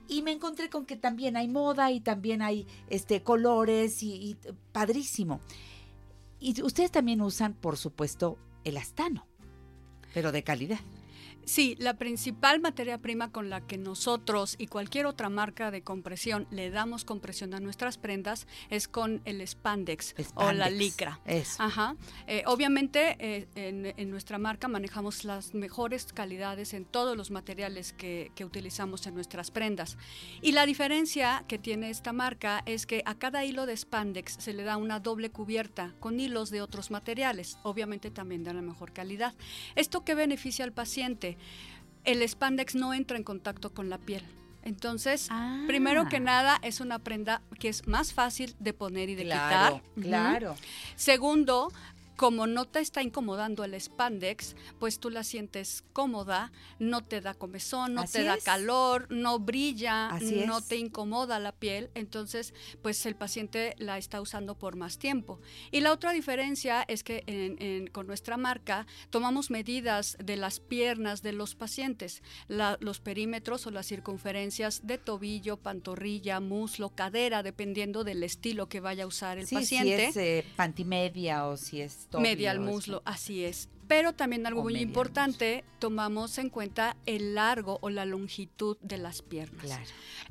Y 0.08 0.22
me 0.22 0.32
encontré 0.32 0.70
con 0.70 0.86
que 0.86 0.96
también 0.96 1.38
hay 1.38 1.48
moda 1.48 1.92
y 1.92 2.00
también 2.00 2.42
hay 2.42 2.68
este 2.90 3.24
colores 3.24 4.04
y, 4.04 4.14
y 4.14 4.38
padrísimo. 4.72 5.42
Y 6.40 6.62
ustedes 6.62 6.92
también 6.92 7.22
usan, 7.22 7.54
por 7.54 7.78
supuesto, 7.78 8.38
el 8.64 8.78
astano, 8.78 9.28
pero 10.14 10.32
de 10.32 10.44
calidad. 10.44 10.80
Sí, 11.50 11.76
la 11.80 11.96
principal 11.96 12.60
materia 12.60 13.00
prima 13.00 13.32
con 13.32 13.50
la 13.50 13.66
que 13.66 13.80
nosotros 13.80 14.54
y 14.60 14.68
cualquier 14.68 15.08
otra 15.08 15.30
marca 15.30 15.72
de 15.72 15.82
compresión 15.82 16.46
le 16.52 16.70
damos 16.70 17.06
compresión 17.06 17.56
a 17.56 17.60
nuestras 17.60 17.98
prendas 17.98 18.46
es 18.70 18.88
con 18.88 19.24
el 19.26 19.42
spandex, 19.48 20.14
o 20.36 20.52
la 20.52 20.70
licra. 20.70 21.20
Ajá. 21.58 21.96
Eh, 22.28 22.44
obviamente 22.46 23.18
eh, 23.18 23.48
en, 23.56 24.12
nuestra 24.12 24.38
marca 24.38 24.68
manejamos 24.68 25.24
las 25.24 25.56
mejores 25.56 26.14
calidades 26.14 26.76
en 26.76 26.86
todos 26.86 27.18
los 27.18 27.32
materiales 27.32 27.94
que, 27.94 28.32
que 28.36 28.46
utilizamos 28.46 29.08
en 29.08 29.16
nuestras 29.16 29.50
prendas. 29.50 29.98
Y 30.44 30.52
la 30.52 30.68
diferencia 30.68 31.46
que 31.48 31.58
tiene 31.58 31.90
esta 31.90 32.14
marca 32.14 32.62
es 32.68 32.86
que 32.86 33.02
a 33.08 33.16
cada 33.16 33.44
hilo 33.44 33.66
de 33.66 33.76
spandex 33.76 34.36
se 34.38 34.54
le 34.54 34.62
da 34.62 34.78
una 34.78 35.00
doble 35.00 35.32
cubierta 35.32 35.96
con 36.00 36.20
hilos 36.20 36.52
de 36.52 36.62
otros 36.62 36.92
materiales, 36.92 37.58
obviamente 37.64 38.12
también 38.12 38.44
de 38.44 38.54
la 38.54 38.62
mejor 38.62 38.94
calidad. 38.94 39.34
¿Esto 39.74 40.06
qué 40.06 40.14
beneficia 40.14 40.64
al 40.64 40.74
paciente? 40.74 41.39
El 42.06 42.28
spandex 42.28 42.76
no 42.76 42.94
entra 42.94 43.18
en 43.18 43.24
contacto 43.24 43.74
con 43.74 43.90
la 43.90 43.98
piel. 43.98 44.24
Entonces, 44.64 45.30
primero 45.68 46.10
que 46.10 46.18
ah. 46.18 46.22
nada, 46.22 46.60
es 46.62 46.82
una 46.82 47.00
prenda 47.00 47.42
que 47.60 47.70
es 47.70 47.88
más 47.88 48.14
fácil 48.14 48.56
de 48.60 48.74
poner 48.74 49.10
y 49.10 49.16
de 49.16 49.24
quitar. 49.24 49.82
Claro. 50.00 50.56
Segundo, 50.96 51.72
como 52.20 52.48
no 52.48 52.66
te 52.66 52.82
está 52.82 53.02
incomodando 53.02 53.64
el 53.64 53.80
spandex, 53.80 54.58
pues 54.78 55.00
tú 55.00 55.10
la 55.10 55.24
sientes 55.24 55.86
cómoda, 55.94 56.52
no 56.78 57.02
te 57.02 57.22
da 57.22 57.34
comezón, 57.34 57.94
no 57.94 58.04
te 58.04 58.26
da 58.26 58.38
calor, 58.38 59.08
no 59.10 59.40
brilla, 59.40 60.10
no 60.46 60.60
te 60.60 60.76
incomoda 60.76 61.40
la 61.40 61.54
piel, 61.54 61.90
entonces 61.96 62.54
pues 62.82 63.06
el 63.06 63.16
paciente 63.16 63.74
la 63.78 63.98
está 63.98 64.20
usando 64.20 64.56
por 64.56 64.76
más 64.76 64.98
tiempo. 64.98 65.40
Y 65.72 65.80
la 65.80 65.94
otra 65.94 66.12
diferencia 66.12 66.84
es 66.90 67.04
que 67.04 67.88
con 67.94 68.06
nuestra 68.06 68.36
marca 68.36 68.86
tomamos 69.12 69.50
medidas 69.50 70.18
de 70.22 70.36
las 70.36 70.60
piernas 70.60 71.22
de 71.22 71.32
los 71.32 71.56
pacientes, 71.56 72.22
los 72.50 73.00
perímetros 73.00 73.66
o 73.66 73.72
las 73.72 73.88
circunferencias 73.88 74.86
de 74.86 74.98
tobillo, 74.98 75.56
pantorrilla, 75.56 76.42
muslo, 76.42 76.90
cadera, 76.90 77.44
dependiendo 77.44 78.04
del 78.04 78.24
estilo 78.24 78.68
que 78.68 78.82
vaya 78.82 79.06
a 79.06 79.08
usar 79.08 79.38
el 79.38 79.48
paciente. 79.48 80.12
Si 80.12 80.20
es 80.20 80.44
eh, 80.44 80.46
pantimedia 80.58 81.48
o 81.48 81.56
si 81.56 81.80
es 81.80 82.09
media 82.18 82.52
al 82.52 82.60
muslo, 82.60 83.02
así 83.06 83.44
es. 83.44 83.70
Pero 83.88 84.14
también 84.14 84.46
algo 84.46 84.62
muy 84.62 84.78
importante, 84.78 85.64
tomamos 85.80 86.38
en 86.38 86.50
cuenta 86.50 86.96
el 87.08 87.34
largo 87.34 87.80
o 87.82 87.90
la 87.90 88.06
longitud 88.06 88.78
de 88.82 88.98
las 88.98 89.24
piernas. 89.24 89.66
Claro. 89.66 89.84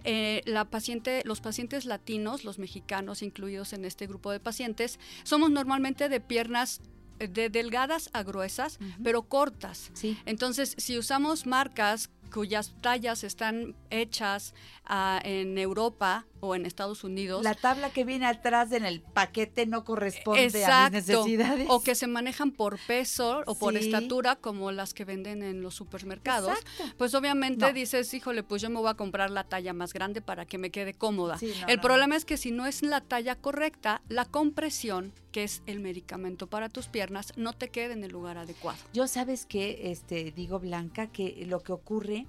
Eh, 0.04 0.42
la 0.44 0.64
paciente, 0.66 1.22
los 1.24 1.40
pacientes 1.40 1.84
latinos, 1.84 2.44
los 2.44 2.60
mexicanos 2.60 3.20
incluidos 3.20 3.72
en 3.72 3.84
este 3.84 4.06
grupo 4.06 4.30
de 4.30 4.38
pacientes, 4.38 5.00
somos 5.24 5.50
normalmente 5.50 6.08
de 6.08 6.20
piernas 6.20 6.80
de 7.18 7.50
delgadas 7.50 8.10
a 8.12 8.22
gruesas, 8.22 8.78
pero 9.02 9.22
cortas. 9.22 9.90
Sí. 9.94 10.16
Entonces, 10.24 10.74
si 10.78 10.96
usamos 10.96 11.46
marcas 11.46 12.10
cuyas 12.28 12.74
tallas 12.80 13.24
están 13.24 13.74
hechas 13.90 14.54
ah, 14.84 15.20
en 15.24 15.58
Europa 15.58 16.26
o 16.40 16.54
en 16.54 16.66
Estados 16.66 17.04
Unidos. 17.04 17.42
La 17.42 17.54
tabla 17.54 17.90
que 17.90 18.04
viene 18.04 18.26
atrás 18.26 18.72
en 18.72 18.84
el 18.84 19.00
paquete 19.00 19.66
no 19.66 19.84
corresponde 19.84 20.64
a 20.64 20.90
mis 20.90 21.06
necesidades. 21.06 21.66
O 21.70 21.82
que 21.82 21.94
se 21.94 22.06
manejan 22.06 22.50
por 22.50 22.78
peso 22.86 23.42
o 23.46 23.54
por 23.54 23.76
estatura, 23.76 24.36
como 24.36 24.72
las 24.72 24.94
que 24.94 25.04
venden 25.04 25.42
en 25.42 25.62
los 25.62 25.74
supermercados. 25.74 26.58
Pues 26.96 27.14
obviamente 27.14 27.72
dices, 27.72 28.12
híjole, 28.14 28.42
pues 28.42 28.62
yo 28.62 28.70
me 28.70 28.78
voy 28.78 28.88
a 28.88 28.94
comprar 28.94 29.30
la 29.30 29.44
talla 29.44 29.72
más 29.72 29.92
grande 29.92 30.20
para 30.20 30.46
que 30.46 30.58
me 30.58 30.70
quede 30.70 30.94
cómoda. 30.94 31.38
el 31.66 31.80
problema 31.80 32.16
es 32.16 32.24
que 32.24 32.36
si 32.36 32.50
no 32.50 32.66
es 32.66 32.82
la 32.82 33.00
talla 33.00 33.36
correcta, 33.36 34.02
la 34.08 34.24
compresión, 34.24 35.12
que 35.32 35.44
es 35.44 35.62
el 35.66 35.80
medicamento 35.80 36.46
para 36.46 36.68
tus 36.68 36.88
piernas, 36.88 37.32
no 37.36 37.52
te 37.52 37.68
queda 37.68 37.92
en 37.92 38.04
el 38.04 38.12
lugar 38.12 38.38
adecuado. 38.38 38.78
Yo 38.92 39.06
sabes 39.06 39.46
que, 39.46 39.90
este, 39.90 40.32
digo 40.32 40.58
Blanca, 40.58 41.08
que 41.08 41.44
lo 41.46 41.62
que 41.62 41.72
ocurre 41.72 42.26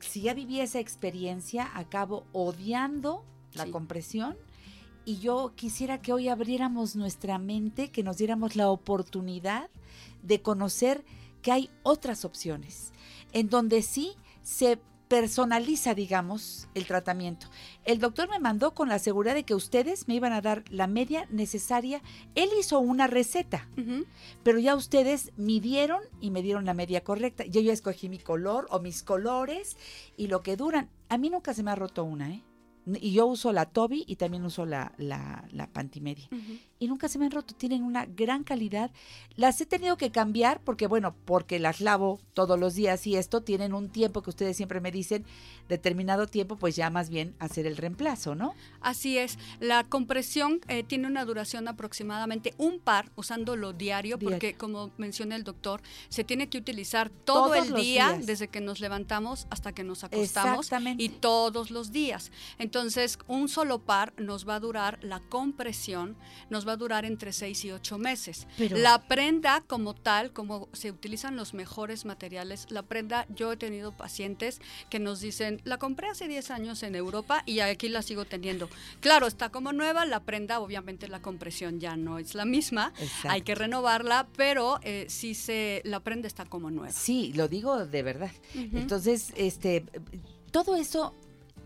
si 0.00 0.22
ya 0.22 0.34
viví 0.34 0.60
esa 0.60 0.78
experiencia, 0.78 1.70
acabo 1.74 2.24
odiando 2.32 3.24
la 3.54 3.70
compresión 3.70 4.36
y 5.04 5.18
yo 5.18 5.52
quisiera 5.56 6.02
que 6.02 6.12
hoy 6.12 6.28
abriéramos 6.28 6.94
nuestra 6.94 7.38
mente, 7.38 7.90
que 7.90 8.02
nos 8.02 8.18
diéramos 8.18 8.56
la 8.56 8.68
oportunidad 8.68 9.70
de 10.22 10.42
conocer 10.42 11.04
que 11.40 11.52
hay 11.52 11.70
otras 11.82 12.24
opciones, 12.24 12.92
en 13.32 13.48
donde 13.48 13.82
sí 13.82 14.16
se 14.42 14.78
personaliza, 15.08 15.94
digamos, 15.94 16.68
el 16.74 16.86
tratamiento. 16.86 17.48
El 17.84 17.98
doctor 17.98 18.28
me 18.28 18.38
mandó 18.38 18.74
con 18.74 18.88
la 18.88 18.98
seguridad 18.98 19.34
de 19.34 19.44
que 19.44 19.54
ustedes 19.54 20.06
me 20.06 20.14
iban 20.14 20.32
a 20.32 20.40
dar 20.40 20.64
la 20.70 20.86
media 20.86 21.26
necesaria. 21.30 22.02
Él 22.34 22.50
hizo 22.58 22.78
una 22.78 23.06
receta, 23.06 23.68
pero 24.42 24.58
ya 24.58 24.76
ustedes 24.76 25.32
midieron 25.36 26.02
y 26.20 26.30
me 26.30 26.42
dieron 26.42 26.66
la 26.66 26.74
media 26.74 27.02
correcta. 27.02 27.44
Yo 27.44 27.60
ya 27.60 27.72
escogí 27.72 28.08
mi 28.08 28.18
color 28.18 28.66
o 28.70 28.80
mis 28.80 29.02
colores 29.02 29.76
y 30.16 30.26
lo 30.28 30.42
que 30.42 30.56
duran. 30.56 30.90
A 31.08 31.18
mí 31.18 31.30
nunca 31.30 31.54
se 31.54 31.62
me 31.62 31.70
ha 31.70 31.74
roto 31.74 32.04
una, 32.04 32.30
¿eh? 32.30 32.42
Y 33.00 33.12
yo 33.12 33.26
uso 33.26 33.52
la 33.52 33.66
Toby 33.66 34.04
y 34.06 34.16
también 34.16 34.44
uso 34.44 34.64
la, 34.66 34.92
la, 34.98 35.44
la 35.52 35.66
Pantimedia. 35.68 36.28
Y 36.78 36.86
nunca 36.86 37.08
se 37.08 37.18
me 37.18 37.24
han 37.24 37.32
roto, 37.32 37.54
tienen 37.54 37.82
una 37.82 38.06
gran 38.06 38.44
calidad. 38.44 38.90
Las 39.34 39.60
he 39.60 39.66
tenido 39.66 39.96
que 39.96 40.10
cambiar 40.10 40.60
porque, 40.62 40.86
bueno, 40.86 41.14
porque 41.24 41.58
las 41.58 41.80
lavo 41.80 42.20
todos 42.34 42.58
los 42.58 42.74
días 42.74 43.06
y 43.06 43.16
esto 43.16 43.42
tienen 43.42 43.74
un 43.74 43.88
tiempo 43.88 44.22
que 44.22 44.30
ustedes 44.30 44.56
siempre 44.56 44.80
me 44.80 44.92
dicen, 44.92 45.24
determinado 45.68 46.26
tiempo, 46.26 46.56
pues 46.56 46.76
ya 46.76 46.88
más 46.88 47.10
bien 47.10 47.34
hacer 47.40 47.66
el 47.66 47.76
reemplazo, 47.76 48.34
¿no? 48.34 48.54
Así 48.80 49.18
es. 49.18 49.38
La 49.60 49.84
compresión 49.84 50.60
eh, 50.68 50.82
tiene 50.84 51.08
una 51.08 51.24
duración 51.24 51.68
aproximadamente 51.68 52.54
un 52.58 52.78
par, 52.78 53.10
usándolo 53.16 53.72
diario, 53.72 54.18
porque 54.18 54.54
como 54.54 54.90
menciona 54.98 55.36
el 55.36 55.44
doctor, 55.44 55.82
se 56.08 56.24
tiene 56.24 56.48
que 56.48 56.58
utilizar 56.58 57.10
todo 57.10 57.54
el 57.54 57.74
día, 57.74 58.18
desde 58.22 58.48
que 58.48 58.60
nos 58.60 58.80
levantamos 58.80 59.46
hasta 59.50 59.72
que 59.72 59.84
nos 59.84 60.04
acostamos. 60.04 60.70
Y 60.98 61.08
todos 61.08 61.70
los 61.70 61.92
días. 61.92 62.30
Entonces, 62.58 62.77
entonces, 62.78 63.18
un 63.26 63.48
solo 63.48 63.80
par 63.80 64.12
nos 64.18 64.48
va 64.48 64.54
a 64.54 64.60
durar, 64.60 65.00
la 65.02 65.18
compresión 65.18 66.16
nos 66.48 66.66
va 66.66 66.72
a 66.72 66.76
durar 66.76 67.04
entre 67.04 67.32
6 67.32 67.64
y 67.64 67.72
8 67.72 67.98
meses. 67.98 68.46
la 68.56 69.02
prenda 69.08 69.62
como 69.66 69.94
tal, 69.94 70.32
como 70.32 70.68
se 70.72 70.92
utilizan 70.92 71.34
los 71.34 71.54
mejores 71.54 72.04
materiales, 72.04 72.66
la 72.70 72.82
prenda, 72.82 73.26
yo 73.34 73.50
he 73.50 73.56
tenido 73.56 73.96
pacientes 73.96 74.60
que 74.90 75.00
nos 75.00 75.20
dicen, 75.20 75.60
la 75.64 75.78
compré 75.78 76.08
hace 76.08 76.28
10 76.28 76.52
años 76.52 76.84
en 76.84 76.94
Europa 76.94 77.42
y 77.46 77.58
aquí 77.58 77.88
la 77.88 78.02
sigo 78.02 78.24
teniendo. 78.24 78.70
Claro, 79.00 79.26
está 79.26 79.48
como 79.48 79.72
nueva, 79.72 80.06
la 80.06 80.20
prenda, 80.20 80.60
obviamente 80.60 81.08
la 81.08 81.20
compresión 81.20 81.80
ya 81.80 81.96
no 81.96 82.18
es 82.18 82.36
la 82.36 82.44
misma, 82.44 82.92
hay 83.24 83.42
que 83.42 83.56
renovarla, 83.56 84.28
pero 84.36 84.78
eh, 84.82 85.06
sí 85.08 85.34
se, 85.34 85.82
la 85.84 85.98
prenda 85.98 86.28
está 86.28 86.44
como 86.44 86.70
nueva. 86.70 86.92
Sí, 86.92 87.32
lo 87.34 87.48
digo 87.48 87.86
de 87.86 88.02
verdad. 88.04 88.30
Entonces, 88.54 89.32
este, 89.36 89.84
todo 90.52 90.76
eso 90.76 91.14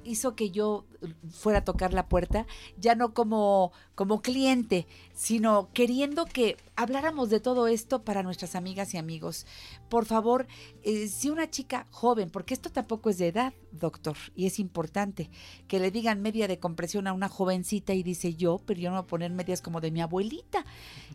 hizo 0.05 0.35
que 0.35 0.51
yo 0.51 0.85
fuera 1.31 1.61
a 1.61 1.65
tocar 1.65 1.93
la 1.93 2.09
puerta, 2.09 2.47
ya 2.79 2.95
no 2.95 3.15
como, 3.15 3.73
como 3.95 4.23
cliente, 4.23 4.87
sino 5.15 5.71
queriendo 5.73 6.27
que 6.27 6.57
habláramos 6.77 7.31
de 7.31 7.41
todo 7.41 7.67
esto 7.67 8.03
para 8.03 8.23
nuestras 8.23 8.55
amigas 8.55 8.95
y 8.95 8.99
amigos. 8.99 9.47
Por 9.89 10.05
favor, 10.05 10.47
eh, 10.83 11.09
si 11.09 11.31
una 11.31 11.51
chica 11.51 11.87
joven, 11.91 12.31
porque 12.31 12.55
esto 12.55 12.71
tampoco 12.71 13.11
es 13.11 13.19
de 13.19 13.29
edad, 13.29 13.53
doctor, 13.73 14.17
y 14.35 14.47
es 14.47 14.59
importante, 14.59 15.31
que 15.69 15.81
le 15.81 15.91
digan 15.91 16.23
media 16.23 16.49
de 16.49 16.59
compresión 16.59 17.07
a 17.07 17.13
una 17.13 17.29
jovencita 17.29 17.95
y 17.95 18.03
dice 18.03 18.35
yo, 18.35 18.61
pero 18.65 18.81
yo 18.81 18.91
no 18.91 18.97
voy 18.97 19.05
a 19.05 19.07
poner 19.07 19.33
medias 19.33 19.63
como 19.63 19.81
de 19.81 19.91
mi 19.91 20.01
abuelita. 20.01 20.65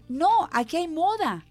No, 0.09 0.49
aquí 0.51 0.77
hay 0.77 0.87
moda. 0.87 1.45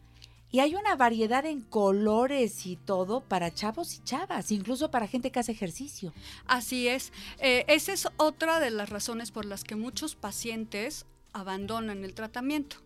Y 0.51 0.61
hay 0.61 0.75
una 0.75 0.97
variedad 0.97 1.45
en 1.45 1.61
colores 1.61 2.67
y 2.67 2.77
todo 2.77 3.21
para 3.21 3.53
chavos 3.53 3.95
y 3.95 4.05
chavas, 4.05 4.53
incluso 4.53 4.91
para 4.91 5.09
gente 5.09 5.31
que 5.31 5.41
hace 5.41 5.53
ejercicio. 5.53 6.13
Así 6.47 6.89
es. 6.89 7.13
Eh, 7.39 7.65
esa 7.69 7.93
es 7.93 8.09
otra 8.17 8.61
de 8.61 8.71
las 8.71 8.89
razones 8.89 9.31
por 9.31 9.45
las 9.45 9.65
que 9.65 9.77
muchos 9.77 10.15
pacientes 10.15 11.07
abandonan 11.33 12.05
el 12.05 12.15
tratamiento 12.15 12.77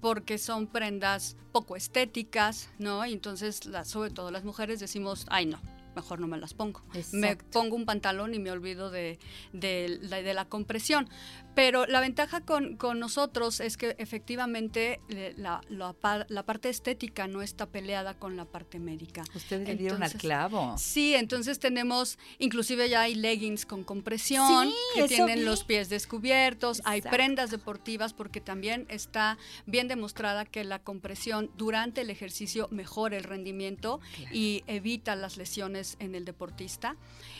porque 0.00 0.38
son 0.38 0.66
prendas 0.66 1.36
poco 1.52 1.74
estéticas, 1.74 2.68
¿no? 2.78 3.04
Y 3.06 3.12
entonces, 3.12 3.60
sobre 3.84 4.10
todo 4.10 4.30
las 4.30 4.44
mujeres 4.44 4.78
decimos, 4.78 5.26
ay 5.28 5.46
no, 5.46 5.58
mejor 5.96 6.20
no 6.20 6.28
me 6.28 6.36
las 6.38 6.54
pongo. 6.54 6.82
Me 7.12 7.36
pongo 7.36 7.74
un 7.74 7.86
pantalón 7.86 8.34
y 8.34 8.38
me 8.38 8.50
olvido 8.50 8.90
de, 8.90 9.18
de, 9.52 9.98
de, 9.98 10.34
la 10.34 10.44
compresión. 10.44 11.08
Pero 11.54 11.86
la 11.86 12.00
ventaja 12.00 12.42
con, 12.42 12.76
con 12.76 13.00
nosotros 13.00 13.60
es 13.60 13.78
que 13.78 13.96
efectivamente 13.98 15.00
eh, 15.08 15.32
la, 15.38 15.62
la, 15.70 15.96
la, 16.28 16.42
parte 16.44 16.68
estética 16.68 17.26
no 17.26 17.40
está 17.40 17.64
peleada 17.66 18.12
con 18.12 18.36
la 18.36 18.44
parte 18.44 18.78
médica. 18.78 19.24
Ustedes 19.34 19.66
le 19.66 19.76
dieron 19.76 20.02
al 20.02 20.12
clavo. 20.12 20.74
Sí, 20.76 21.14
entonces 21.14 21.58
tenemos, 21.58 22.18
inclusive 22.38 22.90
ya 22.90 23.00
hay 23.00 23.14
leggings 23.14 23.64
con 23.64 23.84
compresión 23.84 24.70
que 24.94 25.08
tienen 25.08 25.46
los 25.46 25.64
pies 25.64 25.88
descubiertos, 25.88 26.82
hay 26.84 27.00
prendas 27.00 27.50
deportivas 27.50 28.12
porque 28.12 28.42
también 28.42 28.84
está 28.90 29.38
bien 29.64 29.88
demostrada 29.88 30.44
que 30.44 30.62
la 30.62 30.78
compresión 30.80 31.50
durante 31.56 32.02
el 32.02 32.10
ejercicio 32.10 32.68
mejora 32.70 33.16
el 33.16 33.24
rendimiento 33.24 34.00
y 34.30 34.62
evita 34.66 35.16
las 35.16 35.38
lesiones 35.38 35.85
en 36.00 36.14
el 36.14 36.24
deportista. 36.24 36.96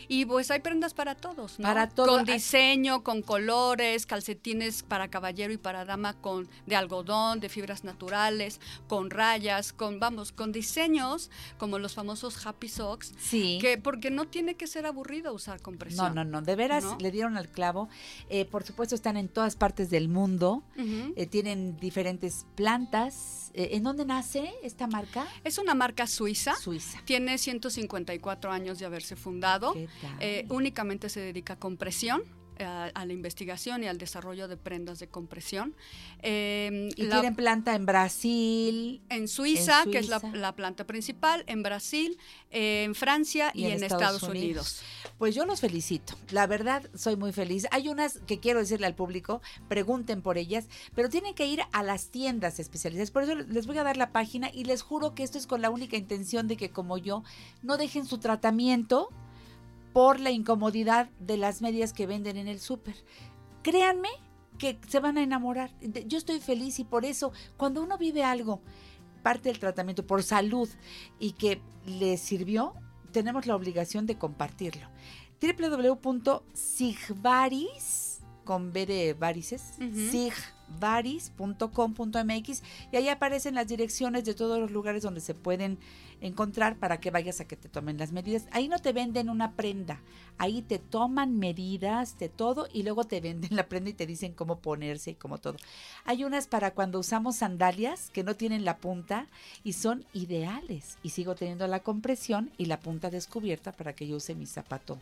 Y 0.08 0.24
pues 0.24 0.50
hay 0.50 0.60
prendas 0.60 0.94
para 0.94 1.14
todos, 1.14 1.58
¿no? 1.58 1.62
Para 1.62 1.88
todos. 1.88 2.08
Con 2.08 2.24
diseño, 2.24 3.02
con 3.02 3.22
colores, 3.22 4.06
calcetines 4.06 4.82
para 4.82 5.08
caballero 5.08 5.52
y 5.52 5.58
para 5.58 5.84
dama 5.84 6.14
con 6.14 6.48
de 6.66 6.76
algodón, 6.76 7.40
de 7.40 7.48
fibras 7.48 7.84
naturales, 7.84 8.60
con 8.88 9.10
rayas, 9.10 9.72
con 9.72 10.00
vamos, 10.00 10.32
con 10.32 10.52
diseños 10.52 11.30
como 11.58 11.78
los 11.78 11.94
famosos 11.94 12.44
Happy 12.46 12.68
Socks. 12.68 13.12
Sí. 13.18 13.58
Que 13.60 13.78
porque 13.78 14.10
no 14.10 14.26
tiene 14.26 14.54
que 14.54 14.66
ser 14.66 14.86
aburrido 14.86 15.32
usar 15.32 15.60
compresión. 15.60 16.14
No, 16.14 16.24
no, 16.24 16.30
no. 16.30 16.42
De 16.42 16.56
veras 16.56 16.84
le 17.00 17.10
dieron 17.10 17.36
al 17.36 17.48
clavo. 17.48 17.88
Eh, 18.28 18.44
por 18.44 18.64
supuesto 18.64 18.94
están 18.94 19.16
en 19.16 19.28
todas 19.28 19.56
partes 19.56 19.90
del 19.90 20.08
mundo. 20.08 20.62
Eh, 21.16 21.26
tienen 21.26 21.76
diferentes 21.78 22.46
plantas. 22.54 23.50
Eh, 23.54 23.70
¿En 23.72 23.82
dónde 23.82 24.04
nace 24.04 24.52
esta 24.62 24.86
marca? 24.86 25.26
Es 25.44 25.58
una 25.58 25.74
marca 25.74 26.06
suiza. 26.06 26.54
Suiza. 26.56 27.00
Tiene 27.04 27.38
154 27.38 28.52
años 28.52 28.78
de 28.78 28.86
haberse 28.86 29.16
fundado. 29.16 29.74
Únicamente 30.48 31.08
se 31.08 31.20
dedica 31.20 31.54
a 31.54 31.58
compresión 31.58 32.22
a, 32.64 33.04
la 33.04 33.12
investigación 33.12 33.84
y 33.84 33.86
al 33.86 33.98
desarrollo 33.98 34.48
de 34.48 34.56
prendas 34.56 34.98
de 34.98 35.08
compresión. 35.08 35.74
Em, 36.22 36.88
y 36.88 37.08
tienen 37.08 37.34
planta 37.34 37.74
en 37.74 37.86
Brasil. 37.86 39.02
En 39.08 39.28
Suiza, 39.28 39.84
que 39.90 39.98
es 39.98 40.08
la, 40.08 40.54
planta 40.54 40.86
principal, 40.86 41.44
en 41.46 41.62
Brasil, 41.62 42.18
en 42.50 42.94
Francia 42.94 43.50
y, 43.54 43.66
en, 43.66 43.82
Estados, 43.82 44.22
Unidos. 44.22 44.82
Pues 45.18 45.34
yo 45.34 45.44
los 45.46 45.60
felicito. 45.60 46.14
La 46.30 46.46
verdad, 46.46 46.88
soy 46.94 47.16
muy 47.16 47.32
feliz. 47.32 47.66
Hay 47.70 47.88
unas 47.88 48.18
que 48.26 48.38
quiero 48.38 48.60
decirle 48.60 48.86
al 48.86 48.94
público, 48.94 49.40
pregunten 49.68 50.22
por 50.22 50.38
ellas, 50.38 50.68
pero 50.94 51.08
tienen 51.08 51.34
que 51.34 51.46
ir 51.46 51.62
a 51.72 51.82
las 51.82 52.08
tiendas 52.08 52.58
especializadas. 52.58 53.10
Por 53.10 53.24
eso 53.24 53.34
les 53.34 53.66
voy 53.66 53.78
a 53.78 53.84
dar 53.84 53.96
la 53.96 54.12
página 54.12 54.50
y 54.52 54.64
les 54.64 54.82
juro 54.82 55.14
que 55.14 55.22
esto 55.22 55.38
es 55.38 55.46
con 55.46 55.62
la 55.62 55.70
única 55.70 55.96
intención 55.96 56.48
de 56.48 56.56
que 56.56 56.70
como 56.70 56.98
yo 56.98 57.22
no 57.62 57.76
dejen 57.76 58.06
su 58.06 58.18
tratamiento 58.18 59.10
por 59.96 60.20
la 60.20 60.30
incomodidad 60.30 61.08
de 61.20 61.38
las 61.38 61.62
medias 61.62 61.94
que 61.94 62.06
venden 62.06 62.36
en 62.36 62.48
el 62.48 62.60
súper. 62.60 62.96
Créanme 63.62 64.10
que 64.58 64.78
se 64.86 65.00
van 65.00 65.16
a 65.16 65.22
enamorar. 65.22 65.70
Yo 66.04 66.18
estoy 66.18 66.38
feliz 66.38 66.78
y 66.78 66.84
por 66.84 67.06
eso 67.06 67.32
cuando 67.56 67.82
uno 67.82 67.96
vive 67.96 68.22
algo, 68.22 68.60
parte 69.22 69.48
del 69.48 69.58
tratamiento 69.58 70.06
por 70.06 70.22
salud 70.22 70.68
y 71.18 71.32
que 71.32 71.62
le 71.86 72.18
sirvió, 72.18 72.74
tenemos 73.10 73.46
la 73.46 73.56
obligación 73.56 74.04
de 74.04 74.18
compartirlo. 74.18 74.86
www.sigvaris 75.40 78.20
con 78.44 78.74
B 78.74 78.84
de 78.84 79.14
varices, 79.14 79.62
Ujú. 79.80 80.10
sigvaris.com.mx 80.66 82.62
y 82.92 82.96
ahí 82.96 83.08
aparecen 83.08 83.54
las 83.54 83.66
direcciones 83.66 84.24
de 84.24 84.34
todos 84.34 84.58
los 84.58 84.70
lugares 84.70 85.02
donde 85.02 85.20
se 85.20 85.34
pueden 85.34 85.78
encontrar 86.20 86.76
para 86.76 86.98
que 86.98 87.10
vayas 87.10 87.40
a 87.40 87.46
que 87.46 87.56
te 87.56 87.68
tomen 87.68 87.98
las 87.98 88.12
medidas. 88.12 88.46
Ahí 88.50 88.68
no 88.68 88.78
te 88.78 88.92
venden 88.92 89.28
una 89.28 89.52
prenda, 89.52 90.00
ahí 90.38 90.62
te 90.62 90.78
toman 90.78 91.38
medidas 91.38 92.18
de 92.18 92.28
todo 92.28 92.68
y 92.72 92.84
luego 92.84 93.04
te 93.04 93.20
venden 93.20 93.54
la 93.56 93.68
prenda 93.68 93.90
y 93.90 93.94
te 93.94 94.06
dicen 94.06 94.32
cómo 94.32 94.60
ponerse 94.60 95.10
y 95.10 95.14
cómo 95.14 95.38
todo. 95.38 95.56
Hay 96.04 96.24
unas 96.24 96.46
para 96.46 96.72
cuando 96.72 96.98
usamos 96.98 97.36
sandalias 97.36 98.10
que 98.10 98.24
no 98.24 98.34
tienen 98.34 98.64
la 98.64 98.78
punta 98.78 99.26
y 99.62 99.74
son 99.74 100.04
ideales 100.12 100.98
y 101.02 101.10
sigo 101.10 101.34
teniendo 101.34 101.66
la 101.66 101.80
compresión 101.80 102.50
y 102.56 102.66
la 102.66 102.80
punta 102.80 103.10
descubierta 103.10 103.72
para 103.72 103.94
que 103.94 104.06
yo 104.06 104.16
use 104.16 104.34
mi 104.34 104.46
zapato. 104.46 104.98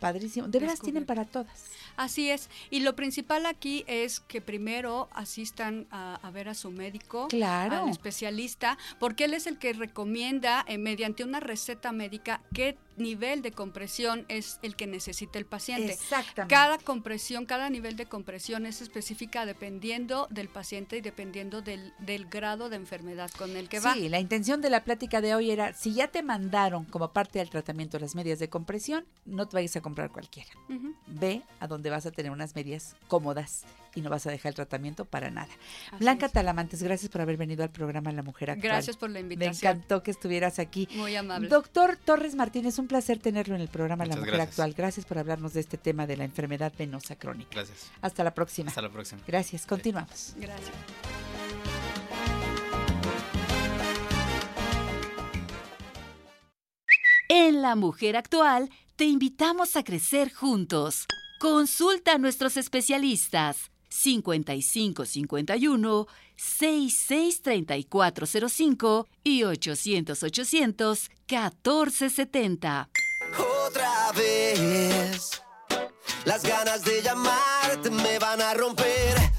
Padrísimo. 0.00 0.48
De 0.48 0.58
veras 0.60 0.80
tienen 0.80 1.04
para 1.04 1.24
todas. 1.24 1.64
Así 1.96 2.30
es. 2.30 2.48
Y 2.70 2.80
lo 2.80 2.94
principal 2.94 3.46
aquí 3.46 3.84
es 3.86 4.20
que 4.20 4.40
primero 4.40 5.08
asistan 5.12 5.86
a, 5.90 6.14
a 6.16 6.30
ver 6.30 6.48
a 6.48 6.54
su 6.54 6.70
médico, 6.70 7.28
Claro. 7.28 7.82
al 7.84 7.88
especialista, 7.90 8.78
porque 9.00 9.24
él 9.24 9.34
es 9.34 9.46
el 9.46 9.58
que 9.58 9.72
recomienda 9.72 10.64
eh, 10.68 10.78
mediante 10.78 11.24
una 11.24 11.40
receta 11.40 11.92
médica 11.92 12.40
qué 12.54 12.76
nivel 12.98 13.42
de 13.42 13.52
compresión 13.52 14.24
es 14.28 14.58
el 14.62 14.76
que 14.76 14.86
necesita 14.86 15.38
el 15.38 15.46
paciente. 15.46 15.92
Exactamente. 15.92 16.54
Cada 16.54 16.78
compresión, 16.78 17.46
cada 17.46 17.70
nivel 17.70 17.96
de 17.96 18.06
compresión 18.06 18.66
es 18.66 18.82
específica 18.82 19.46
dependiendo 19.46 20.26
del 20.30 20.48
paciente 20.48 20.98
y 20.98 21.00
dependiendo 21.00 21.62
del, 21.62 21.92
del 21.98 22.26
grado 22.26 22.68
de 22.68 22.76
enfermedad 22.76 23.30
con 23.36 23.56
el 23.56 23.68
que 23.68 23.80
va. 23.80 23.94
Sí, 23.94 24.08
la 24.08 24.20
intención 24.20 24.60
de 24.60 24.70
la 24.70 24.84
plática 24.84 25.20
de 25.20 25.34
hoy 25.34 25.50
era, 25.50 25.72
si 25.72 25.94
ya 25.94 26.08
te 26.08 26.22
mandaron 26.22 26.84
como 26.84 27.12
parte 27.12 27.38
del 27.38 27.50
tratamiento 27.50 27.98
las 27.98 28.14
medias 28.14 28.38
de 28.38 28.48
compresión, 28.48 29.06
no 29.24 29.48
te 29.48 29.56
vayas 29.56 29.76
a 29.76 29.80
comprar 29.80 30.10
cualquiera. 30.10 30.50
Ve 31.06 31.42
a 31.60 31.66
donde 31.66 31.90
vas 31.90 32.06
a 32.06 32.10
tener 32.10 32.32
unas 32.32 32.54
medias 32.54 32.96
cómodas 33.08 33.64
y 33.98 34.02
no 34.02 34.10
vas 34.10 34.26
a 34.26 34.30
dejar 34.30 34.50
el 34.50 34.54
tratamiento 34.54 35.04
para 35.04 35.30
nada. 35.30 35.48
Así 35.88 35.96
Blanca 35.98 36.26
es. 36.26 36.32
Talamantes, 36.32 36.82
gracias 36.82 37.10
por 37.10 37.20
haber 37.20 37.36
venido 37.36 37.62
al 37.62 37.70
programa 37.70 38.12
La 38.12 38.22
Mujer 38.22 38.50
Actual. 38.50 38.72
Gracias 38.72 38.96
por 38.96 39.10
la 39.10 39.14
Me 39.14 39.20
invitación. 39.20 39.72
encantó 39.72 40.02
que 40.02 40.10
estuvieras 40.10 40.58
aquí. 40.58 40.88
Muy 40.94 41.16
amable. 41.16 41.48
Doctor 41.48 41.96
Torres 41.96 42.34
Martínez, 42.34 42.78
un 42.78 42.86
placer 42.88 43.18
tenerlo 43.18 43.54
en 43.54 43.60
el 43.60 43.68
programa 43.68 44.06
La 44.06 44.16
Mujer 44.16 44.34
gracias. 44.34 44.48
Actual. 44.50 44.74
Gracias 44.74 45.06
por 45.06 45.18
hablarnos 45.18 45.52
de 45.52 45.60
este 45.60 45.78
tema 45.78 46.06
de 46.06 46.16
la 46.16 46.24
enfermedad 46.24 46.72
venosa 46.78 47.16
crónica. 47.16 47.50
Gracias. 47.52 47.90
Hasta 48.00 48.24
la 48.24 48.32
próxima. 48.34 48.68
Hasta 48.68 48.82
la 48.82 48.90
próxima. 48.90 49.20
Gracias, 49.26 49.66
continuamos. 49.66 50.34
Gracias. 50.36 50.72
En 57.28 57.60
La 57.62 57.76
Mujer 57.76 58.16
Actual 58.16 58.70
te 58.96 59.04
invitamos 59.04 59.76
a 59.76 59.84
crecer 59.84 60.32
juntos. 60.32 61.06
Consulta 61.38 62.14
a 62.14 62.18
nuestros 62.18 62.56
especialistas 62.56 63.70
5551 63.88 66.06
663405 66.36 69.08
y 69.24 69.44
800 69.44 70.22
800 70.22 71.10
1470. 71.28 72.88
Otra 73.66 74.12
vez, 74.12 75.42
las 76.24 76.42
ganas 76.42 76.84
de 76.84 77.02
llamarte 77.02 77.90
me 77.90 78.18
van 78.18 78.40
a 78.40 78.54
romper. 78.54 79.37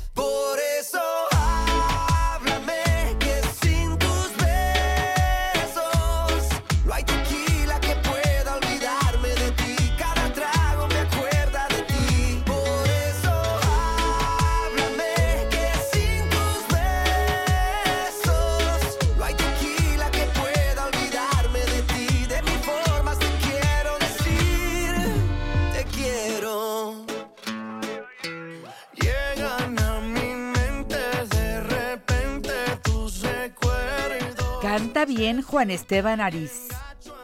Bien 35.06 35.42
Juan 35.42 35.72
Esteban 35.72 36.22
Aris, 36.22 36.68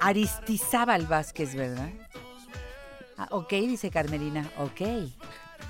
Aristizábal 0.01 1.05
Vázquez, 1.07 1.55
¿verdad? 1.55 1.89
Ah, 3.17 3.27
ok, 3.31 3.49
dice 3.51 3.89
Carmelina, 3.91 4.49
ok. 4.57 4.81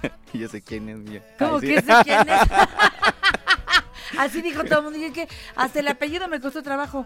Yo 0.34 0.48
sé 0.50 0.62
quién 0.62 0.90
es 0.90 0.98
mía. 0.98 1.24
¿Cómo 1.40 1.56
Ay, 1.58 1.62
sí. 1.62 1.68
que 1.76 1.82
sé 1.82 1.94
quién 2.04 2.30
es? 2.30 2.42
Así 4.20 4.42
dijo 4.42 4.64
todo 4.64 4.80
el 4.80 4.84
mundo. 4.86 5.00
Dije 5.00 5.12
que 5.14 5.28
hasta 5.56 5.80
el 5.80 5.88
apellido 5.88 6.28
me 6.28 6.40
costó 6.40 6.62
trabajo. 6.64 7.06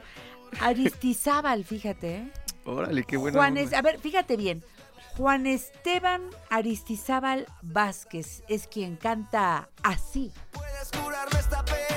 Aristizábal, 0.62 1.64
fíjate. 1.66 2.16
¿eh? 2.18 2.32
Órale, 2.66 3.04
qué 3.04 3.18
bueno. 3.18 3.44
Es- 3.58 3.74
a 3.74 3.82
ver, 3.82 4.00
fíjate 4.00 4.38
bien. 4.38 4.64
Juan 5.18 5.48
Esteban 5.48 6.22
Aristizábal 6.50 7.46
Vázquez 7.62 8.44
es 8.48 8.68
quien 8.68 8.96
canta 8.96 9.70
así. 9.84 10.32
Puedes 10.52 10.92
curarme 10.92 11.40
esta 11.40 11.64
pena. 11.66 11.89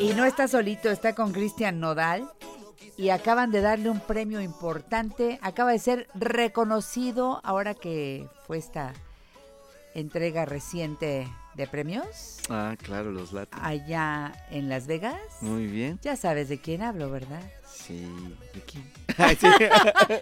Y 0.00 0.12
no 0.14 0.24
está 0.24 0.48
solito, 0.48 0.90
está 0.90 1.14
con 1.14 1.32
Cristian 1.32 1.80
Nodal. 1.80 2.30
Y 2.96 3.08
acaban 3.10 3.50
de 3.50 3.60
darle 3.60 3.90
un 3.90 4.00
premio 4.00 4.40
importante. 4.40 5.38
Acaba 5.42 5.72
de 5.72 5.78
ser 5.80 6.08
reconocido 6.14 7.40
ahora 7.42 7.74
que 7.74 8.28
fue 8.46 8.58
esta 8.58 8.92
entrega 9.94 10.44
reciente 10.44 11.28
de 11.54 11.66
premios 11.68 12.38
Ah, 12.48 12.74
claro, 12.82 13.12
los 13.12 13.32
latos. 13.32 13.60
allá 13.62 14.32
en 14.50 14.68
Las 14.68 14.86
Vegas. 14.86 15.16
Muy 15.40 15.66
bien. 15.66 15.98
Ya 16.02 16.16
sabes 16.16 16.48
de 16.48 16.58
quién 16.60 16.82
hablo, 16.82 17.10
¿verdad? 17.10 17.42
Sí. 17.68 18.06
¿De 18.52 18.60
quién? 18.60 18.92
Ay, 19.18 19.36
sí. 19.36 19.46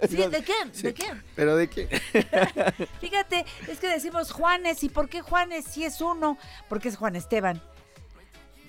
Sí, 0.09 0.17
¿de 0.17 0.43
quién? 0.43 0.75
Sí. 0.75 0.83
¿De 0.83 0.95
quién? 0.95 1.23
¿Pero 1.35 1.57
de 1.57 1.69
quién? 1.69 1.89
Fíjate, 3.01 3.45
es 3.69 3.79
que 3.79 3.89
decimos 3.89 4.31
Juanes. 4.33 4.83
¿Y 4.85 4.89
por 4.89 5.09
qué 5.09 5.21
Juanes 5.23 5.65
si 5.67 5.85
es 5.85 6.01
uno? 6.01 6.39
Porque 6.69 6.89
es 6.89 6.97
Juan 6.97 7.17
Esteban. 7.17 7.63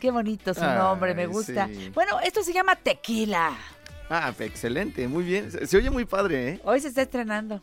Qué 0.03 0.11
bonito 0.11 0.53
su 0.53 0.61
Ay, 0.61 0.77
nombre, 0.77 1.15
me 1.15 1.27
gusta. 1.27 1.65
sí. 1.65 1.89
Bueno, 1.95 2.19
esto 2.19 2.43
se 2.43 2.51
llama 2.51 2.75
tequila. 2.75 3.57
Ah, 4.09 4.33
excelente, 4.37 5.07
muy 5.07 5.23
bien. 5.23 5.49
Se, 5.49 5.65
se 5.65 5.77
oye 5.77 5.89
muy 5.89 6.03
padre, 6.03 6.49
¿eh? 6.49 6.61
Hoy 6.65 6.81
se 6.81 6.89
está 6.89 7.03
estrenando. 7.03 7.61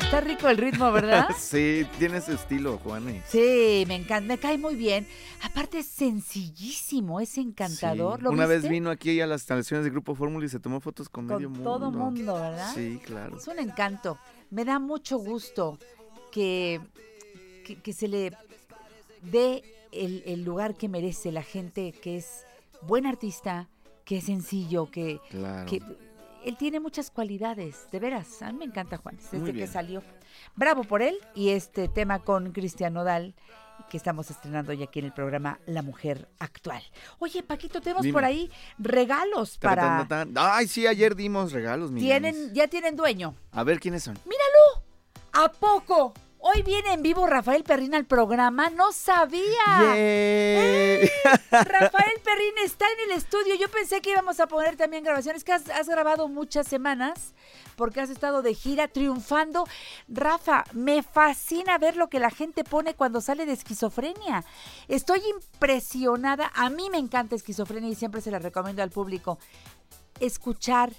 Está 0.00 0.20
rico 0.20 0.50
el 0.50 0.58
ritmo, 0.58 0.92
¿verdad? 0.92 1.28
Sí, 1.38 1.86
tiene 1.98 2.20
su 2.20 2.32
estilo, 2.32 2.76
Juanes. 2.76 3.24
Sí, 3.26 3.84
me 3.88 3.94
encanta, 3.94 4.26
me 4.28 4.36
cae 4.36 4.58
muy 4.58 4.74
bien. 4.74 5.06
Aparte 5.42 5.78
es 5.78 5.86
sencillísimo, 5.86 7.20
es 7.20 7.38
encantador. 7.38 8.18
Sí. 8.18 8.24
¿Lo 8.24 8.32
Una 8.32 8.44
vez 8.44 8.68
vino 8.68 8.90
aquí 8.90 9.18
a 9.22 9.26
las 9.26 9.40
instalaciones 9.40 9.84
del 9.84 9.92
Grupo 9.94 10.14
Fórmula 10.14 10.44
y 10.44 10.50
se 10.50 10.60
tomó 10.60 10.78
fotos 10.80 11.08
con, 11.08 11.26
Con 11.26 11.36
medio 11.36 11.48
mundo. 11.48 11.64
todo 11.64 11.90
mundo, 11.90 12.34
¿verdad? 12.34 12.70
Sí, 12.74 13.00
claro. 13.02 13.38
Es 13.38 13.48
un 13.48 13.58
encanto. 13.60 14.18
Me 14.50 14.66
da 14.66 14.78
mucho 14.78 15.16
gusto 15.16 15.78
que, 16.32 16.80
que, 17.64 17.76
que 17.76 17.92
se 17.92 18.08
le 18.08 18.32
dé 19.22 19.62
el, 19.92 20.22
el 20.26 20.42
lugar 20.44 20.74
que 20.74 20.88
merece 20.88 21.30
la 21.30 21.42
gente 21.42 21.92
que 21.92 22.16
es 22.16 22.44
buen 22.82 23.06
artista, 23.06 23.68
que 24.04 24.16
es 24.18 24.24
sencillo, 24.24 24.90
que, 24.90 25.20
Claro. 25.30 25.70
que 25.70 25.80
él 26.44 26.56
tiene 26.56 26.80
muchas 26.80 27.10
cualidades, 27.10 27.86
de 27.92 28.00
veras. 28.00 28.42
A 28.42 28.50
mí 28.50 28.58
me 28.58 28.64
encanta 28.64 28.96
Juan, 28.96 29.16
desde 29.30 29.52
que 29.52 29.66
salió. 29.68 30.02
Bravo 30.56 30.82
por 30.82 31.02
él 31.02 31.16
y 31.36 31.50
este 31.50 31.86
tema 31.88 32.18
con 32.18 32.50
Cristian 32.52 32.94
Nodal 32.94 33.34
que 33.90 33.96
estamos 33.96 34.30
estrenando 34.30 34.72
ya 34.72 34.84
aquí 34.84 35.00
en 35.00 35.06
el 35.06 35.12
programa 35.12 35.58
La 35.66 35.82
Mujer 35.82 36.28
Actual. 36.38 36.82
Oye, 37.18 37.42
Paquito, 37.42 37.80
tenemos 37.80 38.02
Dime. 38.02 38.12
por 38.12 38.24
ahí 38.24 38.50
regalos 38.78 39.58
para... 39.58 40.06
Ay, 40.36 40.66
sí, 40.68 40.86
ayer 40.86 41.14
dimos 41.16 41.52
regalos, 41.52 41.92
Tienen, 41.94 42.54
ya 42.54 42.68
tienen 42.68 42.96
dueño. 42.96 43.34
A 43.50 43.64
ver 43.64 43.80
quiénes 43.80 44.02
son. 44.04 44.14
¡Míralo! 44.24 44.81
¿A 45.32 45.50
poco? 45.50 46.12
Hoy 46.38 46.62
viene 46.62 46.92
en 46.92 47.02
vivo 47.02 47.26
Rafael 47.26 47.64
Perrín 47.64 47.94
al 47.94 48.04
programa. 48.04 48.68
¡No 48.68 48.92
sabía! 48.92 49.64
Rafael 51.50 52.20
Perrín 52.22 52.58
está 52.62 52.84
en 52.92 53.10
el 53.10 53.16
estudio. 53.16 53.54
Yo 53.54 53.70
pensé 53.70 54.02
que 54.02 54.10
íbamos 54.10 54.40
a 54.40 54.46
poner 54.46 54.76
también 54.76 55.04
grabaciones 55.04 55.42
que 55.42 55.52
has, 55.52 55.70
has 55.70 55.88
grabado 55.88 56.28
muchas 56.28 56.66
semanas 56.66 57.32
porque 57.76 58.00
has 58.00 58.10
estado 58.10 58.42
de 58.42 58.54
gira 58.54 58.88
triunfando. 58.88 59.66
Rafa, 60.08 60.64
me 60.72 61.02
fascina 61.02 61.78
ver 61.78 61.96
lo 61.96 62.08
que 62.08 62.18
la 62.18 62.30
gente 62.30 62.62
pone 62.62 62.94
cuando 62.94 63.22
sale 63.22 63.46
de 63.46 63.52
esquizofrenia. 63.52 64.44
Estoy 64.88 65.22
impresionada. 65.30 66.50
A 66.54 66.68
mí 66.68 66.90
me 66.90 66.98
encanta 66.98 67.36
esquizofrenia 67.36 67.88
y 67.88 67.94
siempre 67.94 68.20
se 68.20 68.30
la 68.30 68.38
recomiendo 68.38 68.82
al 68.82 68.90
público. 68.90 69.38
Escuchar 70.20 70.92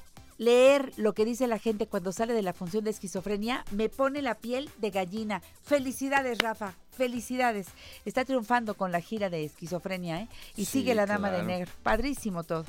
leer 0.43 0.91
lo 0.97 1.13
que 1.13 1.25
dice 1.25 1.47
la 1.47 1.59
gente 1.59 1.87
cuando 1.87 2.11
sale 2.11 2.33
de 2.33 2.41
la 2.41 2.53
función 2.53 2.83
de 2.83 2.89
esquizofrenia 2.91 3.63
me 3.71 3.89
pone 3.89 4.21
la 4.21 4.35
piel 4.35 4.69
de 4.77 4.89
gallina. 4.91 5.41
Felicidades, 5.63 6.39
Rafa. 6.39 6.73
Felicidades. 6.95 7.67
Está 8.05 8.23
triunfando 8.23 8.75
con 8.75 8.91
la 8.91 9.01
gira 9.01 9.31
de 9.31 9.43
esquizofrenia, 9.45 10.21
¿eh? 10.21 10.27
Y 10.55 10.65
Sí, 10.65 10.73
sigue 10.79 10.93
la 10.93 11.07
dama 11.07 11.31
de 11.31 11.41
negro. 11.41 11.71
Padrísimo 11.81 12.43
todo. 12.43 12.65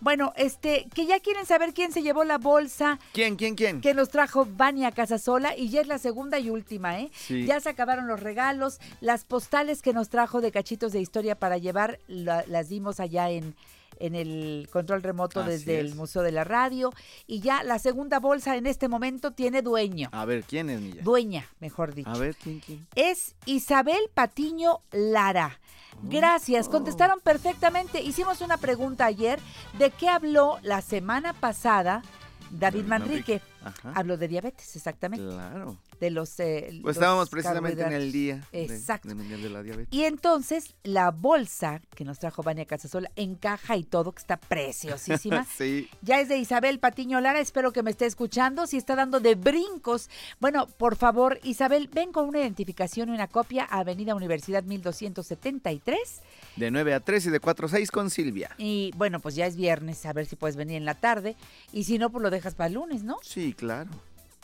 Bueno, 0.00 0.32
este, 0.36 0.86
que 0.94 1.04
ya 1.04 1.20
quieren 1.20 1.44
saber 1.44 1.74
quién 1.74 1.92
se 1.92 2.00
llevó 2.02 2.24
la 2.24 2.38
bolsa 2.38 2.98
¿Quién, 3.12 3.36
quién, 3.36 3.56
quién? 3.56 3.80
que 3.82 3.92
nos 3.92 4.08
trajo 4.08 4.46
Vania 4.50 4.90
Casasola 4.92 5.54
y 5.54 5.68
ya 5.68 5.82
es 5.82 5.86
la 5.86 5.98
segunda 5.98 6.38
y 6.38 6.48
última, 6.48 6.98
¿eh? 7.00 7.10
Sí. 7.12 7.44
Ya 7.44 7.60
se 7.60 7.68
acabaron 7.68 8.06
los 8.06 8.20
regalos, 8.20 8.80
las 9.02 9.24
postales 9.24 9.82
que 9.82 9.92
nos 9.92 10.08
trajo 10.08 10.40
de 10.40 10.50
cachitos 10.50 10.92
de 10.92 11.00
historia 11.00 11.34
para 11.34 11.58
llevar, 11.58 11.98
la- 12.06 12.44
las 12.46 12.70
dimos 12.70 13.00
allá 13.00 13.28
en, 13.30 13.54
en 14.00 14.14
el 14.14 14.68
control 14.72 15.02
remoto 15.02 15.40
Así 15.40 15.50
desde 15.50 15.80
el. 15.80 15.94
Museo 15.94 16.22
de 16.22 16.32
la 16.32 16.44
Radio 16.44 16.92
y 17.26 17.40
ya 17.40 17.62
la 17.62 17.78
segunda 17.78 18.20
bolsa 18.20 18.56
en 18.56 18.66
este 18.66 18.88
momento 18.88 19.32
tiene 19.32 19.62
dueño, 19.62 20.08
A 20.12 20.24
ver, 20.24 20.44
¿quién 20.44 20.70
es, 20.70 20.80
Milla? 20.80 21.02
dueña, 21.02 21.46
mejor 21.60 21.94
dicho. 21.94 22.10
A 22.10 22.18
ver, 22.18 22.36
¿quién, 22.36 22.60
quién? 22.60 22.86
Es 22.94 23.34
Isabel 23.46 23.98
Patiño 24.14 24.80
Lara. 24.92 25.58
Gracias, 26.02 26.68
contestaron 26.68 27.20
perfectamente. 27.20 28.00
Hicimos 28.00 28.40
una 28.40 28.56
pregunta 28.56 29.06
ayer 29.06 29.40
de 29.78 29.90
qué 29.90 30.08
habló 30.08 30.58
la 30.62 30.80
semana 30.80 31.32
pasada 31.32 32.02
David 32.50 32.78
David 32.78 32.84
Manrique. 32.88 33.42
Ajá. 33.62 33.92
Habló 33.94 34.16
de 34.16 34.28
diabetes, 34.28 34.76
exactamente. 34.76 35.26
Claro. 35.26 35.76
De 36.00 36.10
los. 36.10 36.38
eh, 36.40 36.78
Pues 36.82 36.96
estábamos 36.96 37.28
precisamente 37.28 37.82
en 37.82 37.92
el 37.92 38.12
día 38.12 38.44
de- 38.52 38.64
Exacto. 38.64 39.08
Mundial 39.14 39.42
de 39.42 39.50
la 39.50 39.62
Diabetes. 39.62 39.88
Y 39.92 40.04
entonces 40.04 40.74
la 40.84 41.10
bolsa 41.10 41.80
que 41.96 42.04
nos 42.04 42.18
trajo 42.18 42.42
Vania 42.42 42.66
Casasola 42.66 43.10
en 43.16 43.34
caja 43.34 43.76
y 43.76 43.82
todo, 43.84 44.12
que 44.12 44.20
está 44.20 44.36
preciosísima. 44.36 45.44
sí. 45.58 45.88
Ya 46.02 46.20
es 46.20 46.28
de 46.28 46.36
Isabel 46.38 46.78
Patiño 46.78 47.20
Lara, 47.20 47.40
espero 47.40 47.72
que 47.72 47.82
me 47.82 47.90
esté 47.90 48.06
escuchando. 48.06 48.66
Si 48.66 48.76
está 48.76 48.94
dando 48.94 49.18
de 49.20 49.34
brincos, 49.34 50.08
bueno, 50.40 50.66
por 50.68 50.96
favor, 50.96 51.40
Isabel, 51.42 51.88
ven 51.92 52.12
con 52.12 52.28
una 52.28 52.38
identificación 52.40 53.08
y 53.08 53.12
una 53.12 53.26
copia 53.28 53.64
a 53.68 53.80
Avenida 53.80 54.14
Universidad 54.14 54.62
1273. 54.64 56.20
De 56.56 56.70
9 56.70 56.94
a 56.94 57.00
3 57.00 57.26
y 57.26 57.30
de 57.30 57.40
4 57.40 57.66
a 57.66 57.70
6 57.70 57.90
con 57.90 58.10
Silvia. 58.10 58.50
Y 58.58 58.92
bueno, 58.96 59.20
pues 59.20 59.34
ya 59.34 59.46
es 59.46 59.56
viernes, 59.56 60.04
a 60.06 60.12
ver 60.12 60.26
si 60.26 60.36
puedes 60.36 60.56
venir 60.56 60.76
en 60.76 60.84
la 60.84 60.94
tarde. 60.94 61.36
Y 61.72 61.84
si 61.84 61.98
no, 61.98 62.10
pues 62.10 62.22
lo 62.22 62.30
dejas 62.30 62.54
para 62.54 62.68
el 62.68 62.74
lunes, 62.74 63.02
¿no? 63.04 63.18
Sí, 63.22 63.52
claro. 63.52 63.90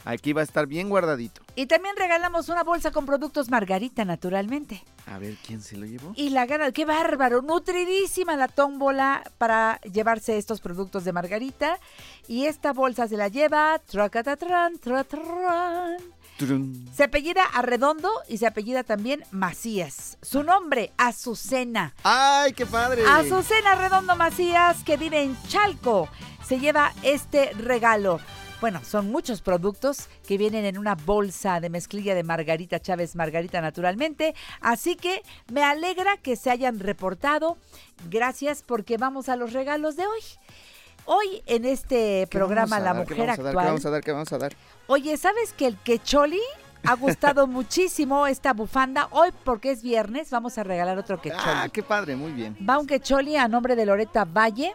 Aquí 0.04 0.32
va 0.32 0.42
a 0.42 0.44
estar 0.44 0.66
bien 0.66 0.90
guardadito. 0.90 1.40
Y 1.56 1.66
también 1.66 1.96
regalamos 1.96 2.48
una 2.48 2.62
bolsa 2.62 2.90
con 2.90 3.06
productos 3.06 3.50
Margarita, 3.50 4.04
naturalmente. 4.04 4.82
A 5.06 5.18
ver, 5.18 5.36
¿quién 5.46 5.62
se 5.62 5.76
lo 5.76 5.86
llevó? 5.86 6.12
Y 6.16 6.30
la 6.30 6.46
gana, 6.46 6.72
qué 6.72 6.84
bárbaro, 6.84 7.42
nutridísima 7.42 8.36
la 8.36 8.48
tómbola 8.48 9.22
para 9.38 9.80
llevarse 9.80 10.36
estos 10.36 10.60
productos 10.60 11.04
de 11.04 11.12
Margarita. 11.12 11.78
Y 12.28 12.46
esta 12.46 12.72
bolsa 12.72 13.08
se 13.08 13.16
la 13.16 13.28
lleva. 13.28 13.80
Turun. 16.36 16.90
Se 16.92 17.04
apellida 17.04 17.44
Arredondo 17.44 18.10
y 18.28 18.38
se 18.38 18.46
apellida 18.46 18.82
también 18.82 19.24
Macías. 19.30 20.18
Su 20.20 20.42
nombre, 20.42 20.92
Azucena. 20.96 21.94
¡Ay, 22.02 22.52
qué 22.52 22.66
padre! 22.66 23.02
Azucena 23.06 23.76
Redondo 23.76 24.16
Macías, 24.16 24.82
que 24.82 24.96
vive 24.96 25.22
en 25.22 25.36
Chalco, 25.46 26.08
se 26.44 26.58
lleva 26.58 26.92
este 27.04 27.52
regalo. 27.52 28.18
Bueno, 28.60 28.80
son 28.82 29.10
muchos 29.10 29.42
productos 29.42 30.08
que 30.26 30.38
vienen 30.38 30.64
en 30.64 30.78
una 30.78 30.94
bolsa 30.94 31.60
de 31.60 31.68
mezclilla 31.68 32.14
de 32.14 32.22
Margarita 32.22 32.80
Chávez, 32.80 33.14
Margarita 33.14 33.60
naturalmente. 33.60 34.34
Así 34.60 34.96
que 34.96 35.22
me 35.52 35.62
alegra 35.62 36.16
que 36.16 36.36
se 36.36 36.50
hayan 36.50 36.78
reportado. 36.80 37.58
Gracias 38.08 38.62
porque 38.62 38.96
vamos 38.96 39.28
a 39.28 39.36
los 39.36 39.52
regalos 39.52 39.96
de 39.96 40.06
hoy. 40.06 40.20
Hoy 41.04 41.42
en 41.46 41.66
este 41.66 42.26
¿Qué 42.30 42.38
programa 42.38 42.80
La 42.80 42.94
Mujer 42.94 43.18
vamos 43.18 43.38
a 43.38 43.42
dar? 43.42 43.42
¿Qué 43.42 43.48
Actual. 43.48 43.66
vamos 43.66 43.86
a 43.86 43.90
dar? 43.90 44.02
¿Qué 44.02 44.12
vamos 44.12 44.32
a 44.32 44.38
dar? 44.38 44.56
Oye, 44.86 45.16
¿sabes 45.18 45.52
que 45.52 45.66
el 45.66 45.76
quecholi 45.76 46.40
ha 46.84 46.94
gustado 46.94 47.46
muchísimo 47.58 48.26
esta 48.26 48.54
bufanda? 48.54 49.08
Hoy, 49.10 49.28
porque 49.44 49.72
es 49.72 49.82
viernes, 49.82 50.30
vamos 50.30 50.56
a 50.56 50.62
regalar 50.64 50.96
otro 50.96 51.20
quecholi. 51.20 51.42
Ah, 51.44 51.68
qué 51.70 51.82
padre, 51.82 52.16
muy 52.16 52.32
bien. 52.32 52.56
Va 52.66 52.78
un 52.78 52.86
quecholi 52.86 53.36
a 53.36 53.46
nombre 53.48 53.76
de 53.76 53.84
Loreta 53.84 54.24
Valle. 54.24 54.72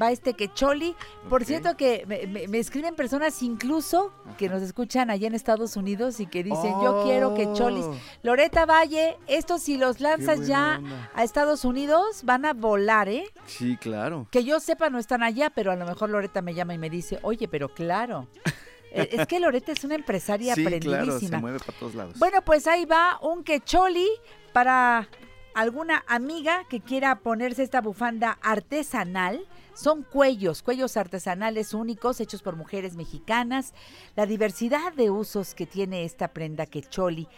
Va 0.00 0.10
este 0.10 0.34
quecholi. 0.34 0.94
Por 1.28 1.44
cierto 1.44 1.76
que 1.76 2.04
me, 2.06 2.26
me- 2.26 2.48
me 2.48 2.58
escriben 2.58 2.94
personas 2.94 3.42
incluso 3.42 4.12
que 4.38 4.48
nos 4.48 4.62
escuchan 4.62 5.10
allá 5.10 5.26
en 5.26 5.34
Estados 5.34 5.76
Unidos 5.76 6.20
y 6.20 6.26
que 6.26 6.42
dicen, 6.42 6.72
yo 6.82 7.02
quiero 7.04 7.34
quecholis. 7.34 7.84
Oh. 7.84 7.96
Loreta 8.22 8.66
Valle, 8.66 9.16
estos 9.26 9.62
si 9.62 9.76
los 9.76 10.00
lanzas 10.00 10.46
ya 10.46 10.78
onda. 10.78 11.10
a 11.14 11.24
Estados 11.24 11.64
Unidos 11.64 12.22
van 12.24 12.44
a 12.44 12.52
volar, 12.52 13.08
¿eh? 13.08 13.24
Sí, 13.46 13.76
claro. 13.76 14.26
Que 14.30 14.44
yo 14.44 14.60
sepa 14.60 14.90
no 14.90 14.98
están 14.98 15.22
allá, 15.22 15.50
pero 15.50 15.72
a 15.72 15.76
lo 15.76 15.86
mejor 15.86 16.10
Loreta 16.10 16.42
me 16.42 16.54
llama 16.54 16.74
y 16.74 16.78
me 16.78 16.90
dice, 16.90 17.18
oye, 17.22 17.48
pero 17.48 17.68
claro. 17.74 18.28
Eh, 18.96 19.08
es 19.10 19.26
que 19.26 19.40
Loreta 19.40 19.72
es 19.72 19.82
una 19.82 19.96
empresaria 19.96 20.54
Sí, 20.54 20.62
claro, 20.64 20.78
se 20.80 20.94
aprendidísima. 20.94 21.40
mueve 21.40 21.58
para 21.58 21.76
todos 21.76 21.96
lados. 21.96 22.16
Bueno, 22.16 22.42
pues 22.44 22.68
ahí 22.68 22.84
va 22.84 23.18
un 23.22 23.42
quecholi 23.42 24.06
para 24.52 25.08
alguna 25.52 26.04
amiga 26.06 26.62
que 26.68 26.80
quiera 26.80 27.18
ponerse 27.18 27.64
esta 27.64 27.80
bufanda 27.80 28.38
artesanal. 28.40 29.44
Son 29.74 30.02
cuellos, 30.02 30.62
cuellos 30.62 30.96
artesanales 30.96 31.74
únicos 31.74 32.20
hechos 32.20 32.42
por 32.42 32.56
mujeres 32.56 32.96
mexicanas. 32.96 33.74
La 34.16 34.26
diversidad 34.26 34.92
de 34.92 35.10
usos 35.10 35.54
que 35.54 35.66
tiene 35.66 36.04
esta 36.04 36.28
prenda 36.28 36.66
quecholi 36.66 37.28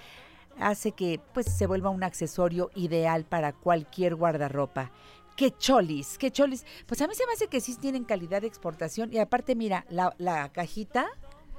hace 0.59 0.93
que 0.93 1.21
pues 1.35 1.47
se 1.47 1.67
vuelva 1.67 1.91
un 1.91 2.03
accesorio 2.05 2.71
ideal 2.75 3.25
para 3.25 3.53
cualquier 3.53 4.15
guardarropa. 4.15 4.91
Quecholis, 5.37 6.17
quecholis. 6.19 6.65
Pues 6.87 7.01
a 7.03 7.09
mí 7.09 7.15
se 7.15 7.27
me 7.27 7.33
hace 7.33 7.49
que 7.49 7.61
sí 7.61 7.77
tienen 7.77 8.05
calidad 8.05 8.41
de 8.41 8.47
exportación 8.47 9.13
y 9.13 9.19
aparte 9.19 9.55
mira, 9.55 9.85
la, 9.91 10.15
la 10.19 10.49
cajita 10.51 11.07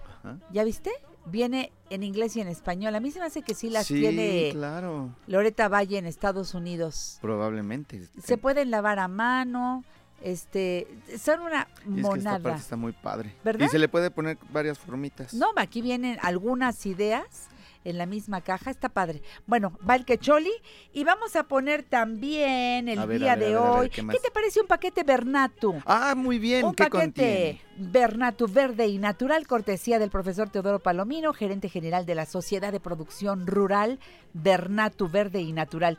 Ajá. 0.08 0.40
¿Ya 0.52 0.64
viste? 0.64 0.92
Viene 1.26 1.72
en 1.90 2.04
inglés 2.04 2.36
y 2.38 2.42
en 2.42 2.48
español. 2.48 2.96
A 2.96 3.00
mí 3.00 3.12
se 3.12 3.20
me 3.20 3.26
hace 3.26 3.42
que 3.42 3.54
sí 3.54 3.70
las 3.70 3.88
sí, 3.88 3.96
tiene 3.96 4.50
claro. 4.52 5.10
Loreta 5.28 5.68
Valle 5.68 5.98
en 5.98 6.06
Estados 6.06 6.54
Unidos. 6.54 7.20
Probablemente. 7.22 8.08
Se 8.24 8.38
pueden 8.38 8.72
lavar 8.72 9.00
a 9.00 9.08
mano. 9.08 9.84
Este, 10.22 10.88
son 11.20 11.42
una 11.42 11.62
es 11.62 11.86
que 11.86 12.00
esta 12.00 12.10
parte 12.10 12.24
monada. 12.24 12.56
está 12.56 12.76
muy 12.76 12.92
padre. 12.92 13.36
¿Verdad? 13.44 13.68
Y 13.68 13.70
se 13.70 13.80
le 13.80 13.88
puede 13.88 14.12
poner 14.12 14.38
varias 14.52 14.80
formitas. 14.80 15.34
No, 15.34 15.48
aquí 15.56 15.82
vienen 15.82 16.18
algunas 16.22 16.86
ideas 16.86 17.50
en 17.84 17.98
la 17.98 18.06
misma 18.06 18.42
caja. 18.42 18.70
Está 18.70 18.90
padre. 18.90 19.22
Bueno, 19.46 19.78
va 19.88 19.96
el 19.96 20.06
quecholi 20.06 20.52
y 20.92 21.04
vamos 21.04 21.36
a 21.36 21.44
poner 21.44 21.84
también 21.84 22.90
el 22.90 23.00
ver, 23.06 23.20
día 23.20 23.36
ver, 23.36 23.46
de 23.46 23.54
ver, 23.54 23.58
hoy. 23.58 23.90
¿qué 23.90 24.02
te 24.02 24.32
parece 24.34 24.60
un 24.60 24.68
paquete 24.68 25.04
Bernatu? 25.04 25.76
Ah, 25.86 26.14
muy 26.16 26.40
bien. 26.40 26.66
Un 26.66 26.74
¿Qué 26.76 26.84
paquete 26.86 27.00
contiene? 27.00 27.62
Bernatu 27.78 28.48
verde 28.48 28.88
y 28.88 28.98
natural, 28.98 29.48
cortesía 29.48 30.00
del 30.00 30.10
profesor 30.10 30.50
Teodoro 30.50 30.80
Palomino, 30.80 31.32
gerente 31.32 31.70
general 31.70 32.06
de 32.06 32.16
la 32.16 32.26
Sociedad 32.26 32.72
de 32.72 32.80
Producción 32.80 33.48
Rural 33.48 34.00
Bernatu 34.34 35.08
verde 35.10 35.42
y 35.42 35.54
natural. 35.54 35.98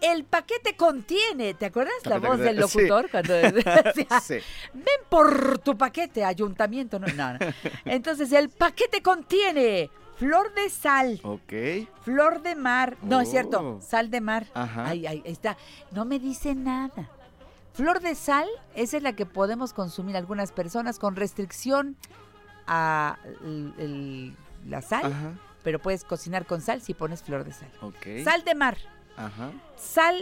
El 0.00 0.24
paquete 0.24 0.76
contiene, 0.76 1.54
¿te 1.54 1.66
acuerdas 1.66 1.94
la 2.04 2.18
voz 2.18 2.38
del 2.38 2.54
Sí. 2.68 2.78
locutor 2.78 3.10
cuando 3.10 3.32
decía, 3.34 4.20
Sí. 4.20 4.38
ven 4.74 4.84
por 5.08 5.58
tu 5.58 5.76
paquete, 5.76 6.24
ayuntamiento? 6.24 6.98
No, 6.98 7.06
no, 7.08 7.32
no. 7.32 7.38
Entonces, 7.84 8.30
el 8.32 8.48
paquete 8.48 9.02
contiene 9.02 9.90
flor 10.16 10.52
de 10.54 10.68
sal, 10.70 11.20
Ok. 11.24 11.52
flor 12.02 12.42
de 12.42 12.54
mar, 12.54 12.96
no 13.02 13.20
es 13.20 13.30
cierto, 13.30 13.60
Oh. 13.60 13.80
sal 13.80 14.10
de 14.10 14.20
mar. 14.20 14.46
Ajá. 14.54 14.86
Ahí, 14.88 15.06
ahí, 15.06 15.22
ahí 15.24 15.32
está. 15.32 15.56
No 15.90 16.04
me 16.04 16.18
dice 16.18 16.54
nada. 16.54 17.08
Flor 17.74 18.00
de 18.00 18.14
sal, 18.16 18.48
esa 18.74 18.96
es 18.96 19.02
la 19.02 19.12
que 19.14 19.26
podemos 19.26 19.72
consumir 19.72 20.16
algunas 20.16 20.50
personas 20.52 20.98
con 20.98 21.14
restricción 21.16 21.96
a 22.66 23.18
el- 23.44 23.74
el- 23.78 24.36
la 24.68 24.82
sal, 24.82 25.06
Ajá. 25.06 25.32
pero 25.62 25.78
puedes 25.78 26.04
cocinar 26.04 26.44
con 26.46 26.60
sal 26.60 26.80
si 26.82 26.94
pones 26.94 27.22
flor 27.22 27.44
de 27.44 27.52
sal. 27.52 27.70
Ok. 27.80 28.24
Sal 28.24 28.44
de 28.44 28.54
mar, 28.54 28.76
Ajá. 29.18 29.52
sal, 29.76 30.16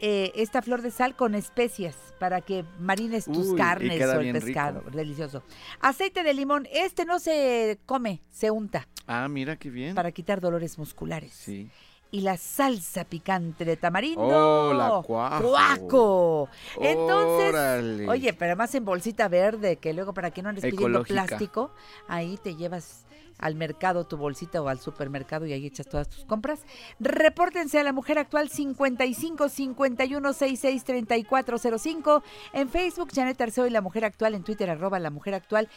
eh, 0.00 0.32
esta 0.34 0.62
flor 0.62 0.82
de 0.82 0.90
sal 0.90 1.14
con 1.16 1.34
especias 1.34 1.96
para 2.18 2.40
que 2.40 2.64
marines 2.78 3.24
tus 3.24 3.48
Uy, 3.48 3.56
carnes 3.56 4.00
o 4.00 4.20
el 4.20 4.32
rico. 4.34 4.44
pescado. 4.46 4.82
Delicioso. 4.92 5.42
Aceite 5.80 6.22
de 6.22 6.34
limón, 6.34 6.66
este 6.72 7.04
no 7.04 7.18
se 7.18 7.78
come, 7.86 8.22
se 8.30 8.50
unta 8.50 8.86
Ah, 9.06 9.28
mira 9.28 9.56
qué 9.56 9.70
bien. 9.70 9.94
para 9.94 10.12
quitar 10.12 10.40
dolores 10.40 10.78
musculares. 10.78 11.32
Sí. 11.32 11.70
y 12.14 12.20
la 12.20 12.36
salsa 12.36 13.04
picante 13.06 13.64
de 13.64 13.78
tamarindo. 13.78 14.20
Oh, 14.22 14.74
la 14.74 15.00
cuajo. 15.02 15.48
¡Cuaco! 15.48 16.48
Entonces, 16.78 17.48
Órale. 17.48 18.06
oye, 18.06 18.34
pero 18.34 18.54
más 18.54 18.74
en 18.74 18.84
bolsita 18.84 19.28
verde, 19.28 19.76
que 19.76 19.94
luego 19.94 20.12
para 20.12 20.30
que 20.30 20.42
no 20.42 20.50
andes 20.50 20.62
pidiendo 20.62 21.04
plástico, 21.04 21.70
ahí 22.08 22.36
te 22.36 22.54
llevas 22.54 23.06
al 23.42 23.54
mercado 23.56 24.06
tu 24.06 24.16
bolsita 24.16 24.62
o 24.62 24.68
al 24.68 24.78
supermercado 24.80 25.44
y 25.46 25.52
ahí 25.52 25.66
echas 25.66 25.86
todas 25.86 26.08
tus 26.08 26.24
compras. 26.24 26.60
Repórtense 27.00 27.78
a 27.78 27.82
la 27.84 27.92
Mujer 27.92 28.18
Actual 28.18 28.48
55 28.48 29.48
51 29.50 30.32
66 30.32 30.84
3405 30.84 32.22
en 32.54 32.68
Facebook 32.70 33.10
Janet 33.14 33.40
Arceo 33.40 33.66
y 33.66 33.70
la 33.70 33.80
Mujer 33.82 34.04
Actual 34.04 34.34
en 34.34 34.44
Twitter 34.44 34.70
arroba 34.70 34.98
la 34.98 35.10
Mujer 35.10 35.34
Actual. 35.34 35.68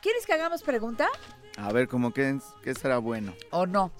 ¿Quieres 0.00 0.24
que 0.26 0.32
hagamos 0.32 0.62
pregunta 0.62 1.08
A 1.56 1.72
ver, 1.72 1.88
como 1.88 2.12
que, 2.12 2.38
que 2.62 2.74
será 2.74 2.98
bueno. 2.98 3.34
o 3.50 3.66
no? 3.66 3.92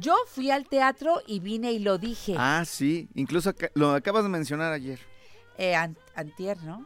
Yo 0.00 0.16
fui 0.26 0.50
al 0.50 0.66
teatro 0.66 1.22
y 1.28 1.38
vine 1.40 1.70
y 1.72 1.78
lo 1.78 1.96
dije. 1.96 2.34
Ah, 2.36 2.64
sí. 2.66 3.08
Incluso 3.14 3.54
lo 3.74 3.92
acabas 3.92 4.24
de 4.24 4.28
mencionar 4.30 4.72
ayer. 4.72 4.98
Eh, 5.58 5.76
an- 5.76 5.96
antier, 6.16 6.60
¿no? 6.64 6.84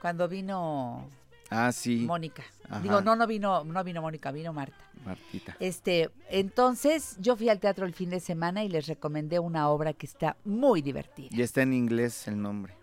Cuando 0.00 0.26
vino 0.26 1.06
Ah, 1.50 1.70
sí. 1.70 1.96
Mónica. 2.06 2.42
Ajá. 2.70 2.80
Digo, 2.80 3.00
no, 3.00 3.16
no 3.16 3.26
vino, 3.26 3.64
no 3.64 3.84
vino 3.84 4.00
Mónica, 4.00 4.30
vino 4.30 4.52
Marta. 4.52 4.78
Martita. 5.04 5.56
Este, 5.58 6.10
entonces 6.28 7.16
yo 7.18 7.36
fui 7.36 7.48
al 7.48 7.58
teatro 7.58 7.84
el 7.84 7.94
fin 7.94 8.10
de 8.10 8.20
semana 8.20 8.62
y 8.62 8.68
les 8.68 8.86
recomendé 8.86 9.40
una 9.40 9.68
obra 9.68 9.92
que 9.92 10.06
está 10.06 10.36
muy 10.44 10.80
divertida. 10.80 11.30
Y 11.32 11.42
está 11.42 11.62
en 11.62 11.72
inglés 11.72 12.28
el 12.28 12.40
nombre. 12.40 12.74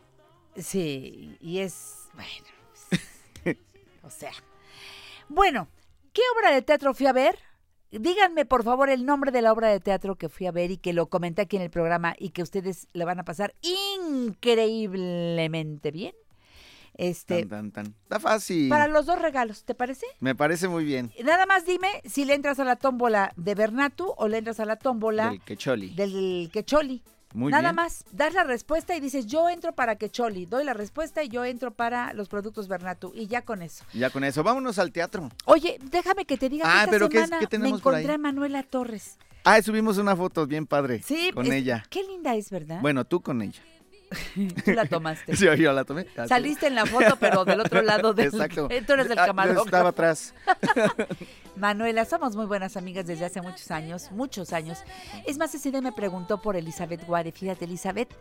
Sí, 0.58 1.38
y 1.40 1.60
es, 1.60 2.10
bueno, 2.14 2.30
pues, 3.44 3.58
o 4.04 4.10
sea. 4.10 4.34
Bueno, 5.30 5.70
¿qué 6.12 6.22
obra 6.38 6.54
de 6.54 6.62
teatro 6.62 6.94
fui 6.94 7.06
a 7.06 7.14
ver? 7.14 7.40
Díganme, 7.92 8.46
por 8.46 8.64
favor, 8.64 8.90
el 8.90 9.06
nombre 9.06 9.32
de 9.32 9.42
la 9.42 9.54
obra 9.54 9.70
de 9.70 9.80
teatro 9.80 10.16
que 10.16 10.28
fui 10.28 10.48
a 10.48 10.52
ver 10.52 10.72
y 10.72 10.78
que 10.78 10.92
lo 10.92 11.08
comenté 11.08 11.44
aquí 11.44 11.56
en 11.56 11.62
el 11.62 11.70
programa 11.70 12.14
y 12.20 12.32
que 12.32 12.42
ustedes 12.42 12.88
le 12.92 13.06
van 13.06 13.20
a 13.20 13.24
pasar 13.24 13.54
increíblemente 13.62 15.92
bien. 15.92 16.14
Este, 16.98 17.45
Tan, 17.45 17.72
tan, 17.72 17.72
tan. 17.72 17.86
Está 18.04 18.20
fácil. 18.20 18.70
para 18.70 18.88
los 18.88 19.06
dos 19.06 19.22
regalos, 19.22 19.64
¿te 19.64 19.76
parece? 19.76 20.06
Me 20.20 20.34
parece 20.36 20.68
muy 20.68 20.84
bien. 20.84 21.12
Nada 21.24 21.45
más 21.45 21.66
dime 21.66 21.88
si 22.06 22.26
le 22.26 22.34
entras 22.34 22.60
a 22.60 22.64
la 22.66 22.76
tómbola 22.76 23.32
de 23.36 23.54
Bernatu 23.56 24.14
o 24.18 24.28
le 24.28 24.38
entras 24.39 24.60
a 24.60 24.66
la 24.66 24.78
tómbola 24.78 25.30
Del 25.30 25.41
quecholi. 25.41 25.89
del 25.93 26.50
Quecholi. 26.52 27.04
Muy 27.34 27.52
Nada 27.52 27.70
bien. 27.70 27.76
más, 27.76 28.06
das 28.14 28.34
la 28.34 28.43
respuesta 28.45 28.95
y 28.95 29.00
dices, 29.00 29.28
yo 29.28 29.50
entro 29.50 29.74
para 29.74 29.98
Quecholi. 29.98 30.45
Doy 30.48 30.64
la 30.64 30.74
respuesta 30.74 31.22
y 31.24 31.30
yo 31.30 31.43
entro 31.45 31.72
para 31.72 32.14
los 32.14 32.30
productos 32.30 32.68
Bernatu. 32.68 33.12
Y 33.14 33.28
ya 33.28 33.41
con 33.43 33.62
eso. 33.62 33.84
Ya 33.93 34.10
con 34.10 34.24
eso, 34.24 34.43
vámonos 34.43 34.80
al 34.80 34.91
teatro. 34.91 35.30
Oye, 35.45 35.78
déjame 35.91 36.26
que 36.26 36.38
te 36.38 36.50
diga 36.50 36.64
que 36.66 36.72
Ah, 36.72 36.80
esta 36.80 36.91
pero 36.91 37.10
¿qué 37.10 37.18
es- 37.20 37.24
semana 37.26 37.39
qué 37.41 37.48
tenemos 37.48 37.80
me 37.80 37.84
por 37.84 37.93
ahí? 37.95 38.04
encontré 38.06 38.16
a 38.16 38.18
Manuela 38.18 38.64
Torres. 38.64 39.18
Ah, 39.43 39.62
subimos 39.62 39.98
una 39.98 40.16
foto 40.16 40.48
bien 40.48 40.66
padre. 40.66 41.04
Sí, 41.04 41.32
Con 41.34 41.45
es- 41.45 41.54
ella. 41.54 41.84
Qué 41.89 42.02
linda 42.04 42.34
es, 42.34 42.50
¿verdad? 42.50 42.80
Bueno, 42.82 43.06
tú 43.06 43.22
con 43.22 43.41
ella. 43.41 43.62
Tú 44.66 44.72
la 44.72 44.86
tomaste. 44.86 45.36
Sí, 45.36 45.45
yo 45.58 45.74
la 45.74 45.84
tomé. 45.84 46.05
Ah. 46.16 46.28
Saliste 46.28 46.68
en 46.68 46.76
la 46.76 46.86
foto, 46.86 47.18
pero 47.20 47.43
del 47.45 47.60
otro 47.60 47.82
lado 47.82 48.14
del... 48.14 48.28
Exacto. 48.28 48.68
Tú 48.88 48.93
eres 48.93 49.10
el 49.10 49.20
Ah, 49.20 49.26
camarógrafo. 49.26 49.66
Estaba 49.66 49.89
atrás. 49.89 50.34
Manuela, 51.55 52.05
somos 52.05 52.36
muy 52.36 52.45
buenas 52.45 52.78
amigas 52.78 53.08
desde 53.08 53.26
hace 53.26 53.41
muchos 53.41 53.70
años, 53.72 54.12
muchos 54.12 54.53
años. 54.53 54.80
Es 55.26 55.38
más, 55.38 55.53
ese 55.55 55.72
día 55.72 55.82
me 55.82 55.91
preguntó 55.91 56.41
por 56.41 56.55
Elizabeth 56.55 57.05
Guare. 57.05 57.32
Fíjate, 57.32 57.66
Elizabeth, 57.66 58.16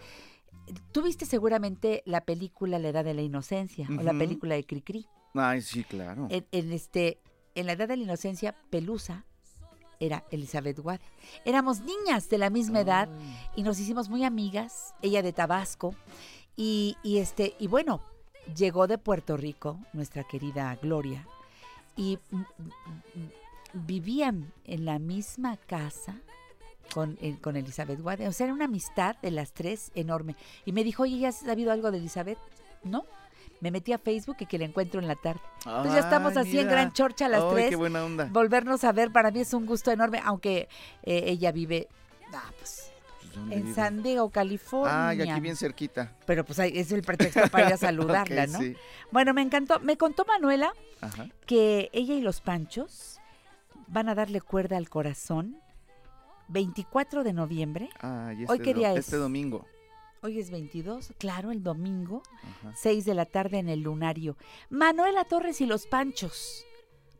tú 0.93 1.03
viste 1.03 1.26
seguramente 1.26 2.03
la 2.07 2.22
película 2.22 2.78
La 2.78 2.89
Edad 2.89 3.05
de 3.05 3.14
la 3.14 3.22
Inocencia 3.22 3.87
o 3.91 4.03
la 4.03 4.12
película 4.12 4.55
de 4.55 4.64
Cricri. 4.64 5.07
Ay, 5.34 5.61
sí, 5.61 5.84
claro. 5.84 6.28
En, 6.30 6.47
en 6.51 6.72
este, 6.72 7.20
en 7.55 7.66
La 7.66 7.72
Edad 7.72 7.89
de 7.89 7.97
la 7.99 8.03
Inocencia, 8.05 8.55
Pelusa 8.70 9.26
era 10.01 10.24
Elizabeth 10.30 10.78
Guade. 10.78 11.05
Éramos 11.44 11.80
niñas 11.80 12.28
de 12.28 12.38
la 12.38 12.51
misma 12.51 12.80
edad 12.80 13.09
y 13.55 13.62
nos 13.62 13.78
hicimos 13.78 14.09
muy 14.09 14.24
amigas, 14.24 14.94
ella 15.03 15.22
de 15.22 15.32
Tabasco. 15.32 15.94
Y, 16.57 16.97
este, 17.05 17.55
y 17.59 17.66
bueno, 17.66 18.01
llegó 18.57 18.86
de 18.86 18.99
Puerto 18.99 19.36
Rico, 19.36 19.78
nuestra 19.92 20.24
querida 20.24 20.76
Gloria, 20.80 21.26
y 21.97 22.18
vivían 23.72 24.53
en 24.64 24.84
la 24.84 24.99
misma 24.99 25.57
casa 25.57 26.16
con, 26.94 27.18
eh, 27.20 27.36
con 27.40 27.57
Elizabeth 27.57 28.01
Guade. 28.01 28.28
O 28.28 28.32
sea, 28.32 28.47
era 28.47 28.55
una 28.55 28.64
amistad 28.66 29.16
de 29.20 29.30
las 29.30 29.53
tres 29.53 29.90
enorme. 29.94 30.36
Y 30.64 30.72
me 30.72 30.84
dijo, 30.84 31.03
oye, 31.03 31.18
¿ya 31.18 31.28
has 31.28 31.40
sabido 31.40 31.72
algo 31.72 31.90
de 31.90 31.99
Elizabeth? 31.99 32.38
No. 32.84 33.05
Me 33.61 33.71
metí 33.71 33.93
a 33.93 33.99
Facebook 33.99 34.37
y 34.41 34.47
que 34.47 34.59
la 34.59 34.65
encuentro 34.67 35.01
en 35.01 35.09
la 35.09 35.15
tarde. 35.17 35.41
Pues 35.65 35.93
ya 35.93 36.01
estamos 36.01 36.37
Ay, 36.37 36.47
así 36.47 36.59
en. 36.59 36.69
Gran 36.69 36.93
Chorcha 36.93 37.27
a 37.27 37.29
las 37.31 37.43
Ay, 37.43 37.51
tres. 37.53 37.71
qué 37.71 37.77
buena 37.77 38.05
onda. 38.05 38.29
Volvernos 38.31 38.85
a 38.85 38.93
ver 38.93 39.11
para 39.11 39.31
mí 39.31 39.41
es 39.41 39.55
un 39.55 39.65
gusto 39.67 39.91
enorme, 39.91 40.21
aunque 40.25 40.69
eh, 41.03 41.25
ella 41.27 41.53
vive 41.53 41.89
ah, 42.35 42.51
pues, 42.59 42.93
¿Dónde 43.35 43.57
en 43.57 43.63
vive? 43.65 43.75
San 43.75 44.03
Diego, 44.03 44.29
California. 44.31 45.09
Ay, 45.09 45.23
aquí 45.23 45.41
bien 45.41 45.57
cerquita. 45.57 46.13
Pero 46.27 46.45
pues 46.45 46.59
es 46.59 46.93
el 46.93 47.03
pretexto 47.03 47.49
para 47.51 47.69
ir 47.69 47.75
a 47.75 47.77
saludarla, 47.79 48.47
¿no? 48.47 48.59
sí. 48.59 48.77
Bueno, 49.11 49.33
me 49.35 49.43
encantó. 49.43 49.81
Me 49.81 49.97
contó 49.97 50.25
Manuela 50.27 50.73
Ajá. 51.01 51.27
que 51.47 51.89
ella 51.93 52.15
y 52.15 52.21
los 52.21 52.41
Panchos 52.43 53.21
van 53.89 54.09
a 54.09 54.15
darle 54.15 54.41
cuerda 54.41 54.77
al 54.77 54.89
corazón 54.91 55.59
24 56.49 57.25
de 57.25 57.33
noviembre. 57.33 57.89
Ay, 58.01 58.43
este 58.43 58.53
¿Hoy 58.53 58.59
do- 58.59 58.87
es? 58.87 58.99
Este 58.99 59.17
domingo. 59.17 59.65
Hoy 60.23 60.39
es 60.39 60.51
22, 60.51 61.12
claro, 61.19 61.51
el 61.51 61.62
domingo, 61.62 62.23
Ajá. 62.43 62.75
6 62.77 63.05
de 63.05 63.14
la 63.14 63.27
tarde 63.27 63.59
en 63.59 63.69
el 63.69 63.81
Lunario. 63.81 64.37
Manuela 64.71 65.25
Torres 65.25 65.61
y 65.61 65.67
los 65.67 65.87
Panchos. 65.87 66.64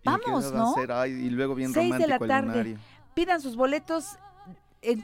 ¿Y 0.01 0.21
qué 0.21 0.31
Vamos, 0.31 0.53
¿no? 0.53 0.75
Ay, 0.91 1.13
y 1.13 1.31
luego 1.31 1.55
bien 1.55 1.73
Seis 1.73 1.97
de 1.99 2.07
la 2.07 2.19
tarde. 2.19 2.79
Pidan 3.15 3.41
sus 3.41 3.57
boletos. 3.57 4.19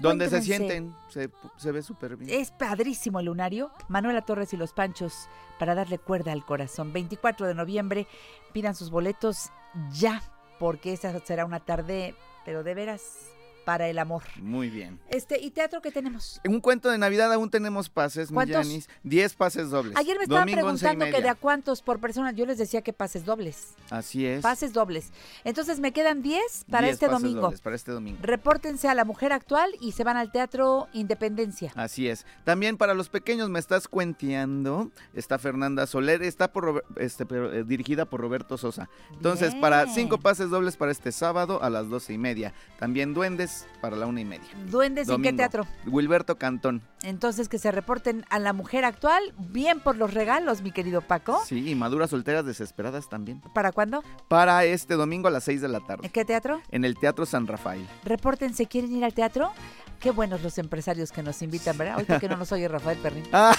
Donde 0.01 0.29
se 0.29 0.43
sienten, 0.43 0.95
se, 1.09 1.29
se 1.57 1.73
ve 1.73 1.83
súper 1.83 2.17
bien. 2.17 2.31
Es 2.31 2.53
padrísimo 2.53 3.19
el 3.19 3.27
lunario. 3.27 3.73
Manuela 3.89 4.23
Torres 4.23 4.53
y 4.53 4.57
los 4.57 4.73
Panchos 4.73 5.29
para 5.59 5.75
darle 5.75 5.99
cuerda 5.99 6.31
al 6.31 6.45
corazón. 6.45 6.93
24 6.93 7.49
de 7.49 7.55
noviembre. 7.55 8.07
Pidan 8.53 8.77
sus 8.77 8.91
boletos 8.91 9.51
ya, 9.93 10.23
porque 10.61 10.93
esa 10.93 11.19
será 11.21 11.45
una 11.45 11.61
tarde, 11.61 12.15
pero 12.45 12.63
de 12.63 12.75
veras, 12.75 13.32
para 13.65 13.89
el 13.89 13.99
amor. 13.99 14.23
Muy 14.41 14.69
bien. 14.71 14.99
Este, 15.09 15.41
¿y 15.41 15.51
teatro 15.51 15.81
qué 15.81 15.91
tenemos? 15.91 16.41
En 16.45 16.53
un 16.53 16.61
cuento 16.61 16.91
de 16.91 16.99
Navidad 16.99 17.33
aún 17.33 17.51
tenemos 17.51 17.89
pases, 17.89 18.31
¿Cuántos? 18.31 18.67
Yanis. 18.67 18.89
10 19.03 19.35
pases 19.35 19.71
dobles. 19.71 19.97
Ayer 19.97 20.17
me 20.17 20.25
estaban 20.25 20.47
Domingo, 20.47 20.63
preguntando 20.63 21.05
que 21.07 21.23
de 21.23 21.29
a 21.29 21.35
cuántos 21.35 21.83
por 21.83 22.01
persona. 22.01 22.33
Yo 22.33 22.47
les 22.47 22.59
decía 22.59 22.83
que 22.83 22.93
pases 22.93 23.25
dobles. 23.25 23.75
Así 23.91 24.27
es. 24.27 24.43
Pases 24.43 24.73
dobles. 24.73 25.11
Entonces 25.45 25.81
me 25.81 25.93
quedan 25.93 26.23
10 26.23 26.65
para 26.71 26.87
10 26.87 26.95
este 26.95 27.07
pases 27.07 27.23
domingo. 27.23 27.41
dobles 27.43 27.61
para 27.61 27.77
este 27.77 27.93
domingo. 27.93 28.19
Repórtense 28.23 28.89
a 28.89 28.95
la 28.95 29.05
mujer 29.05 29.33
actual 29.33 29.71
y 29.81 29.93
se 29.93 30.05
van 30.05 30.17
al 30.17 30.33
Teatro 30.33 30.89
Independencia. 30.93 31.73
Así 31.75 32.09
es. 32.09 32.27
También 32.45 32.77
para 32.77 32.95
los 32.95 33.09
pequeños 33.09 33.49
me 33.49 33.59
estás 33.59 33.89
cuenteando. 33.89 34.91
Está 35.15 35.39
Fernanda 35.39 35.87
Soler, 35.87 36.23
está 36.23 36.53
por 36.53 36.85
este, 36.97 37.27
pero, 37.27 37.53
eh, 37.53 37.65
dirigida 37.65 38.05
por 38.05 38.21
Roberto 38.21 38.57
Sosa. 38.59 38.89
Entonces, 39.13 39.55
para 39.55 39.87
cinco 39.87 40.19
pases 40.19 40.51
dobles 40.51 40.77
para 40.77 40.93
este 40.93 41.13
sábado 41.13 41.63
a 41.63 41.71
las 41.71 41.89
doce 41.89 42.13
y 42.13 42.19
media. 42.19 42.53
También 42.79 43.15
Duendes 43.15 43.52
para 43.81 43.97
la 43.97 44.07
una 44.07 44.21
y 44.21 44.25
media. 44.25 44.47
Duendes, 44.71 45.09
¿en 45.09 45.17
qué 45.23 45.29
Domingo. 45.31 45.37
teatro? 45.37 45.67
Wilberto 45.87 46.37
Cantón. 46.39 46.83
Entonces 47.03 47.49
que 47.49 47.59
se 47.59 47.71
reporten 47.73 48.25
a 48.31 48.39
la 48.39 48.53
mujer 48.53 48.85
actual, 48.85 49.35
bien 49.39 49.81
por 49.81 49.97
los 49.97 50.15
regalos, 50.15 50.63
mi 50.63 50.71
querido 50.71 51.01
Paco. 51.01 51.43
Sí, 51.45 51.69
y 51.71 51.75
Maduras 51.75 52.11
Solteras 52.11 52.45
Desesperadas 52.47 53.09
también. 53.09 53.41
¿Para 53.55 53.73
cuándo? 53.73 54.03
Para 54.29 54.65
este 54.65 54.95
domingo 54.95 55.29
a 55.29 55.31
las 55.31 55.45
6 55.45 55.61
de 55.61 55.69
la 55.69 55.79
¿En 55.79 55.87
tarde. 55.87 56.09
qué 56.11 56.25
teatro? 56.25 56.61
En 56.71 56.85
el 56.85 56.97
Teatro 56.97 57.27
San 57.27 57.47
Rafael. 57.47 57.87
Repórtense, 58.05 58.67
¿quieren 58.67 58.95
ir 58.95 59.05
al 59.05 59.15
teatro? 59.15 59.53
Qué 59.99 60.11
buenos 60.11 60.43
los 60.43 60.59
empresarios 60.59 61.13
que 61.13 61.23
nos 61.23 61.41
invitan, 61.43 61.77
¿verdad? 61.79 61.95
Ahorita 61.95 62.19
que 62.21 62.29
no 62.29 62.37
nos 62.37 62.51
oye 62.53 62.69
Rafael 62.69 62.99
Perrín. 62.99 63.25
Ah, 63.33 63.55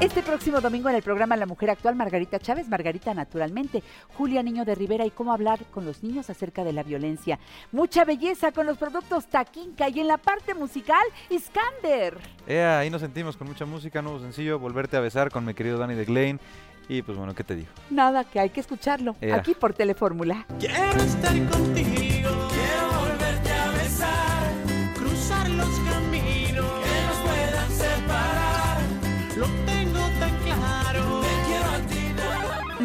Este 0.00 0.22
próximo 0.22 0.60
domingo 0.60 0.88
en 0.88 0.94
el 0.94 1.02
programa 1.02 1.36
La 1.36 1.44
Mujer 1.44 1.70
Actual, 1.70 1.96
Margarita 1.96 2.38
Chávez, 2.38 2.68
Margarita 2.68 3.12
Naturalmente, 3.14 3.82
Julia 4.16 4.44
Niño 4.44 4.64
de 4.64 4.76
Rivera 4.76 5.04
y 5.04 5.10
cómo 5.10 5.32
hablar 5.32 5.58
con 5.72 5.84
los 5.84 6.04
niños 6.04 6.30
acerca 6.30 6.62
de 6.62 6.72
la 6.72 6.84
violencia. 6.84 7.40
Mucha 7.72 8.04
belleza 8.04 8.52
con 8.52 8.66
los 8.66 8.78
productos 8.78 9.26
Taquinca 9.26 9.88
y 9.88 9.98
en 9.98 10.06
la 10.06 10.16
parte 10.16 10.54
musical, 10.54 11.02
Iskander. 11.30 12.16
Ea, 12.46 12.78
ahí 12.78 12.90
nos 12.90 13.00
sentimos 13.00 13.36
con 13.36 13.48
mucha 13.48 13.66
música, 13.66 14.00
nuevo 14.00 14.20
sencillo, 14.20 14.60
Volverte 14.60 14.96
a 14.96 15.00
besar 15.00 15.32
con 15.32 15.44
mi 15.44 15.52
querido 15.52 15.78
Danny 15.78 15.94
de 15.96 16.04
Glane. 16.04 16.38
Y 16.88 17.02
pues 17.02 17.18
bueno, 17.18 17.34
¿qué 17.34 17.42
te 17.42 17.56
digo? 17.56 17.68
Nada, 17.90 18.22
que 18.22 18.38
hay 18.38 18.50
que 18.50 18.60
escucharlo. 18.60 19.16
Ea. 19.20 19.34
Aquí 19.34 19.54
por 19.54 19.74
Telefórmula. 19.74 20.46
Quiero 20.60 21.02
estar 21.02 21.50
contigo, 21.50 22.17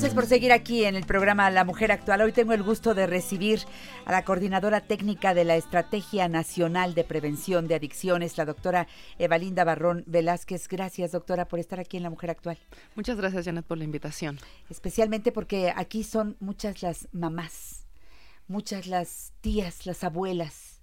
Gracias 0.00 0.14
por 0.14 0.24
seguir 0.24 0.50
aquí 0.50 0.86
en 0.86 0.96
el 0.96 1.04
programa 1.04 1.50
La 1.50 1.62
Mujer 1.62 1.92
Actual. 1.92 2.22
Hoy 2.22 2.32
tengo 2.32 2.54
el 2.54 2.62
gusto 2.62 2.94
de 2.94 3.06
recibir 3.06 3.60
a 4.06 4.12
la 4.12 4.24
coordinadora 4.24 4.80
técnica 4.80 5.34
de 5.34 5.44
la 5.44 5.56
Estrategia 5.56 6.26
Nacional 6.26 6.94
de 6.94 7.04
Prevención 7.04 7.68
de 7.68 7.74
Adicciones, 7.74 8.38
la 8.38 8.46
doctora 8.46 8.86
Evalinda 9.18 9.62
Barrón 9.62 10.02
Velázquez. 10.06 10.68
Gracias, 10.68 11.12
doctora, 11.12 11.48
por 11.48 11.58
estar 11.58 11.80
aquí 11.80 11.98
en 11.98 12.04
La 12.04 12.08
Mujer 12.08 12.30
Actual. 12.30 12.58
Muchas 12.94 13.18
gracias, 13.18 13.44
Janet, 13.44 13.66
por 13.66 13.76
la 13.76 13.84
invitación. 13.84 14.38
Especialmente 14.70 15.32
porque 15.32 15.70
aquí 15.76 16.02
son 16.02 16.34
muchas 16.40 16.80
las 16.80 17.06
mamás, 17.12 17.86
muchas 18.48 18.86
las 18.86 19.34
tías, 19.42 19.84
las 19.84 20.02
abuelas, 20.02 20.80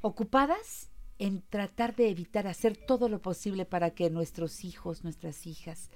ocupadas 0.00 0.90
en 1.20 1.40
tratar 1.40 1.94
de 1.94 2.08
evitar 2.08 2.48
hacer 2.48 2.76
todo 2.76 3.08
lo 3.08 3.22
posible 3.22 3.64
para 3.64 3.90
que 3.90 4.10
nuestros 4.10 4.64
hijos, 4.64 5.04
nuestras 5.04 5.46
hijas, 5.46 5.88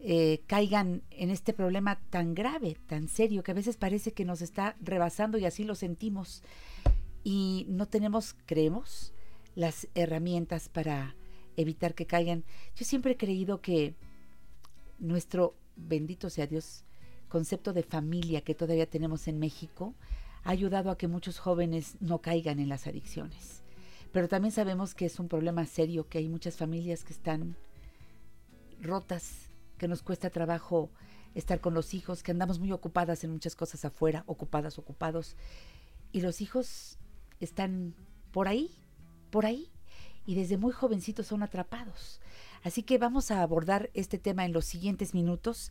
eh, 0.00 0.42
caigan 0.46 1.02
en 1.10 1.30
este 1.30 1.52
problema 1.52 2.00
tan 2.10 2.34
grave, 2.34 2.76
tan 2.86 3.08
serio, 3.08 3.42
que 3.42 3.52
a 3.52 3.54
veces 3.54 3.76
parece 3.76 4.12
que 4.12 4.24
nos 4.24 4.42
está 4.42 4.76
rebasando 4.80 5.38
y 5.38 5.46
así 5.46 5.64
lo 5.64 5.74
sentimos. 5.74 6.42
Y 7.22 7.66
no 7.68 7.86
tenemos, 7.86 8.36
creemos, 8.46 9.12
las 9.54 9.88
herramientas 9.94 10.68
para 10.68 11.14
evitar 11.56 11.94
que 11.94 12.06
caigan. 12.06 12.44
Yo 12.76 12.84
siempre 12.84 13.12
he 13.12 13.16
creído 13.16 13.60
que 13.60 13.94
nuestro, 14.98 15.54
bendito 15.76 16.28
sea 16.30 16.46
Dios, 16.46 16.84
concepto 17.28 17.72
de 17.72 17.82
familia 17.82 18.42
que 18.42 18.54
todavía 18.54 18.86
tenemos 18.86 19.26
en 19.26 19.38
México 19.38 19.94
ha 20.44 20.50
ayudado 20.50 20.90
a 20.90 20.98
que 20.98 21.08
muchos 21.08 21.38
jóvenes 21.38 21.96
no 22.00 22.20
caigan 22.20 22.58
en 22.60 22.68
las 22.68 22.86
adicciones. 22.86 23.62
Pero 24.12 24.28
también 24.28 24.52
sabemos 24.52 24.94
que 24.94 25.06
es 25.06 25.18
un 25.18 25.28
problema 25.28 25.66
serio, 25.66 26.08
que 26.08 26.18
hay 26.18 26.28
muchas 26.28 26.56
familias 26.56 27.02
que 27.02 27.12
están 27.12 27.56
rotas, 28.80 29.43
que 29.78 29.88
nos 29.88 30.02
cuesta 30.02 30.30
trabajo 30.30 30.90
estar 31.34 31.60
con 31.60 31.74
los 31.74 31.94
hijos, 31.94 32.22
que 32.22 32.30
andamos 32.30 32.58
muy 32.58 32.72
ocupadas 32.72 33.24
en 33.24 33.30
muchas 33.30 33.56
cosas 33.56 33.84
afuera, 33.84 34.24
ocupadas, 34.26 34.78
ocupados. 34.78 35.36
Y 36.12 36.20
los 36.20 36.40
hijos 36.40 36.98
están 37.40 37.94
por 38.30 38.48
ahí, 38.48 38.70
por 39.30 39.46
ahí, 39.46 39.70
y 40.26 40.34
desde 40.34 40.56
muy 40.56 40.72
jovencitos 40.72 41.26
son 41.26 41.42
atrapados. 41.42 42.20
Así 42.62 42.82
que 42.82 42.98
vamos 42.98 43.30
a 43.30 43.42
abordar 43.42 43.90
este 43.94 44.18
tema 44.18 44.44
en 44.44 44.52
los 44.52 44.64
siguientes 44.64 45.12
minutos. 45.12 45.70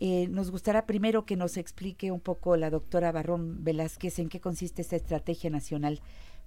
Eh, 0.00 0.28
nos 0.28 0.50
gustará 0.50 0.86
primero 0.86 1.24
que 1.24 1.36
nos 1.36 1.56
explique 1.56 2.12
un 2.12 2.20
poco 2.20 2.56
la 2.56 2.70
doctora 2.70 3.10
Barrón 3.10 3.64
Velázquez 3.64 4.20
en 4.20 4.28
qué 4.28 4.40
consiste 4.40 4.82
esta 4.82 4.96
estrategia 4.96 5.50
nacional 5.50 6.00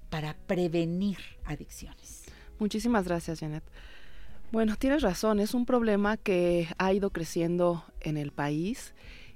para 0.10 0.38
prevenir 0.47 1.18
adicciones. 1.43 2.24
Muchísimas 2.60 3.06
gracias, 3.06 3.39
Janet. 3.39 3.64
Bueno, 4.52 4.76
tienes 4.76 5.02
razón, 5.02 5.39
es 5.39 5.54
un 5.54 5.66
problema 5.66 6.18
que 6.18 6.68
ha 6.78 6.91
ido 6.91 7.12
creciendo 7.12 7.86
en 8.02 8.18
el 8.18 8.34
país 8.34 8.93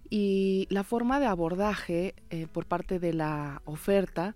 y 0.10 0.68
la 0.70 0.84
forma 0.84 1.22
de 1.22 1.26
abordaje 1.26 2.16
eh, 2.32 2.48
por 2.52 2.66
parte 2.66 3.00
de 3.00 3.14
la 3.14 3.62
oferta 3.64 4.36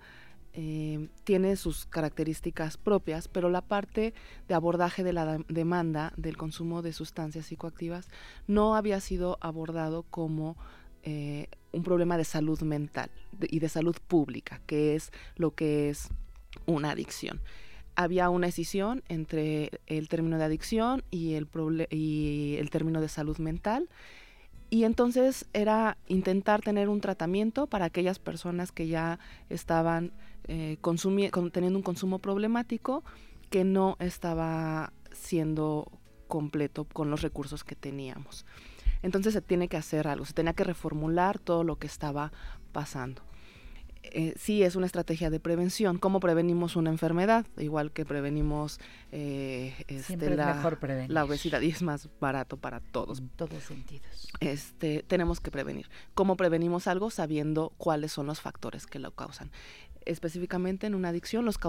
eh, 0.54 1.10
tiene 1.26 1.58
sus 1.58 1.86
características 1.86 2.78
propias, 2.78 3.28
pero 3.28 3.50
la 3.50 3.60
parte 3.60 4.14
de 4.48 4.56
abordaje 4.56 5.04
de 5.04 5.12
la 5.12 5.40
demanda 5.50 6.14
del 6.16 6.38
consumo 6.38 6.82
de 6.82 6.94
sustancias 6.94 7.48
psicoactivas 7.48 8.08
no 8.48 8.74
había 8.74 9.02
sido 9.02 9.38
abordado 9.42 10.04
como 10.04 10.56
eh, 11.04 11.48
un 11.74 11.84
problema 11.84 12.16
de 12.16 12.24
salud 12.24 12.62
mental 12.62 13.12
y 13.42 13.60
de 13.60 13.68
salud 13.68 13.98
pública, 14.08 14.62
que 14.66 14.96
es 14.96 15.12
lo 15.36 15.52
que 15.52 15.90
es 15.90 16.08
una 16.68 16.92
adicción 16.92 17.42
había 18.00 18.30
una 18.30 18.48
decisión 18.48 19.04
entre 19.10 19.72
el 19.86 20.08
término 20.08 20.38
de 20.38 20.46
adicción 20.46 21.04
y 21.12 21.34
el, 21.34 21.50
y 21.90 22.56
el 22.58 22.70
término 22.70 23.02
de 23.02 23.10
salud 23.10 23.38
mental. 23.40 23.90
Y 24.70 24.86
entonces 24.86 25.48
era 25.52 25.98
intentar 26.08 26.62
tener 26.62 26.88
un 26.88 27.02
tratamiento 27.02 27.68
para 27.68 27.84
aquellas 27.84 28.18
personas 28.18 28.72
que 28.72 28.88
ya 28.88 29.20
estaban 29.50 30.14
eh, 30.48 30.78
teniendo 31.52 31.78
un 31.78 31.84
consumo 31.84 32.20
problemático 32.20 33.04
que 33.50 33.66
no 33.66 33.98
estaba 34.00 34.94
siendo 35.12 35.92
completo 36.30 36.86
con 36.86 37.10
los 37.10 37.22
recursos 37.22 37.66
que 37.66 37.76
teníamos. 37.76 38.46
Entonces 39.02 39.34
se 39.34 39.42
tiene 39.42 39.68
que 39.68 39.76
hacer 39.76 40.08
algo, 40.08 40.24
se 40.24 40.34
tenía 40.34 40.54
que 40.54 40.64
reformular 40.64 41.38
todo 41.38 41.66
lo 41.66 41.76
que 41.76 41.88
estaba 41.88 42.32
pasando. 42.72 43.29
Eh, 44.04 44.34
sí 44.38 44.64
es 44.64 44.76
una 44.76 44.86
estrategia 44.86 45.30
de 45.30 45.40
prevención. 45.40 45.98
¿Cómo 45.98 46.20
prevenimos 46.20 46.76
una 46.76 46.90
enfermedad? 46.90 47.46
Igual 47.58 47.92
que 47.92 48.06
prevenimos 48.06 48.80
eh, 49.12 49.76
este, 49.88 50.36
la, 50.36 50.62
la, 51.08 51.26
obesidad 51.26 51.62
y 51.62 51.70
es 51.70 51.82
más 51.82 52.10
barato 52.20 52.58
para 52.58 52.80
todos. 52.80 53.20
En 53.20 53.30
todos 53.30 53.64
sentidos. 53.64 54.30
Este, 54.40 55.04
tenemos 55.04 55.40
que 55.42 55.52
prevenir. 55.52 55.90
¿Cómo 56.14 56.38
prevenimos 56.38 56.88
algo? 56.88 57.10
Sabiendo 57.10 57.74
cuáles 57.78 58.12
son 58.12 58.28
los 58.28 58.42
factores 58.42 58.88
que 58.88 59.00
lo 59.00 59.12
causan 59.12 59.52
específicamente 60.06 60.88
en 60.88 60.96
una 60.96 61.10
adicción, 61.10 61.46
los, 61.46 61.60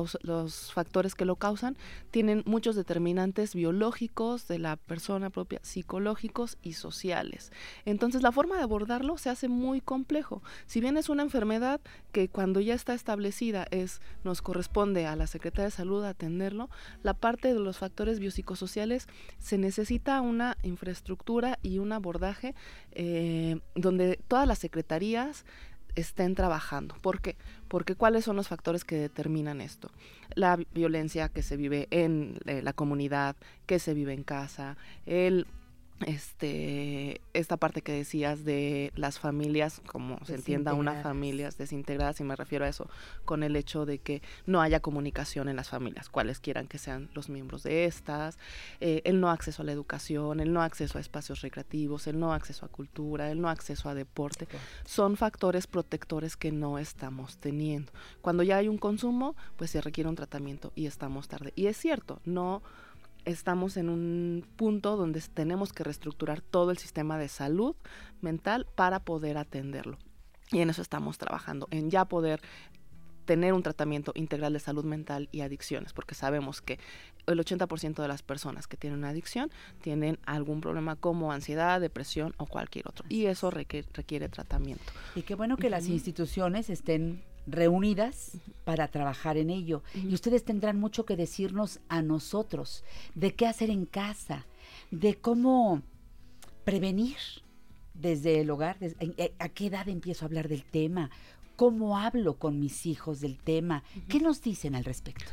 factores 0.73 1.15
que 1.15 1.25
lo 1.25 1.37
causan 1.37 1.77
tienen 2.11 2.43
muchos 2.47 2.77
determinantes 2.77 3.55
biológicos 3.55 4.49
de 4.49 4.59
la 4.59 4.77
persona 4.77 5.31
propia, 5.31 5.61
psicológicos 5.63 6.59
y 6.63 6.75
sociales. 6.75 7.53
Entonces 7.85 8.23
la 8.23 8.33
forma 8.33 8.57
de 8.57 8.63
abordarlo 8.63 9.19
se 9.19 9.31
hace 9.31 9.49
muy 9.49 9.81
complejo. 9.81 10.43
Si 10.67 10.81
bien 10.81 10.97
es 10.97 11.09
una 11.09 11.23
enfermedad 11.23 11.81
que 12.13 12.29
cuando 12.29 12.61
ya 12.61 12.75
está 12.75 12.95
establecida 12.95 13.67
es 13.71 14.01
nos 14.25 14.43
corresponde 14.43 15.07
a 15.07 15.17
la 15.17 15.27
Secretaría 15.27 15.67
de 15.67 15.71
Salud 15.71 16.05
atenderlo, 16.05 16.71
la 17.03 17.15
parte 17.15 17.53
de 17.53 17.61
los 17.61 17.79
factores 17.79 18.19
biopsicosociales 18.19 19.07
se 19.39 19.59
necesita 19.59 20.21
una 20.21 20.57
infraestructura 20.63 21.59
y 21.63 21.79
un 21.79 21.93
abordaje 21.93 22.55
eh, 22.93 23.61
donde 23.75 24.19
todas 24.29 24.47
las 24.47 24.59
secretarías 24.59 25.45
estén 25.95 26.35
trabajando. 26.35 26.95
¿Por 27.03 27.21
qué? 27.21 27.37
Porque 27.69 27.95
cuáles 27.95 28.25
son 28.25 28.37
los 28.37 28.49
factores 28.49 28.85
que 28.85 28.97
determinan 28.97 29.61
esto. 29.61 29.91
La 30.35 30.57
violencia 30.75 31.29
que 31.29 31.43
se 31.43 31.57
vive 31.57 31.89
en 31.91 32.39
eh, 32.47 32.63
la 32.63 32.73
comunidad, 32.73 33.37
que 33.67 33.79
se 33.79 33.95
vive 33.95 34.13
en 34.13 34.23
casa, 34.23 34.77
el 35.07 35.47
este 36.07 37.21
esta 37.33 37.57
parte 37.57 37.83
que 37.83 37.93
decías 37.93 38.45
de 38.45 38.93
las 38.95 39.19
familias 39.19 39.81
como 39.87 40.19
se 40.25 40.35
entienda 40.35 40.75
una 40.75 41.03
familias 41.03 41.59
desintegradas 41.59 42.21
y 42.21 42.25
me 42.25 42.37
refiero 42.37 42.65
a 42.65 42.69
eso 42.69 42.89
con 43.25 43.43
el 43.43 43.57
hecho 43.57 43.87
de 43.87 43.99
que 43.99 44.23
no 44.47 44.61
haya 44.61 44.81
comunicación 44.81 45.49
en 45.49 45.57
las 45.57 45.69
familias 45.69 46.09
cuales 46.09 46.41
quieran 46.41 46.67
que 46.67 46.79
sean 46.79 47.11
los 47.15 47.29
miembros 47.29 47.63
de 47.63 47.85
estas 47.85 48.39
eh, 48.81 49.03
el 49.05 49.21
no 49.21 49.31
acceso 49.31 49.63
a 49.63 49.65
la 49.65 49.73
educación 49.73 50.41
el 50.41 50.53
no 50.53 50.63
acceso 50.63 50.99
a 50.99 51.01
espacios 51.01 51.41
recreativos 51.43 52.07
el 52.07 52.19
no 52.19 52.33
acceso 52.33 52.67
a 52.67 52.69
cultura 52.69 53.31
el 53.31 53.41
no 53.41 53.49
acceso 53.49 53.89
a 53.89 53.95
deporte 53.95 54.49
son 54.85 55.17
factores 55.17 55.67
protectores 55.67 56.37
que 56.37 56.53
no 56.53 56.79
estamos 56.79 57.39
teniendo. 57.39 57.93
Cuando 58.21 58.43
ya 58.43 58.57
hay 58.57 58.69
un 58.69 58.79
consumo 58.79 59.37
pues 59.57 59.71
se 59.71 59.81
requiere 59.81 60.09
un 60.09 60.17
tratamiento 60.17 60.73
y 60.75 60.87
estamos 60.87 61.29
tarde. 61.29 61.53
Y 61.57 61.67
es 61.67 61.77
cierto 61.77 62.21
no 62.25 62.63
estamos 63.25 63.77
en 63.77 63.89
un 63.89 64.47
punto 64.57 64.97
donde 64.97 65.21
tenemos 65.21 65.73
que 65.73 65.85
reestructurar 65.85 66.41
todo 66.41 66.71
el 66.71 66.79
sistema 66.79 67.19
de 67.19 67.29
salud 67.29 67.77
mental 68.21 68.67
para 68.75 69.01
poder 69.01 69.39
atenderlo. 69.39 69.99
Y 70.53 70.61
en 70.61 70.71
eso 70.71 70.83
estamos 70.83 71.19
trabajando, 71.19 71.69
en 71.71 71.91
ya 71.91 72.05
poder 72.05 72.41
tener 73.25 73.53
un 73.53 73.63
tratamiento 73.63 74.11
integral 74.17 74.53
de 74.55 74.59
salud 74.59 74.85
mental 74.85 75.29
y 75.31 75.43
adicciones, 75.43 75.93
porque 75.93 76.17
sabemos 76.17 76.61
que 76.61 76.81
el 77.27 77.39
80% 77.39 78.03
de 78.03 78.09
las 78.09 78.23
personas 78.23 78.67
que 78.67 78.77
tienen 78.77 78.99
una 78.99 79.11
adicción 79.11 79.53
tienen 79.81 80.19
algún 80.27 80.61
problema 80.61 80.97
como 80.97 81.31
ansiedad, 81.31 81.81
depresión 81.81 82.35
o 82.39 82.47
cualquier 82.47 82.89
otro. 82.89 83.07
Y 83.09 83.27
eso 83.27 83.51
requiere, 83.53 84.29
tratamiento. 84.29 84.93
Y 85.15 85.23
qué 85.23 85.37
bueno 85.37 85.57
que 85.57 85.71
las 85.71 85.87
instituciones 85.87 86.71
estén 86.71 87.23
reunidas 87.53 88.39
para 88.65 88.89
trabajar 88.89 89.37
en 89.37 89.51
ello. 89.51 89.83
Y 89.95 90.15
ustedes 90.15 90.45
tendrán 90.45 90.79
mucho 90.79 91.05
que 91.05 91.17
decirnos 91.17 91.81
a 91.89 92.03
nosotros 92.03 92.85
de 93.15 93.35
qué 93.35 93.47
hacer 93.47 93.71
en 93.71 93.87
casa, 93.87 94.47
de 94.91 95.17
cómo 95.17 95.83
prevenir 96.65 97.17
desde 97.95 98.41
el 98.41 98.51
hogar, 98.51 98.79
a 99.39 99.49
qué 99.49 99.67
edad 99.67 99.89
empiezo 99.89 100.25
a 100.25 100.29
hablar 100.29 100.49
del 100.49 100.65
tema, 100.65 101.11
cómo 101.57 101.99
hablo 101.99 102.39
con 102.39 102.59
mis 102.59 102.87
hijos 102.87 103.21
del 103.21 103.39
tema, 103.39 103.83
qué 104.09 104.21
nos 104.21 104.41
dicen 104.43 104.75
al 104.75 104.85
respecto. 104.85 105.31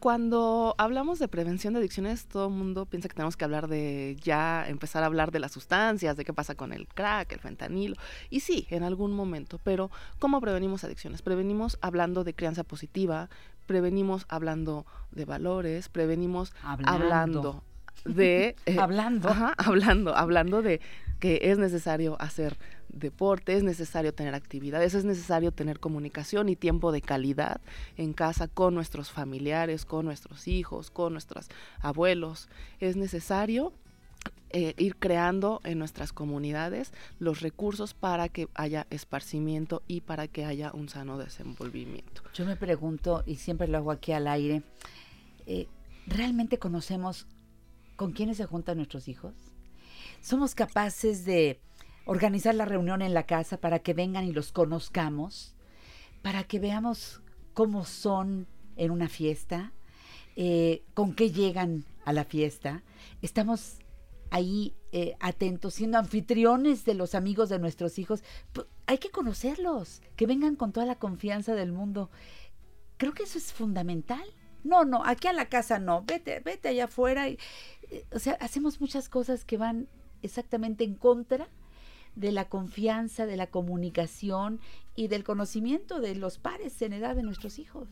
Cuando 0.00 0.76
hablamos 0.78 1.18
de 1.18 1.26
prevención 1.26 1.74
de 1.74 1.80
adicciones, 1.80 2.26
todo 2.26 2.46
el 2.46 2.54
mundo 2.54 2.86
piensa 2.86 3.08
que 3.08 3.14
tenemos 3.14 3.36
que 3.36 3.44
hablar 3.44 3.66
de 3.66 4.16
ya 4.22 4.64
empezar 4.68 5.02
a 5.02 5.06
hablar 5.06 5.32
de 5.32 5.40
las 5.40 5.50
sustancias, 5.50 6.16
de 6.16 6.24
qué 6.24 6.32
pasa 6.32 6.54
con 6.54 6.72
el 6.72 6.86
crack, 6.86 7.32
el 7.32 7.40
fentanilo. 7.40 7.96
Y 8.30 8.40
sí, 8.40 8.66
en 8.70 8.84
algún 8.84 9.12
momento, 9.12 9.58
pero 9.64 9.90
¿cómo 10.20 10.40
prevenimos 10.40 10.84
adicciones? 10.84 11.22
Prevenimos 11.22 11.78
hablando 11.80 12.22
de 12.22 12.32
crianza 12.32 12.62
positiva, 12.62 13.28
prevenimos 13.66 14.24
hablando 14.28 14.86
de 15.10 15.24
valores, 15.24 15.88
prevenimos 15.88 16.52
hablando, 16.62 17.64
de... 18.04 18.54
Eh, 18.66 18.76
hablando. 18.80 19.30
hablando, 19.56 20.16
hablando 20.16 20.62
de 20.62 20.80
que 21.18 21.40
es 21.42 21.58
necesario 21.58 22.16
hacer 22.20 22.56
deporte, 22.88 23.56
es 23.56 23.62
necesario 23.62 24.14
tener 24.14 24.34
actividades, 24.34 24.94
es 24.94 25.04
necesario 25.04 25.52
tener 25.52 25.80
comunicación 25.80 26.48
y 26.48 26.56
tiempo 26.56 26.92
de 26.92 27.02
calidad 27.02 27.60
en 27.96 28.12
casa 28.12 28.48
con 28.48 28.74
nuestros 28.74 29.10
familiares, 29.10 29.84
con 29.84 30.04
nuestros 30.04 30.48
hijos, 30.48 30.90
con 30.90 31.12
nuestros 31.12 31.48
abuelos. 31.80 32.48
Es 32.80 32.96
necesario 32.96 33.72
eh, 34.50 34.74
ir 34.78 34.96
creando 34.96 35.60
en 35.64 35.78
nuestras 35.78 36.14
comunidades 36.14 36.92
los 37.18 37.42
recursos 37.42 37.92
para 37.92 38.30
que 38.30 38.48
haya 38.54 38.86
esparcimiento 38.88 39.82
y 39.86 40.00
para 40.00 40.26
que 40.26 40.46
haya 40.46 40.72
un 40.72 40.88
sano 40.88 41.18
desenvolvimiento. 41.18 42.22
Yo 42.32 42.46
me 42.46 42.56
pregunto, 42.56 43.22
y 43.26 43.36
siempre 43.36 43.68
lo 43.68 43.76
hago 43.76 43.90
aquí 43.90 44.12
al 44.12 44.26
aire, 44.26 44.62
eh, 45.46 45.66
¿realmente 46.06 46.58
conocemos 46.58 47.26
con 47.96 48.12
quiénes 48.12 48.38
se 48.38 48.46
juntan 48.46 48.78
nuestros 48.78 49.08
hijos? 49.08 49.34
¿Somos 50.22 50.54
capaces 50.54 51.26
de 51.26 51.60
organizar 52.08 52.54
la 52.54 52.64
reunión 52.64 53.02
en 53.02 53.12
la 53.12 53.24
casa 53.24 53.58
para 53.60 53.80
que 53.80 53.92
vengan 53.92 54.24
y 54.24 54.32
los 54.32 54.50
conozcamos, 54.50 55.54
para 56.22 56.42
que 56.42 56.58
veamos 56.58 57.20
cómo 57.52 57.84
son 57.84 58.46
en 58.76 58.90
una 58.90 59.10
fiesta, 59.10 59.74
eh, 60.34 60.84
con 60.94 61.14
qué 61.14 61.30
llegan 61.30 61.84
a 62.06 62.14
la 62.14 62.24
fiesta. 62.24 62.82
Estamos 63.20 63.80
ahí 64.30 64.74
eh, 64.90 65.16
atentos, 65.20 65.74
siendo 65.74 65.98
anfitriones 65.98 66.86
de 66.86 66.94
los 66.94 67.14
amigos 67.14 67.50
de 67.50 67.58
nuestros 67.58 67.98
hijos. 67.98 68.24
Hay 68.86 68.96
que 68.96 69.10
conocerlos, 69.10 70.00
que 70.16 70.26
vengan 70.26 70.56
con 70.56 70.72
toda 70.72 70.86
la 70.86 70.98
confianza 70.98 71.54
del 71.54 71.72
mundo. 71.72 72.10
Creo 72.96 73.12
que 73.12 73.24
eso 73.24 73.36
es 73.36 73.52
fundamental. 73.52 74.24
No, 74.64 74.86
no, 74.86 75.04
aquí 75.04 75.28
a 75.28 75.34
la 75.34 75.50
casa 75.50 75.78
no, 75.78 76.04
vete, 76.04 76.40
vete 76.40 76.68
allá 76.68 76.86
afuera. 76.86 77.28
y, 77.28 77.38
eh, 77.90 78.06
o 78.14 78.18
sea, 78.18 78.32
hacemos 78.40 78.80
muchas 78.80 79.10
cosas 79.10 79.44
que 79.44 79.58
van 79.58 79.90
exactamente 80.22 80.84
en 80.84 80.94
contra 80.94 81.50
de 82.18 82.32
la 82.32 82.48
confianza, 82.48 83.26
de 83.26 83.36
la 83.36 83.46
comunicación 83.46 84.60
y 84.96 85.08
del 85.08 85.22
conocimiento 85.22 86.00
de 86.00 86.16
los 86.16 86.38
pares 86.38 86.82
en 86.82 86.92
edad 86.92 87.14
de 87.14 87.22
nuestros 87.22 87.58
hijos. 87.58 87.88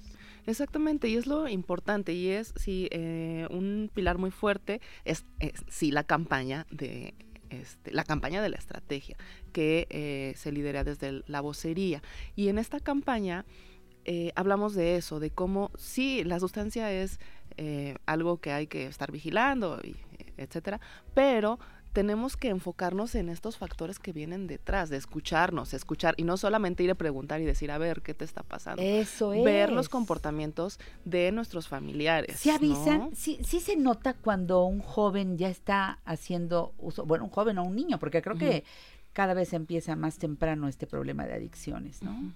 Exactamente, 0.46 1.08
y 1.08 1.16
es 1.16 1.26
lo 1.26 1.48
importante, 1.48 2.12
y 2.12 2.28
es, 2.28 2.52
sí, 2.56 2.88
eh, 2.90 3.46
un 3.50 3.90
pilar 3.94 4.18
muy 4.18 4.30
fuerte, 4.30 4.80
es, 5.04 5.24
es, 5.38 5.64
sí, 5.68 5.90
la 5.90 6.04
campaña 6.04 6.66
de... 6.70 7.14
Este, 7.48 7.92
la 7.92 8.02
campaña 8.02 8.42
de 8.42 8.48
la 8.48 8.56
estrategia 8.56 9.16
que 9.52 9.86
eh, 9.90 10.32
se 10.36 10.50
lidera 10.50 10.82
desde 10.82 11.22
la 11.28 11.40
vocería. 11.40 12.02
Y 12.34 12.48
en 12.48 12.58
esta 12.58 12.80
campaña 12.80 13.44
eh, 14.04 14.32
hablamos 14.34 14.74
de 14.74 14.96
eso, 14.96 15.20
de 15.20 15.30
cómo 15.30 15.70
sí, 15.76 16.24
la 16.24 16.40
sustancia 16.40 16.92
es 16.92 17.20
eh, 17.56 17.96
algo 18.04 18.40
que 18.40 18.50
hay 18.50 18.66
que 18.66 18.86
estar 18.86 19.12
vigilando, 19.12 19.80
eh, 19.82 19.94
etcétera, 20.36 20.80
pero 21.14 21.60
tenemos 21.96 22.36
que 22.36 22.50
enfocarnos 22.50 23.14
en 23.14 23.30
estos 23.30 23.56
factores 23.56 23.98
que 23.98 24.12
vienen 24.12 24.46
detrás, 24.46 24.90
de 24.90 24.98
escucharnos, 24.98 25.72
escuchar, 25.72 26.12
y 26.18 26.24
no 26.24 26.36
solamente 26.36 26.82
ir 26.82 26.90
a 26.90 26.94
preguntar 26.94 27.40
y 27.40 27.46
decir, 27.46 27.70
a 27.70 27.78
ver, 27.78 28.02
¿qué 28.02 28.12
te 28.12 28.26
está 28.26 28.42
pasando? 28.42 28.82
Eso 28.82 29.30
Ver 29.30 29.72
los 29.72 29.86
es. 29.86 29.88
comportamientos 29.88 30.78
de 31.06 31.32
nuestros 31.32 31.68
familiares. 31.68 32.38
¿Sí 32.38 32.50
avisan? 32.50 32.98
¿no? 32.98 33.10
Sí, 33.14 33.38
sí 33.42 33.60
se 33.60 33.76
nota 33.76 34.12
cuando 34.12 34.62
un 34.64 34.80
joven 34.80 35.38
ya 35.38 35.48
está 35.48 36.00
haciendo 36.04 36.74
uso, 36.76 37.06
bueno, 37.06 37.24
un 37.24 37.30
joven 37.30 37.56
o 37.56 37.64
un 37.64 37.74
niño, 37.74 37.98
porque 37.98 38.20
creo 38.20 38.36
que 38.36 38.64
cada 39.14 39.32
vez 39.32 39.54
empieza 39.54 39.96
más 39.96 40.18
temprano 40.18 40.68
este 40.68 40.86
problema 40.86 41.24
de 41.24 41.32
adicciones, 41.32 42.02
¿no? 42.02 42.34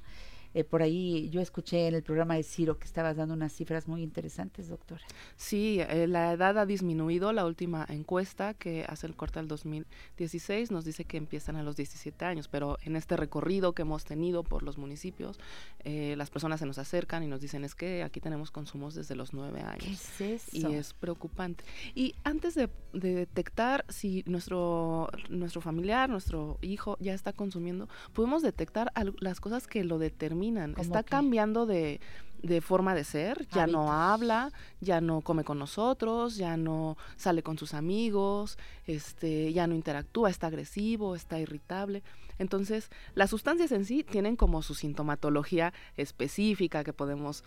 Eh, 0.55 0.65
por 0.65 0.83
ahí 0.83 1.29
yo 1.31 1.41
escuché 1.41 1.87
en 1.87 1.95
el 1.95 2.03
programa 2.03 2.35
de 2.35 2.43
Ciro 2.43 2.79
que 2.79 2.85
estabas 2.87 3.17
dando 3.17 3.35
unas 3.35 3.53
cifras 3.53 3.87
muy 3.87 4.03
interesantes, 4.03 4.69
doctora. 4.69 5.03
Sí, 5.37 5.79
eh, 5.81 6.07
la 6.09 6.33
edad 6.33 6.59
ha 6.59 6.67
disminuido. 6.67 7.33
La 7.33 7.47
última 7.47 7.87
encuesta 7.89 8.55
que 8.55 8.85
hace 8.89 9.07
el 9.07 9.15
corte 9.15 9.39
del 9.39 9.49
2016 9.49 10.71
nos 10.71 10.85
dice 10.85 11.05
que 11.05 11.17
empiezan 11.17 11.57
a 11.57 11.63
los 11.63 11.77
17 11.77 12.25
años, 12.25 12.49
pero 12.49 12.79
en 12.83 12.97
este 12.97 13.17
recorrido 13.17 13.75
que 13.75 13.83
hemos 13.83 14.05
tenido 14.05 14.43
por 14.43 14.63
los 14.63 14.79
municipios, 14.79 15.39
eh, 15.85 16.15
las 16.17 16.31
personas 16.31 16.61
se 16.61 16.67
nos 16.67 16.79
acercan 16.79 17.23
y 17.23 17.27
nos 17.29 17.41
dicen 17.41 17.65
es 17.65 17.75
que 17.75 18.03
aquí 18.03 18.21
tenemos 18.21 18.51
consumos 18.51 18.95
desde 18.95 19.15
los 19.15 19.33
9 19.33 19.61
años. 19.61 19.85
¿Qué 20.19 20.35
es 20.35 20.47
eso? 20.55 20.71
Y 20.71 20.75
es 20.75 20.95
preocupante. 20.95 21.65
Y 21.95 22.15
antes 22.25 22.55
de, 22.55 22.69
de 22.93 23.15
detectar 23.15 23.85
si 23.89 24.25
nuestro, 24.27 25.09
nuestro 25.29 25.61
familiar, 25.61 26.09
nuestro 26.11 26.59
hijo 26.61 26.97
ya 27.01 27.15
está 27.15 27.33
consumiendo, 27.33 27.89
podemos 28.13 28.43
detectar 28.43 28.91
al- 28.95 29.15
las 29.21 29.41
cosas 29.41 29.67
que 29.67 29.85
lo 29.85 29.99
determinan. 29.99 30.40
¿Cómo 30.75 30.83
Está 30.83 31.03
qué? 31.03 31.11
cambiando 31.11 31.67
de, 31.67 32.01
de 32.43 32.61
forma 32.61 32.95
de 32.95 33.05
ser, 33.05 33.47
ya 33.49 33.67
no 33.67 33.93
habla, 33.93 34.53
ya 34.81 35.01
no 35.01 35.21
come 35.21 35.45
con 35.45 35.59
nosotros, 35.59 36.37
ya 36.37 36.57
no 36.57 36.97
sale 37.17 37.43
con 37.43 37.59
sus 37.59 37.75
amigos, 37.75 38.59
este, 38.87 39.53
ya 39.53 39.67
no 39.67 39.75
interactúa, 39.75 40.31
está 40.31 40.47
agresivo, 40.49 41.15
está 41.15 41.39
irritable. 41.39 42.03
Entonces, 42.39 42.91
las 43.15 43.31
sustancias 43.31 43.73
en 43.73 43.85
sí 43.85 44.03
tienen 44.03 44.37
como 44.37 44.63
su 44.63 44.75
sintomatología 44.75 45.73
específica 45.97 46.85
que 46.85 46.93
podemos 46.93 47.45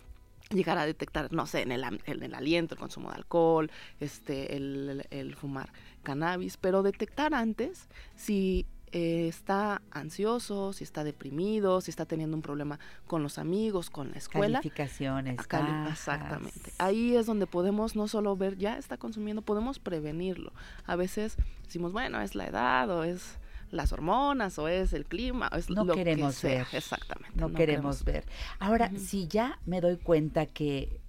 llegar 0.51 0.77
a 0.77 0.85
detectar, 0.85 1.31
no 1.33 1.47
sé, 1.47 1.61
en 1.61 1.71
el, 1.71 1.83
en 2.05 2.21
el 2.23 2.35
aliento, 2.35 2.75
el 2.75 2.79
consumo 2.79 3.09
de 3.09 3.15
alcohol, 3.15 3.71
este, 3.99 4.55
el, 4.55 5.07
el 5.09 5.35
fumar 5.35 5.71
cannabis, 6.03 6.57
pero 6.57 6.83
detectar 6.83 7.33
antes 7.33 7.87
si 8.15 8.65
eh, 8.95 9.27
está 9.27 9.81
ansioso, 9.91 10.71
si 10.71 10.83
está 10.83 11.03
deprimido, 11.03 11.81
si 11.81 11.89
está 11.91 12.05
teniendo 12.05 12.37
un 12.37 12.43
problema 12.43 12.79
con 13.07 13.23
los 13.23 13.37
amigos, 13.39 13.89
con 13.89 14.11
la 14.11 14.17
escuela. 14.17 14.59
Calificaciones. 14.59 15.45
cali- 15.47 15.65
bajas. 15.71 15.91
Exactamente. 15.99 16.71
Ahí 16.77 17.15
es 17.15 17.25
donde 17.25 17.47
podemos 17.47 17.95
no 17.95 18.07
solo 18.07 18.37
ver, 18.37 18.55
ya 18.57 18.77
está 18.77 18.97
consumiendo, 18.97 19.41
podemos 19.41 19.79
prevenirlo. 19.79 20.53
A 20.85 20.95
veces 20.95 21.37
decimos, 21.63 21.91
bueno, 21.91 22.21
es 22.21 22.35
la 22.35 22.45
edad 22.47 22.89
o 22.91 23.03
es 23.03 23.39
las 23.71 23.91
hormonas 23.91 24.59
o 24.59 24.67
es 24.67 24.93
el 24.93 25.05
clima, 25.05 25.49
o 25.51 25.55
es 25.55 25.67
No 25.71 25.83
lo 25.83 25.95
queremos 25.95 26.35
que 26.35 26.41
sea. 26.41 26.57
ver. 26.59 26.67
Exactamente. 26.73 27.35
No, 27.35 27.51
queremos 27.51 28.03
ver. 28.03 28.25
Ahora, 28.59 28.91
si 28.97 29.27
ya 29.27 29.59
me 29.65 29.81
doy 29.81 29.97
cuenta 29.97 30.45
que, 30.45 31.01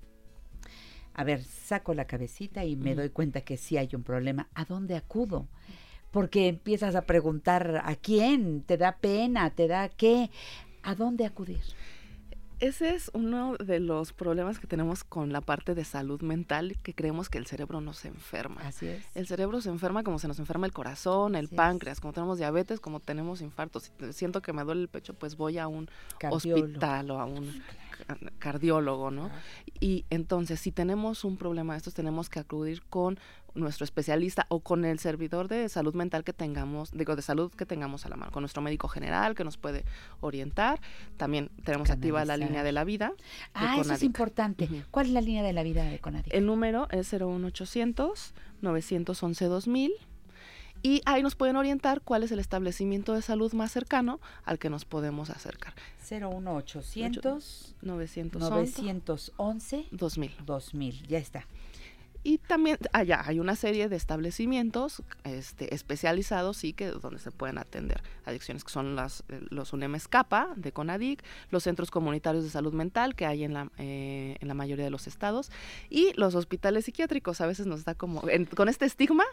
a 1.12 1.22
ver, 1.24 1.44
saco 1.44 1.92
la 1.92 2.06
cabecita 2.06 2.64
y 2.64 2.74
me 2.76 2.94
doy 2.94 3.10
cuenta 3.10 3.42
que 3.42 3.58
sí 3.58 3.76
hay 3.76 3.90
un 3.94 4.02
problema, 4.02 4.48
¿a 4.54 4.64
dónde 4.64 4.96
acudo? 4.96 5.46
Porque 6.14 6.48
empiezas 6.48 6.94
a 6.94 7.02
preguntar 7.02 7.82
a 7.84 7.94
quién, 7.96 8.62
te 8.62 8.78
da 8.78 8.92
pena, 8.96 9.50
te 9.50 9.66
da 9.68 9.88
qué, 9.90 10.30
¿a 10.82 10.94
dónde 10.94 11.26
acudir? 11.26 11.60
Ese 12.60 12.94
es 12.94 13.10
uno 13.14 13.56
de 13.56 13.80
los 13.80 14.12
problemas 14.12 14.60
que 14.60 14.68
tenemos 14.68 15.02
con 15.02 15.32
la 15.32 15.40
parte 15.40 15.74
de 15.74 15.84
salud 15.84 16.22
mental, 16.22 16.78
que 16.84 16.94
creemos 16.94 17.28
que 17.28 17.36
el 17.36 17.46
cerebro 17.46 17.80
no 17.80 17.92
se 17.92 18.08
enferma. 18.08 18.60
Así 18.62 18.86
es. 18.86 19.04
El 19.16 19.26
cerebro 19.26 19.60
se 19.60 19.68
enferma 19.70 20.04
como 20.04 20.20
se 20.20 20.28
nos 20.28 20.38
enferma 20.38 20.64
el 20.64 20.72
corazón, 20.72 21.34
el 21.34 21.46
Así 21.46 21.54
es. 21.54 21.56
páncreas, 21.56 22.00
como 22.00 22.12
tenemos 22.12 22.38
diabetes, 22.38 22.78
como 22.78 23.00
tenemos 23.00 23.40
infartos. 23.42 23.90
Si 23.98 24.12
siento 24.12 24.40
que 24.40 24.52
me 24.52 24.62
duele 24.62 24.82
el 24.82 24.88
pecho, 24.88 25.14
pues 25.14 25.36
voy 25.36 25.58
a 25.58 25.66
un 25.66 25.90
Cardiólogo. 26.18 26.64
hospital 26.64 27.10
o 27.10 27.18
a 27.20 27.24
un 27.26 27.60
ca- 28.06 28.18
cardiólogo, 28.38 29.10
¿no? 29.10 29.30
Y 29.80 30.04
entonces, 30.08 30.60
si 30.60 30.70
tenemos 30.70 31.24
un 31.24 31.36
problema 31.36 31.74
de 31.74 31.78
estos, 31.78 31.92
tenemos 31.92 32.30
que 32.30 32.38
acudir 32.38 32.82
con 32.84 33.18
nuestro 33.54 33.84
especialista 33.84 34.46
o 34.48 34.60
con 34.60 34.84
el 34.84 34.98
servidor 34.98 35.48
de 35.48 35.68
salud 35.68 35.94
mental 35.94 36.24
que 36.24 36.32
tengamos, 36.32 36.90
digo, 36.92 37.16
de 37.16 37.22
salud 37.22 37.52
que 37.52 37.66
tengamos 37.66 38.04
a 38.06 38.08
la 38.08 38.16
mano, 38.16 38.32
con 38.32 38.42
nuestro 38.42 38.62
médico 38.62 38.88
general 38.88 39.34
que 39.34 39.44
nos 39.44 39.56
puede 39.56 39.84
orientar. 40.20 40.80
También 41.16 41.50
tenemos 41.64 41.90
activa 41.90 42.20
la 42.20 42.34
Canalizar. 42.34 42.48
línea 42.48 42.64
de 42.64 42.72
la 42.72 42.84
vida. 42.84 43.08
de 43.08 43.14
Ah, 43.54 43.76
eso 43.80 43.92
es 43.92 44.02
importante. 44.02 44.68
¿Cuál 44.90 45.06
es 45.06 45.12
la 45.12 45.20
línea 45.20 45.42
de 45.42 45.52
la 45.52 45.62
vida 45.62 45.84
de 45.84 45.98
Conadic? 46.00 46.32
El 46.34 46.46
número 46.46 46.88
es 46.90 47.12
01800 47.12 48.34
911 48.60 49.44
2000 49.46 49.92
y 50.82 51.00
ahí 51.06 51.22
nos 51.22 51.34
pueden 51.34 51.56
orientar 51.56 52.02
cuál 52.02 52.24
es 52.24 52.32
el 52.32 52.38
establecimiento 52.38 53.14
de 53.14 53.22
salud 53.22 53.52
más 53.54 53.72
cercano 53.72 54.20
al 54.44 54.58
que 54.58 54.68
nos 54.68 54.84
podemos 54.84 55.30
acercar. 55.30 55.72
01800 56.10 57.74
911 57.80 58.82
911 58.82 59.86
2000. 59.90 60.32
2000, 60.44 61.06
ya 61.06 61.18
está. 61.18 61.46
Y 62.26 62.38
también 62.38 62.78
allá 62.92 63.22
hay 63.24 63.38
una 63.38 63.54
serie 63.54 63.88
de 63.90 63.96
establecimientos 63.96 65.02
este, 65.24 65.74
especializados, 65.74 66.56
sí, 66.56 66.72
que 66.72 66.86
donde 66.88 67.20
se 67.20 67.30
pueden 67.30 67.58
atender 67.58 68.02
adicciones, 68.24 68.64
que 68.64 68.70
son 68.70 68.96
las, 68.96 69.24
eh, 69.28 69.40
los 69.50 69.74
UNEM 69.74 69.94
Escapa 69.94 70.48
de 70.56 70.72
CONADIC, 70.72 71.22
los 71.50 71.62
centros 71.64 71.90
comunitarios 71.90 72.42
de 72.42 72.48
salud 72.50 72.72
mental 72.72 73.14
que 73.14 73.26
hay 73.26 73.44
en 73.44 73.52
la, 73.52 73.70
eh, 73.76 74.36
en 74.40 74.48
la 74.48 74.54
mayoría 74.54 74.86
de 74.86 74.90
los 74.90 75.06
estados, 75.06 75.50
y 75.90 76.12
los 76.16 76.34
hospitales 76.34 76.86
psiquiátricos. 76.86 77.42
A 77.42 77.46
veces 77.46 77.66
nos 77.66 77.84
da 77.84 77.94
como, 77.94 78.26
en- 78.28 78.46
con 78.46 78.70
este 78.70 78.86
estigma, 78.86 79.24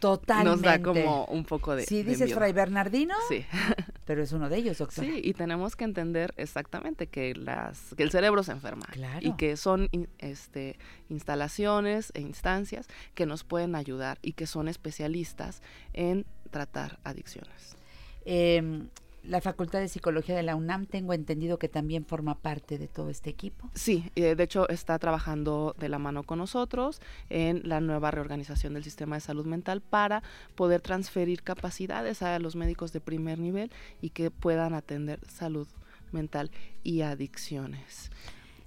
Totalmente. 0.00 0.50
nos 0.50 0.62
da 0.62 0.80
como 0.82 1.24
un 1.26 1.44
poco 1.44 1.74
de... 1.76 1.84
Si 1.84 2.02
de 2.02 2.10
dices 2.10 2.26
miedo. 2.26 2.38
Fray 2.38 2.52
Bernardino, 2.52 3.14
Sí. 3.28 3.44
pero 4.06 4.22
es 4.22 4.32
uno 4.32 4.48
de 4.48 4.56
ellos, 4.56 4.78
doctor. 4.78 5.04
Sí, 5.04 5.20
y 5.22 5.32
tenemos 5.34 5.76
que 5.76 5.84
entender 5.84 6.32
exactamente 6.36 7.08
que 7.08 7.34
las 7.34 7.94
que 7.96 8.02
el 8.04 8.10
cerebro 8.10 8.42
se 8.42 8.52
enferma 8.52 8.86
Claro. 8.92 9.26
y 9.26 9.32
que 9.36 9.56
son 9.56 9.88
in- 9.92 10.08
este 10.18 10.78
instalaciones 11.08 12.10
e 12.14 12.20
instancias 12.20 12.86
que 13.14 13.26
nos 13.26 13.44
pueden 13.44 13.74
ayudar 13.74 14.18
y 14.22 14.32
que 14.32 14.46
son 14.46 14.68
especialistas 14.68 15.62
en 15.92 16.24
tratar 16.50 16.98
adicciones. 17.04 17.76
Eh, 18.24 18.82
la 19.22 19.40
Facultad 19.40 19.80
de 19.80 19.88
Psicología 19.88 20.34
de 20.36 20.42
la 20.42 20.56
UNAM, 20.56 20.86
tengo 20.86 21.12
entendido 21.12 21.58
que 21.58 21.68
también 21.68 22.04
forma 22.04 22.34
parte 22.36 22.78
de 22.78 22.88
todo 22.88 23.10
este 23.10 23.30
equipo. 23.30 23.70
Sí, 23.74 24.10
eh, 24.16 24.34
de 24.34 24.42
hecho 24.42 24.68
está 24.68 24.98
trabajando 24.98 25.74
de 25.78 25.88
la 25.88 25.98
mano 25.98 26.22
con 26.22 26.38
nosotros 26.38 27.00
en 27.28 27.68
la 27.68 27.80
nueva 27.80 28.10
reorganización 28.10 28.74
del 28.74 28.84
sistema 28.84 29.16
de 29.16 29.20
salud 29.20 29.46
mental 29.46 29.80
para 29.80 30.22
poder 30.54 30.80
transferir 30.80 31.42
capacidades 31.42 32.22
a 32.22 32.38
los 32.38 32.56
médicos 32.56 32.92
de 32.92 33.00
primer 33.00 33.38
nivel 33.38 33.70
y 34.00 34.10
que 34.10 34.30
puedan 34.30 34.74
atender 34.74 35.20
salud 35.28 35.68
mental 36.12 36.50
y 36.82 37.02
adicciones. 37.02 38.10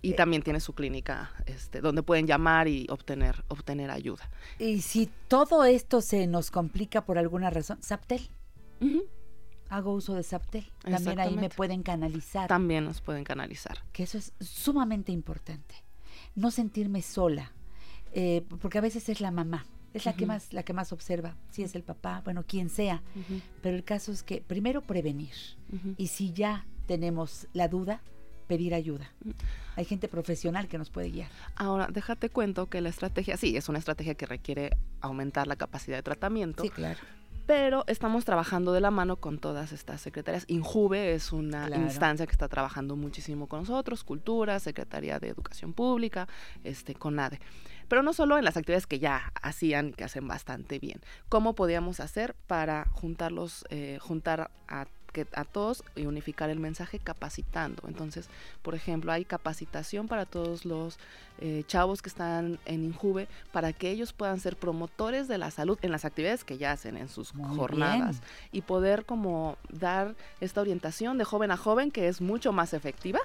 Y 0.04 0.12
Eh, 0.12 0.16
también 0.16 0.42
tiene 0.42 0.60
su 0.60 0.74
clínica 0.74 1.32
este, 1.46 1.80
donde 1.80 2.02
pueden 2.04 2.26
llamar 2.26 2.68
y 2.68 2.88
obtener, 2.90 3.44
obtener 3.48 3.92
ayuda. 3.92 4.30
Y 4.58 4.82
si 4.82 5.10
todo 5.28 5.64
esto 5.64 6.02
se 6.02 6.28
nos 6.28 6.50
complica 6.50 7.06
por 7.06 7.18
alguna 7.18 7.50
razón, 7.50 7.82
Saptel. 7.82 8.30
Hago 9.72 9.94
uso 9.94 10.14
de 10.14 10.24
Saptel. 10.24 10.70
También 10.84 11.20
ahí 11.20 11.36
me 11.36 11.50
pueden 11.50 11.82
canalizar. 11.82 12.48
También 12.48 12.86
nos 12.86 13.02
pueden 13.02 13.24
canalizar. 13.24 13.80
que 13.94 14.04
eso 14.04 14.18
es 14.18 14.34
sumamente 14.40 15.12
importante. 15.12 15.76
No 16.36 16.52
sentirme 16.52 17.02
sola, 17.02 17.52
eh, 18.14 18.44
porque 18.62 18.78
a 18.78 18.82
veces 18.82 19.08
es 19.10 19.22
la 19.22 19.32
mamá, 19.32 19.66
es 19.94 20.06
la 20.06 20.14
que 20.14 20.26
más 20.26 20.54
la 20.54 20.64
que 20.64 20.74
más 20.74 20.92
observa, 20.92 21.36
si 21.50 21.64
es 21.64 21.74
el 21.76 21.84
papá, 21.84 22.22
bueno, 22.24 22.44
quien 22.46 22.70
sea. 22.70 23.02
Pero 23.62 23.76
el 23.76 23.84
caso 23.84 24.12
es 24.12 24.24
que 24.24 24.42
primero 24.42 24.82
prevenir 24.82 25.34
y 25.98 26.08
si 26.08 26.34
ya 26.34 26.66
tenemos 26.86 27.48
la 27.54 27.70
duda, 27.70 28.02
pedir 28.48 28.74
ayuda. 28.74 29.10
Hay 29.78 29.86
gente 29.86 30.10
profesional 30.10 30.68
que 30.68 30.78
nos 30.78 30.90
puede 30.90 31.10
guiar. 31.10 31.30
Ahora, 31.56 31.88
déjate 31.90 32.30
cuento 32.30 32.68
que 32.68 32.82
la 32.82 32.90
estrategia, 32.90 33.38
sí, 33.38 33.56
es 33.56 33.70
una 33.70 33.80
estrategia 33.80 34.16
que 34.16 34.26
requiere 34.26 34.76
aumentar 35.00 35.48
la 35.48 35.56
capacidad 35.56 35.96
de 35.96 36.04
tratamiento. 36.04 36.64
Sí, 36.64 36.70
claro. 36.70 37.00
Pero 37.46 37.84
estamos 37.88 38.24
trabajando 38.24 38.72
de 38.72 38.82
la 38.82 38.92
mano 38.92 39.18
con 39.18 39.38
todas 39.40 39.72
estas 39.72 40.00
secretarías. 40.02 40.46
Injuve 40.48 41.14
es 41.14 41.34
una 41.34 41.68
Claro. 41.68 41.82
instancia 41.84 42.26
que 42.26 42.32
está 42.32 42.48
trabajando 42.48 42.96
muchísimo 42.96 43.48
con 43.48 43.62
nosotros, 43.62 44.04
Cultura, 44.04 44.60
Secretaría 44.60 45.20
de 45.20 45.30
Educación 45.30 45.74
Pública, 45.74 46.28
este, 46.64 46.94
CONADE. 46.96 47.40
Pero 47.88 48.04
no 48.04 48.14
solo 48.14 48.38
en 48.38 48.46
las 48.46 48.56
actividades 48.56 48.88
que 48.88 49.00
ya 49.00 49.34
hacían, 49.42 49.92
que 49.92 50.06
hacen 50.06 50.26
bastante 50.28 50.80
bien. 50.80 51.02
¿Cómo 51.28 51.56
podíamos 51.56 52.00
hacer 52.00 52.36
para 52.48 52.86
juntarlos, 52.92 53.66
eh, 53.70 53.98
juntar 54.00 54.50
a 54.70 54.86
que 55.12 55.28
a 55.34 55.44
todos 55.46 55.84
y 55.96 56.06
unificar 56.06 56.50
el 56.50 56.60
mensaje 56.60 57.00
capacitando. 57.00 57.84
Entonces, 57.88 58.30
por 58.62 58.76
ejemplo, 58.76 59.12
hay 59.12 59.26
capacitación 59.26 60.08
para 60.08 60.26
todos 60.26 60.66
los 60.66 60.98
eh, 61.40 61.64
chavos 61.68 62.02
que 62.02 62.10
están 62.10 62.60
en 62.66 62.84
Injuve 62.84 63.28
para 63.52 63.74
que 63.74 63.90
ellos 63.90 64.14
puedan 64.14 64.40
ser 64.40 64.56
promotores 64.56 65.28
de 65.28 65.38
la 65.38 65.52
salud 65.52 65.78
en 65.82 65.92
las 65.92 66.06
actividades 66.06 66.44
que 66.44 66.58
ya 66.58 66.72
hacen 66.72 66.98
en 66.98 67.10
sus 67.10 67.34
Muy 67.34 67.58
jornadas 67.58 68.20
bien. 68.22 68.32
y 68.52 68.62
poder 68.62 69.06
como 69.06 69.58
dar 69.70 70.16
esta 70.40 70.62
orientación 70.62 71.18
de 71.18 71.26
joven 71.26 71.52
a 71.52 71.58
joven 71.58 71.92
que 71.92 72.08
es 72.08 72.22
mucho 72.22 72.54
más 72.54 72.74
efectiva 72.74 73.20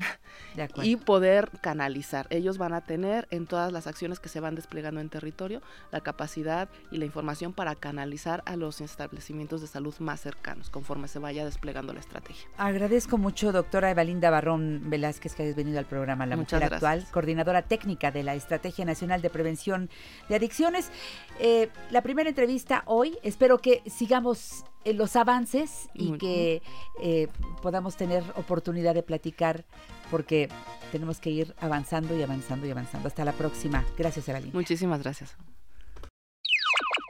De 0.54 0.62
acuerdo. 0.62 0.90
y 0.90 0.96
poder 0.96 1.50
canalizar. 1.60 2.26
Ellos 2.30 2.58
van 2.58 2.72
a 2.72 2.80
tener 2.80 3.28
en 3.30 3.46
todas 3.46 3.72
las 3.72 3.86
acciones 3.86 4.18
que 4.18 4.28
se 4.28 4.40
van 4.40 4.56
desplegando 4.56 5.00
en 5.00 5.08
territorio 5.08 5.62
la 5.92 6.00
capacidad 6.00 6.68
y 6.90 6.96
la 6.96 7.04
información 7.04 7.52
para 7.52 7.76
canalizar 7.76 8.42
a 8.46 8.56
los 8.56 8.80
establecimientos 8.80 9.60
de 9.60 9.68
salud 9.68 9.94
más 10.00 10.20
cercanos 10.20 10.68
conforme 10.70 11.06
se 11.06 11.20
vaya 11.20 11.44
desplegando 11.44 11.92
la 11.92 12.00
estrategia. 12.00 12.48
Agradezco 12.56 13.16
mucho, 13.16 13.52
doctora 13.52 13.90
Evalinda 13.90 14.30
Barrón 14.30 14.82
Velázquez, 14.86 15.34
que 15.34 15.44
hayas 15.44 15.56
venido 15.56 15.78
al 15.78 15.86
programa 15.86 16.26
La 16.26 16.36
Muchas 16.36 16.60
Mujer 16.60 16.74
Actual, 16.74 16.96
gracias. 16.96 17.12
coordinadora 17.12 17.62
técnica 17.62 18.10
de 18.10 18.22
la 18.24 18.34
Estrategia 18.34 18.84
Nacional 18.84 19.22
de 19.22 19.30
Prevención 19.30 19.88
de 20.28 20.36
Adicciones. 20.36 20.90
Eh, 21.38 21.68
la 21.90 22.02
primera 22.02 22.28
entrevista 22.28 22.82
hoy, 22.86 23.16
espero 23.22 23.58
que 23.58 23.82
sigamos 23.86 24.64
los 24.84 25.16
avances 25.16 25.88
y 25.94 26.08
Muy 26.08 26.18
que 26.18 26.60
eh, 27.00 27.28
podamos 27.62 27.96
tener 27.96 28.22
oportunidad 28.36 28.94
de 28.94 29.02
platicar, 29.02 29.64
porque 30.10 30.50
tenemos 30.92 31.18
que 31.20 31.30
ir 31.30 31.54
avanzando 31.60 32.14
y 32.18 32.22
avanzando 32.22 32.66
y 32.66 32.70
avanzando. 32.70 33.08
Hasta 33.08 33.24
la 33.24 33.32
próxima. 33.32 33.82
Gracias, 33.96 34.28
Evalinda. 34.28 34.54
Muchísimas 34.56 35.02
gracias. 35.02 35.34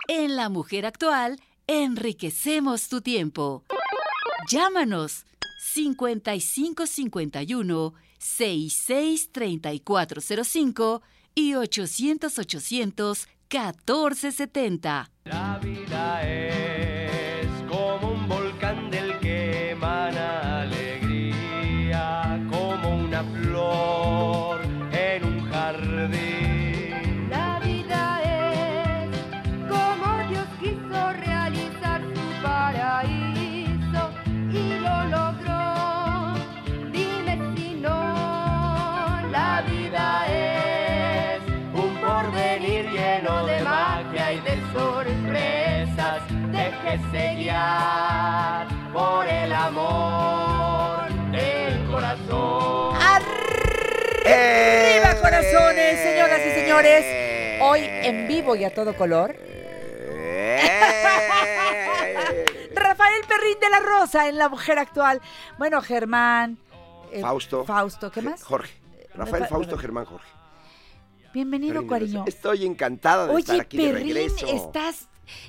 En 0.08 0.36
La 0.36 0.48
Mujer 0.48 0.86
Actual, 0.86 1.40
enriquecemos 1.66 2.88
tu 2.88 3.00
tiempo. 3.00 3.64
Llámanos 4.48 5.26
5551 5.60 7.94
663405 8.18 11.02
y 11.34 11.54
800 11.54 12.38
800 12.38 13.28
1470. 13.50 15.10
La 15.24 15.58
vida 15.58 16.28
es 16.28 16.89
Déjese 46.90 47.34
guiar 47.36 48.66
por 48.92 49.24
el 49.28 49.52
amor 49.52 51.08
del 51.30 51.86
corazón. 51.88 52.96
¡Arriba, 53.00 53.30
corazones, 55.20 56.00
señoras 56.00 56.40
y 56.40 56.50
señores! 56.60 57.60
Hoy 57.62 57.82
en 57.84 58.26
vivo 58.26 58.56
y 58.56 58.64
a 58.64 58.74
todo 58.74 58.96
color. 58.96 59.36
Rafael 62.74 63.22
Perrín 63.28 63.60
de 63.60 63.70
la 63.70 63.78
Rosa 63.80 64.28
en 64.28 64.36
La 64.36 64.48
Mujer 64.48 64.80
Actual. 64.80 65.20
Bueno, 65.58 65.80
Germán. 65.82 66.58
eh, 67.12 67.20
Fausto. 67.20 67.64
Fausto, 67.64 68.10
¿qué 68.10 68.20
más? 68.22 68.42
Jorge. 68.42 68.72
Rafael 69.14 69.42
Rafa- 69.44 69.54
Fausto 69.54 69.78
Germán 69.78 70.06
Jorge. 70.06 70.26
Bienvenido, 71.32 71.74
Perrín 71.74 71.86
de 71.86 71.92
cariño. 71.94 72.24
Estoy 72.26 72.66
encantada 72.66 73.28
de 73.28 73.38
estar 73.38 73.54
Oye, 73.54 73.62
aquí 73.62 73.76
de 73.76 73.92
Perrín, 73.92 74.14
regreso. 74.14 74.46
estás 74.48 75.06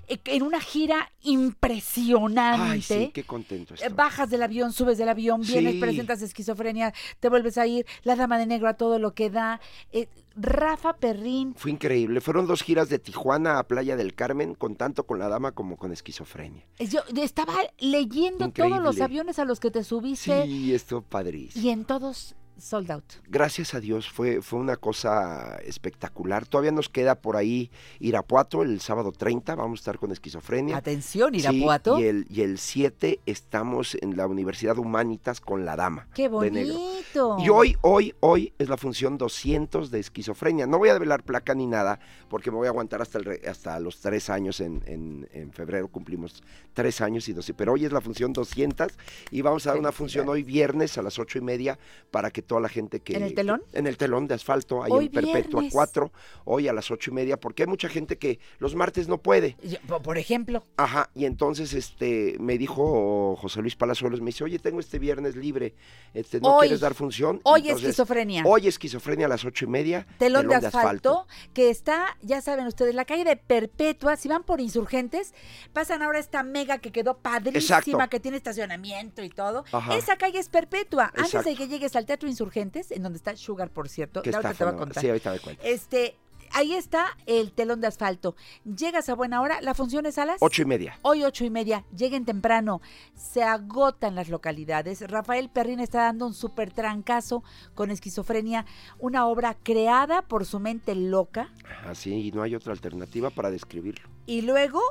en 0.07 0.43
una 0.43 0.59
gira 0.59 1.11
impresionante. 1.21 2.61
Ay, 2.63 2.81
sí, 2.81 3.11
qué 3.13 3.23
contento 3.23 3.73
Eh, 3.73 3.77
estoy. 3.81 3.93
Bajas 3.93 4.29
del 4.29 4.43
avión, 4.43 4.73
subes 4.73 4.97
del 4.97 5.09
avión, 5.09 5.41
vienes, 5.41 5.73
Sí. 5.73 5.79
presentas 5.79 6.21
esquizofrenia, 6.21 6.93
te 7.19 7.29
vuelves 7.29 7.57
a 7.57 7.67
ir, 7.67 7.85
la 8.03 8.15
dama 8.15 8.37
de 8.37 8.45
negro 8.45 8.67
a 8.67 8.73
todo 8.75 8.99
lo 8.99 9.13
que 9.13 9.29
da. 9.29 9.59
Eh, 9.91 10.07
Rafa 10.35 10.93
Perrín, 10.93 11.55
Fue 11.55 11.71
increíble. 11.71 12.21
Fueron 12.21 12.47
dos 12.47 12.61
giras 12.63 12.87
de 12.87 12.99
Tijuana 12.99 13.59
a 13.59 13.63
Playa 13.67 13.97
del 13.97 14.13
Carmen, 14.13 14.55
con 14.55 14.75
tanto 14.77 15.05
con 15.05 15.19
la 15.19 15.27
dama 15.27 15.51
como 15.51 15.75
con 15.75 15.91
esquizofrenia. 15.91 16.63
eh, 16.79 16.87
yo 16.87 17.01
estaba 17.21 17.53
leyendo 17.79 18.49
todos 18.49 18.81
los 18.81 19.01
aviones 19.01 19.39
a 19.39 19.45
los 19.45 19.59
que 19.59 19.71
te 19.71 19.83
subiste 19.83 20.45
Sí, 20.45 20.73
estuvo 20.73 21.01
padrísimo. 21.01 21.65
y 21.65 21.69
en 21.69 21.83
todos 21.83 22.35
sold 22.61 22.91
out. 22.91 23.03
Gracias 23.27 23.73
a 23.73 23.79
Dios 23.79 24.09
fue, 24.09 24.41
fue 24.41 24.59
una 24.59 24.77
cosa 24.77 25.57
espectacular. 25.63 26.45
Todavía 26.47 26.71
nos 26.71 26.89
queda 26.89 27.15
por 27.15 27.35
ahí 27.35 27.71
Irapuato 27.99 28.61
el 28.63 28.79
sábado 28.81 29.11
30, 29.11 29.55
vamos 29.55 29.79
a 29.79 29.81
estar 29.81 29.99
con 29.99 30.11
esquizofrenia. 30.11 30.77
Atención, 30.77 31.33
Sí, 31.33 31.39
Irapuato. 31.39 31.99
y, 31.99 32.03
el, 32.05 32.25
y 32.29 32.41
el 32.41 32.57
7 32.57 33.19
estamos 33.25 33.95
en 34.01 34.15
la 34.17 34.27
Universidad 34.27 34.77
Humanitas 34.77 35.41
con 35.41 35.65
la 35.65 35.75
dama. 35.75 36.07
Qué 36.13 36.27
bonito. 36.27 37.37
Y 37.39 37.49
hoy, 37.49 37.75
hoy, 37.81 38.13
hoy 38.19 38.53
es 38.57 38.69
la 38.69 38.77
función 38.77 39.17
200 39.17 39.91
de 39.91 39.99
esquizofrenia. 39.99 40.67
No 40.67 40.77
voy 40.77 40.89
a 40.89 40.93
develar 40.93 41.23
placa 41.23 41.53
ni 41.53 41.67
nada, 41.67 41.99
porque 42.29 42.51
me 42.51 42.57
voy 42.57 42.67
a 42.67 42.69
aguantar 42.69 43.01
hasta, 43.01 43.19
el 43.19 43.39
hasta 43.47 43.79
los 43.79 43.99
tres 43.99 44.29
años. 44.29 44.59
En, 44.61 44.81
en- 44.85 45.27
en 45.33 45.51
febrero 45.51 45.87
cumplimos 45.87 46.43
tres 46.73 47.01
años 47.01 47.27
y 47.29 47.33
12. 47.33 47.53
Pero 47.53 47.73
hoy 47.73 47.85
es 47.85 47.91
la 47.91 48.01
función 48.01 48.33
200 48.33 48.91
y 49.31 49.41
vamos 49.41 49.65
a 49.65 49.71
dar 49.71 49.79
una 49.79 49.91
función 49.91 50.27
hoy 50.29 50.43
viernes 50.43 50.97
a 50.97 51.01
las 51.01 51.19
ocho 51.19 51.37
y 51.37 51.41
media 51.41 51.77
para 52.11 52.31
que 52.31 52.41
toda 52.51 52.59
la 52.59 52.67
gente 52.67 52.99
que... 52.99 53.15
¿En 53.15 53.23
el 53.23 53.33
telón? 53.33 53.63
En 53.71 53.87
el 53.87 53.95
telón 53.95 54.27
de 54.27 54.33
asfalto, 54.35 54.83
ahí 54.83 54.91
Hoy 54.91 55.05
en 55.05 55.11
Perpetua 55.13 55.61
viernes. 55.61 55.71
4, 55.73 56.11
hoy 56.43 56.67
a 56.67 56.73
las 56.73 56.91
ocho 56.91 57.09
y 57.09 57.13
media, 57.13 57.37
porque 57.39 57.63
hay 57.63 57.67
mucha 57.67 57.87
gente 57.87 58.17
que 58.17 58.39
los 58.59 58.75
martes 58.75 59.07
no 59.07 59.19
puede. 59.19 59.55
Yo- 59.63 59.77
Por 60.01 60.17
ejemplo, 60.17 60.65
Ajá, 60.75 61.09
y 61.15 61.23
entonces 61.23 61.73
este 61.73 62.35
me 62.41 62.57
dijo 62.57 63.37
José 63.37 63.61
Luis 63.61 63.77
Palazuelos, 63.77 64.19
me 64.19 64.27
dice, 64.27 64.43
oye, 64.43 64.59
tengo 64.59 64.81
este 64.81 64.99
viernes 64.99 65.37
libre, 65.37 65.75
este, 66.13 66.41
¿no 66.41 66.55
Hoy. 66.57 66.63
quieres 66.67 66.81
dar 66.81 66.93
función? 66.93 67.39
Hoy 67.43 67.61
Entonces, 67.61 67.89
esquizofrenia. 67.91 68.43
Hoy 68.45 68.67
esquizofrenia 68.67 69.27
a 69.27 69.29
las 69.29 69.45
ocho 69.45 69.63
y 69.63 69.69
media. 69.69 70.05
telón, 70.17 70.49
de, 70.49 70.55
asfalto, 70.55 71.25
que 71.53 71.69
está, 71.69 72.17
ya 72.21 72.41
saben 72.41 72.67
ustedes, 72.67 72.93
la 72.95 73.05
calle 73.05 73.23
de 73.23 73.37
Perpetua, 73.37 74.17
si 74.17 74.27
van 74.27 74.43
por 74.43 74.59
insurgentes, 74.59 75.33
pasan 75.71 76.01
ahora 76.01 76.19
esta 76.19 76.43
mega 76.43 76.79
que 76.79 76.91
quedó 76.91 77.17
padrísima, 77.19 77.77
Exacto. 77.79 78.09
que 78.09 78.19
tiene 78.19 78.35
estacionamiento 78.35 79.23
y 79.23 79.29
todo. 79.29 79.63
Ajá. 79.71 79.95
Esa 79.95 80.17
calle 80.17 80.37
es 80.39 80.49
Perpetua. 80.49 81.13
Antes 81.15 81.45
de 81.45 81.55
que 81.55 81.67
llegues 81.69 81.95
al 81.95 82.05
Teatro 82.05 82.27
Insurgentes, 82.31 82.91
en 82.91 83.03
donde 83.03 83.17
está 83.17 83.35
Sugar, 83.35 83.69
por 83.69 83.87
cierto, 83.87 84.21
Que 84.23 84.31
ahorita 84.31 84.51
está 84.51 84.69
te 84.71 84.75
a 84.75 84.77
contar. 84.77 85.01
Sí, 85.01 85.07
ahorita 85.09 85.31
me 85.33 85.39
cuentas. 85.39 85.65
Este, 85.65 86.17
ahí 86.53 86.73
está 86.73 87.05
el 87.27 87.51
telón 87.53 87.79
de 87.81 87.87
asfalto. 87.87 88.35
Llegas 88.65 89.07
a 89.09 89.15
buena 89.15 89.41
hora, 89.41 89.61
la 89.61 89.73
función 89.73 90.05
es 90.05 90.17
a 90.17 90.25
las 90.25 90.37
Ocho 90.41 90.63
y 90.63 90.65
media. 90.65 90.97
Hoy 91.03 91.23
ocho 91.23 91.45
y 91.45 91.49
media, 91.49 91.85
lleguen 91.95 92.25
temprano, 92.25 92.81
se 93.15 93.43
agotan 93.43 94.15
las 94.15 94.27
localidades. 94.29 95.01
Rafael 95.09 95.49
Perrín 95.49 95.79
está 95.79 96.03
dando 96.03 96.25
un 96.27 96.33
súper 96.33 96.71
trancazo 96.73 97.43
con 97.75 97.91
esquizofrenia, 97.91 98.65
una 98.99 99.27
obra 99.27 99.55
creada 99.63 100.23
por 100.23 100.45
su 100.45 100.59
mente 100.59 100.95
loca 100.95 101.53
Así, 101.85 102.13
y 102.27 102.31
no 102.31 102.41
hay 102.41 102.55
otra 102.55 102.73
alternativa 102.73 103.29
para 103.29 103.51
describirlo. 103.51 104.09
y 104.25 104.41
luego 104.41 104.81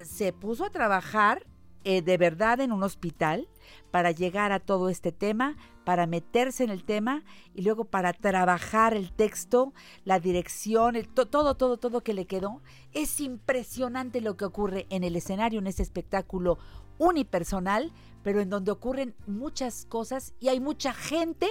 se 0.00 0.32
puso 0.32 0.64
a 0.64 0.70
trabajar 0.70 1.44
eh, 1.82 2.02
de 2.02 2.16
verdad 2.18 2.60
en 2.60 2.70
un 2.70 2.82
hospital 2.84 3.48
para 3.90 4.10
llegar 4.12 4.52
a 4.52 4.60
todo 4.60 4.88
este 4.90 5.10
tema, 5.10 5.56
para 5.88 6.06
meterse 6.06 6.64
en 6.64 6.68
el 6.68 6.84
tema 6.84 7.24
y 7.54 7.62
luego 7.62 7.86
para 7.86 8.12
trabajar 8.12 8.92
el 8.92 9.10
texto, 9.10 9.72
la 10.04 10.20
dirección, 10.20 10.96
el 10.96 11.08
to- 11.08 11.24
todo, 11.28 11.54
todo, 11.54 11.78
todo 11.78 12.02
que 12.02 12.12
le 12.12 12.26
quedó. 12.26 12.60
Es 12.92 13.20
impresionante 13.20 14.20
lo 14.20 14.36
que 14.36 14.44
ocurre 14.44 14.86
en 14.90 15.02
el 15.02 15.16
escenario, 15.16 15.60
en 15.60 15.66
este 15.66 15.82
espectáculo 15.82 16.58
unipersonal, 16.98 17.90
pero 18.22 18.42
en 18.42 18.50
donde 18.50 18.70
ocurren 18.70 19.14
muchas 19.26 19.86
cosas 19.86 20.34
y 20.40 20.48
hay 20.48 20.60
mucha 20.60 20.92
gente 20.92 21.48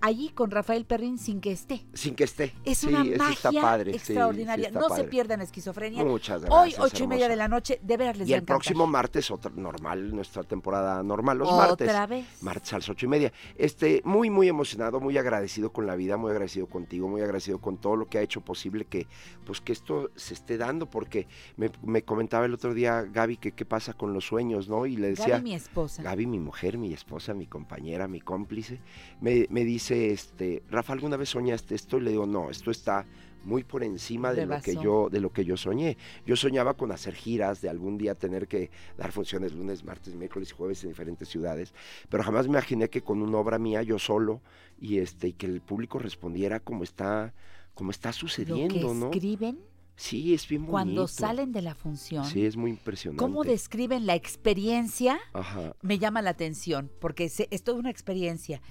allí 0.00 0.28
con 0.30 0.50
Rafael 0.50 0.84
Perrín 0.84 1.18
sin 1.18 1.40
que 1.40 1.52
esté. 1.52 1.84
Sin 1.94 2.14
que 2.14 2.24
esté. 2.24 2.54
Es 2.64 2.78
Sí, 2.78 2.86
una 2.88 3.02
eso 3.02 3.16
magia 3.18 3.34
está 3.34 3.52
padre, 3.52 3.94
extraordinaria. 3.94 4.68
sí 4.70 4.74
está 4.76 4.88
no 4.88 4.94
se 4.94 5.04
pierdan 5.04 5.40
esquizofrenia. 5.40 6.04
Muchas 6.04 6.42
Hoy, 6.42 6.70
gracias, 6.72 6.80
ocho 6.80 7.04
y 7.04 7.06
media 7.06 7.28
de 7.28 7.36
la 7.36 7.48
noche, 7.48 7.80
de 7.82 7.96
veras 7.96 8.16
les 8.18 8.28
Y 8.28 8.32
el 8.32 8.38
encantar. 8.38 8.56
próximo 8.56 8.86
martes, 8.86 9.30
otra 9.30 9.50
normal, 9.54 10.14
nuestra 10.14 10.42
temporada 10.44 11.02
normal, 11.02 11.38
los 11.38 11.48
Otra 11.48 11.66
martes. 11.66 12.08
vez. 12.08 12.42
Martes 12.42 12.72
a 12.72 12.76
las 12.78 12.88
ocho 12.88 13.06
y 13.06 13.08
media. 13.08 13.32
Este, 13.56 14.02
muy, 14.04 14.30
muy 14.30 14.48
emocionado, 14.48 15.00
muy 15.00 15.16
agradecido 15.18 15.72
con 15.72 15.86
la 15.86 15.96
vida, 15.96 16.16
muy 16.16 16.30
agradecido 16.30 16.66
contigo, 16.66 17.08
muy 17.08 17.20
agradecido 17.22 17.58
con 17.60 17.78
todo 17.78 17.96
lo 17.96 18.06
que 18.06 18.18
ha 18.18 18.22
hecho 18.22 18.40
posible 18.40 18.84
que, 18.84 19.06
pues, 19.44 19.60
que 19.60 19.72
esto 19.72 20.10
se 20.16 20.34
esté 20.34 20.56
dando, 20.58 20.86
porque 20.90 21.26
me, 21.56 21.70
me 21.82 22.02
comentaba 22.02 22.46
el 22.46 22.54
otro 22.54 22.74
día 22.74 23.02
Gaby 23.02 23.36
que 23.38 23.52
qué 23.52 23.64
pasa 23.64 23.92
con 23.94 24.12
los 24.12 24.26
sueños, 24.26 24.68
¿no? 24.68 24.86
Y 24.86 24.96
le 24.96 25.08
decía. 25.10 25.28
Gaby, 25.38 25.42
mi 25.44 25.54
esposa. 25.54 26.02
Gaby, 26.02 26.26
mi 26.26 26.38
mujer, 26.38 26.78
mi 26.78 26.92
esposa, 26.92 27.34
mi 27.34 27.46
compañera, 27.46 28.06
mi 28.08 28.20
cómplice, 28.20 28.80
me, 29.20 29.46
me 29.50 29.64
dice, 29.64 29.87
este, 29.90 30.62
Rafa, 30.70 30.92
¿alguna 30.92 31.16
vez 31.16 31.30
soñaste 31.30 31.74
esto? 31.74 31.98
Y 31.98 32.02
le 32.02 32.10
digo, 32.10 32.26
no, 32.26 32.50
esto 32.50 32.70
está 32.70 33.06
muy 33.44 33.64
por 33.64 33.82
encima 33.82 34.32
de 34.32 34.46
lo 34.46 34.60
que 34.60 34.74
yo 34.76 35.08
de 35.10 35.20
lo 35.20 35.32
que 35.32 35.44
yo 35.44 35.56
soñé. 35.56 35.96
Yo 36.26 36.36
soñaba 36.36 36.74
con 36.74 36.92
hacer 36.92 37.14
giras, 37.14 37.60
de 37.60 37.68
algún 37.68 37.98
día 37.98 38.14
tener 38.14 38.46
que 38.48 38.70
dar 38.96 39.12
funciones 39.12 39.52
lunes, 39.52 39.84
martes, 39.84 40.14
miércoles 40.14 40.50
y 40.50 40.54
jueves 40.54 40.82
en 40.84 40.90
diferentes 40.90 41.28
ciudades, 41.28 41.72
pero 42.08 42.22
jamás 42.22 42.46
me 42.46 42.52
imaginé 42.52 42.88
que 42.90 43.02
con 43.02 43.22
una 43.22 43.38
obra 43.38 43.58
mía 43.58 43.82
yo 43.82 43.98
solo 43.98 44.42
y 44.80 44.98
este 44.98 45.28
y 45.28 45.32
que 45.32 45.46
el 45.46 45.60
público 45.60 45.98
respondiera 45.98 46.60
como 46.60 46.84
está 46.84 47.32
como 47.74 47.90
está 47.90 48.08
Lo 48.08 48.14
que 48.14 48.18
sucediendo, 48.18 48.94
¿no? 48.94 49.06
escriben 49.06 49.58
Sí, 49.98 50.32
es 50.32 50.46
bien 50.46 50.62
bonito. 50.62 50.70
cuando 50.70 51.08
salen 51.08 51.50
de 51.50 51.60
la 51.60 51.74
función. 51.74 52.24
Sí, 52.24 52.46
es 52.46 52.56
muy 52.56 52.70
impresionante. 52.70 53.18
¿Cómo 53.18 53.42
describen 53.42 54.06
la 54.06 54.14
experiencia? 54.14 55.18
Ajá. 55.32 55.74
Me 55.82 55.98
llama 55.98 56.22
la 56.22 56.30
atención, 56.30 56.88
porque 57.00 57.24
es 57.24 57.62
toda 57.64 57.80
una 57.80 57.90
experiencia. 57.90 58.62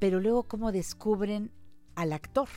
Pero 0.00 0.18
luego, 0.18 0.42
¿cómo 0.48 0.72
descubren 0.72 1.52
al 1.94 2.12
actor? 2.12 2.48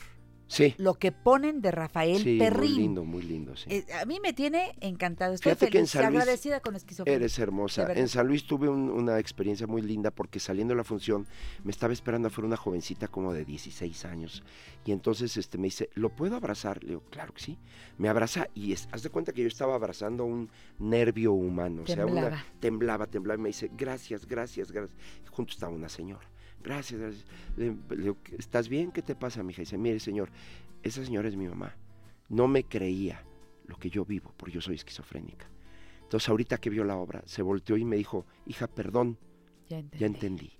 Sí. 0.46 0.74
Lo 0.76 0.94
que 0.94 1.10
ponen 1.10 1.62
de 1.62 1.70
Rafael 1.70 2.22
Sí, 2.22 2.38
Perrín. 2.38 2.70
muy 2.72 2.78
lindo, 2.82 3.04
muy 3.04 3.22
lindo, 3.22 3.56
sí. 3.56 3.64
Eh, 3.70 3.86
a 3.98 4.04
mí 4.04 4.20
me 4.20 4.34
tiene 4.34 4.76
encantado. 4.80 5.32
Estoy 5.32 5.52
Fíjate 5.52 5.70
que 5.70 5.78
en 5.78 5.86
feliz, 5.86 5.90
San 6.04 6.12
Luis 6.12 6.22
agradecida 6.22 6.60
con 6.60 6.76
esquizofrenia. 6.76 7.16
Eres 7.16 7.38
hermosa. 7.38 7.90
En 7.94 8.08
San 8.08 8.28
Luis 8.28 8.46
tuve 8.46 8.68
un- 8.68 8.90
una 8.90 9.18
experiencia 9.18 9.66
muy 9.66 9.80
linda 9.80 10.10
porque 10.10 10.38
saliendo 10.40 10.72
de 10.72 10.76
la 10.76 10.84
función 10.84 11.26
me 11.64 11.70
estaba 11.70 11.94
esperando 11.94 12.28
afuera 12.28 12.46
una 12.46 12.58
jovencita 12.58 13.08
como 13.08 13.32
de 13.32 13.46
16 13.46 14.04
años 14.04 14.42
y 14.84 14.92
entonces 14.92 15.34
este 15.38 15.56
me 15.56 15.64
dice, 15.68 15.88
¿lo 15.94 16.10
puedo 16.10 16.36
abrazar? 16.36 16.82
Le 16.84 16.90
digo, 16.90 17.02
claro 17.10 17.32
que 17.32 17.40
sí. 17.40 17.58
Me 17.96 18.10
abraza 18.10 18.46
y 18.54 18.72
es, 18.72 18.86
haz 18.92 19.02
de 19.02 19.08
cuenta 19.08 19.32
que 19.32 19.40
yo 19.40 19.48
estaba 19.48 19.74
abrazando 19.74 20.26
un 20.26 20.50
nervio 20.78 21.32
humano. 21.32 21.82
O 21.84 21.86
sea, 21.86 22.04
una, 22.04 22.20
Temblaba. 22.20 22.44
temblaba, 22.60 23.06
temblaba 23.06 23.38
y 23.40 23.42
me 23.42 23.48
dice, 23.48 23.70
gracias, 23.76 24.26
gracias, 24.26 24.70
gracias. 24.70 24.96
Y 25.24 25.26
junto 25.28 25.52
estaba 25.54 25.72
una 25.72 25.88
señora. 25.88 26.28
Gracias, 26.64 26.98
gracias. 26.98 27.26
Le, 27.56 27.76
¿estás 28.38 28.68
bien? 28.68 28.90
¿Qué 28.90 29.02
te 29.02 29.14
pasa, 29.14 29.42
mija? 29.42 29.60
Y 29.60 29.64
dice, 29.64 29.78
mire, 29.78 30.00
señor, 30.00 30.30
esa 30.82 31.04
señora 31.04 31.28
es 31.28 31.36
mi 31.36 31.46
mamá. 31.46 31.76
No 32.30 32.48
me 32.48 32.64
creía 32.64 33.22
lo 33.66 33.76
que 33.76 33.90
yo 33.90 34.04
vivo, 34.04 34.32
porque 34.36 34.54
yo 34.54 34.60
soy 34.60 34.76
esquizofrénica. 34.76 35.46
Entonces, 36.02 36.28
ahorita 36.28 36.58
que 36.58 36.70
vio 36.70 36.84
la 36.84 36.96
obra, 36.96 37.22
se 37.26 37.42
volteó 37.42 37.76
y 37.76 37.84
me 37.84 37.96
dijo, 37.96 38.26
hija, 38.46 38.66
perdón, 38.66 39.18
Ya 39.68 39.82
ya 39.98 40.06
entendí. 40.06 40.52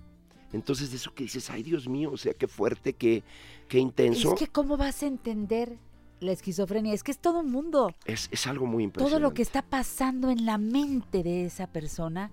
Entonces, 0.52 0.90
de 0.90 0.97
eso 0.97 1.12
que 1.14 1.24
dices, 1.24 1.51
ay, 1.51 1.62
Dios 1.62 1.89
mío, 1.89 2.12
o 2.12 2.16
sea, 2.16 2.35
qué 2.35 2.47
fuerte, 2.47 2.93
qué, 2.93 3.24
qué 3.66 3.78
intenso, 3.78 4.35
Es 4.35 4.39
que 4.39 4.47
cómo 4.47 4.76
vas 4.76 5.02
a 5.02 5.06
entender 5.06 5.78
la 6.24 6.32
esquizofrenia. 6.32 6.92
Es 6.92 7.02
que 7.02 7.10
es 7.12 7.18
todo 7.18 7.40
un 7.40 7.51
mundo. 7.51 7.94
es, 8.05 8.28
es 8.32 8.46
algo 8.46 8.66
muy 8.66 8.78
Todo 8.82 8.84
impresionante. 8.84 9.22
lo 9.22 9.34
que 9.34 9.42
está 9.42 9.62
pasando 9.62 10.30
en 10.30 10.44
la 10.46 10.59
mente 10.59 11.22
de 11.22 11.44
esa 11.46 11.66
persona, 11.68 12.30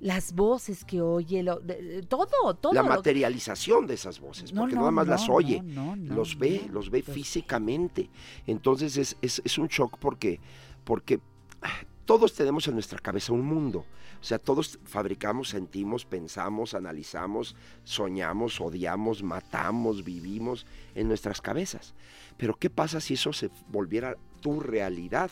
las 0.00 0.34
voces 0.34 0.84
que 0.84 1.00
oye, 1.00 1.42
lo- 1.42 1.60
de- 1.60 2.02
todo, 2.08 2.54
todo. 2.54 2.72
la 2.72 2.82
materialización 2.82 3.86
de 3.86 3.94
esas 3.94 4.20
voces, 4.20 4.52
No, 4.52 4.62
porque 4.62 4.74
no, 4.74 4.80
nada 4.80 4.90
más 4.90 5.06
las 5.06 5.28
oye, 5.28 5.62
los 6.02 6.38
ve, 6.38 6.66
los 6.72 6.90
ve 6.90 7.02
físicamente. 7.02 8.10
Entonces 8.46 8.96
es, 8.96 9.16
es- 9.22 9.42
es 9.44 9.58
un 9.58 9.68
shock 9.68 9.98
porque, 9.98 10.40
porque 10.84 11.20
ah, 11.62 11.68
todos 12.04 12.34
tenemos 12.34 12.66
en 12.68 12.74
nuestra 12.74 12.98
cabeza 12.98 13.32
un 13.32 13.44
mundo. 13.44 13.84
O 14.24 14.26
sea, 14.26 14.38
todos 14.38 14.78
fabricamos, 14.84 15.50
sentimos, 15.50 16.06
pensamos, 16.06 16.72
analizamos, 16.72 17.54
soñamos, 17.82 18.58
odiamos, 18.58 19.22
matamos, 19.22 20.02
vivimos 20.02 20.64
en 20.94 21.08
nuestras 21.08 21.42
cabezas. 21.42 21.92
Pero 22.38 22.54
¿qué 22.54 22.70
pasa 22.70 23.02
si 23.02 23.14
eso 23.14 23.34
se 23.34 23.50
volviera 23.68 24.16
tu 24.40 24.60
realidad? 24.60 25.30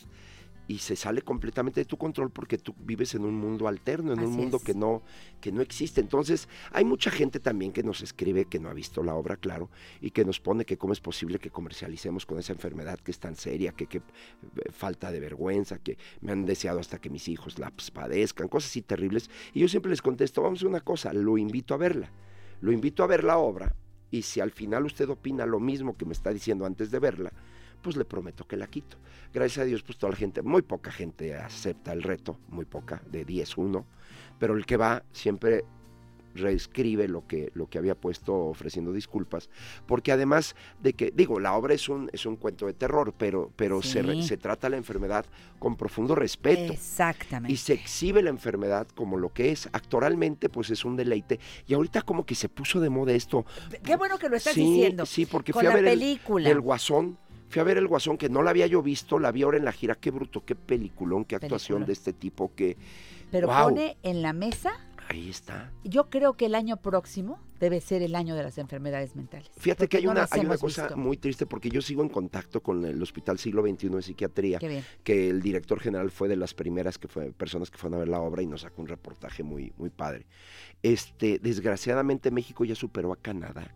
Y 0.68 0.78
se 0.78 0.96
sale 0.96 1.22
completamente 1.22 1.80
de 1.80 1.84
tu 1.84 1.96
control 1.96 2.30
porque 2.30 2.58
tú 2.58 2.74
vives 2.78 3.14
en 3.14 3.24
un 3.24 3.34
mundo 3.34 3.68
alterno, 3.68 4.12
en 4.12 4.20
un 4.20 4.32
mundo 4.32 4.58
es. 4.58 4.62
que 4.62 4.74
no 4.74 5.02
que 5.40 5.52
no 5.52 5.60
existe. 5.60 6.00
Entonces, 6.00 6.48
hay 6.70 6.84
mucha 6.84 7.10
gente 7.10 7.40
también 7.40 7.72
que 7.72 7.82
nos 7.82 8.00
escribe 8.02 8.44
que 8.44 8.60
no 8.60 8.68
ha 8.68 8.74
visto 8.74 9.02
la 9.02 9.14
obra, 9.14 9.36
claro, 9.36 9.70
y 10.00 10.10
que 10.10 10.24
nos 10.24 10.40
pone 10.40 10.64
que 10.64 10.78
cómo 10.78 10.92
es 10.92 11.00
posible 11.00 11.38
que 11.38 11.50
comercialicemos 11.50 12.26
con 12.26 12.38
esa 12.38 12.52
enfermedad 12.52 12.98
que 13.00 13.10
es 13.10 13.18
tan 13.18 13.34
seria, 13.36 13.72
que, 13.72 13.86
que 13.86 13.98
eh, 13.98 14.02
falta 14.70 15.10
de 15.10 15.20
vergüenza, 15.20 15.78
que 15.78 15.98
me 16.20 16.32
han 16.32 16.46
deseado 16.46 16.78
hasta 16.78 17.00
que 17.00 17.10
mis 17.10 17.28
hijos 17.28 17.58
la 17.58 17.70
pues, 17.70 17.90
padezcan, 17.90 18.48
cosas 18.48 18.70
así 18.70 18.82
terribles. 18.82 19.30
Y 19.52 19.60
yo 19.60 19.68
siempre 19.68 19.90
les 19.90 20.00
contesto, 20.00 20.42
vamos 20.42 20.62
a 20.62 20.68
una 20.68 20.80
cosa, 20.80 21.12
lo 21.12 21.36
invito 21.38 21.74
a 21.74 21.78
verla. 21.78 22.10
Lo 22.60 22.70
invito 22.70 23.02
a 23.02 23.08
ver 23.08 23.24
la 23.24 23.38
obra 23.38 23.74
y 24.12 24.22
si 24.22 24.40
al 24.40 24.52
final 24.52 24.84
usted 24.84 25.08
opina 25.08 25.46
lo 25.46 25.58
mismo 25.58 25.96
que 25.96 26.04
me 26.04 26.12
está 26.12 26.30
diciendo 26.30 26.64
antes 26.66 26.90
de 26.92 27.00
verla, 27.00 27.32
pues 27.82 27.96
le 27.96 28.04
prometo 28.04 28.46
que 28.46 28.56
la 28.56 28.66
quito. 28.68 28.96
Gracias 29.34 29.58
a 29.62 29.64
Dios, 29.64 29.82
pues 29.82 29.98
toda 29.98 30.10
la 30.12 30.16
gente, 30.16 30.42
muy 30.42 30.62
poca 30.62 30.90
gente 30.90 31.34
acepta 31.34 31.92
el 31.92 32.02
reto, 32.02 32.38
muy 32.48 32.64
poca, 32.64 33.02
de 33.10 33.24
10 33.24 33.56
uno, 33.58 33.86
pero 34.38 34.56
el 34.56 34.64
que 34.64 34.76
va 34.76 35.02
siempre 35.12 35.64
reescribe 36.34 37.08
lo 37.08 37.26
que, 37.26 37.50
lo 37.52 37.68
que 37.68 37.76
había 37.76 37.94
puesto 37.94 38.34
ofreciendo 38.34 38.90
disculpas, 38.92 39.50
porque 39.86 40.12
además 40.12 40.56
de 40.82 40.94
que, 40.94 41.12
digo, 41.14 41.38
la 41.40 41.52
obra 41.54 41.74
es 41.74 41.90
un, 41.90 42.08
es 42.14 42.24
un 42.24 42.36
cuento 42.36 42.64
de 42.66 42.72
terror, 42.72 43.12
pero, 43.18 43.52
pero 43.54 43.82
se, 43.82 44.00
re- 44.02 44.22
se 44.22 44.38
trata 44.38 44.70
la 44.70 44.78
enfermedad 44.78 45.26
con 45.58 45.76
profundo 45.76 46.14
respeto. 46.14 46.72
Exactamente. 46.72 47.52
Y 47.52 47.56
se 47.58 47.74
exhibe 47.74 48.22
la 48.22 48.30
enfermedad 48.30 48.86
como 48.94 49.18
lo 49.18 49.30
que 49.32 49.52
es. 49.52 49.68
Actoralmente, 49.72 50.48
pues 50.48 50.70
es 50.70 50.86
un 50.86 50.96
deleite. 50.96 51.38
Y 51.66 51.74
ahorita 51.74 52.00
como 52.00 52.24
que 52.24 52.34
se 52.34 52.48
puso 52.48 52.80
de 52.80 52.88
moda 52.88 53.12
esto. 53.12 53.44
Qué 53.84 53.96
bueno 53.96 54.18
que 54.18 54.30
lo 54.30 54.36
estás 54.36 54.54
sí, 54.54 54.62
diciendo. 54.62 55.04
Sí, 55.04 55.26
porque 55.26 55.52
Con 55.52 55.60
fui 55.60 55.70
a 55.70 55.74
ver 55.74 55.86
el-. 55.86 56.46
El, 56.46 56.60
Guasón. 56.62 57.18
Fui 57.52 57.60
a 57.60 57.64
ver 57.64 57.76
El 57.76 57.86
Guasón, 57.86 58.16
que 58.16 58.30
no 58.30 58.42
la 58.42 58.48
había 58.48 58.66
yo 58.66 58.80
visto, 58.82 59.18
la 59.18 59.30
vi 59.30 59.42
ahora 59.42 59.58
en 59.58 59.66
la 59.66 59.72
gira. 59.72 59.94
Qué 59.94 60.10
bruto, 60.10 60.42
qué 60.42 60.54
peliculón, 60.54 61.26
qué 61.26 61.36
actuación 61.36 61.80
Peliculón. 61.80 61.86
de 61.86 61.92
este 61.92 62.12
tipo. 62.14 62.50
que 62.56 62.78
Pero 63.30 63.46
pone 63.48 63.98
en 64.02 64.22
la 64.22 64.32
mesa, 64.32 64.72
Ahí 65.08 65.28
está. 65.28 65.70
yo 65.84 66.08
creo 66.08 66.32
que 66.38 66.46
el 66.46 66.54
año 66.54 66.78
próximo 66.78 67.38
debe 67.60 67.82
ser 67.82 68.00
el 68.00 68.14
año 68.14 68.34
de 68.36 68.42
las 68.42 68.56
enfermedades 68.56 69.14
mentales. 69.16 69.50
Fíjate 69.58 69.80
Porque 69.84 69.88
que 69.88 69.96
hay 69.98 70.04
no 70.04 70.12
una, 70.12 70.20
las 70.22 70.32
hay 70.32 70.40
una 70.40 70.48
hemos 70.54 70.60
cosa 70.62 70.84
visto. 70.84 70.96
muy 70.96 71.18
triste 71.18 71.44
porque 71.44 71.68
yo 71.68 71.82
sigo 71.82 72.02
en 72.02 72.08
contacto 72.08 72.62
con 72.62 72.86
el 72.86 73.00
Hospital 73.02 73.38
Siglo 73.38 73.62
XXI 73.62 73.88
de 73.90 74.02
Psiquiatría, 74.02 74.58
Qué 74.58 74.68
bien. 74.68 74.84
que 75.04 75.28
el 75.28 75.42
director 75.42 75.78
general 75.78 76.10
fue 76.10 76.28
de 76.28 76.36
las 76.36 76.54
primeras 76.54 76.96
que 76.96 77.06
fue, 77.08 77.32
personas 77.32 77.70
que 77.70 77.76
fueron 77.76 77.96
a 77.96 77.98
ver 78.00 78.08
la 78.08 78.20
obra 78.20 78.40
y 78.42 78.46
nos 78.46 78.62
sacó 78.62 78.80
un 78.80 78.88
reportaje 78.88 79.42
muy, 79.42 79.74
muy 79.76 79.90
padre. 79.90 80.24
Este, 80.82 81.38
desgraciadamente 81.38 82.30
México 82.30 82.64
ya 82.64 82.74
superó 82.74 83.12
a 83.12 83.16
Canadá 83.16 83.74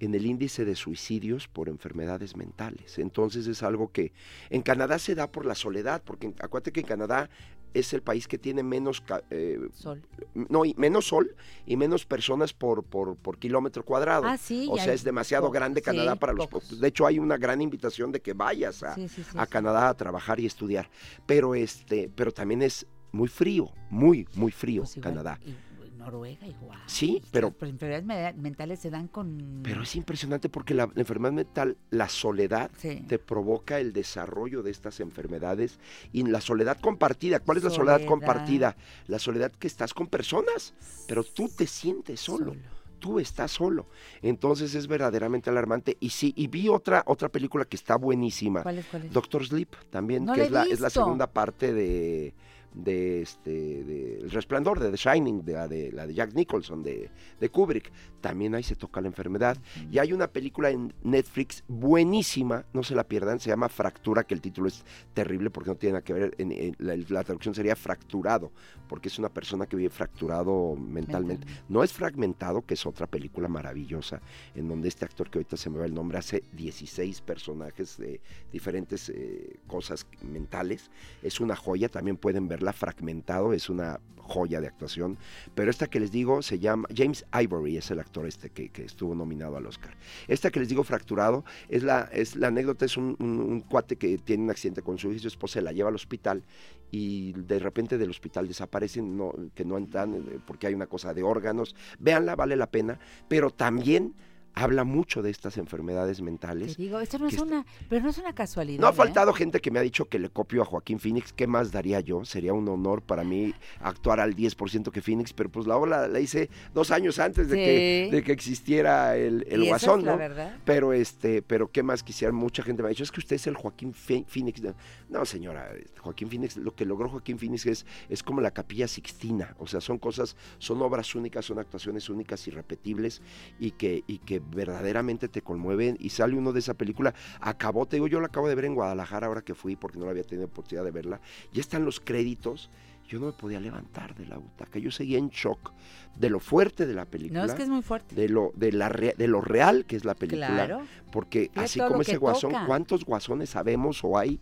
en 0.00 0.14
el 0.14 0.26
índice 0.26 0.64
de 0.64 0.74
suicidios 0.74 1.46
por 1.46 1.68
enfermedades 1.68 2.36
mentales. 2.36 2.98
Entonces 2.98 3.46
es 3.46 3.62
algo 3.62 3.92
que 3.92 4.12
en 4.48 4.62
Canadá 4.62 4.98
se 4.98 5.14
da 5.14 5.30
por 5.30 5.46
la 5.46 5.54
soledad, 5.54 6.02
porque 6.04 6.34
acuérdate 6.40 6.72
que 6.72 6.80
en 6.80 6.86
Canadá 6.86 7.30
es 7.72 7.92
el 7.92 8.02
país 8.02 8.26
que 8.26 8.36
tiene 8.36 8.64
menos 8.64 9.00
eh, 9.30 9.60
Sol. 9.72 10.02
no, 10.34 10.64
y 10.64 10.74
menos 10.76 11.06
sol 11.06 11.36
y 11.66 11.76
menos 11.76 12.04
personas 12.04 12.52
por, 12.52 12.82
por, 12.82 13.14
por 13.14 13.38
kilómetro 13.38 13.84
cuadrado. 13.84 14.24
Ah, 14.26 14.36
sí, 14.36 14.66
o 14.68 14.74
sea, 14.76 14.86
hay 14.86 14.94
es 14.94 15.04
demasiado 15.04 15.50
grande 15.52 15.80
Canadá 15.80 16.14
sí, 16.14 16.18
para 16.18 16.32
los 16.32 16.48
pocos. 16.48 16.80
De 16.80 16.88
hecho, 16.88 17.06
hay 17.06 17.20
una 17.20 17.36
gran 17.36 17.62
invitación 17.62 18.10
de 18.10 18.20
que 18.20 18.32
vayas 18.32 18.82
a, 18.82 18.96
Sí, 18.96 19.06
a. 19.36 19.46
Canadá 19.46 19.88
a 19.88 19.94
trabajar 19.94 20.40
y 20.40 20.46
estudiar. 20.46 20.90
Pero 21.26 21.54
este, 21.54 22.10
pero 22.12 22.32
también 22.32 22.62
es 22.62 22.86
muy 23.12 23.28
frío, 23.28 23.70
muy, 23.88 24.26
muy 24.34 24.50
frío 24.50 24.82
Pues 24.82 24.96
igual, 24.96 25.14
Canadá. 25.14 25.38
y 25.44 25.54
Noruega 26.00 26.46
igual. 26.46 26.78
Sí, 26.86 27.22
pero, 27.30 27.54
Las 27.60 27.70
enfermedades 27.70 28.04
me- 28.04 28.32
mentales 28.42 28.80
se 28.80 28.90
dan 28.90 29.06
con... 29.06 29.60
pero 29.62 29.82
es 29.82 29.94
impresionante 29.96 30.48
porque 30.48 30.74
la, 30.74 30.86
la 30.86 31.00
enfermedad 31.02 31.32
mental, 31.32 31.76
la 31.90 32.08
soledad, 32.08 32.70
Sí. 32.78 33.04
te 33.06 33.18
provoca 33.18 33.78
el 33.78 33.92
desarrollo 33.92 34.62
de 34.62 34.70
estas 34.70 34.98
enfermedades 35.00 35.78
y 36.12 36.22
la 36.24 36.40
soledad 36.40 36.78
compartida. 36.80 37.38
¿Cuál 37.40 37.58
es 37.58 37.64
la 37.64 37.70
soledad, 37.70 38.04
compartida? 38.06 38.76
La 39.06 39.18
soledad 39.18 39.52
que 39.52 39.66
estás 39.66 39.94
con 39.94 40.06
personas, 40.08 40.74
pero 41.06 41.22
tú 41.22 41.48
te 41.48 41.66
sientes 41.66 42.18
solo. 42.20 42.56
Tú 42.98 43.18
estás 43.18 43.50
solo. 43.52 43.86
Entonces 44.20 44.74
es 44.74 44.86
verdaderamente 44.86 45.48
alarmante. 45.48 45.96
Y 46.00 46.10
sí, 46.10 46.34
y 46.36 46.48
vi 46.48 46.68
otra, 46.68 47.02
otra 47.06 47.28
película 47.30 47.64
que 47.64 47.76
está 47.76 47.96
buenísima. 47.96 48.62
¿Cuál 48.62 48.78
es, 48.78 48.86
cuál 48.86 49.04
es? 49.04 49.12
Doctor 49.12 49.46
Sleep, 49.46 49.68
también, 49.88 50.24
No 50.26 50.34
que 50.34 50.42
es 50.42 50.50
la, 50.50 50.64
es 50.64 50.80
la 50.80 50.90
segunda 50.90 51.26
parte 51.26 51.72
de 51.72 52.34
de 52.74 53.22
este 53.22 54.20
El 54.20 54.30
Resplandor, 54.30 54.78
de 54.80 54.90
The 54.90 54.96
Shining, 54.96 55.44
de 55.44 55.52
la 55.52 55.68
de, 55.68 55.92
la 55.92 56.06
de 56.06 56.14
Jack 56.14 56.34
Nicholson, 56.34 56.82
de, 56.82 57.10
de 57.38 57.48
Kubrick. 57.48 57.92
También 58.20 58.54
ahí 58.54 58.62
se 58.62 58.76
toca 58.76 59.00
la 59.00 59.08
enfermedad. 59.08 59.56
Y 59.90 59.98
hay 59.98 60.12
una 60.12 60.28
película 60.28 60.70
en 60.70 60.92
Netflix 61.02 61.64
buenísima, 61.68 62.64
no 62.72 62.82
se 62.82 62.94
la 62.94 63.04
pierdan, 63.04 63.40
se 63.40 63.50
llama 63.50 63.68
Fractura, 63.68 64.24
que 64.24 64.34
el 64.34 64.40
título 64.40 64.68
es 64.68 64.84
terrible 65.14 65.50
porque 65.50 65.70
no 65.70 65.76
tiene 65.76 65.94
nada 65.94 66.04
que 66.04 66.12
ver, 66.12 66.34
en, 66.38 66.52
en- 66.52 66.76
la, 66.78 66.96
la 66.96 67.24
traducción 67.24 67.54
sería 67.54 67.76
fracturado, 67.76 68.52
porque 68.88 69.08
es 69.08 69.18
una 69.18 69.28
persona 69.28 69.66
que 69.66 69.76
vive 69.76 69.90
fracturado 69.90 70.76
mentalmente. 70.76 71.46
No 71.68 71.82
es 71.82 71.92
fragmentado, 71.92 72.62
que 72.62 72.74
es 72.74 72.86
otra 72.86 73.06
película 73.06 73.48
maravillosa, 73.48 74.20
en 74.54 74.68
donde 74.68 74.88
este 74.88 75.04
actor 75.04 75.30
que 75.30 75.38
ahorita 75.38 75.56
se 75.56 75.70
me 75.70 75.78
va 75.78 75.86
el 75.86 75.94
nombre 75.94 76.18
hace 76.18 76.42
16 76.52 77.20
personajes 77.22 77.96
de 77.98 78.20
diferentes 78.52 79.08
eh, 79.08 79.58
cosas 79.66 80.06
mentales. 80.22 80.90
Es 81.22 81.40
una 81.40 81.56
joya, 81.56 81.88
también 81.88 82.16
pueden 82.16 82.48
verla 82.48 82.72
fragmentado, 82.72 83.52
es 83.52 83.68
una 83.70 84.00
joya 84.18 84.60
de 84.60 84.68
actuación. 84.68 85.18
Pero 85.54 85.70
esta 85.70 85.88
que 85.88 85.98
les 85.98 86.12
digo 86.12 86.42
se 86.42 86.58
llama 86.58 86.86
James 86.96 87.24
Ivory, 87.32 87.76
es 87.78 87.90
el 87.90 87.98
actor 87.98 88.09
este 88.26 88.50
que, 88.50 88.68
que 88.70 88.84
estuvo 88.84 89.14
nominado 89.14 89.56
al 89.56 89.66
Oscar. 89.66 89.96
Esta 90.28 90.50
que 90.50 90.60
les 90.60 90.68
digo 90.68 90.84
fracturado, 90.84 91.44
es 91.68 91.82
la, 91.82 92.08
es 92.12 92.36
la 92.36 92.48
anécdota, 92.48 92.84
es 92.84 92.96
un, 92.96 93.64
cuate 93.68 93.96
que 93.96 94.18
tiene 94.18 94.44
un 94.44 94.50
accidente 94.50 94.82
con 94.82 94.98
su 94.98 95.08
hija 95.08 95.16
y 95.16 95.20
su 95.20 95.28
esposa, 95.28 95.60
la 95.60 95.72
lleva 95.72 95.88
al 95.88 95.94
hospital 95.94 96.42
y 96.90 97.32
de 97.32 97.58
repente 97.58 97.98
del 97.98 98.10
hospital 98.10 98.48
desaparecen, 98.48 99.16
no, 99.16 99.32
que 99.54 99.64
no 99.64 99.78
entran 99.78 100.14
eh, 100.14 100.38
porque 100.44 100.66
hay 100.66 100.74
una 100.74 100.86
cosa 100.86 101.14
de 101.14 101.22
órganos. 101.22 101.76
Véanla, 101.98 102.34
vale 102.34 102.56
la 102.56 102.70
pena, 102.70 102.98
pero 103.28 103.50
también 103.50 104.14
habla 104.54 104.84
mucho 104.84 105.22
de 105.22 105.30
estas 105.30 105.56
enfermedades 105.58 106.20
mentales. 106.20 106.76
Te 106.76 106.82
digo, 106.82 107.00
esto 107.00 107.18
no 107.18 107.28
es 107.28 107.38
una, 107.38 107.64
pero 107.88 108.02
no 108.02 108.10
es 108.10 108.18
una 108.18 108.34
casualidad. 108.34 108.80
No 108.80 108.86
ha 108.88 108.90
¿eh? 108.90 108.94
faltado 108.94 109.32
gente 109.32 109.60
que 109.60 109.70
me 109.70 109.78
ha 109.78 109.82
dicho 109.82 110.06
que 110.06 110.18
le 110.18 110.28
copio 110.28 110.62
a 110.62 110.64
Joaquín 110.64 110.98
Phoenix. 110.98 111.32
¿Qué 111.32 111.46
más 111.46 111.70
daría 111.72 112.00
yo? 112.00 112.24
Sería 112.24 112.52
un 112.52 112.68
honor 112.68 113.02
para 113.02 113.24
mí 113.24 113.54
actuar 113.80 114.20
al 114.20 114.34
10% 114.34 114.90
que 114.90 115.00
Phoenix, 115.02 115.32
pero 115.32 115.50
pues 115.50 115.66
la 115.66 115.76
obra 115.76 116.08
la 116.08 116.20
hice 116.20 116.50
dos 116.74 116.90
años 116.90 117.18
antes 117.18 117.48
de, 117.48 117.56
que, 117.56 118.08
de 118.10 118.22
que 118.22 118.32
existiera 118.32 119.16
el, 119.16 119.46
el 119.48 119.62
Y 119.62 119.66
esa 119.68 119.76
es 119.76 119.82
guasón, 119.84 120.04
la 120.04 120.12
¿no? 120.12 120.18
verdad. 120.18 120.56
Pero 120.64 120.92
este, 120.92 121.42
pero 121.42 121.70
¿qué 121.70 121.82
más 121.82 122.02
quisiera? 122.02 122.32
Mucha 122.32 122.62
gente 122.62 122.82
me 122.82 122.88
ha 122.88 122.90
dicho, 122.90 123.04
es 123.04 123.12
que 123.12 123.20
usted 123.20 123.36
es 123.36 123.46
el 123.46 123.54
Joaquín 123.56 123.92
Fe- 123.94 124.24
Phoenix. 124.26 124.60
No, 125.08 125.24
señora, 125.24 125.70
Joaquín 126.00 126.28
Phoenix, 126.28 126.56
lo 126.56 126.74
que 126.74 126.84
logró 126.84 127.08
Joaquín 127.08 127.38
Phoenix 127.38 127.66
es, 127.66 127.86
es 128.08 128.22
como 128.22 128.40
la 128.40 128.50
capilla 128.50 128.88
sixtina. 128.88 129.54
O 129.58 129.66
sea, 129.66 129.80
son 129.80 129.98
cosas, 129.98 130.36
son 130.58 130.82
obras 130.82 131.14
únicas, 131.14 131.44
son 131.44 131.58
actuaciones 131.58 132.08
únicas, 132.08 132.46
irrepetibles 132.46 133.22
y 133.58 133.72
que, 133.72 134.02
y 134.06 134.18
que 134.18 134.39
verdaderamente 134.54 135.28
te 135.28 135.42
conmueven. 135.42 135.96
Y 136.00 136.10
sale 136.10 136.36
uno 136.36 136.52
de 136.52 136.60
esa 136.60 136.74
película, 136.74 137.14
acabó, 137.40 137.86
te 137.86 137.96
digo, 137.96 138.06
yo 138.06 138.20
la 138.20 138.26
acabo 138.26 138.48
de 138.48 138.54
ver 138.54 138.64
en 138.64 138.74
Guadalajara 138.74 139.26
ahora 139.26 139.42
que 139.42 139.54
fui 139.54 139.76
porque 139.76 139.98
no 139.98 140.04
la 140.06 140.10
había 140.12 140.24
tenido 140.24 140.46
oportunidad 140.46 140.84
de 140.84 140.90
verla. 140.90 141.20
Ya 141.52 141.60
están 141.60 141.84
los 141.84 142.00
créditos. 142.00 142.70
Yo 143.08 143.18
no 143.18 143.26
me 143.26 143.32
podía 143.32 143.58
levantar 143.58 144.14
de 144.14 144.24
la 144.26 144.36
butaca. 144.36 144.78
Yo 144.78 144.92
seguía 144.92 145.18
en 145.18 145.30
shock 145.30 145.72
de 146.14 146.30
lo 146.30 146.38
fuerte 146.38 146.86
de 146.86 146.94
la 146.94 147.06
película. 147.06 147.40
No, 147.40 147.46
es 147.46 147.54
que 147.54 147.64
es 147.64 147.68
muy 147.68 147.82
fuerte. 147.82 148.14
De 148.14 148.28
lo, 148.28 148.52
de 148.54 148.70
la 148.70 148.88
re- 148.88 149.14
de 149.18 149.26
lo 149.26 149.40
real 149.40 149.84
que 149.84 149.96
es 149.96 150.04
la 150.04 150.14
película. 150.14 150.46
Claro. 150.46 150.82
Porque 151.10 151.50
así 151.56 151.80
como 151.80 152.02
ese 152.02 152.18
guasón, 152.18 152.52
toca. 152.52 152.66
¿cuántos 152.66 153.04
guasones 153.04 153.50
sabemos 153.50 154.04
o 154.04 154.16
hay 154.16 154.38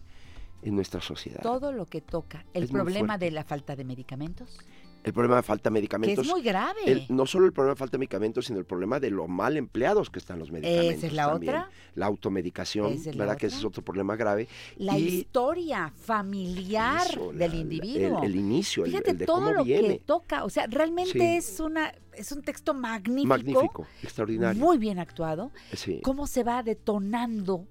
en 0.63 0.75
nuestra 0.75 1.01
sociedad? 1.01 1.41
Todo 1.41 1.73
lo 1.73 1.87
que 1.87 2.03
toca. 2.03 2.45
El 2.53 2.65
Es 2.65 2.71
problema 2.71 3.17
de 3.17 3.31
la 3.31 3.43
falta 3.43 3.75
de 3.75 3.85
medicamentos. 3.85 4.59
El 5.05 5.13
problema 5.15 5.37
de 5.37 5.43
falta 5.43 5.71
de 5.71 5.75
medicamentos. 5.75 6.27
muy 6.27 6.43
grave. 6.43 6.81
el- 6.85 7.07
no 7.09 7.25
solo 7.25 7.47
el 7.47 7.53
problema 7.53 7.75
de 7.75 7.79
falta 7.79 7.93
de 7.93 7.99
medicamentos, 7.99 8.47
sino 8.47 8.59
el 8.59 8.65
problema 8.67 9.01
de 9.01 9.11
lo 9.11 9.27
mal 9.27 9.57
empleados 9.57 10.11
que 10.11 10.19
están 10.19 10.39
los 10.39 10.51
medicamentos. 10.51 10.97
Esa 10.99 11.07
es 11.07 11.13
la 11.15 11.27
también. 11.29 11.55
otra. 11.55 11.71
La 11.95 12.07
automedicación, 12.07 12.93
Esa 12.93 13.11
es 13.11 13.17
la 13.17 13.25
¿verdad? 13.25 13.39
Que 13.39 13.47
ese 13.47 13.57
es 13.57 13.65
otro 13.65 13.83
problema 13.83 14.17
grave. 14.17 14.49
La 14.77 14.99
y 14.99 15.05
historia 15.09 15.93
familiar 15.97 17.07
Eso, 17.11 17.33
la- 17.33 17.39
del 17.49 17.55
individuo. 17.61 18.19
el- 18.23 18.25
el 18.33 18.37
inicio, 18.37 18.85
Fíjate 18.85 19.13
el 19.13 19.19
de 19.19 19.27
todo 19.27 19.37
cómo 19.37 19.53
lo 19.53 19.65
viene. 19.65 19.89
que 19.99 20.05
toca. 20.05 20.45
O 20.45 20.51
sea, 20.51 20.67
realmente 20.67 21.13
Sí. 21.13 21.21
es 21.37 21.61
una 21.61 21.93
es 22.13 22.33
un 22.33 22.43
texto 22.43 22.75
magnífico. 22.75 23.29
magnífico, 23.29 23.87
extraordinario. 24.03 24.61
Muy 24.61 24.77
bien 24.77 24.99
actuado. 24.99 25.53
Sí. 25.73 26.01
Cómo 26.03 26.27
se 26.27 26.43
va 26.43 26.65
detonando 26.65 27.65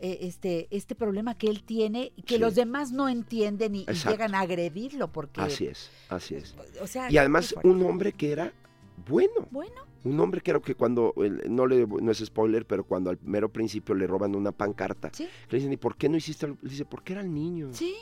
eh, 0.00 0.18
este, 0.22 0.66
este 0.70 0.94
problema 0.94 1.36
que 1.36 1.48
él 1.48 1.62
tiene 1.62 2.12
y 2.16 2.22
que 2.22 2.34
Sí. 2.36 2.40
los 2.40 2.54
demás 2.54 2.92
no 2.92 3.08
entienden 3.08 3.74
y, 3.74 3.86
llegan 3.86 4.34
a 4.34 4.40
agredirlo 4.40 5.12
porque... 5.12 5.40
Así 5.40 5.66
es, 5.66 5.90
así 6.08 6.34
es. 6.34 6.54
O 6.80 6.86
sea, 6.86 7.10
Y 7.10 7.18
además 7.18 7.54
un 7.62 7.82
hombre 7.84 8.12
que 8.12 8.32
era 8.32 8.52
bueno. 9.08 9.46
Bueno. 9.50 9.74
Un 10.04 10.18
hombre 10.20 10.40
que 10.40 10.50
era 10.52 10.60
que 10.60 10.74
cuando, 10.74 11.12
no, 11.48 11.66
le, 11.66 11.86
no 11.86 12.10
es 12.10 12.18
spoiler, 12.24 12.66
pero 12.66 12.84
cuando 12.84 13.10
al 13.10 13.18
mero 13.22 13.50
principio 13.50 13.94
le 13.94 14.06
roban 14.06 14.34
una 14.34 14.52
pancarta, 14.52 15.10
Sí. 15.12 15.28
le 15.50 15.58
dicen, 15.58 15.72
¿y 15.72 15.76
por 15.76 15.96
qué 15.96 16.08
no 16.08 16.16
hiciste? 16.16 16.46
algo?" 16.46 16.58
Le 16.62 16.70
dice, 16.70 16.84
porque 16.86 17.12
era 17.12 17.22
el 17.22 17.32
niño. 17.32 17.68
Sí. 17.72 17.94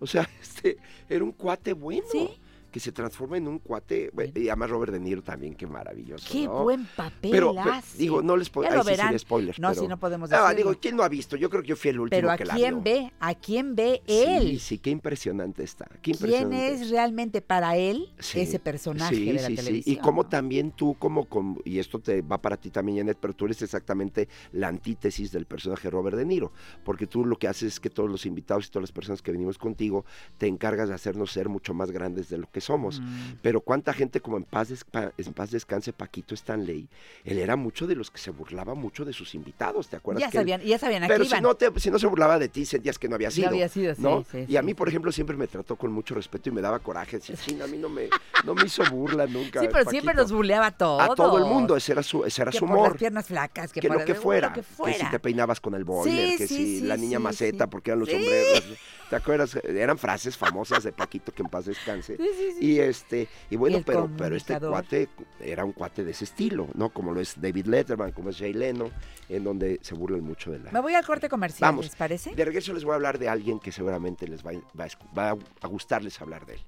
O 0.00 0.06
sea, 0.06 0.28
este, 0.42 0.76
era 1.08 1.22
un 1.22 1.32
cuate 1.32 1.72
bueno. 1.72 2.06
Sí. 2.10 2.28
Que 2.74 2.80
se 2.80 2.90
transforma 2.90 3.36
en 3.36 3.46
un 3.46 3.60
cuate, 3.60 4.10
bueno, 4.12 4.32
y 4.34 4.48
además 4.48 4.68
Robert 4.68 4.92
De 4.92 4.98
Niro 4.98 5.22
también, 5.22 5.54
qué 5.54 5.64
maravilloso. 5.64 6.26
Qué 6.28 6.46
¿no? 6.46 6.64
buen 6.64 6.84
papel 6.86 7.30
Pero, 7.30 7.54
pero, 7.54 7.72
hace. 7.72 7.98
digo, 7.98 8.20
no 8.20 8.36
les 8.36 8.50
puedo, 8.50 8.68
lo 8.68 8.82
sí 8.82 8.88
sería 8.88 9.04
verán. 9.04 9.18
spoiler. 9.20 9.60
No, 9.60 9.68
pero- 9.68 9.80
sí, 9.82 9.86
no 9.86 9.96
podemos 10.00 10.32
Ah, 10.32 10.48
decirlo. 10.48 10.56
digo, 10.72 10.80
¿quién 10.82 10.96
no 10.96 11.04
ha 11.04 11.08
visto? 11.08 11.36
Yo 11.36 11.48
creo 11.50 11.62
que 11.62 11.68
yo 11.68 11.76
fui 11.76 11.90
el 11.90 12.00
último 12.00 12.18
Pero 12.18 12.32
¿a 12.32 12.36
que 12.36 12.44
la 12.44 12.54
quién 12.54 12.82
vio. 12.82 12.92
ve? 12.92 13.12
¿A 13.20 13.34
quién 13.36 13.76
ve 13.76 14.02
Sí, 14.08 14.12
él? 14.24 14.58
sí, 14.58 14.78
qué 14.78 14.90
impresionante 14.90 15.62
está. 15.62 15.86
Qué 16.02 16.14
¿Quién 16.14 16.52
es 16.52 16.90
realmente 16.90 17.40
para 17.42 17.76
él 17.76 18.08
Sí, 18.18 18.40
ese 18.40 18.58
personaje 18.58 19.14
sí, 19.14 19.24
de 19.26 19.34
la 19.34 19.38
sí, 19.46 19.46
sí. 19.50 19.54
televisión? 19.56 19.94
Y 19.96 20.00
como 20.00 20.26
también 20.26 20.72
tú, 20.72 20.96
como, 20.98 21.26
con- 21.26 21.60
y 21.64 21.78
esto 21.78 22.00
te 22.00 22.22
va 22.22 22.38
para 22.42 22.56
ti 22.56 22.70
también, 22.70 22.98
Janet, 22.98 23.18
pero 23.20 23.34
tú 23.34 23.44
eres 23.44 23.62
exactamente 23.62 24.28
la 24.50 24.66
antítesis 24.66 25.30
del 25.30 25.46
personaje 25.46 25.88
Robert 25.90 26.16
De 26.16 26.24
Niro, 26.24 26.50
porque 26.84 27.06
tú 27.06 27.24
lo 27.24 27.36
que 27.36 27.46
haces 27.46 27.74
es 27.74 27.78
que 27.78 27.88
todos 27.88 28.10
los 28.10 28.26
invitados 28.26 28.66
y 28.66 28.70
todas 28.70 28.82
las 28.82 28.92
personas 28.92 29.22
que 29.22 29.30
venimos 29.30 29.58
contigo 29.58 30.04
te 30.38 30.48
encargas 30.48 30.88
de 30.88 30.96
hacernos 30.96 31.30
ser 31.30 31.48
mucho 31.48 31.72
más 31.72 31.92
grandes 31.92 32.28
de 32.28 32.38
lo 32.38 32.50
que 32.50 32.63
somos. 32.64 33.00
Mm. 33.00 33.34
Pero 33.42 33.60
cuánta 33.60 33.92
gente 33.92 34.20
como 34.20 34.36
en 34.36 34.44
paz, 34.44 34.68
en 35.16 35.32
paz 35.32 35.50
descanse 35.50 35.92
Paquito 35.92 36.34
Stanley, 36.34 36.88
él 37.24 37.38
era 37.38 37.56
mucho 37.56 37.86
de 37.86 37.94
los 37.94 38.10
que 38.10 38.18
se 38.18 38.30
burlaba 38.30 38.74
mucho 38.74 39.04
de 39.04 39.12
sus 39.12 39.34
invitados, 39.34 39.88
¿te 39.88 39.96
acuerdas? 39.96 40.22
Ya 40.22 40.30
que 40.30 40.38
él- 40.38 40.42
sabían, 40.42 40.60
ya 40.62 40.78
sabían, 40.78 41.04
Pero 41.06 41.24
si 41.24 41.40
no, 41.40 41.54
te, 41.54 41.70
si 41.78 41.90
no 41.90 41.98
se 41.98 42.06
burlaba 42.06 42.38
de 42.38 42.48
ti, 42.48 42.64
sentías 42.64 42.98
que 42.98 43.08
no 43.08 43.14
había 43.14 43.28
No 43.28 43.32
sido. 43.34 43.48
había 43.48 43.68
sido, 43.68 43.94
sí, 43.94 44.02
¿no? 44.02 44.24
sí, 44.30 44.44
y 44.48 44.56
a 44.56 44.60
sí, 44.60 44.66
mí, 44.66 44.74
por 44.74 44.88
ejemplo, 44.88 45.12
siempre 45.12 45.36
me 45.36 45.46
trató 45.46 45.76
con 45.76 45.92
mucho 45.92 46.14
respeto 46.14 46.48
y 46.48 46.52
me 46.52 46.60
daba 46.60 46.78
coraje. 46.78 47.18
Decía, 47.18 47.36
"Chin, 47.36 47.60
a 47.62 47.66
mí 47.66 47.76
no 47.78 47.88
me, 47.88 48.08
no 48.44 48.54
me 48.54 48.64
hizo 48.64 48.82
burla 48.90 49.26
nunca. 49.26 49.60
Sí, 49.60 49.68
pero 49.70 49.88
siempre 49.90 50.14
Paquito". 50.14 50.22
nos 50.22 50.32
buleaba 50.32 50.66
a 50.66 50.70
todos. 50.72 51.00
A 51.02 51.14
todo 51.14 51.38
el 51.38 51.44
mundo, 51.44 51.76
ese 51.76 51.92
era 51.92 52.02
su, 52.02 52.24
ese 52.24 52.42
era 52.42 52.50
que 52.50 52.58
su 52.58 52.66
por 52.66 52.76
las 52.76 52.86
humor. 52.86 52.98
piernas 52.98 53.26
flacas, 53.26 53.72
que, 53.72 53.80
Que 53.80 53.88
por 53.88 53.98
lo 54.00 54.04
que 54.04 54.14
fuera, 54.14 54.48
lo 54.48 54.54
que 54.54 54.60
que 54.60 54.66
si 54.66 54.74
fuera. 54.74 55.10
te 55.10 55.18
peinabas 55.18 55.60
con 55.60 55.74
el 55.74 55.84
boiler, 55.84 56.30
Sí, 56.32 56.36
que 56.38 56.46
sí, 56.48 56.56
si 56.56 56.80
sí, 56.80 56.86
la 56.86 56.96
niña 56.96 57.18
sí, 57.18 57.24
maceta, 57.24 57.64
sí. 57.64 57.70
porque 57.70 57.90
eran 57.90 58.00
los 58.00 58.08
Sí. 58.08 58.14
sombreros. 58.16 58.64
¿Te 59.10 59.16
acuerdas? 59.16 59.54
Eran 59.64 59.98
frases 59.98 60.36
famosas 60.36 60.82
de 60.84 60.92
Paquito, 60.92 61.30
que 61.32 61.42
en 61.42 61.48
paz 61.48 61.66
descanse. 61.66 62.16
Sí, 62.16 62.28
sí, 62.36 62.52
sí. 62.58 62.66
Y 62.66 62.78
este, 62.80 63.28
y 63.50 63.56
bueno, 63.56 63.76
El 63.78 63.84
pero, 63.84 64.10
pero 64.16 64.34
este 64.34 64.58
cuate 64.58 65.08
era 65.40 65.64
un 65.64 65.72
cuate 65.72 66.04
de 66.04 66.10
ese 66.12 66.24
estilo, 66.24 66.68
¿no? 66.74 66.88
Como 66.88 67.12
lo 67.12 67.20
es 67.20 67.40
David 67.40 67.66
Letterman, 67.66 68.12
como 68.12 68.30
es 68.30 68.38
Jay 68.38 68.52
Leno, 68.52 68.90
en 69.28 69.44
donde 69.44 69.78
se 69.82 69.94
burlan 69.94 70.22
mucho 70.22 70.50
de 70.50 70.58
la, 70.58 70.70
Me 70.72 70.80
voy 70.80 70.94
al 70.94 71.04
corte 71.06 71.28
comercial, 71.28 71.68
Vamos. 71.68 71.84
¿les 71.86 71.96
parece? 71.96 72.34
de 72.34 72.44
regreso 72.44 72.72
les 72.72 72.84
voy 72.84 72.92
a 72.92 72.96
hablar 72.96 73.18
de 73.18 73.28
alguien 73.28 73.58
que 73.60 73.70
seguramente 73.72 74.26
les 74.26 74.44
va, 74.44 74.50
a- 74.52 74.74
va 75.16 75.34
va 75.34 75.38
a 75.60 75.66
gustarles 75.68 76.20
hablar 76.20 76.46
de 76.46 76.54
él. 76.54 76.60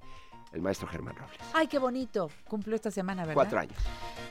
El 0.52 0.62
maestro 0.62 0.86
Germán 0.88 1.16
Robles. 1.16 1.38
Ay, 1.52 1.66
qué 1.66 1.78
bonito. 1.78 2.30
Cumplió 2.48 2.76
esta 2.76 2.90
semana, 2.90 3.22
¿verdad? 3.22 3.34
Cuatro 3.34 3.58
años. 3.58 3.76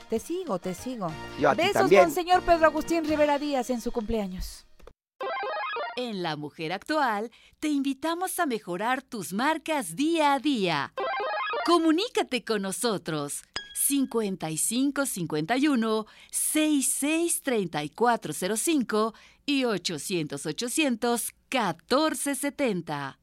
Te 0.08 0.18
sigo, 0.18 0.58
te 0.58 0.74
sigo. 0.74 1.08
Yo 1.38 1.50
a 1.50 1.54
ti 1.54 1.58
Besos 1.60 1.74
también. 1.74 2.04
con 2.04 2.10
señor 2.12 2.42
Pedro 2.42 2.66
Agustín 2.66 3.04
Rivera 3.04 3.38
Díaz 3.38 3.70
en 3.70 3.80
su 3.80 3.92
cumpleaños. 3.92 4.66
En 5.96 6.22
La 6.22 6.36
Mujer 6.36 6.72
Actual 6.74 7.30
te 7.58 7.68
invitamos 7.68 8.38
a 8.38 8.44
mejorar 8.44 9.00
tus 9.00 9.32
marcas 9.32 9.96
día 9.96 10.34
a 10.34 10.38
día. 10.38 10.92
Comunícate 11.64 12.44
con 12.44 12.60
nosotros 12.60 13.44
5551 13.74 16.06
66 16.30 17.42
3405 17.42 19.14
y 19.46 19.64
800 19.64 20.44
800 20.44 21.32
1470. 21.50 23.18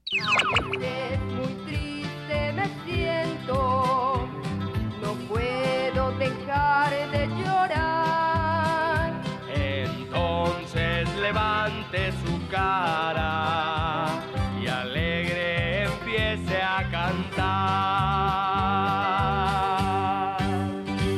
Y 14.61 14.67
alegre 14.67 15.83
empiece 15.83 16.61
a 16.61 16.89
cantar. 16.89 17.57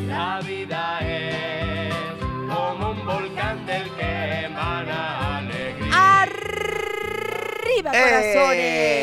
La 0.08 0.42
vida 0.42 1.00
es 1.02 1.94
como 2.54 2.92
un 2.92 3.06
volcán 3.06 3.66
del 3.66 3.90
que 3.92 4.46
emana 4.46 5.38
alegría. 5.38 6.22
¡Arriba, 6.24 7.92
corazones! 7.92 8.95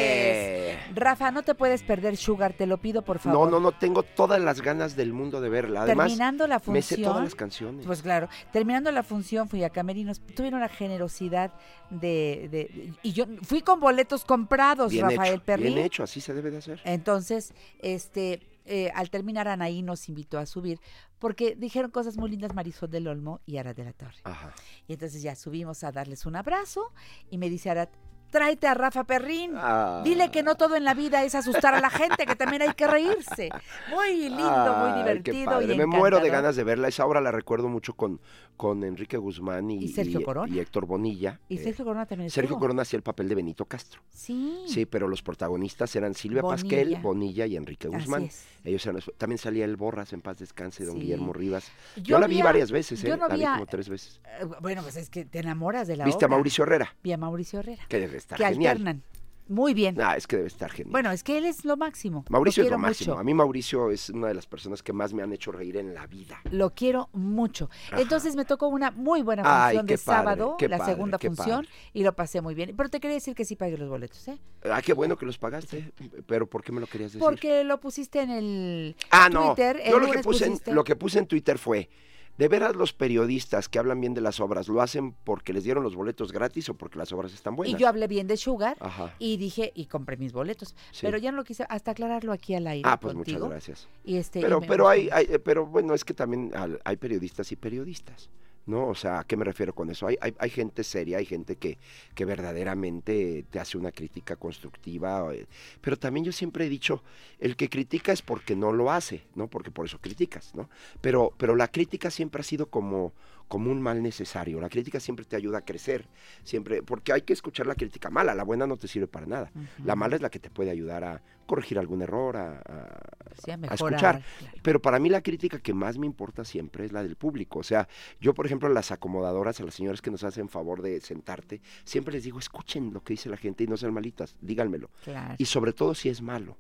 Rafa, 0.95 1.31
no 1.31 1.43
te 1.43 1.55
puedes 1.55 1.83
perder 1.83 2.17
Sugar, 2.17 2.53
te 2.53 2.67
lo 2.67 2.79
pido 2.79 3.03
por 3.03 3.19
favor. 3.19 3.51
No, 3.51 3.51
no, 3.51 3.61
no, 3.61 3.73
tengo 3.79 4.03
todas 4.03 4.41
las 4.41 4.61
ganas 4.61 4.97
del 4.97 5.13
mundo 5.13 5.41
de 5.41 5.49
verla. 5.49 5.83
Además, 5.83 6.09
terminando 6.09 6.47
la 6.47 6.59
función. 6.61 6.75
me 6.75 6.83
sé 6.83 6.97
todas 6.99 7.25
las 7.25 7.35
canciones. 7.35 7.87
Pues 7.87 8.03
claro, 8.03 8.29
terminando 8.53 8.91
la 8.93 9.03
función 9.03 9.49
fui 9.49 9.65
a 9.65 9.71
Camerinos, 9.71 10.21
tuvieron 10.35 10.61
la 10.61 10.69
generosidad 10.69 11.53
de, 11.91 12.49
de- 12.51 12.95
y 13.03 13.13
yo 13.13 13.27
fui 13.43 13.63
con 13.63 13.81
boletos 13.81 14.25
comprados, 14.25 14.93
bien 14.93 15.09
Rafael 15.11 15.35
hecho, 15.35 15.45
Perrín. 15.45 15.75
bien 15.75 15.87
hecho, 15.87 16.03
así 16.03 16.21
se 16.21 16.33
debe 16.35 16.51
de 16.51 16.59
hacer. 16.59 16.81
Entonces, 16.85 17.53
este, 17.81 18.41
eh, 18.65 18.91
al 18.95 19.11
terminar 19.11 19.49
Anaí 19.49 19.83
nos 19.83 20.09
invitó 20.09 20.39
a 20.39 20.47
subir 20.47 20.79
porque 21.19 21.55
dijeron 21.57 21.91
cosas 21.91 22.17
muy 22.17 22.31
lindas 22.31 22.55
Marisol 22.55 22.91
del 22.91 23.07
Olmo 23.09 23.41
y 23.47 23.57
Ara 23.59 23.75
de 23.75 23.85
la 23.85 23.93
Torre. 23.93 24.17
Ajá. 24.25 24.53
Y 24.89 24.95
entonces 24.95 25.23
ya 25.23 25.37
subimos 25.37 25.85
a 25.85 25.93
darles 25.93 26.27
un 26.27 26.35
abrazo 26.37 26.93
y 27.31 27.39
me 27.39 27.49
dice 27.49 27.71
Arat, 27.71 27.91
tráete 28.33 28.67
a 28.67 28.75
Rafa 28.75 29.05
Perrín. 29.05 29.53
Ah. 29.57 30.01
Dile 30.05 30.31
que 30.33 30.43
no 30.43 30.57
todo 30.57 30.75
en 30.75 30.85
la 30.85 30.95
vida 30.95 31.23
es 31.23 31.37
asustar 31.37 31.75
a 31.77 31.81
la 31.81 31.91
gente, 31.91 32.27
que 32.27 32.35
también 32.35 32.63
hay 32.63 32.75
que 32.75 32.89
reírse. 32.89 33.51
Muy 33.91 34.29
lindo, 34.29 34.75
muy 34.79 34.91
qué 34.93 34.99
divertido 34.99 35.45
padre. 35.53 35.75
y 35.75 35.79
Me 35.79 35.87
muero 35.87 36.19
de 36.19 36.31
ganas 36.31 36.57
de 36.57 36.65
verla. 36.65 36.89
Esa 36.89 37.07
obra 37.07 37.21
la 37.21 37.31
recuerdo 37.31 37.69
mucho 37.69 37.95
con, 37.95 38.21
con 38.57 38.83
Enrique 38.83 39.17
Guzmán 39.19 39.71
y, 39.71 39.85
Y 39.85 39.89
Sergio 39.89 40.25
Corona. 40.25 40.53
y 40.53 40.59
Héctor 40.59 40.87
Bonilla. 40.87 41.39
Y 41.49 41.59
Eh, 41.59 41.63
Sergio 41.63 41.85
Corona 41.85 42.07
también 42.07 42.31
Sergio 42.31 42.47
estuvo. 42.49 42.61
Corona 42.61 42.83
hacía 42.83 42.97
el 42.97 43.03
papel 43.03 43.29
de 43.29 43.35
Benito 43.37 43.67
Castro. 43.67 44.01
Sí. 44.11 44.65
Sí, 44.67 44.87
pero 44.87 45.07
los 45.07 45.23
protagonistas 45.23 45.95
eran 45.95 46.15
Silvia 46.15 46.43
Pasquel, 46.43 46.97
Bonilla. 46.97 47.47
Y 47.47 47.57
Enrique 47.57 47.87
Guzmán. 47.89 48.31
Ellos 48.65 48.85
eran 48.87 49.03
también 49.19 49.39
salía 49.39 49.65
el 49.65 49.77
Borras 49.77 50.13
en 50.13 50.21
paz 50.23 50.39
descanse, 50.39 50.85
don 50.85 50.95
Sí. 50.95 51.03
Guillermo 51.03 51.33
Rivas. 51.33 51.71
Yo, 51.97 52.03
Yo 52.03 52.19
la 52.19 52.27
vi 52.29 52.41
a- 52.41 52.45
varias 52.45 52.71
veces, 52.71 53.03
¿eh? 53.05 53.09
yo 53.09 53.17
no 53.17 53.29
la 53.29 53.35
vi 53.35 53.45
a- 53.45 53.53
como 53.55 53.67
tres 53.67 53.89
veces. 53.89 54.21
Eh, 54.41 54.47
Bueno, 54.61 54.83
pues 54.83 54.97
es 54.97 55.11
que 55.11 55.25
te 55.25 55.41
enamoras 55.41 55.87
de 55.89 55.97
la 55.97 56.05
¿Viste 56.05 56.25
a. 56.25 56.29
Mauricio 56.29 56.65
Herrera? 56.65 56.95
Vi 57.03 57.13
a 57.13 57.17
Mauricio 57.19 57.59
Herrera. 57.59 57.85
Que 57.89 57.99
estar 58.23 58.39
que 58.39 58.45
genial. 58.45 58.73
alternan. 58.79 59.03
Muy 59.49 59.75
bien. 59.75 60.01
Ah, 60.01 60.17
es 60.17 60.27
que 60.27 60.37
debe 60.37 60.49
estar 60.49 60.71
genial. 60.71 60.93
Bueno, 60.93 61.11
es 61.11 61.23
que 61.25 61.37
él 61.37 61.45
es 61.45 61.65
lo 61.67 61.77
máximo. 61.77 62.25
Mauricio 62.31 62.63
lo 62.63 62.69
es 62.69 62.71
lo 62.71 62.79
máximo. 62.79 63.15
mucho. 63.15 63.21
A 63.21 63.25
mí 63.25 63.35
Mauricio 63.35 63.91
es 63.91 64.09
una 64.09 64.29
de 64.29 64.35
las 64.35 64.47
personas 64.47 64.83
que 64.83 64.93
más 64.95 65.13
me 65.13 65.23
han 65.23 65.31
hecho 65.33 65.51
reír 65.53 65.77
en 65.77 65.93
la 65.93 66.07
vida. 66.07 66.41
Lo 66.51 66.71
quiero 66.71 67.11
mucho. 67.13 67.69
Ajá. 67.89 68.01
Entonces 68.01 68.35
me 68.37 68.45
tocó 68.47 68.69
una 68.69 68.93
muy 68.93 69.21
buena 69.23 69.43
función 69.43 69.85
de 69.87 69.99
padre, 69.99 70.05
sábado, 70.23 70.57
la 70.61 70.79
padre, 70.79 70.93
segunda 70.93 71.19
función, 71.19 71.67
y 71.93 72.03
lo 72.03 72.15
pasé 72.15 72.41
muy 72.41 72.55
bien. 72.55 72.73
Pero 72.77 72.89
te 72.89 72.99
quería 73.01 73.17
decir 73.17 73.35
que 73.35 73.45
sí 73.45 73.57
pagué 73.57 73.77
los 73.77 73.91
boletos, 73.91 74.27
¿eh? 74.29 74.39
Ah, 74.65 74.81
qué 74.81 74.95
bueno 74.95 75.19
que 75.19 75.27
los 75.27 75.37
pagaste. 75.37 75.93
Pero 76.27 76.47
¿por 76.47 76.63
qué 76.63 76.73
me 76.73 76.81
lo 76.81 76.87
querías 76.87 77.11
decir? 77.13 77.21
Porque 77.21 77.65
lo 77.65 77.79
pusiste 77.79 78.21
en 78.23 78.31
el 78.31 78.97
Ah, 79.11 79.29
no. 79.31 79.49
Twitter. 79.49 79.81
el 79.85 79.91
Yo 79.91 79.99
lo 79.99 80.07
que, 80.13 80.45
en, 80.47 80.75
lo 80.75 80.85
que 80.85 80.97
puse 80.97 81.19
en 81.19 81.27
Twitter 81.27 81.59
fue, 81.59 81.91
¿de 82.39 82.49
veras 82.49 82.75
los 82.77 82.93
periodistas 82.93 83.69
que 83.69 83.79
hablan 83.79 84.01
bien 84.01 84.15
de 84.15 84.21
las 84.21 84.41
obras 84.41 84.69
lo 84.69 84.81
hacen 84.81 85.15
porque 85.25 85.53
les 85.53 85.65
dieron 85.65 85.83
los 85.85 85.95
boletos 85.95 86.33
gratis 86.33 86.69
o 86.69 86.75
porque 86.75 86.99
las 86.99 87.13
obras 87.13 87.33
están 87.33 87.55
buenas? 87.57 87.75
Y 87.79 87.81
yo 87.81 87.89
hablé 87.89 88.07
bien 88.09 88.27
de 88.27 88.37
Sugar 88.37 88.77
Ajá. 88.81 89.15
y 89.19 89.37
dije, 89.37 89.73
y 89.75 89.87
compré 89.87 90.17
mis 90.17 90.33
boletos. 90.33 90.75
Sí. 90.91 91.01
Pero 91.03 91.19
ya 91.19 91.31
no 91.31 91.37
lo 91.39 91.45
quise 91.45 91.65
hasta 91.69 91.91
aclararlo 91.93 92.33
aquí 92.33 92.55
al 92.55 92.67
aire 92.67 92.89
Ah, 92.91 92.99
pues 92.99 93.15
contigo. 93.15 93.39
muchas 93.47 93.51
gracias. 93.51 93.89
Y 94.05 94.17
este, 94.17 94.41
Pero, 94.41 94.61
pero 94.61 94.89
hay, 94.89 95.09
hay- 95.13 95.27
pero 95.45 95.67
bueno, 95.67 95.95
es 95.95 96.05
que 96.05 96.15
también 96.15 96.53
hay 96.85 96.97
periodistas 96.97 97.53
y 97.53 97.57
periodistas, 97.57 98.31
¿no? 98.67 98.89
O 98.89 98.95
sea, 98.95 99.21
¿a 99.21 99.25
qué 99.25 99.37
me 99.37 99.45
refiero 99.45 99.75
con 99.75 99.91
eso? 99.91 100.07
Hay, 100.07 100.17
hay, 100.21 100.35
hay 100.39 100.51
gente 100.51 100.85
seria, 100.85 101.19
hay 101.19 101.27
gente 101.27 101.57
que, 101.57 101.79
que 102.15 102.25
verdaderamente 102.25 103.45
te 103.51 103.59
hace 103.59 103.79
una 103.79 103.93
crítica 103.93 104.37
constructiva, 104.37 105.35
eh, 105.35 105.47
pero 105.81 105.99
también 105.99 106.25
yo 106.25 106.33
siempre 106.33 106.67
he 106.67 106.69
dicho, 106.69 107.03
el 107.39 107.57
que 107.57 107.69
critica 107.69 108.13
es 108.13 108.23
porque 108.23 108.57
no 108.57 108.73
lo 108.73 108.91
hace, 108.91 109.25
¿no? 109.35 109.49
Porque 109.49 109.71
por 109.71 109.87
eso 109.87 109.99
criticas, 109.99 110.55
¿no? 110.55 110.69
Pero, 111.01 111.33
pero 111.37 111.57
la 111.57 111.69
crítica 111.69 112.11
siempre 112.11 112.41
ha 112.41 112.45
sido 112.45 112.67
como, 112.67 113.13
como 113.49 113.71
un 113.71 113.81
mal 113.83 114.03
necesario, 114.03 114.61
la 114.61 114.69
crítica 114.69 114.99
siempre 115.01 115.25
te 115.25 115.37
ayuda 115.37 115.59
a 115.59 115.65
crecer, 115.65 116.07
siempre, 116.43 116.83
porque 116.83 117.13
hay 117.13 117.23
que 117.23 117.33
escuchar 117.33 117.67
la 117.67 117.75
crítica 117.75 118.11
mala, 118.11 118.35
la 118.35 118.45
buena 118.45 118.67
no 118.67 118.77
te 118.77 118.89
sirve 118.89 119.07
para 119.07 119.27
nada, 119.27 119.51
la 119.85 119.95
mala 119.97 120.17
es 120.17 120.23
la 120.23 120.31
que 120.31 120.39
te 120.39 120.51
puede 120.51 120.71
ayudar 120.71 121.05
a 121.05 121.23
corregir 121.47 121.79
algún 121.79 122.03
error, 122.03 122.37
a, 122.37 122.59
a- 122.65 123.01
Sí, 123.45 123.51
a 123.51 123.55
a 123.55 123.57
mejorar, 123.57 123.75
escuchar. 123.75 124.23
claro. 124.39 124.57
Pero 124.63 124.81
para 124.83 124.99
mí 124.99 125.09
la 125.09 125.23
crítica 125.23 125.59
que 125.59 125.75
más 125.75 125.99
me 125.99 126.07
importa 126.07 126.45
siempre 126.45 126.85
es 126.85 126.93
la 126.93 127.03
del 127.03 127.17
público. 127.17 127.59
O 127.61 127.63
sea, 127.63 127.89
yo, 128.21 128.35
por 128.35 128.45
ejemplo, 128.47 128.69
a 128.69 128.73
las 128.73 128.91
acomodadoras, 128.93 129.59
a 129.61 129.65
las 129.65 129.75
señoras 129.75 130.01
que 130.03 130.11
nos 130.11 130.23
hacen 130.23 130.49
favor 130.49 130.83
de 130.83 131.01
sentarte, 131.01 131.61
siempre 131.85 132.13
les 132.15 132.25
digo, 132.25 132.39
escuchen 132.39 132.93
lo 132.93 133.03
que 133.03 133.15
dice 133.15 133.29
la 133.31 133.37
gente 133.39 133.65
y 133.65 133.67
no 133.67 133.77
sean 133.77 133.93
malitas, 133.95 134.37
díganmelo. 134.41 134.91
Claro. 135.05 135.35
Y 135.39 135.47
sobre 135.47 135.73
todo 135.73 135.95
si 135.95 136.09
es 136.11 136.21
malo. 136.23 136.57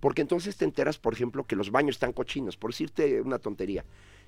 Porque 0.00 0.22
entonces 0.22 0.56
te 0.56 0.64
enteras, 0.64 0.98
por 0.98 1.12
ejemplo, 1.12 1.44
que 1.44 1.54
los 1.54 1.70
baños 1.70 1.96
están 1.96 2.12
cochinos, 2.12 2.56
por 2.56 2.70
decirte 2.70 3.20
una 3.20 3.38
tontería. 3.38 3.84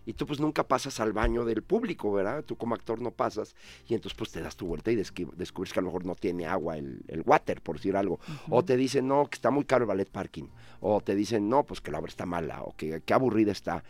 Y 0.06 0.14
tú 0.14 0.26
pues 0.26 0.40
nunca 0.40 0.66
pasas 0.66 1.00
al 1.00 1.12
baño 1.12 1.44
del 1.44 1.62
público, 1.62 2.12
¿verdad? 2.12 2.44
Tú 2.44 2.56
como 2.56 2.74
actor 2.74 3.00
no 3.00 3.10
pasas 3.10 3.54
y 3.88 3.94
entonces 3.94 4.16
pues 4.16 4.30
te 4.30 4.40
das 4.40 4.56
tu 4.56 4.66
vuelta 4.66 4.90
y 4.90 4.96
descubres 4.96 5.72
que 5.72 5.78
a 5.78 5.82
lo 5.82 5.88
mejor 5.88 6.04
no 6.04 6.14
tiene 6.14 6.46
agua 6.46 6.76
el, 6.76 7.02
el 7.08 7.22
water, 7.22 7.60
por 7.60 7.76
decir 7.76 7.96
algo. 7.96 8.20
O 8.50 8.64
te 8.64 8.76
dicen, 8.76 9.08
no, 9.08 9.26
que 9.26 9.36
está 9.36 9.50
muy 9.50 9.64
caro 9.64 9.84
el 9.84 9.88
ballet 9.88 10.10
parking. 10.10 10.48
O 10.80 11.00
te 11.00 11.14
dicen, 11.14 11.48
no, 11.48 11.64
pues 11.64 11.80
que 11.80 11.90
la 11.90 11.98
obra 11.98 12.08
está 12.08 12.26
mala 12.26 12.62
o 12.62 12.74
que 12.76 13.00
qué 13.04 13.14
aburrida 13.14 13.52
está. 13.52 13.84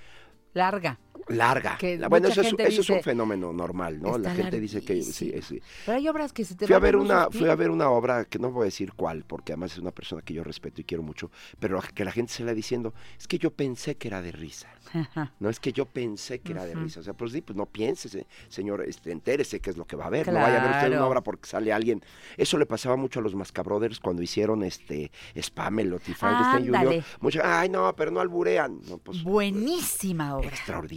Larga. 0.53 0.99
Larga. 1.29 1.77
Que 1.79 1.97
La- 1.99 2.09
bueno, 2.09 2.29
eso, 2.29 2.41
es, 2.43 2.49
gente 2.49 2.67
eso 2.69 2.83
es 2.83 2.91
un 2.91 3.03
fenómeno 3.03 3.53
normal, 3.53 4.01
¿no? 4.01 4.19
La 4.19 4.31
"Está 4.31 4.43
gente 4.43 4.61
dice 4.61 4.81
que 4.85 5.03
sí, 5.03 5.31
larguísima". 5.31 5.43
sí. 5.43 5.63
Pero 5.87 5.99
hay 5.99 6.09
obras 6.09 6.33
que 6.33 6.45
se 6.45 6.55
te 6.55 6.67
Fui 6.67 6.75
a 6.75 6.79
ver 6.79 6.97
una, 6.97 7.31
fui 7.31 7.49
a 7.49 7.55
ver 7.55 7.71
una 7.71 7.89
obra 7.91 8.25
que 8.27 8.39
no 8.39 8.51
voy 8.51 8.63
a 8.63 8.65
decir 8.67 8.93
cuál, 8.93 9.25
porque 9.25 9.53
además 9.53 9.73
es 9.73 9.79
una 9.79 9.91
persona 9.93 10.23
que 10.23 10.35
yo 10.35 10.45
respeto 10.45 10.81
y 10.81 10.85
quiero 10.85 11.03
mucho, 11.03 11.31
pero 11.59 11.81
que 11.95 12.05
la 12.05 12.13
gente 12.13 12.33
se 12.33 12.45
la 12.45 12.53
diciendo, 12.55 12.93
es 13.19 13.27
que 13.27 13.39
yo 13.39 13.51
pensé 13.53 13.97
que 13.97 14.09
era 14.09 14.21
de 14.23 14.33
risa. 14.33 14.69
No 15.41 15.49
es 15.51 15.59
que 15.61 15.73
yo 15.73 15.87
pensé 15.87 16.41
que 16.41 16.53
era 16.53 16.65
de 16.65 16.75
risa. 16.75 17.01
O 17.01 17.03
sea, 17.03 17.15
pues 17.15 17.33
sí, 17.33 17.41
pues 17.41 17.57
no 17.57 17.67
pienses, 17.67 18.15
eh, 18.15 18.27
señor, 18.49 18.83
este, 18.87 19.11
entérese 19.13 19.61
qué 19.61 19.71
es 19.71 19.77
lo 19.77 19.87
que 19.87 19.97
va 19.97 20.07
a 20.07 20.11
ver. 20.11 20.27
No 20.29 20.35
vaya 20.35 20.61
a 20.61 20.67
ver 20.67 20.77
usted 20.77 20.97
una 20.99 21.07
obra 21.07 21.21
porque 21.23 21.49
sale 21.49 21.73
alguien. 21.73 22.03
Eso 22.37 22.59
le 22.59 22.67
pasaba 22.67 22.97
mucho 22.97 23.21
a 23.21 23.23
los 23.23 23.35
Mascabrothers 23.35 23.99
cuando 24.01 24.23
hicieron 24.23 24.63
este 24.63 25.11
Spamelot 25.41 26.09
y 26.09 26.15
Frankenstein. 26.15 26.75
Ándale. 26.75 27.05
Mucho, 27.21 27.41
ay, 27.43 27.69
no, 27.71 27.95
pero 27.97 28.11
no 28.11 28.21
alburean. 28.21 28.81
No, 28.89 28.99
pues, 28.99 29.23
Buenísima 29.23 30.37
obra. 30.37 30.51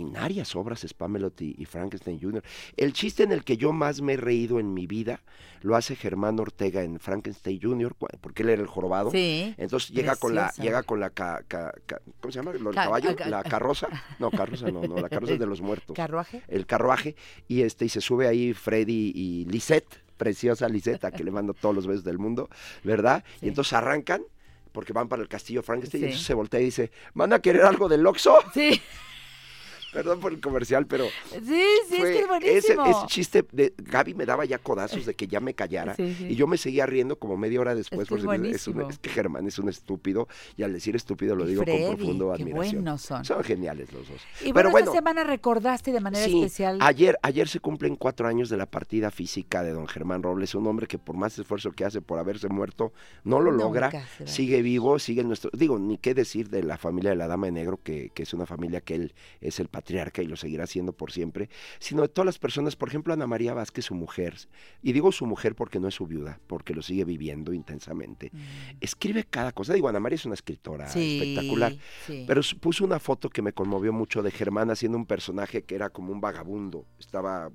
Extraordinarias 0.07 0.55
obras 0.55 0.85
Spamelot 0.87 1.41
y, 1.41 1.55
y 1.57 1.65
Frankenstein 1.65 2.19
Jr. 2.19 2.43
El 2.75 2.93
chiste 2.93 3.23
en 3.23 3.31
el 3.31 3.43
que 3.43 3.57
yo 3.57 3.71
más 3.73 4.01
me 4.01 4.13
he 4.13 4.17
reído 4.17 4.59
en 4.59 4.73
mi 4.73 4.87
vida 4.87 5.21
lo 5.61 5.75
hace 5.75 5.95
Germán 5.95 6.39
Ortega 6.39 6.83
en 6.83 6.99
Frankenstein 6.99 7.59
Jr., 7.61 7.95
porque 8.21 8.43
él 8.43 8.49
era 8.49 8.61
el 8.61 8.67
jorobado. 8.67 9.09
Sí, 9.11 9.53
Entonces 9.57 9.89
llega 9.89 10.15
con 10.15 10.35
la, 10.35 10.51
llega 10.53 10.83
con 10.83 10.99
la 10.99 11.09
ca- 11.09 11.43
ca- 11.47 11.73
ca- 11.85 11.99
¿cómo 12.21 12.31
se 12.31 12.39
llama? 12.39 12.53
¿Lo 12.53 12.65
del 12.69 12.75
Ca- 12.75 12.83
caballo? 12.85 13.15
ca- 13.15 13.27
La 13.27 13.43
carroza. 13.43 13.87
No, 14.19 14.29
carroza 14.31 14.69
no, 14.71 14.81
no, 14.83 14.97
la 14.97 15.09
carroza 15.09 15.33
es 15.33 15.39
de 15.39 15.47
los 15.47 15.61
muertos. 15.61 15.95
¿Carruaje? 15.95 16.43
El 16.47 16.65
carruaje. 16.67 17.15
Y 17.47 17.61
este, 17.61 17.85
y 17.85 17.89
se 17.89 18.01
sube 18.01 18.27
ahí 18.27 18.53
Freddy 18.53 19.11
y 19.15 19.45
Lisette, 19.45 19.99
preciosa 20.15 20.69
Lisette, 20.69 21.11
que 21.11 21.23
le 21.23 21.31
mando 21.31 21.53
todos 21.55 21.73
los 21.75 21.87
besos 21.87 22.03
del 22.03 22.19
mundo, 22.19 22.49
¿verdad? 22.83 23.23
Y 23.41 23.47
entonces 23.47 23.73
arrancan 23.73 24.21
porque 24.71 24.93
van 24.93 25.07
para 25.07 25.23
el 25.23 25.27
castillo 25.27 25.63
Frankenstein 25.63 26.03
y 26.03 26.05
entonces 26.05 26.27
se 26.27 26.33
voltea 26.35 26.59
y 26.59 26.65
dice, 26.65 26.91
¿van 27.15 27.33
a 27.33 27.39
querer 27.39 27.63
algo 27.63 27.89
del 27.89 28.05
Oxxo? 28.05 28.37
Sí. 28.53 28.79
Perdón 29.97 30.19
por 30.19 30.31
el 30.31 30.39
comercial, 30.39 30.85
pero 30.85 31.05
Sí, 31.43 31.63
sí, 31.89 31.97
fue 31.97 32.09
es 32.11 32.15
que 32.15 32.21
es 32.21 32.27
buenísimo. 32.27 32.85
ese 32.85 33.07
chiste 33.07 33.45
de 33.51 33.73
Gaby 33.77 34.13
me 34.13 34.25
daba 34.25 34.45
ya 34.45 34.57
codazos 34.59 35.05
de 35.05 35.15
que 35.15 35.27
ya 35.27 35.39
me 35.39 35.53
callara 35.55 35.95
Sí, 35.95 36.13
sí. 36.17 36.27
y 36.29 36.35
yo 36.35 36.45
me 36.47 36.57
seguía 36.57 36.85
riendo 36.85 37.17
como 37.17 37.35
media 37.37 37.59
hora 37.61 37.73
después 37.73 38.01
Es 38.03 38.09
que 38.09 38.15
es 38.15 38.23
porque 38.25 38.51
es, 38.51 38.67
un- 38.67 38.81
es 38.89 38.99
que 38.99 39.09
Germán 39.09 39.47
es 39.47 39.57
un 39.59 39.69
estúpido 39.69 40.27
y 40.55 40.63
al 40.63 40.73
decir 40.73 40.95
estúpido 40.95 41.35
lo 41.35 41.45
Y 41.45 41.49
digo 41.49 41.63
Freddy, 41.63 41.85
con 41.87 41.95
profundo 41.97 42.27
qué 42.35 42.43
admiración. 42.43 42.75
buenos 42.83 43.01
son. 43.01 43.43
geniales 43.43 43.91
los 43.91 44.07
dos. 44.07 44.21
Y 44.45 44.53
Pero 44.53 44.69
bueno, 44.71 44.85
esta 44.87 44.97
semana 44.99 45.23
recordaste 45.23 45.91
de 45.91 45.99
manera 45.99 46.25
sí, 46.25 46.37
especial. 46.43 46.77
ayer 46.81 47.17
ayer 47.23 47.47
se 47.47 47.59
cumplen 47.59 47.95
cuatro 47.95 48.27
años 48.27 48.49
de 48.49 48.57
la 48.57 48.65
partida 48.67 49.09
física 49.11 49.63
de 49.63 49.71
don 49.71 49.87
Germán 49.87 50.21
Robles, 50.23 50.53
un 50.55 50.67
hombre 50.67 50.87
que 50.87 50.97
por 50.99 51.15
más 51.17 51.37
esfuerzo 51.39 51.71
que 51.71 51.85
hace 51.85 52.01
por 52.01 52.19
haberse 52.19 52.49
muerto 52.49 52.93
no 53.23 53.39
lo 53.39 53.51
logra, 53.51 53.91
sigue 54.25 54.61
vivo, 54.61 54.99
sigue 54.99 55.21
en 55.21 55.27
nuestro, 55.27 55.49
digo, 55.53 55.79
ni 55.79 55.97
qué 55.97 56.13
decir 56.13 56.49
de 56.49 56.61
la 56.63 56.77
familia 56.77 57.09
de 57.11 57.15
la 57.15 57.27
Dama 57.27 57.47
de 57.47 57.51
Negro, 57.53 57.79
que, 57.81 58.11
que 58.13 58.23
es 58.23 58.33
una 58.33 58.45
familia 58.45 58.81
que 58.81 58.95
él 58.95 59.13
es 59.41 59.59
el 59.59 59.67
patriarca 59.87 60.21
y 60.21 60.27
lo 60.27 60.35
seguirá 60.35 60.67
siendo 60.67 60.91
por 60.91 61.13
siempre, 61.13 61.49
sino 61.79 62.01
de 62.01 62.09
todas 62.09 62.25
las 62.25 62.37
personas, 62.39 62.75
por 62.75 62.89
ejemplo, 62.89 63.13
Ana 63.13 63.25
María 63.25 63.53
Vázquez, 63.53 63.85
su 63.85 63.95
mujer, 63.95 64.35
y 64.83 64.91
digo 64.91 65.13
su 65.13 65.25
mujer 65.25 65.55
porque 65.55 65.79
no 65.79 65.87
es 65.87 65.95
su 65.95 66.05
viuda, 66.05 66.41
porque 66.47 66.73
lo 66.73 66.81
sigue 66.81 67.05
viviendo 67.05 67.53
intensamente. 67.53 68.31
Escribe 68.81 69.23
cada 69.23 69.53
cosa, 69.53 69.73
digo, 69.73 69.87
Ana 69.87 70.01
María 70.01 70.17
es 70.17 70.25
una 70.25 70.33
escritora 70.33 70.87
Mm. 70.87 70.89
Sí, 70.89 71.19
espectacular, 71.19 71.73
sí. 72.05 72.25
pero 72.27 72.41
puso 72.59 72.83
una 72.83 72.99
foto 72.99 73.29
que 73.29 73.41
me 73.41 73.53
conmovió 73.53 73.93
mucho 73.93 74.21
de 74.21 74.31
Germán 74.31 74.69
haciendo 74.71 74.97
un 74.97 75.05
personaje 75.05 75.63
que 75.63 75.75
era 75.75 75.89
como 75.89 76.11
un 76.11 76.19
vagabundo, 76.19 76.85
estaba 76.99 77.49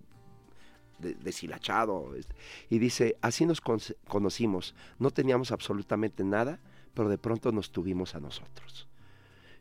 de- 0.98 1.14
deshilachado. 1.14 2.14
este, 2.16 2.34
Y 2.70 2.78
dice, 2.78 3.16
así 3.20 3.44
nos 3.44 3.60
con- 3.60 3.80
conocimos, 4.08 4.74
no 4.98 5.10
teníamos 5.10 5.52
absolutamente 5.52 6.24
nada, 6.24 6.60
pero 6.94 7.10
de 7.10 7.18
pronto 7.18 7.52
nos 7.52 7.70
tuvimos 7.72 8.14
a 8.14 8.20
nosotros. 8.20 8.88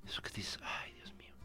Eso 0.06 0.22
que 0.22 0.30
dices, 0.30 0.58
ay 0.64 0.91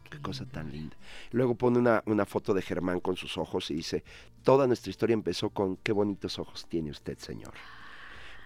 qué 0.09 0.19
cosa 0.19 0.45
tan 0.45 0.71
linda. 0.71 0.95
Luego 1.31 1.55
pone 1.55 1.79
una, 1.79 2.03
una 2.05 2.25
foto 2.25 2.53
de 2.53 2.61
Germán 2.61 2.99
con 2.99 3.15
sus 3.15 3.37
ojos 3.37 3.71
y 3.71 3.75
dice, 3.75 4.03
toda 4.43 4.67
nuestra 4.67 4.89
historia 4.89 5.13
empezó 5.13 5.49
con, 5.49 5.77
qué 5.77 5.91
bonitos 5.91 6.39
ojos 6.39 6.65
tiene 6.67 6.91
usted, 6.91 7.17
señor. 7.17 7.53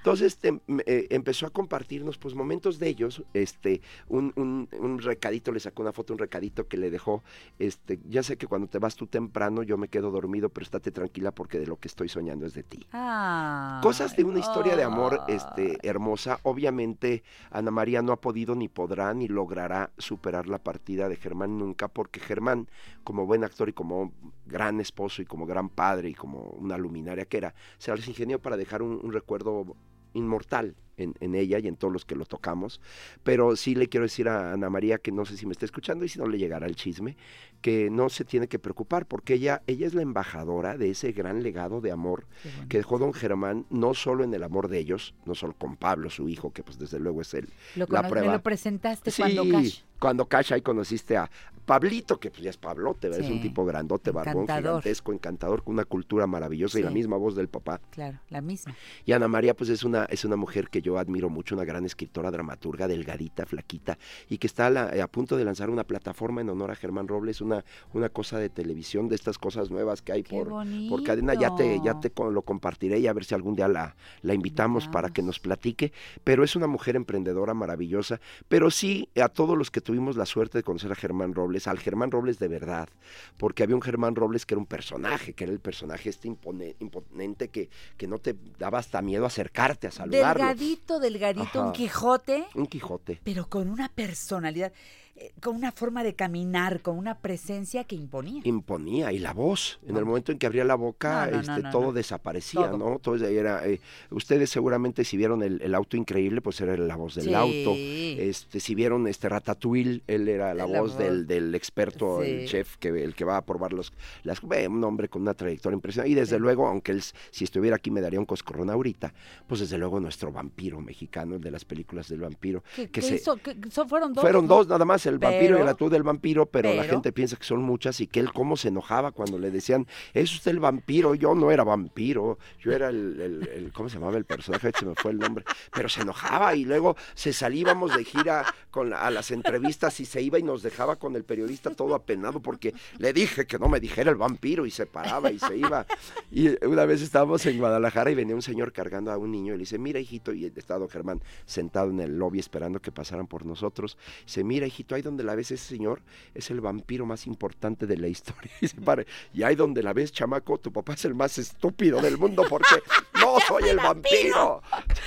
Entonces 0.01 0.33
este, 0.33 0.47
m- 0.67 0.83
eh, 0.87 1.05
empezó 1.11 1.45
a 1.45 1.51
compartirnos 1.51 2.17
pues 2.17 2.33
momentos 2.33 2.79
de 2.79 2.87
ellos, 2.87 3.23
este, 3.35 3.81
un, 4.09 4.33
un- 4.35 4.67
un 4.79 4.97
recadito, 4.99 5.51
le 5.51 5.59
sacó 5.59 5.83
una 5.83 5.93
foto, 5.93 6.13
un 6.13 6.17
recadito 6.19 6.67
que 6.67 6.77
le 6.77 6.89
dejó, 6.89 7.23
este, 7.59 7.99
ya 8.09 8.23
sé 8.23 8.35
que 8.35 8.47
cuando 8.47 8.67
te 8.67 8.79
vas 8.79 8.95
tú 8.95 9.05
temprano 9.05 9.61
yo 9.61 9.77
me 9.77 9.89
quedo 9.89 10.09
dormido, 10.09 10.49
pero 10.49 10.63
estate 10.63 10.91
tranquila 10.91 11.31
porque 11.31 11.59
de 11.59 11.67
lo 11.67 11.77
que 11.77 11.87
estoy 11.87 12.09
soñando 12.09 12.47
es 12.47 12.55
de 12.55 12.63
ti. 12.63 12.83
Ah. 12.93 13.79
Cosas 13.83 14.15
de 14.15 14.23
una 14.23 14.39
historia 14.39 14.75
de 14.75 14.83
amor 14.83 15.21
este, 15.27 15.77
hermosa. 15.87 16.39
Obviamente, 16.43 17.21
Ana 17.51 17.69
María 17.69 18.01
no 18.01 18.11
ha 18.11 18.19
podido, 18.21 18.55
ni 18.55 18.69
podrá, 18.69 19.13
ni 19.13 19.27
logrará 19.27 19.91
superar 19.99 20.47
la 20.47 20.57
partida 20.57 21.09
de 21.09 21.15
Germán 21.15 21.59
nunca, 21.59 21.87
porque 21.87 22.19
Germán, 22.19 22.67
como 23.03 23.27
buen 23.27 23.43
actor 23.43 23.69
y 23.69 23.73
como 23.73 24.11
gran 24.47 24.79
esposo 24.79 25.21
y 25.21 25.25
como 25.25 25.45
gran 25.45 25.69
padre 25.69 26.09
y 26.09 26.13
como 26.15 26.39
una 26.39 26.77
luminaria 26.77 27.25
que 27.25 27.37
era, 27.37 27.53
se 27.77 27.91
las 27.95 28.07
ingenió 28.07 28.39
para 28.41 28.57
dejar 28.57 28.81
un, 28.81 28.99
un 29.03 29.13
recuerdo 29.13 29.75
inmortal 30.13 30.75
en, 30.97 31.15
en 31.19 31.35
ella 31.35 31.57
y 31.59 31.67
en 31.67 31.77
todos 31.77 31.91
los 31.91 32.05
que 32.05 32.15
lo 32.15 32.25
tocamos. 32.25 32.79
Pero 33.23 33.55
sí 33.55 33.75
le 33.75 33.87
quiero 33.89 34.05
decir 34.05 34.27
a 34.29 34.53
Ana 34.53 34.69
María 34.69 34.97
que 34.97 35.11
no 35.11 35.25
sé 35.25 35.37
si 35.37 35.45
me 35.45 35.51
está 35.53 35.65
escuchando 35.65 36.05
y 36.05 36.09
si 36.09 36.19
no 36.19 36.27
le 36.27 36.37
llegará 36.37 36.67
el 36.67 36.75
chisme, 36.75 37.17
que 37.61 37.89
no 37.89 38.09
se 38.09 38.25
tiene 38.25 38.47
que 38.47 38.59
preocupar 38.59 39.05
porque 39.05 39.35
ella, 39.35 39.61
ella 39.67 39.87
es 39.87 39.93
la 39.93 40.01
embajadora 40.01 40.77
de 40.77 40.89
ese 40.91 41.11
gran 41.11 41.43
legado 41.43 41.81
de 41.81 41.91
amor 41.91 42.25
que 42.69 42.77
dejó 42.77 42.97
don 42.99 43.13
Germán, 43.13 43.65
no 43.69 43.93
solo 43.93 44.23
en 44.23 44.33
el 44.33 44.43
amor 44.43 44.67
de 44.67 44.79
ellos, 44.79 45.13
no 45.25 45.35
solo 45.35 45.53
con 45.57 45.75
Pablo, 45.77 46.09
su 46.09 46.27
hijo, 46.29 46.51
que 46.51 46.63
pues 46.63 46.77
desde 46.77 46.99
luego 46.99 47.21
es 47.21 47.33
él, 47.33 47.49
Lo, 47.75 47.85
la 47.89 48.01
me 48.03 48.21
lo 48.21 48.41
presentaste 48.41 49.11
Sí, 49.11 49.21
cuando 49.21 49.49
Cash. 49.49 49.79
cuando 49.99 50.25
Cash 50.27 50.53
ahí 50.53 50.61
conociste 50.61 51.17
a 51.17 51.29
Pablito, 51.65 52.19
que 52.19 52.29
pues 52.31 52.41
ya 52.43 52.49
es 52.49 52.57
Pablote, 52.57 53.09
¿verdad? 53.09 53.23
es 53.25 53.31
un 53.31 53.37
Sí. 53.37 53.43
tipo 53.43 53.65
grandote, 53.65 54.11
barbón, 54.11 54.43
Encantador. 54.43 54.81
gigantesco, 54.81 55.13
encantador, 55.13 55.63
con 55.63 55.73
una 55.75 55.85
cultura 55.85 56.27
maravillosa 56.27 56.79
y 56.79 56.83
la 56.83 56.89
Sí. 56.89 56.93
misma 56.95 57.17
voz 57.17 57.35
del 57.35 57.47
papá. 57.47 57.79
Claro, 57.91 58.19
la 58.29 58.41
misma. 58.41 58.75
Y 59.05 59.11
Ana 59.13 59.27
María, 59.27 59.55
pues 59.55 59.69
es 59.69 59.83
una, 59.83 60.05
es 60.05 60.25
una 60.25 60.35
mujer 60.35 60.69
que 60.69 60.81
yo 60.81 60.97
admiro 60.97 61.29
mucho, 61.29 61.55
una 61.55 61.63
gran 61.65 61.85
escritora, 61.85 62.31
dramaturga, 62.31 62.87
delgadita, 62.87 63.45
flaquita, 63.45 63.97
y 64.29 64.37
que 64.37 64.47
está 64.47 64.67
a, 64.67 64.69
la- 64.69 65.03
a 65.03 65.07
punto 65.07 65.37
de 65.37 65.45
lanzar 65.45 65.69
una 65.69 65.83
plataforma 65.83 66.41
en 66.41 66.49
honor 66.49 66.71
a 66.71 66.75
Germán 66.75 67.07
Robles, 67.07 67.41
una, 67.41 67.63
una 67.93 68.09
cosa 68.09 68.37
de 68.39 68.49
televisión, 68.49 69.07
de 69.09 69.15
estas 69.15 69.37
cosas 69.37 69.69
nuevas 69.69 70.01
que 70.01 70.11
hay 70.11 70.23
por, 70.23 70.49
por 70.89 71.03
cadena. 71.03 71.33
Ya 71.33 71.55
te, 71.55 71.79
ya 71.83 71.99
te 71.99 72.11
lo 72.31 72.41
compartiré 72.41 72.99
y 72.99 73.07
a 73.07 73.13
ver 73.13 73.23
si 73.25 73.33
algún 73.35 73.55
día 73.55 73.67
la, 73.67 73.95
la 74.21 74.33
invitamos 74.33 74.87
para 74.87 75.09
que 75.09 75.21
nos 75.21 75.39
platique. 75.39 75.91
Pero 76.23 76.43
es 76.43 76.55
una 76.55 76.67
mujer 76.67 76.95
emprendedora 76.95 77.53
maravillosa. 77.53 78.19
Pero 78.47 78.71
sí, 78.71 79.09
a 79.21 79.29
todos 79.29 79.57
los 79.57 79.71
que 79.71 79.81
tuvimos 79.81 80.15
la 80.17 80.25
suerte 80.25 80.57
de 80.57 80.63
conocer 80.63 80.91
a 80.91 80.95
Germán 80.95 81.33
Robles, 81.33 81.50
al 81.67 81.79
Germán 81.79 82.11
Robles 82.11 82.39
de 82.39 82.47
verdad, 82.47 82.89
porque 83.37 83.63
había 83.63 83.75
un 83.75 83.81
Germán 83.81 84.15
Robles 84.15 84.45
que 84.45 84.53
era 84.55 84.59
un 84.59 84.65
personaje, 84.65 85.33
que 85.33 85.43
era 85.43 85.53
el 85.53 85.59
personaje 85.59 86.09
este 86.09 86.27
impone- 86.29 86.75
imponente 86.79 87.49
que, 87.49 87.69
que 87.97 88.07
no 88.07 88.17
te 88.17 88.35
daba 88.57 88.79
hasta 88.79 89.01
miedo 89.01 89.25
acercarte 89.25 89.87
a 89.87 89.91
saludarlo. 89.91 90.43
Delgadito, 90.45 90.99
delgadito, 90.99 91.65
un. 91.67 91.71
Quijote, 91.73 92.45
Un 92.55 92.67
Quijote. 92.67 93.19
pero 93.23 93.47
con 93.47 93.69
una 93.69 93.89
personalidad, 93.89 94.71
eh, 95.15 95.31
con 95.41 95.55
una 95.55 95.71
forma 95.71 96.03
de 96.03 96.13
caminar, 96.15 96.81
con 96.81 96.97
una 96.97 97.15
presencia 97.19 97.83
que 97.83 97.95
imponía. 97.95 98.41
imponía 98.45 99.11
y 99.11 99.19
la 99.19 99.33
voz 99.33 99.79
en 99.87 99.97
el 99.97 100.05
momento 100.05 100.31
en 100.31 100.37
que 100.39 100.45
abría 100.47 100.63
la 100.63 100.75
boca 100.75 101.25
No, 101.27 101.31
no, 101.33 101.39
este 101.41 101.61
no, 101.63 101.71
todo 101.71 101.91
desaparecía 101.93 102.67
Todo. 102.69 102.77
no 102.77 102.99
todo 102.99 103.15
era 103.25 103.67
eh, 103.67 103.79
ustedes 104.09 104.49
seguramente 104.49 105.03
si 105.03 105.17
vieron 105.17 105.43
el, 105.43 105.61
el 105.61 105.75
auto 105.75 105.97
increíble 105.97 106.41
pues 106.41 106.59
era 106.61 106.75
la 106.77 106.95
voz 106.95 107.15
del 107.15 107.25
Sí. 107.25 107.33
auto 107.33 107.73
este 107.77 108.59
si 108.59 108.73
vieron 108.75 109.07
este 109.07 109.29
Ratatouille 109.29 110.01
él 110.07 110.27
era 110.27 110.53
la, 110.53 110.65
La 110.65 110.79
voz 110.81 110.91
voz. 110.91 110.97
del, 110.97 111.27
del 111.27 111.53
experto 111.55 112.21
el 112.23 112.47
chef 112.47 112.77
que 112.77 112.89
el 112.89 113.13
que 113.15 113.25
va 113.25 113.37
a 113.37 113.45
probar 113.45 113.73
los 113.73 113.91
las 114.23 114.39
eh, 114.55 114.67
un 114.67 114.83
hombre 114.83 115.09
con 115.09 115.21
una 115.21 115.33
trayectoria 115.33 115.75
impresionante 115.75 116.11
y 116.11 116.15
desde 116.15 116.39
luego 116.39 116.67
aunque 116.67 116.91
él 116.93 117.01
si 117.31 117.43
estuviera 117.43 117.75
aquí 117.75 117.91
me 117.91 118.01
daría 118.01 118.19
un 118.19 118.25
coscorrón 118.25 118.69
ahorita 118.69 119.13
pues 119.47 119.59
desde 119.61 119.77
luego 119.77 119.99
nuestro 119.99 120.31
vampiro 120.31 120.79
mexicano 120.81 121.35
el 121.35 121.41
de 121.41 121.51
las 121.51 121.65
películas 121.65 122.07
del 122.07 122.21
vampiro 122.21 122.63
¿Qué, 122.75 122.89
que 122.89 123.01
se 123.01 123.15
hizo? 123.15 123.37
¿Qué- 123.37 123.57
son- 123.69 123.89
fueron 123.89 124.13
dos. 124.13 124.21
fueron 124.21 124.47
dos 124.47 124.67
nada 124.67 124.85
más, 124.85 125.00
el 125.05 125.19
vampiro 125.19 125.57
y 125.59 125.63
la 125.65 125.73
tú 125.75 125.89
del 125.89 126.03
vampiro, 126.03 126.45
pero, 126.45 126.69
la 126.73 126.83
gente 126.91 127.11
piensa 127.11 127.35
que 127.35 127.43
son 127.43 127.61
muchas 127.61 127.99
y 128.01 128.07
que 128.07 128.19
él 128.19 128.31
cómo 128.33 128.57
se 128.57 128.67
enojaba 128.69 129.11
cuando 129.11 129.37
le 129.39 129.51
decían, 129.51 129.87
es 130.13 130.33
usted 130.33 130.51
el 130.51 130.59
vampiro, 130.59 131.15
yo 131.15 131.35
no 131.35 131.51
era 131.51 131.63
vampiro, 131.63 132.37
yo 132.59 132.71
era 132.71 132.89
el, 132.89 133.19
el- 133.21 133.49
el- 133.49 133.73
¿cómo 133.73 133.89
se 133.89 133.95
llamaba 133.95 134.17
el 134.17 134.25
personaje? 134.25 134.71
Se 134.77 134.85
me 134.85 134.95
fue 134.95 135.11
el 135.11 135.19
nombre, 135.19 135.43
pero 135.73 135.89
se 135.89 136.01
enojaba 136.01 136.55
y 136.55 136.65
luego 136.65 136.95
se 137.13 137.33
salíamos 137.33 137.95
de 137.95 138.03
gira 138.03 138.45
con 138.69 138.89
la- 138.89 139.01
a 139.05 139.11
las 139.11 139.31
entrevistas 139.31 139.99
y 139.99 140.05
se 140.05 140.21
iba 140.21 140.37
y 140.39 140.43
nos 140.43 140.63
dejaba 140.63 140.95
con 140.97 141.15
el 141.15 141.23
periodista 141.23 141.71
todo 141.71 141.95
apenado 141.95 142.41
porque 142.41 142.73
le 142.97 143.13
dije 143.13 143.45
que 143.45 143.57
no 143.59 143.67
me 143.67 143.79
dijera 143.79 144.09
el 144.11 144.17
vampiro 144.17 144.65
y 144.65 144.71
se 144.71 144.85
paraba 144.85 145.31
y 145.31 145.39
se 145.39 145.57
iba. 145.57 145.85
Y 146.31 146.49
una 146.65 146.85
vez 146.85 147.01
estábamos 147.01 147.45
en 147.45 147.57
Guadalajara 147.57 148.11
y 148.11 148.15
venía 148.15 148.35
un 148.35 148.41
señor 148.41 148.71
cargando 148.71 149.11
a 149.11 149.17
un 149.17 149.31
niño 149.31 149.53
y 149.53 149.57
le 149.57 149.61
dice, 149.61 149.77
mira 149.77 149.99
hijito, 149.99 150.33
y 150.33 150.45
estaba 150.55 150.87
Germán 150.87 151.21
sentado 151.45 151.89
en 151.91 151.99
el 151.99 152.17
lobby 152.17 152.39
esperando 152.39 152.79
que 152.81 152.91
pasaran 152.91 153.27
por 153.27 153.45
nosotros. 153.45 153.97
Dice, 154.25 154.43
mira 154.43 154.65
hijito, 154.67 154.90
ahí 154.95 155.01
donde 155.01 155.23
la 155.23 155.35
ves 155.35 155.51
ese 155.51 155.65
señor 155.65 156.01
es 156.33 156.49
el 156.51 156.61
vampiro 156.61 157.05
más 157.05 157.27
importante 157.27 157.87
de 157.87 157.97
la 157.97 158.07
historia. 158.07 158.51
Y 158.61 158.67
se 158.67 158.79
para, 158.81 159.03
y 159.33 159.43
ahí 159.43 159.55
donde 159.55 159.83
la 159.83 159.93
ves, 159.93 160.11
chamaco, 160.11 160.57
tu 160.57 160.71
papá 160.71 160.93
es 160.93 161.05
el 161.05 161.15
más 161.15 161.37
estúpido 161.37 162.01
del 162.01 162.17
mundo 162.17 162.43
porque 162.49 162.75
no 163.19 163.39
soy 163.47 163.69
el 163.69 163.77
vampiro. 163.77 164.61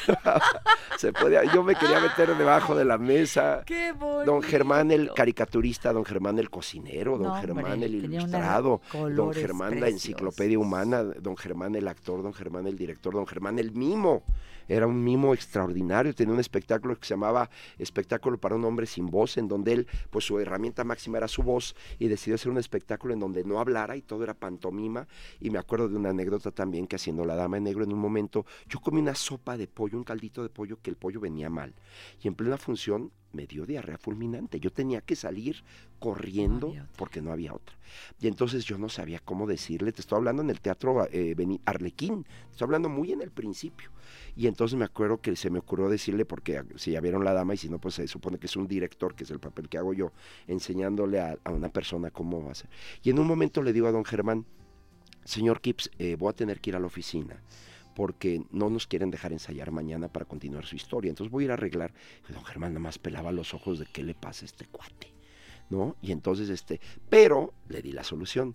se 0.99 1.13
podía, 1.13 1.45
yo 1.53 1.63
me 1.63 1.75
quería 1.75 2.01
meter 2.01 2.37
debajo 2.37 2.75
de 2.75 2.85
la 2.85 2.99
mesa. 2.99 3.63
Qué 3.65 3.93
bonito. 3.93 4.33
Don 4.33 4.43
Germán 4.43 4.91
el 4.91 5.13
caricaturista, 5.13 5.93
don 5.93 6.05
Germán 6.05 6.39
el 6.39 6.51
cocinero, 6.51 7.19
don 7.19 7.29
No, 7.29 7.41
Germán 7.41 7.65
hombre, 7.65 7.87
el 7.87 7.95
ilustrado, 7.97 8.81
don 8.93 9.33
Germán 9.33 9.81
la 9.81 9.89
enciclopedia 9.89 10.59
humana, 10.59 11.03
don 11.03 11.37
Germán 11.37 11.75
el 11.75 11.89
actor, 11.89 12.23
don 12.23 12.33
Germán 12.33 12.67
el 12.67 12.77
director, 12.77 13.15
don 13.15 13.27
Germán 13.27 13.59
el 13.59 13.73
mimo. 13.73 14.25
Era 14.69 14.87
un 14.87 15.03
mimo 15.03 15.35
extraordinario, 15.35 16.15
tenía 16.15 16.35
un 16.35 16.41
espectáculo 16.41 16.99
que 16.99 17.07
se 17.07 17.15
llamaba 17.15 17.51
Espectáculo 17.79 18.39
para 18.39 18.55
un 18.55 18.65
hombre 18.65 18.87
sin 18.87 19.07
voz, 19.07 19.37
en 19.37 19.49
donde 19.49 19.73
él, 19.73 19.87
pues 20.11 20.25
su 20.25 20.39
herramienta 20.39 20.85
máxima 20.85 21.19
era 21.19 21.29
su 21.29 21.43
voz 21.43 21.75
y 21.99 22.09
decidió 22.09 22.37
hacer 22.37 22.51
un 22.51 22.59
espectáculo 22.59 23.15
en 23.15 23.21
donde 23.21 23.45
no 23.45 23.61
hablara 23.61 23.97
y 23.97 24.03
todo 24.03 24.25
era 24.25 24.35
pantomima. 24.35 25.07
Y 25.41 25.51
me 25.51 25.59
acuerdo 25.59 25.89
de 25.89 25.97
una 25.97 26.11
anécdota 26.11 26.51
también 26.51 26.87
que 26.87 26.97
haciendo 26.97 27.25
La 27.25 27.35
Dama 27.35 27.57
de 27.57 27.63
Negro 27.63 27.85
en 27.85 27.93
un 27.93 27.99
momento, 27.99 28.47
yo 28.69 28.81
comí 28.81 29.01
una 29.01 29.15
sopa 29.15 29.57
de 29.57 29.67
pollo, 29.67 29.99
un 29.99 30.05
caldito 30.05 30.43
de 30.43 30.49
pollo 30.49 30.79
que 30.81 30.91
el 30.91 30.97
pollo 30.97 31.21
venía 31.21 31.51
mal. 31.51 31.75
Y 32.23 32.29
en 32.29 32.35
plena 32.35 32.57
función 32.57 33.11
me 33.35 33.47
dio 33.47 33.67
diarrea 33.67 33.99
fulminante. 33.99 34.61
Yo 34.61 34.73
tenía 34.73 35.01
que 35.01 35.17
salir 35.17 35.63
corriendo 35.99 36.75
porque 36.97 37.21
no 37.21 37.33
había 37.33 37.53
otra. 37.53 37.77
Y 38.21 38.29
entonces 38.29 38.65
yo 38.65 38.79
no 38.79 38.89
sabía 38.89 39.19
cómo 39.19 39.47
decirle, 39.47 39.93
te 39.93 40.01
estoy 40.01 40.19
hablando 40.19 40.43
en 40.43 40.51
el 40.51 40.61
teatro 40.61 41.07
eh, 41.11 41.35
Arlequín, 41.65 42.25
te 42.25 42.51
estoy 42.53 42.67
hablando 42.67 42.89
muy 42.89 43.13
en 43.13 43.23
el 43.23 43.31
principio. 43.31 43.91
Y 44.37 44.47
entonces 44.47 44.79
me 44.79 44.85
acuerdo 44.85 45.21
que 45.21 45.35
se 45.37 45.51
me 45.51 45.59
ocurrió 45.59 45.89
decirle, 45.89 46.25
porque 46.25 46.63
si 46.77 46.93
ya 46.93 47.01
vieron 47.01 47.25
la 47.25 47.33
dama 47.33 47.55
y 47.55 47.57
si 47.57 47.69
no, 47.69 47.79
pues 47.79 47.95
se 47.95 48.07
supone 48.09 48.39
que 48.39 48.47
es 48.47 48.57
un 48.57 48.67
director, 48.67 49.15
que 49.15 49.25
es 49.25 49.31
el 49.31 49.41
papel 49.41 49.69
que 49.69 49.79
hago 49.79 49.95
yo, 49.95 50.13
enseñándole 50.47 51.21
a, 51.21 51.39
una 51.51 51.69
persona 51.69 52.11
cómo 52.11 52.51
hacer. 52.51 52.69
Y 53.03 53.11
en 53.11 53.19
un 53.19 53.27
momento 53.27 53.63
le 53.63 53.73
digo 53.73 53.87
a 53.87 53.93
don 53.93 54.05
Germán, 54.05 54.45
señor 55.25 55.61
Kips, 55.61 55.91
eh, 55.99 56.17
voy 56.19 56.31
a 56.31 56.33
tener 56.35 56.61
que 56.61 56.71
ir 56.71 56.77
a 56.77 56.81
la 56.81 56.87
oficina 56.87 57.41
porque 57.95 58.43
no 58.51 58.71
nos 58.71 58.87
quieren 58.87 59.11
dejar 59.11 59.33
ensayar 59.33 59.71
mañana 59.71 60.09
para 60.09 60.25
continuar 60.25 60.67
su 60.67 60.77
historia. 60.77 61.11
Entonces 61.11 61.31
voy 61.31 61.45
a 61.45 61.47
ir 61.47 61.51
a 61.53 61.55
arreglar. 61.55 61.95
Y 62.29 62.33
don 62.33 62.45
Germán 62.45 62.73
nada 62.73 62.81
más 62.81 62.99
pelaba 62.99 63.33
los 63.33 63.55
ojos 63.55 63.79
de 63.79 63.87
qué 63.87 64.03
le 64.03 64.15
pasa 64.15 64.45
a 64.45 64.47
este 64.47 64.67
cuate, 64.67 65.15
¿no? 65.71 65.97
Y 66.03 66.13
entonces, 66.13 66.49
este, 66.49 66.81
pero 67.09 67.55
le 67.69 67.83
di 67.83 67.93
la 67.93 68.05
solución. 68.05 68.55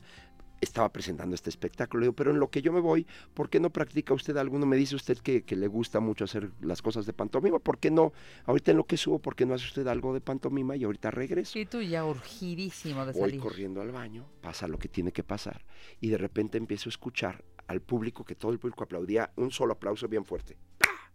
Estaba 0.62 0.92
presentando 0.92 1.36
este 1.36 1.50
espectáculo, 1.50 2.02
le 2.02 2.06
digo, 2.08 2.16
pero 2.16 2.32
en 2.32 2.40
lo 2.40 2.50
que 2.50 2.62
yo 2.62 2.74
me 2.74 2.82
voy, 2.82 3.08
¿por 3.34 3.50
qué 3.50 3.60
no 3.60 3.70
practica 3.70 4.14
usted 4.14 4.36
alguno? 4.38 4.66
Me 4.66 4.76
dice 4.76 4.96
usted 4.96 5.18
que, 5.20 5.44
que 5.44 5.56
le 5.56 5.68
gusta 5.68 6.00
mucho 6.00 6.26
hacer 6.26 6.52
las 6.62 6.82
cosas 6.82 7.06
de 7.06 7.14
pantomima, 7.14 7.60
¿por 7.60 7.78
qué 7.78 7.92
no? 7.92 8.12
Ahorita 8.46 8.72
en 8.72 8.78
lo 8.78 8.86
que 8.86 8.98
subo, 8.98 9.20
¿por 9.20 9.36
qué 9.36 9.46
no 9.46 9.54
hace 9.54 9.66
usted 9.66 9.88
algo 9.88 10.14
de 10.14 10.22
pantomima 10.22 10.76
y 10.76 10.84
ahorita 10.84 11.12
regreso? 11.12 11.58
Y 11.58 11.66
tú 11.66 11.82
ya 11.82 12.04
urgidísimo 12.04 13.06
de 13.06 13.14
Voy 13.14 13.30
salir. 13.30 13.40
corriendo 13.42 13.82
al 13.82 13.92
baño, 13.92 14.26
pasa 14.42 14.68
lo 14.68 14.78
que 14.78 14.90
tiene 14.90 15.12
que 15.14 15.24
pasar 15.24 15.64
y 16.02 16.10
de 16.10 16.18
repente 16.18 16.58
empiezo 16.58 16.90
a 16.90 16.92
escuchar 16.92 17.44
al 17.68 17.82
público, 17.82 18.26
que 18.26 18.36
todo 18.36 18.52
el 18.52 18.60
público 18.60 18.84
aplaudía, 18.84 19.32
un 19.36 19.52
solo 19.52 19.74
aplauso 19.74 20.08
bien 20.08 20.26
fuerte. 20.26 20.58
¡Pah! 20.78 21.12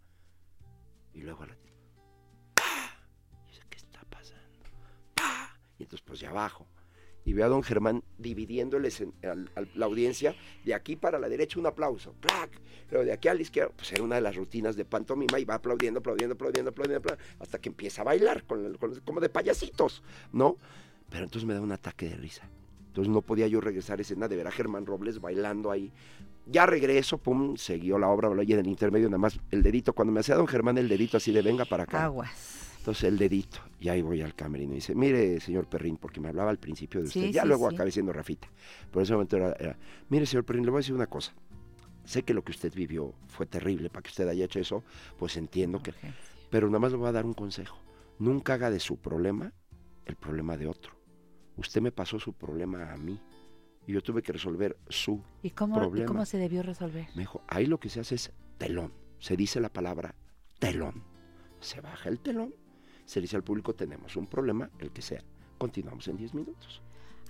Y 1.13 1.21
luego 1.21 1.43
a 1.43 1.47
la... 1.47 1.57
¡Pah! 2.53 2.63
Y 3.45 3.49
dice, 3.49 3.61
¿qué 3.69 3.77
está 3.77 4.01
pasando? 4.09 4.63
¡Pah! 5.13 5.55
Y 5.77 5.83
entonces 5.83 6.03
pues 6.07 6.19
ya 6.19 6.29
abajo. 6.29 6.65
Y 7.25 7.33
veo 7.33 7.45
a 7.45 7.49
don 7.49 7.63
Germán 7.63 8.03
al- 9.23 9.49
al- 9.55 9.69
la 9.75 9.85
audiencia, 9.87 10.35
de 10.63 10.73
aquí 10.75 10.95
para 10.95 11.17
la 11.19 11.27
derecha 11.27 11.59
un 11.59 11.65
aplauso, 11.65 12.13
¡plac! 12.21 12.51
Pero 12.87 13.03
de 13.03 13.11
aquí 13.11 13.27
a 13.27 13.33
la 13.33 13.41
izquierda, 13.41 13.71
pues 13.75 13.91
era 13.91 14.03
una 14.03 14.15
de 14.15 14.21
las 14.21 14.35
rutinas 14.35 14.75
de 14.75 14.85
pantomima 14.85 15.39
y 15.39 15.45
va 15.45 15.55
aplaudiendo, 15.55 15.99
aplaudiendo, 16.01 16.35
aplaudiendo, 16.35 16.69
aplaudiendo, 16.69 16.99
aplaudiendo, 16.99 17.43
hasta 17.43 17.57
que 17.59 17.69
empieza 17.69 18.03
a 18.03 18.05
bailar, 18.05 18.43
con, 18.43 18.75
con- 18.77 18.99
como 19.01 19.19
de 19.19 19.29
payasitos, 19.29 20.03
¿no? 20.31 20.57
Pero 21.09 21.23
entonces 21.23 21.47
me 21.47 21.55
da 21.55 21.61
un 21.61 21.71
ataque 21.71 22.09
de 22.09 22.15
risa. 22.15 22.47
Entonces 22.87 23.11
no 23.11 23.21
podía 23.21 23.47
yo 23.47 23.59
regresar 23.59 23.97
a 23.99 24.03
escena 24.03 24.27
de 24.27 24.35
ver 24.35 24.47
a 24.47 24.51
Germán 24.51 24.85
Robles 24.85 25.19
bailando 25.19 25.71
ahí. 25.71 25.91
Ya 26.45 26.67
regreso, 26.67 27.17
pum, 27.17 27.57
siguió 27.57 27.97
la 27.97 28.07
obra, 28.07 28.29
y 28.43 28.53
en 28.53 28.59
el 28.59 28.67
intermedio 28.67 29.07
nada 29.09 29.17
más 29.17 29.39
el 29.49 29.63
dedito. 29.63 29.93
Cuando 29.93 30.13
me 30.13 30.19
hacía 30.19 30.35
don 30.35 30.47
Germán 30.47 30.77
el 30.77 30.87
dedito 30.87 31.17
así 31.17 31.31
de 31.31 31.41
venga 31.41 31.65
para 31.65 31.83
acá. 31.83 32.05
Aguas. 32.05 32.64
Entonces 32.85 33.05
el 33.05 33.17
dedito, 33.17 33.57
y 33.79 33.89
ahí 33.89 34.03
voy 34.03 34.21
al 34.21 34.35
camerino 34.35 34.73
y 34.73 34.75
dice, 34.75 34.93
mire, 34.93 35.39
señor 35.39 35.67
Perrín, 35.67 35.97
porque 35.97 36.19
me 36.19 36.27
hablaba 36.29 36.51
al 36.51 36.59
principio 36.59 37.01
de 37.01 37.07
usted, 37.07 37.19
Sí, 37.19 37.31
ya 37.31 37.41
sí, 37.41 37.47
luego 37.47 37.67
sí. 37.67 37.73
acabé 37.75 37.89
siendo 37.89 38.13
Rafita. 38.13 38.47
Por 38.91 39.01
ese 39.01 39.13
momento 39.13 39.37
era, 39.37 39.53
era, 39.53 39.75
mire, 40.09 40.27
señor 40.27 40.45
Perrín, 40.45 40.65
le 40.65 40.69
voy 40.69 40.77
a 40.77 40.81
decir 40.81 40.93
una 40.93 41.07
cosa. 41.07 41.33
sé 42.03 42.21
que 42.21 42.35
lo 42.35 42.43
que 42.43 42.51
usted 42.51 42.71
vivió 42.75 43.15
fue 43.27 43.47
terrible 43.47 43.89
para 43.89 44.03
que 44.03 44.09
usted 44.09 44.27
haya 44.27 44.45
hecho 44.45 44.59
eso, 44.59 44.83
pues 45.17 45.35
entiendo 45.35 45.81
que... 45.81 45.95
Pero 46.51 46.67
nada 46.67 46.77
más 46.77 46.91
le 46.91 46.99
voy 46.99 47.07
a 47.07 47.11
dar 47.11 47.25
un 47.25 47.33
consejo. 47.33 47.75
Nunca 48.19 48.53
haga 48.53 48.69
de 48.69 48.79
su 48.79 48.97
problema 48.97 49.51
el 50.05 50.15
problema 50.15 50.55
de 50.55 50.67
otro. 50.67 50.93
Usted 51.57 51.81
me 51.81 51.91
pasó 51.91 52.19
su 52.19 52.33
problema 52.33 52.93
a 52.93 52.97
mí 52.97 53.19
y 53.87 53.93
yo 53.93 54.03
tuve 54.03 54.21
que 54.21 54.31
resolver 54.31 54.77
su 54.89 55.23
¿Y 55.41 55.49
cómo, 55.49 55.77
¿y 55.77 55.79
problema. 55.79 56.05
cómo 56.05 56.25
se 56.27 56.37
debió 56.37 56.61
resolver? 56.61 57.07
Me 57.15 57.23
dijo, 57.23 57.41
ahí 57.47 57.65
lo 57.65 57.79
que 57.79 57.89
se 57.89 58.01
hace 58.01 58.13
es 58.13 58.31
telón. 58.59 58.93
Se 59.17 59.35
dice 59.35 59.59
la 59.59 59.69
palabra 59.73 60.13
telón. 60.59 61.03
Se 61.61 61.81
baja 61.81 62.09
el 62.09 62.19
telón, 62.19 62.53
se 63.05 63.21
dice 63.21 63.35
al 63.35 63.43
público, 63.43 63.73
tenemos 63.73 64.15
un 64.15 64.27
problema, 64.27 64.69
el 64.79 64.91
que 64.91 65.01
sea. 65.01 65.23
Continuamos 65.57 66.07
en 66.07 66.17
10 66.17 66.33
minutos. 66.33 66.81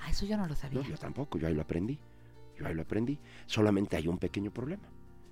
Ah, 0.02 0.10
eso 0.10 0.26
yo 0.26 0.38
no 0.38 0.47
lo 0.47 0.56
sabía. 0.56 0.81
No, 0.81 0.88
yo 0.88 0.97
tampoco, 0.97 1.38
yo 1.38 1.47
ahí 1.47 1.53
lo 1.53 1.61
aprendí. 1.61 1.99
Yo 2.57 2.65
ahí 2.65 2.73
lo 2.73 2.81
aprendí. 2.81 3.19
Solamente 3.45 3.97
hay 3.97 4.07
un 4.07 4.18
pequeño 4.18 4.52
problema. 4.52 4.88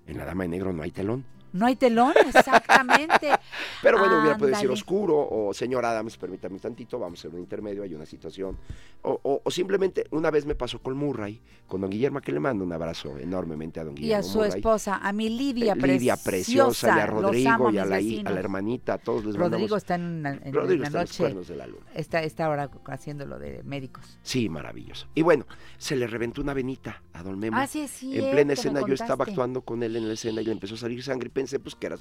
En 0.06 0.18
la 0.18 0.26
dama 0.26 0.44
de 0.44 0.50
negro 0.50 0.74
no 0.74 0.84
hay 0.84 0.92
telón. 0.92 1.26
No 1.54 1.66
hay 1.68 1.76
telón, 1.76 2.14
exactamente. 2.28 3.30
Pero 3.82 4.00
bueno, 4.00 4.20
hubiera 4.22 4.38
podido 4.38 4.56
decir 4.56 4.70
oscuro, 4.72 5.16
o 5.30 5.54
señor 5.54 5.86
Adams, 5.86 6.18
permítame 6.18 6.56
un 6.56 6.60
tantito, 6.62 7.00
vamos 7.00 7.20
a 7.20 7.22
hacer 7.22 7.34
un 7.34 7.40
intermedio, 7.40 7.84
hay 7.84 7.94
una 7.94 8.06
situación. 8.06 8.58
O, 9.04 9.20
o- 9.24 9.42
o 9.44 9.52
simplemente, 9.52 10.06
una 10.12 10.32
vez 10.32 10.46
me 10.46 10.56
pasó 10.56 10.80
con 10.80 10.96
Murray, 10.98 11.40
con 11.68 11.82
don 11.82 11.90
Guillermo, 11.90 12.22
que 12.22 12.32
le 12.32 12.40
mando 12.40 12.64
un 12.64 12.72
abrazo 12.74 13.18
enormemente 13.18 13.80
a 13.80 13.84
don 13.84 13.94
Y 13.98 14.02
Guillermo. 14.02 14.20
a 14.20 14.24
su 14.24 14.38
Murray. 14.40 14.50
esposa, 14.52 14.98
a 14.98 15.14
mi 15.14 15.30
Lidia, 15.30 15.74
Eh, 15.74 15.88
Lidia 15.88 16.18
preciosa, 16.18 16.88
y 16.98 17.00
a 17.00 17.06
Rodrigo, 17.06 17.50
amo, 17.52 17.70
y 17.72 17.78
a 17.78 17.86
la, 17.86 17.96
a 17.98 18.00
hermanita, 18.40 18.94
a 18.94 18.98
todos 18.98 19.26
les 19.26 19.36
Rodrigo 19.36 19.50
mandamos- 19.60 19.78
está 19.78 19.96
en, 19.96 20.02
una- 20.02 20.30
en 20.44 20.54
Rodrigo 20.54 20.82
la 20.82 20.88
está 20.88 20.98
en 21.00 21.02
los 21.04 21.10
noche. 21.12 21.18
cuernos 21.24 21.48
de 21.48 21.56
la 21.56 21.68
luna. 21.68 21.86
Está, 21.94 22.24
está 22.24 22.46
ahora 22.46 22.70
haciendo 22.88 23.26
lo 23.26 23.38
de 23.40 23.62
médicos. 23.64 24.18
Sí, 24.24 24.50
maravilloso. 24.50 25.08
Y 25.16 25.22
bueno, 25.22 25.46
se 25.78 25.96
le 25.96 26.08
reventó 26.08 26.42
una 26.42 26.54
venita 26.54 27.02
a 27.14 27.22
don 27.24 27.38
Memo. 27.38 27.58
Ah, 27.58 27.68
sí, 27.68 27.82
es 27.82 28.02
En 28.04 28.32
plena 28.32 28.54
escena 28.54 28.82
yo 28.88 28.94
estaba 28.94 29.26
actuando 29.26 29.62
con 29.62 29.84
él 29.84 29.96
en 29.96 30.08
la 30.08 30.14
escena 30.14 30.42
y 30.42 30.46
le 30.46 30.52
empezó 30.52 30.76
a 30.76 30.78
salir 30.78 31.04
sangre 31.04 31.28
y 31.28 31.32
pensé 31.44 31.60
pues 31.60 31.76
que 31.76 31.88
era. 31.88 31.98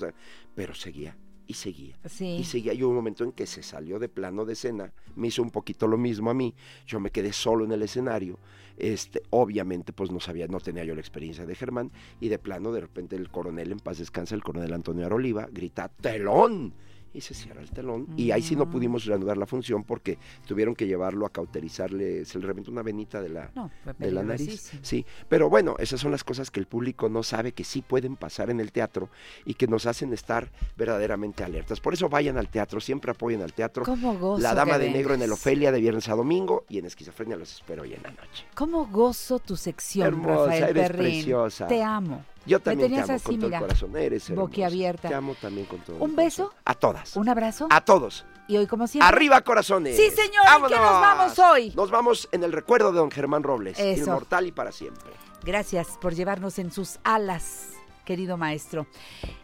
Pero 0.55 0.75
seguía 0.75 1.17
y 1.47 1.55
seguía. 1.55 1.99
Sí. 2.07 2.37
Y 2.41 2.45
seguía. 2.45 2.73
Y 2.73 2.83
hubo 2.83 2.91
un 2.91 2.97
momento 2.97 3.25
en 3.25 3.33
que 3.33 3.47
se 3.47 3.63
salió 3.63 3.99
de 3.99 4.09
plano 4.09 4.45
de 4.45 4.53
escena. 4.53 4.93
Me 5.17 5.29
hizo 5.29 5.43
un 5.43 5.51
poquito 5.51 5.89
lo 5.89 5.99
mismo 5.99 6.31
a 6.31 6.35
mí. 6.35 6.55
Yo 6.87 7.01
me 7.01 7.11
quedé 7.11 7.33
solo 7.33 7.65
en 7.65 7.73
el 7.73 7.83
escenario. 7.83 8.39
Este, 8.77 9.23
obviamente, 9.31 9.93
pues 9.93 10.11
no 10.11 10.21
sabía, 10.21 10.47
no 10.47 10.61
tenía 10.61 10.85
yo 10.85 10.95
la 10.95 11.01
experiencia 11.01 11.45
de 11.45 11.57
Germán. 11.57 11.91
Y 12.21 12.29
de 12.29 12.39
plano, 12.39 12.73
de 12.73 12.83
repente, 12.83 13.17
el 13.17 13.31
coronel, 13.31 13.73
en 13.73 13.81
paz 13.81 13.99
descansa, 13.99 14.37
el 14.37 14.45
coronel 14.45 14.73
Antonio 14.73 15.07
Aroliva, 15.07 15.49
grita, 15.51 15.89
¡telón! 15.89 16.75
Y 17.15 17.21
se 17.21 17.35
cierra 17.35 17.61
el 17.61 17.71
telón. 17.71 18.07
Y 18.17 18.31
ahí 18.31 18.41
sí 18.41 18.57
no 18.57 18.71
pudimos 18.71 19.05
reanudar 19.05 19.37
la 19.37 19.47
función 19.47 19.85
porque 19.85 20.19
tuvieron 20.47 20.75
que 20.75 20.87
llevarlo 20.87 21.27
a 21.27 21.31
cauterizarle. 21.31 22.25
Se 22.25 22.39
le 22.39 22.47
reventó 22.47 22.71
una 22.71 22.83
venita 22.83 23.21
de 23.21 23.29
la, 23.29 23.51
No, 23.55 23.71
de 23.99 24.11
la 24.11 24.23
nariz. 24.23 24.73
Sí, 24.81 25.05
pero 25.29 25.51
bueno, 25.51 25.77
esas 25.79 26.01
son 26.01 26.11
las 26.11 26.25
cosas 26.25 26.51
que 26.51 26.61
el 26.61 26.67
público 26.67 27.09
no 27.09 27.23
sabe 27.23 27.53
que 27.53 27.65
sí 27.65 27.83
pueden 27.83 28.17
pasar 28.17 28.49
en 28.49 28.61
el 28.61 28.73
teatro 28.73 29.11
y 29.45 29.55
que 29.55 29.67
nos 29.67 29.87
hacen 29.87 30.13
estar 30.13 30.51
verdaderamente 30.77 31.45
alertas. 31.45 31.81
Por 31.81 31.95
eso 31.95 32.09
vayan 32.09 32.39
al 32.39 32.49
teatro, 32.49 32.81
siempre 32.81 33.11
apoyen 33.11 33.43
al 33.43 33.53
teatro. 33.53 33.85
¿Cómo 33.85 34.17
gozo 34.19 34.43
La 34.43 34.55
Dama 34.55 34.79
de 34.79 34.91
Negro 34.91 35.15
en 35.15 35.23
el. 35.23 35.33
Ofelia 35.33 35.73
de 35.73 35.81
viernes 35.81 36.09
a 36.09 36.15
domingo 36.15 36.67
y 36.69 36.79
en 36.79 36.85
Esquizofrenia 36.87 37.37
los 37.37 37.53
espero 37.55 37.83
hoy 37.83 37.95
en 37.95 38.03
la 38.03 38.11
noche. 38.11 38.45
¿Cómo 38.55 38.87
gozo 38.87 39.39
tu 39.39 39.57
sección, 39.57 40.07
Hermosa, 40.07 40.45
Rafael 40.45 40.63
eres 40.65 40.83
Perrín? 40.91 40.99
preciosa. 41.01 41.67
Te 41.67 41.83
amo. 41.83 42.25
Yo 42.47 42.59
Me 42.59 42.65
también 42.65 42.95
te 42.95 43.01
amo 43.01 43.13
así, 43.13 43.25
con 43.25 43.37
todo 43.37 43.47
mira, 43.47 43.59
el 43.59 43.65
corazón, 43.65 43.97
eres 43.97 44.29
hermosa. 44.31 44.43
boquiabierta. 44.47 45.09
Te 45.09 45.15
amo 45.15 45.35
también 45.41 45.67
con 45.67 45.79
todo 45.81 45.97
¿Un 45.99 46.17
beso? 46.17 46.53
A 46.65 46.75
todas. 46.75 47.17
¿Un 47.17 47.29
abrazo? 47.29 47.69
A 47.71 47.81
todos. 47.83 48.25
Y 48.49 48.57
hoy, 48.57 48.67
como 48.67 48.87
siempre. 48.87 49.09
Arriba, 49.09 49.41
corazones. 49.43 49.97
Sí, 49.97 50.11
señor. 50.11 50.45
¿Y 50.45 50.69
qué 50.69 50.77
nos 50.77 51.01
vamos 51.01 51.39
hoy? 51.39 51.73
Nos 51.77 51.91
vamos 51.91 52.29
en 52.33 52.43
el 52.43 52.53
recuerdo 52.53 52.91
de 52.93 52.99
don 52.99 53.11
Germán 53.11 53.43
Robles. 53.45 53.79
Eso. 53.79 54.05
Inmortal 54.05 54.47
y 54.47 54.53
para 54.53 54.73
siempre. 54.73 55.11
Gracias 55.45 55.99
por 56.01 56.15
llevarnos 56.15 56.59
en 56.59 56.73
sus 56.73 56.99
alas, 57.05 57.69
querido 58.05 58.37
maestro. 58.37 58.87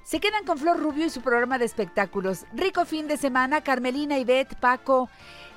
Se 0.02 0.20
quedan 0.20 0.44
con 0.44 0.58
Flor 0.58 0.78
Rubio 0.78 1.06
y 1.06 1.10
su 1.10 1.22
programa 1.22 1.58
de 1.58 1.64
espectáculos. 1.64 2.44
Rico 2.52 2.84
fin 2.84 3.06
de 3.08 3.16
semana. 3.16 3.62
Carmelina, 3.62 4.18
Ivette, 4.18 4.56
Paco, 4.56 5.08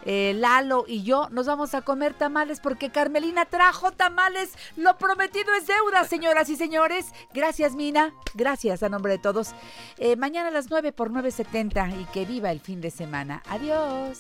eh, 0.05 0.33
Lalo 0.35 0.85
y 0.87 1.03
yo 1.03 1.27
nos 1.31 1.45
vamos 1.47 1.73
a 1.73 1.81
comer 1.81 2.13
tamales 2.13 2.59
porque 2.59 2.89
Carmelina 2.89 3.45
trajo 3.45 3.91
tamales. 3.91 4.53
Lo 4.75 4.97
prometido 4.97 5.53
es 5.53 5.67
deuda, 5.67 6.03
señoras 6.05 6.49
y 6.49 6.55
señores. 6.55 7.13
Gracias, 7.33 7.75
Mina. 7.75 8.13
Gracias 8.33 8.83
a 8.83 8.89
nombre 8.89 9.13
de 9.13 9.19
todos. 9.19 9.53
Eh, 9.97 10.15
mañana 10.15 10.49
a 10.49 10.51
las 10.51 10.69
9 10.69 10.91
por 10.91 11.11
9.70 11.11 12.01
y 12.01 12.05
que 12.05 12.25
viva 12.25 12.51
el 12.51 12.59
fin 12.59 12.81
de 12.81 12.91
semana. 12.91 13.43
Adiós. 13.47 14.19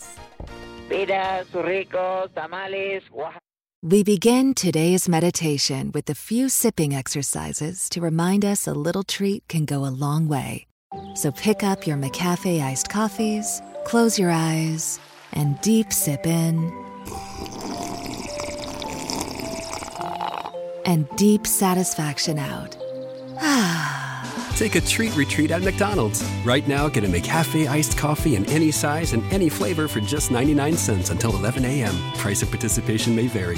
Mira, 0.89 1.43
sus 1.51 1.63
ricos 1.63 2.31
tamales. 2.33 3.03
We 3.83 4.03
begin 4.03 4.53
today's 4.53 5.09
meditation 5.09 5.91
with 5.91 6.09
a 6.09 6.13
few 6.13 6.49
sipping 6.49 6.93
exercises 6.93 7.89
to 7.89 8.01
remind 8.01 8.45
us 8.45 8.67
a 8.67 8.73
little 8.73 9.03
treat 9.03 9.43
can 9.47 9.65
go 9.65 9.85
a 9.85 9.89
long 9.89 10.27
way. 10.27 10.67
So 11.15 11.31
pick 11.31 11.63
up 11.63 11.87
your 11.87 11.97
McCafe 11.97 12.61
iced 12.61 12.89
coffees, 12.89 13.61
close 13.85 14.19
your 14.19 14.29
eyes, 14.29 14.99
and 15.33 15.59
deep 15.61 15.93
sip 15.93 16.25
in. 16.25 16.71
And 20.85 21.07
deep 21.15 21.47
satisfaction 21.47 22.39
out. 22.39 22.75
Take 24.55 24.75
a 24.75 24.81
treat 24.81 25.15
retreat 25.15 25.51
at 25.51 25.61
McDonald's. 25.63 26.23
Right 26.45 26.67
now, 26.67 26.87
get 26.89 27.03
a 27.03 27.07
McCafe 27.07 27.67
iced 27.67 27.97
coffee 27.97 28.35
in 28.35 28.45
any 28.45 28.71
size 28.71 29.13
and 29.13 29.23
any 29.33 29.49
flavor 29.49 29.87
for 29.87 30.01
just 30.01 30.31
99 30.31 30.77
cents 30.77 31.09
until 31.09 31.35
11 31.35 31.65
a.m. 31.65 31.95
Price 32.15 32.41
of 32.41 32.49
participation 32.49 33.15
may 33.15 33.27
vary. 33.27 33.57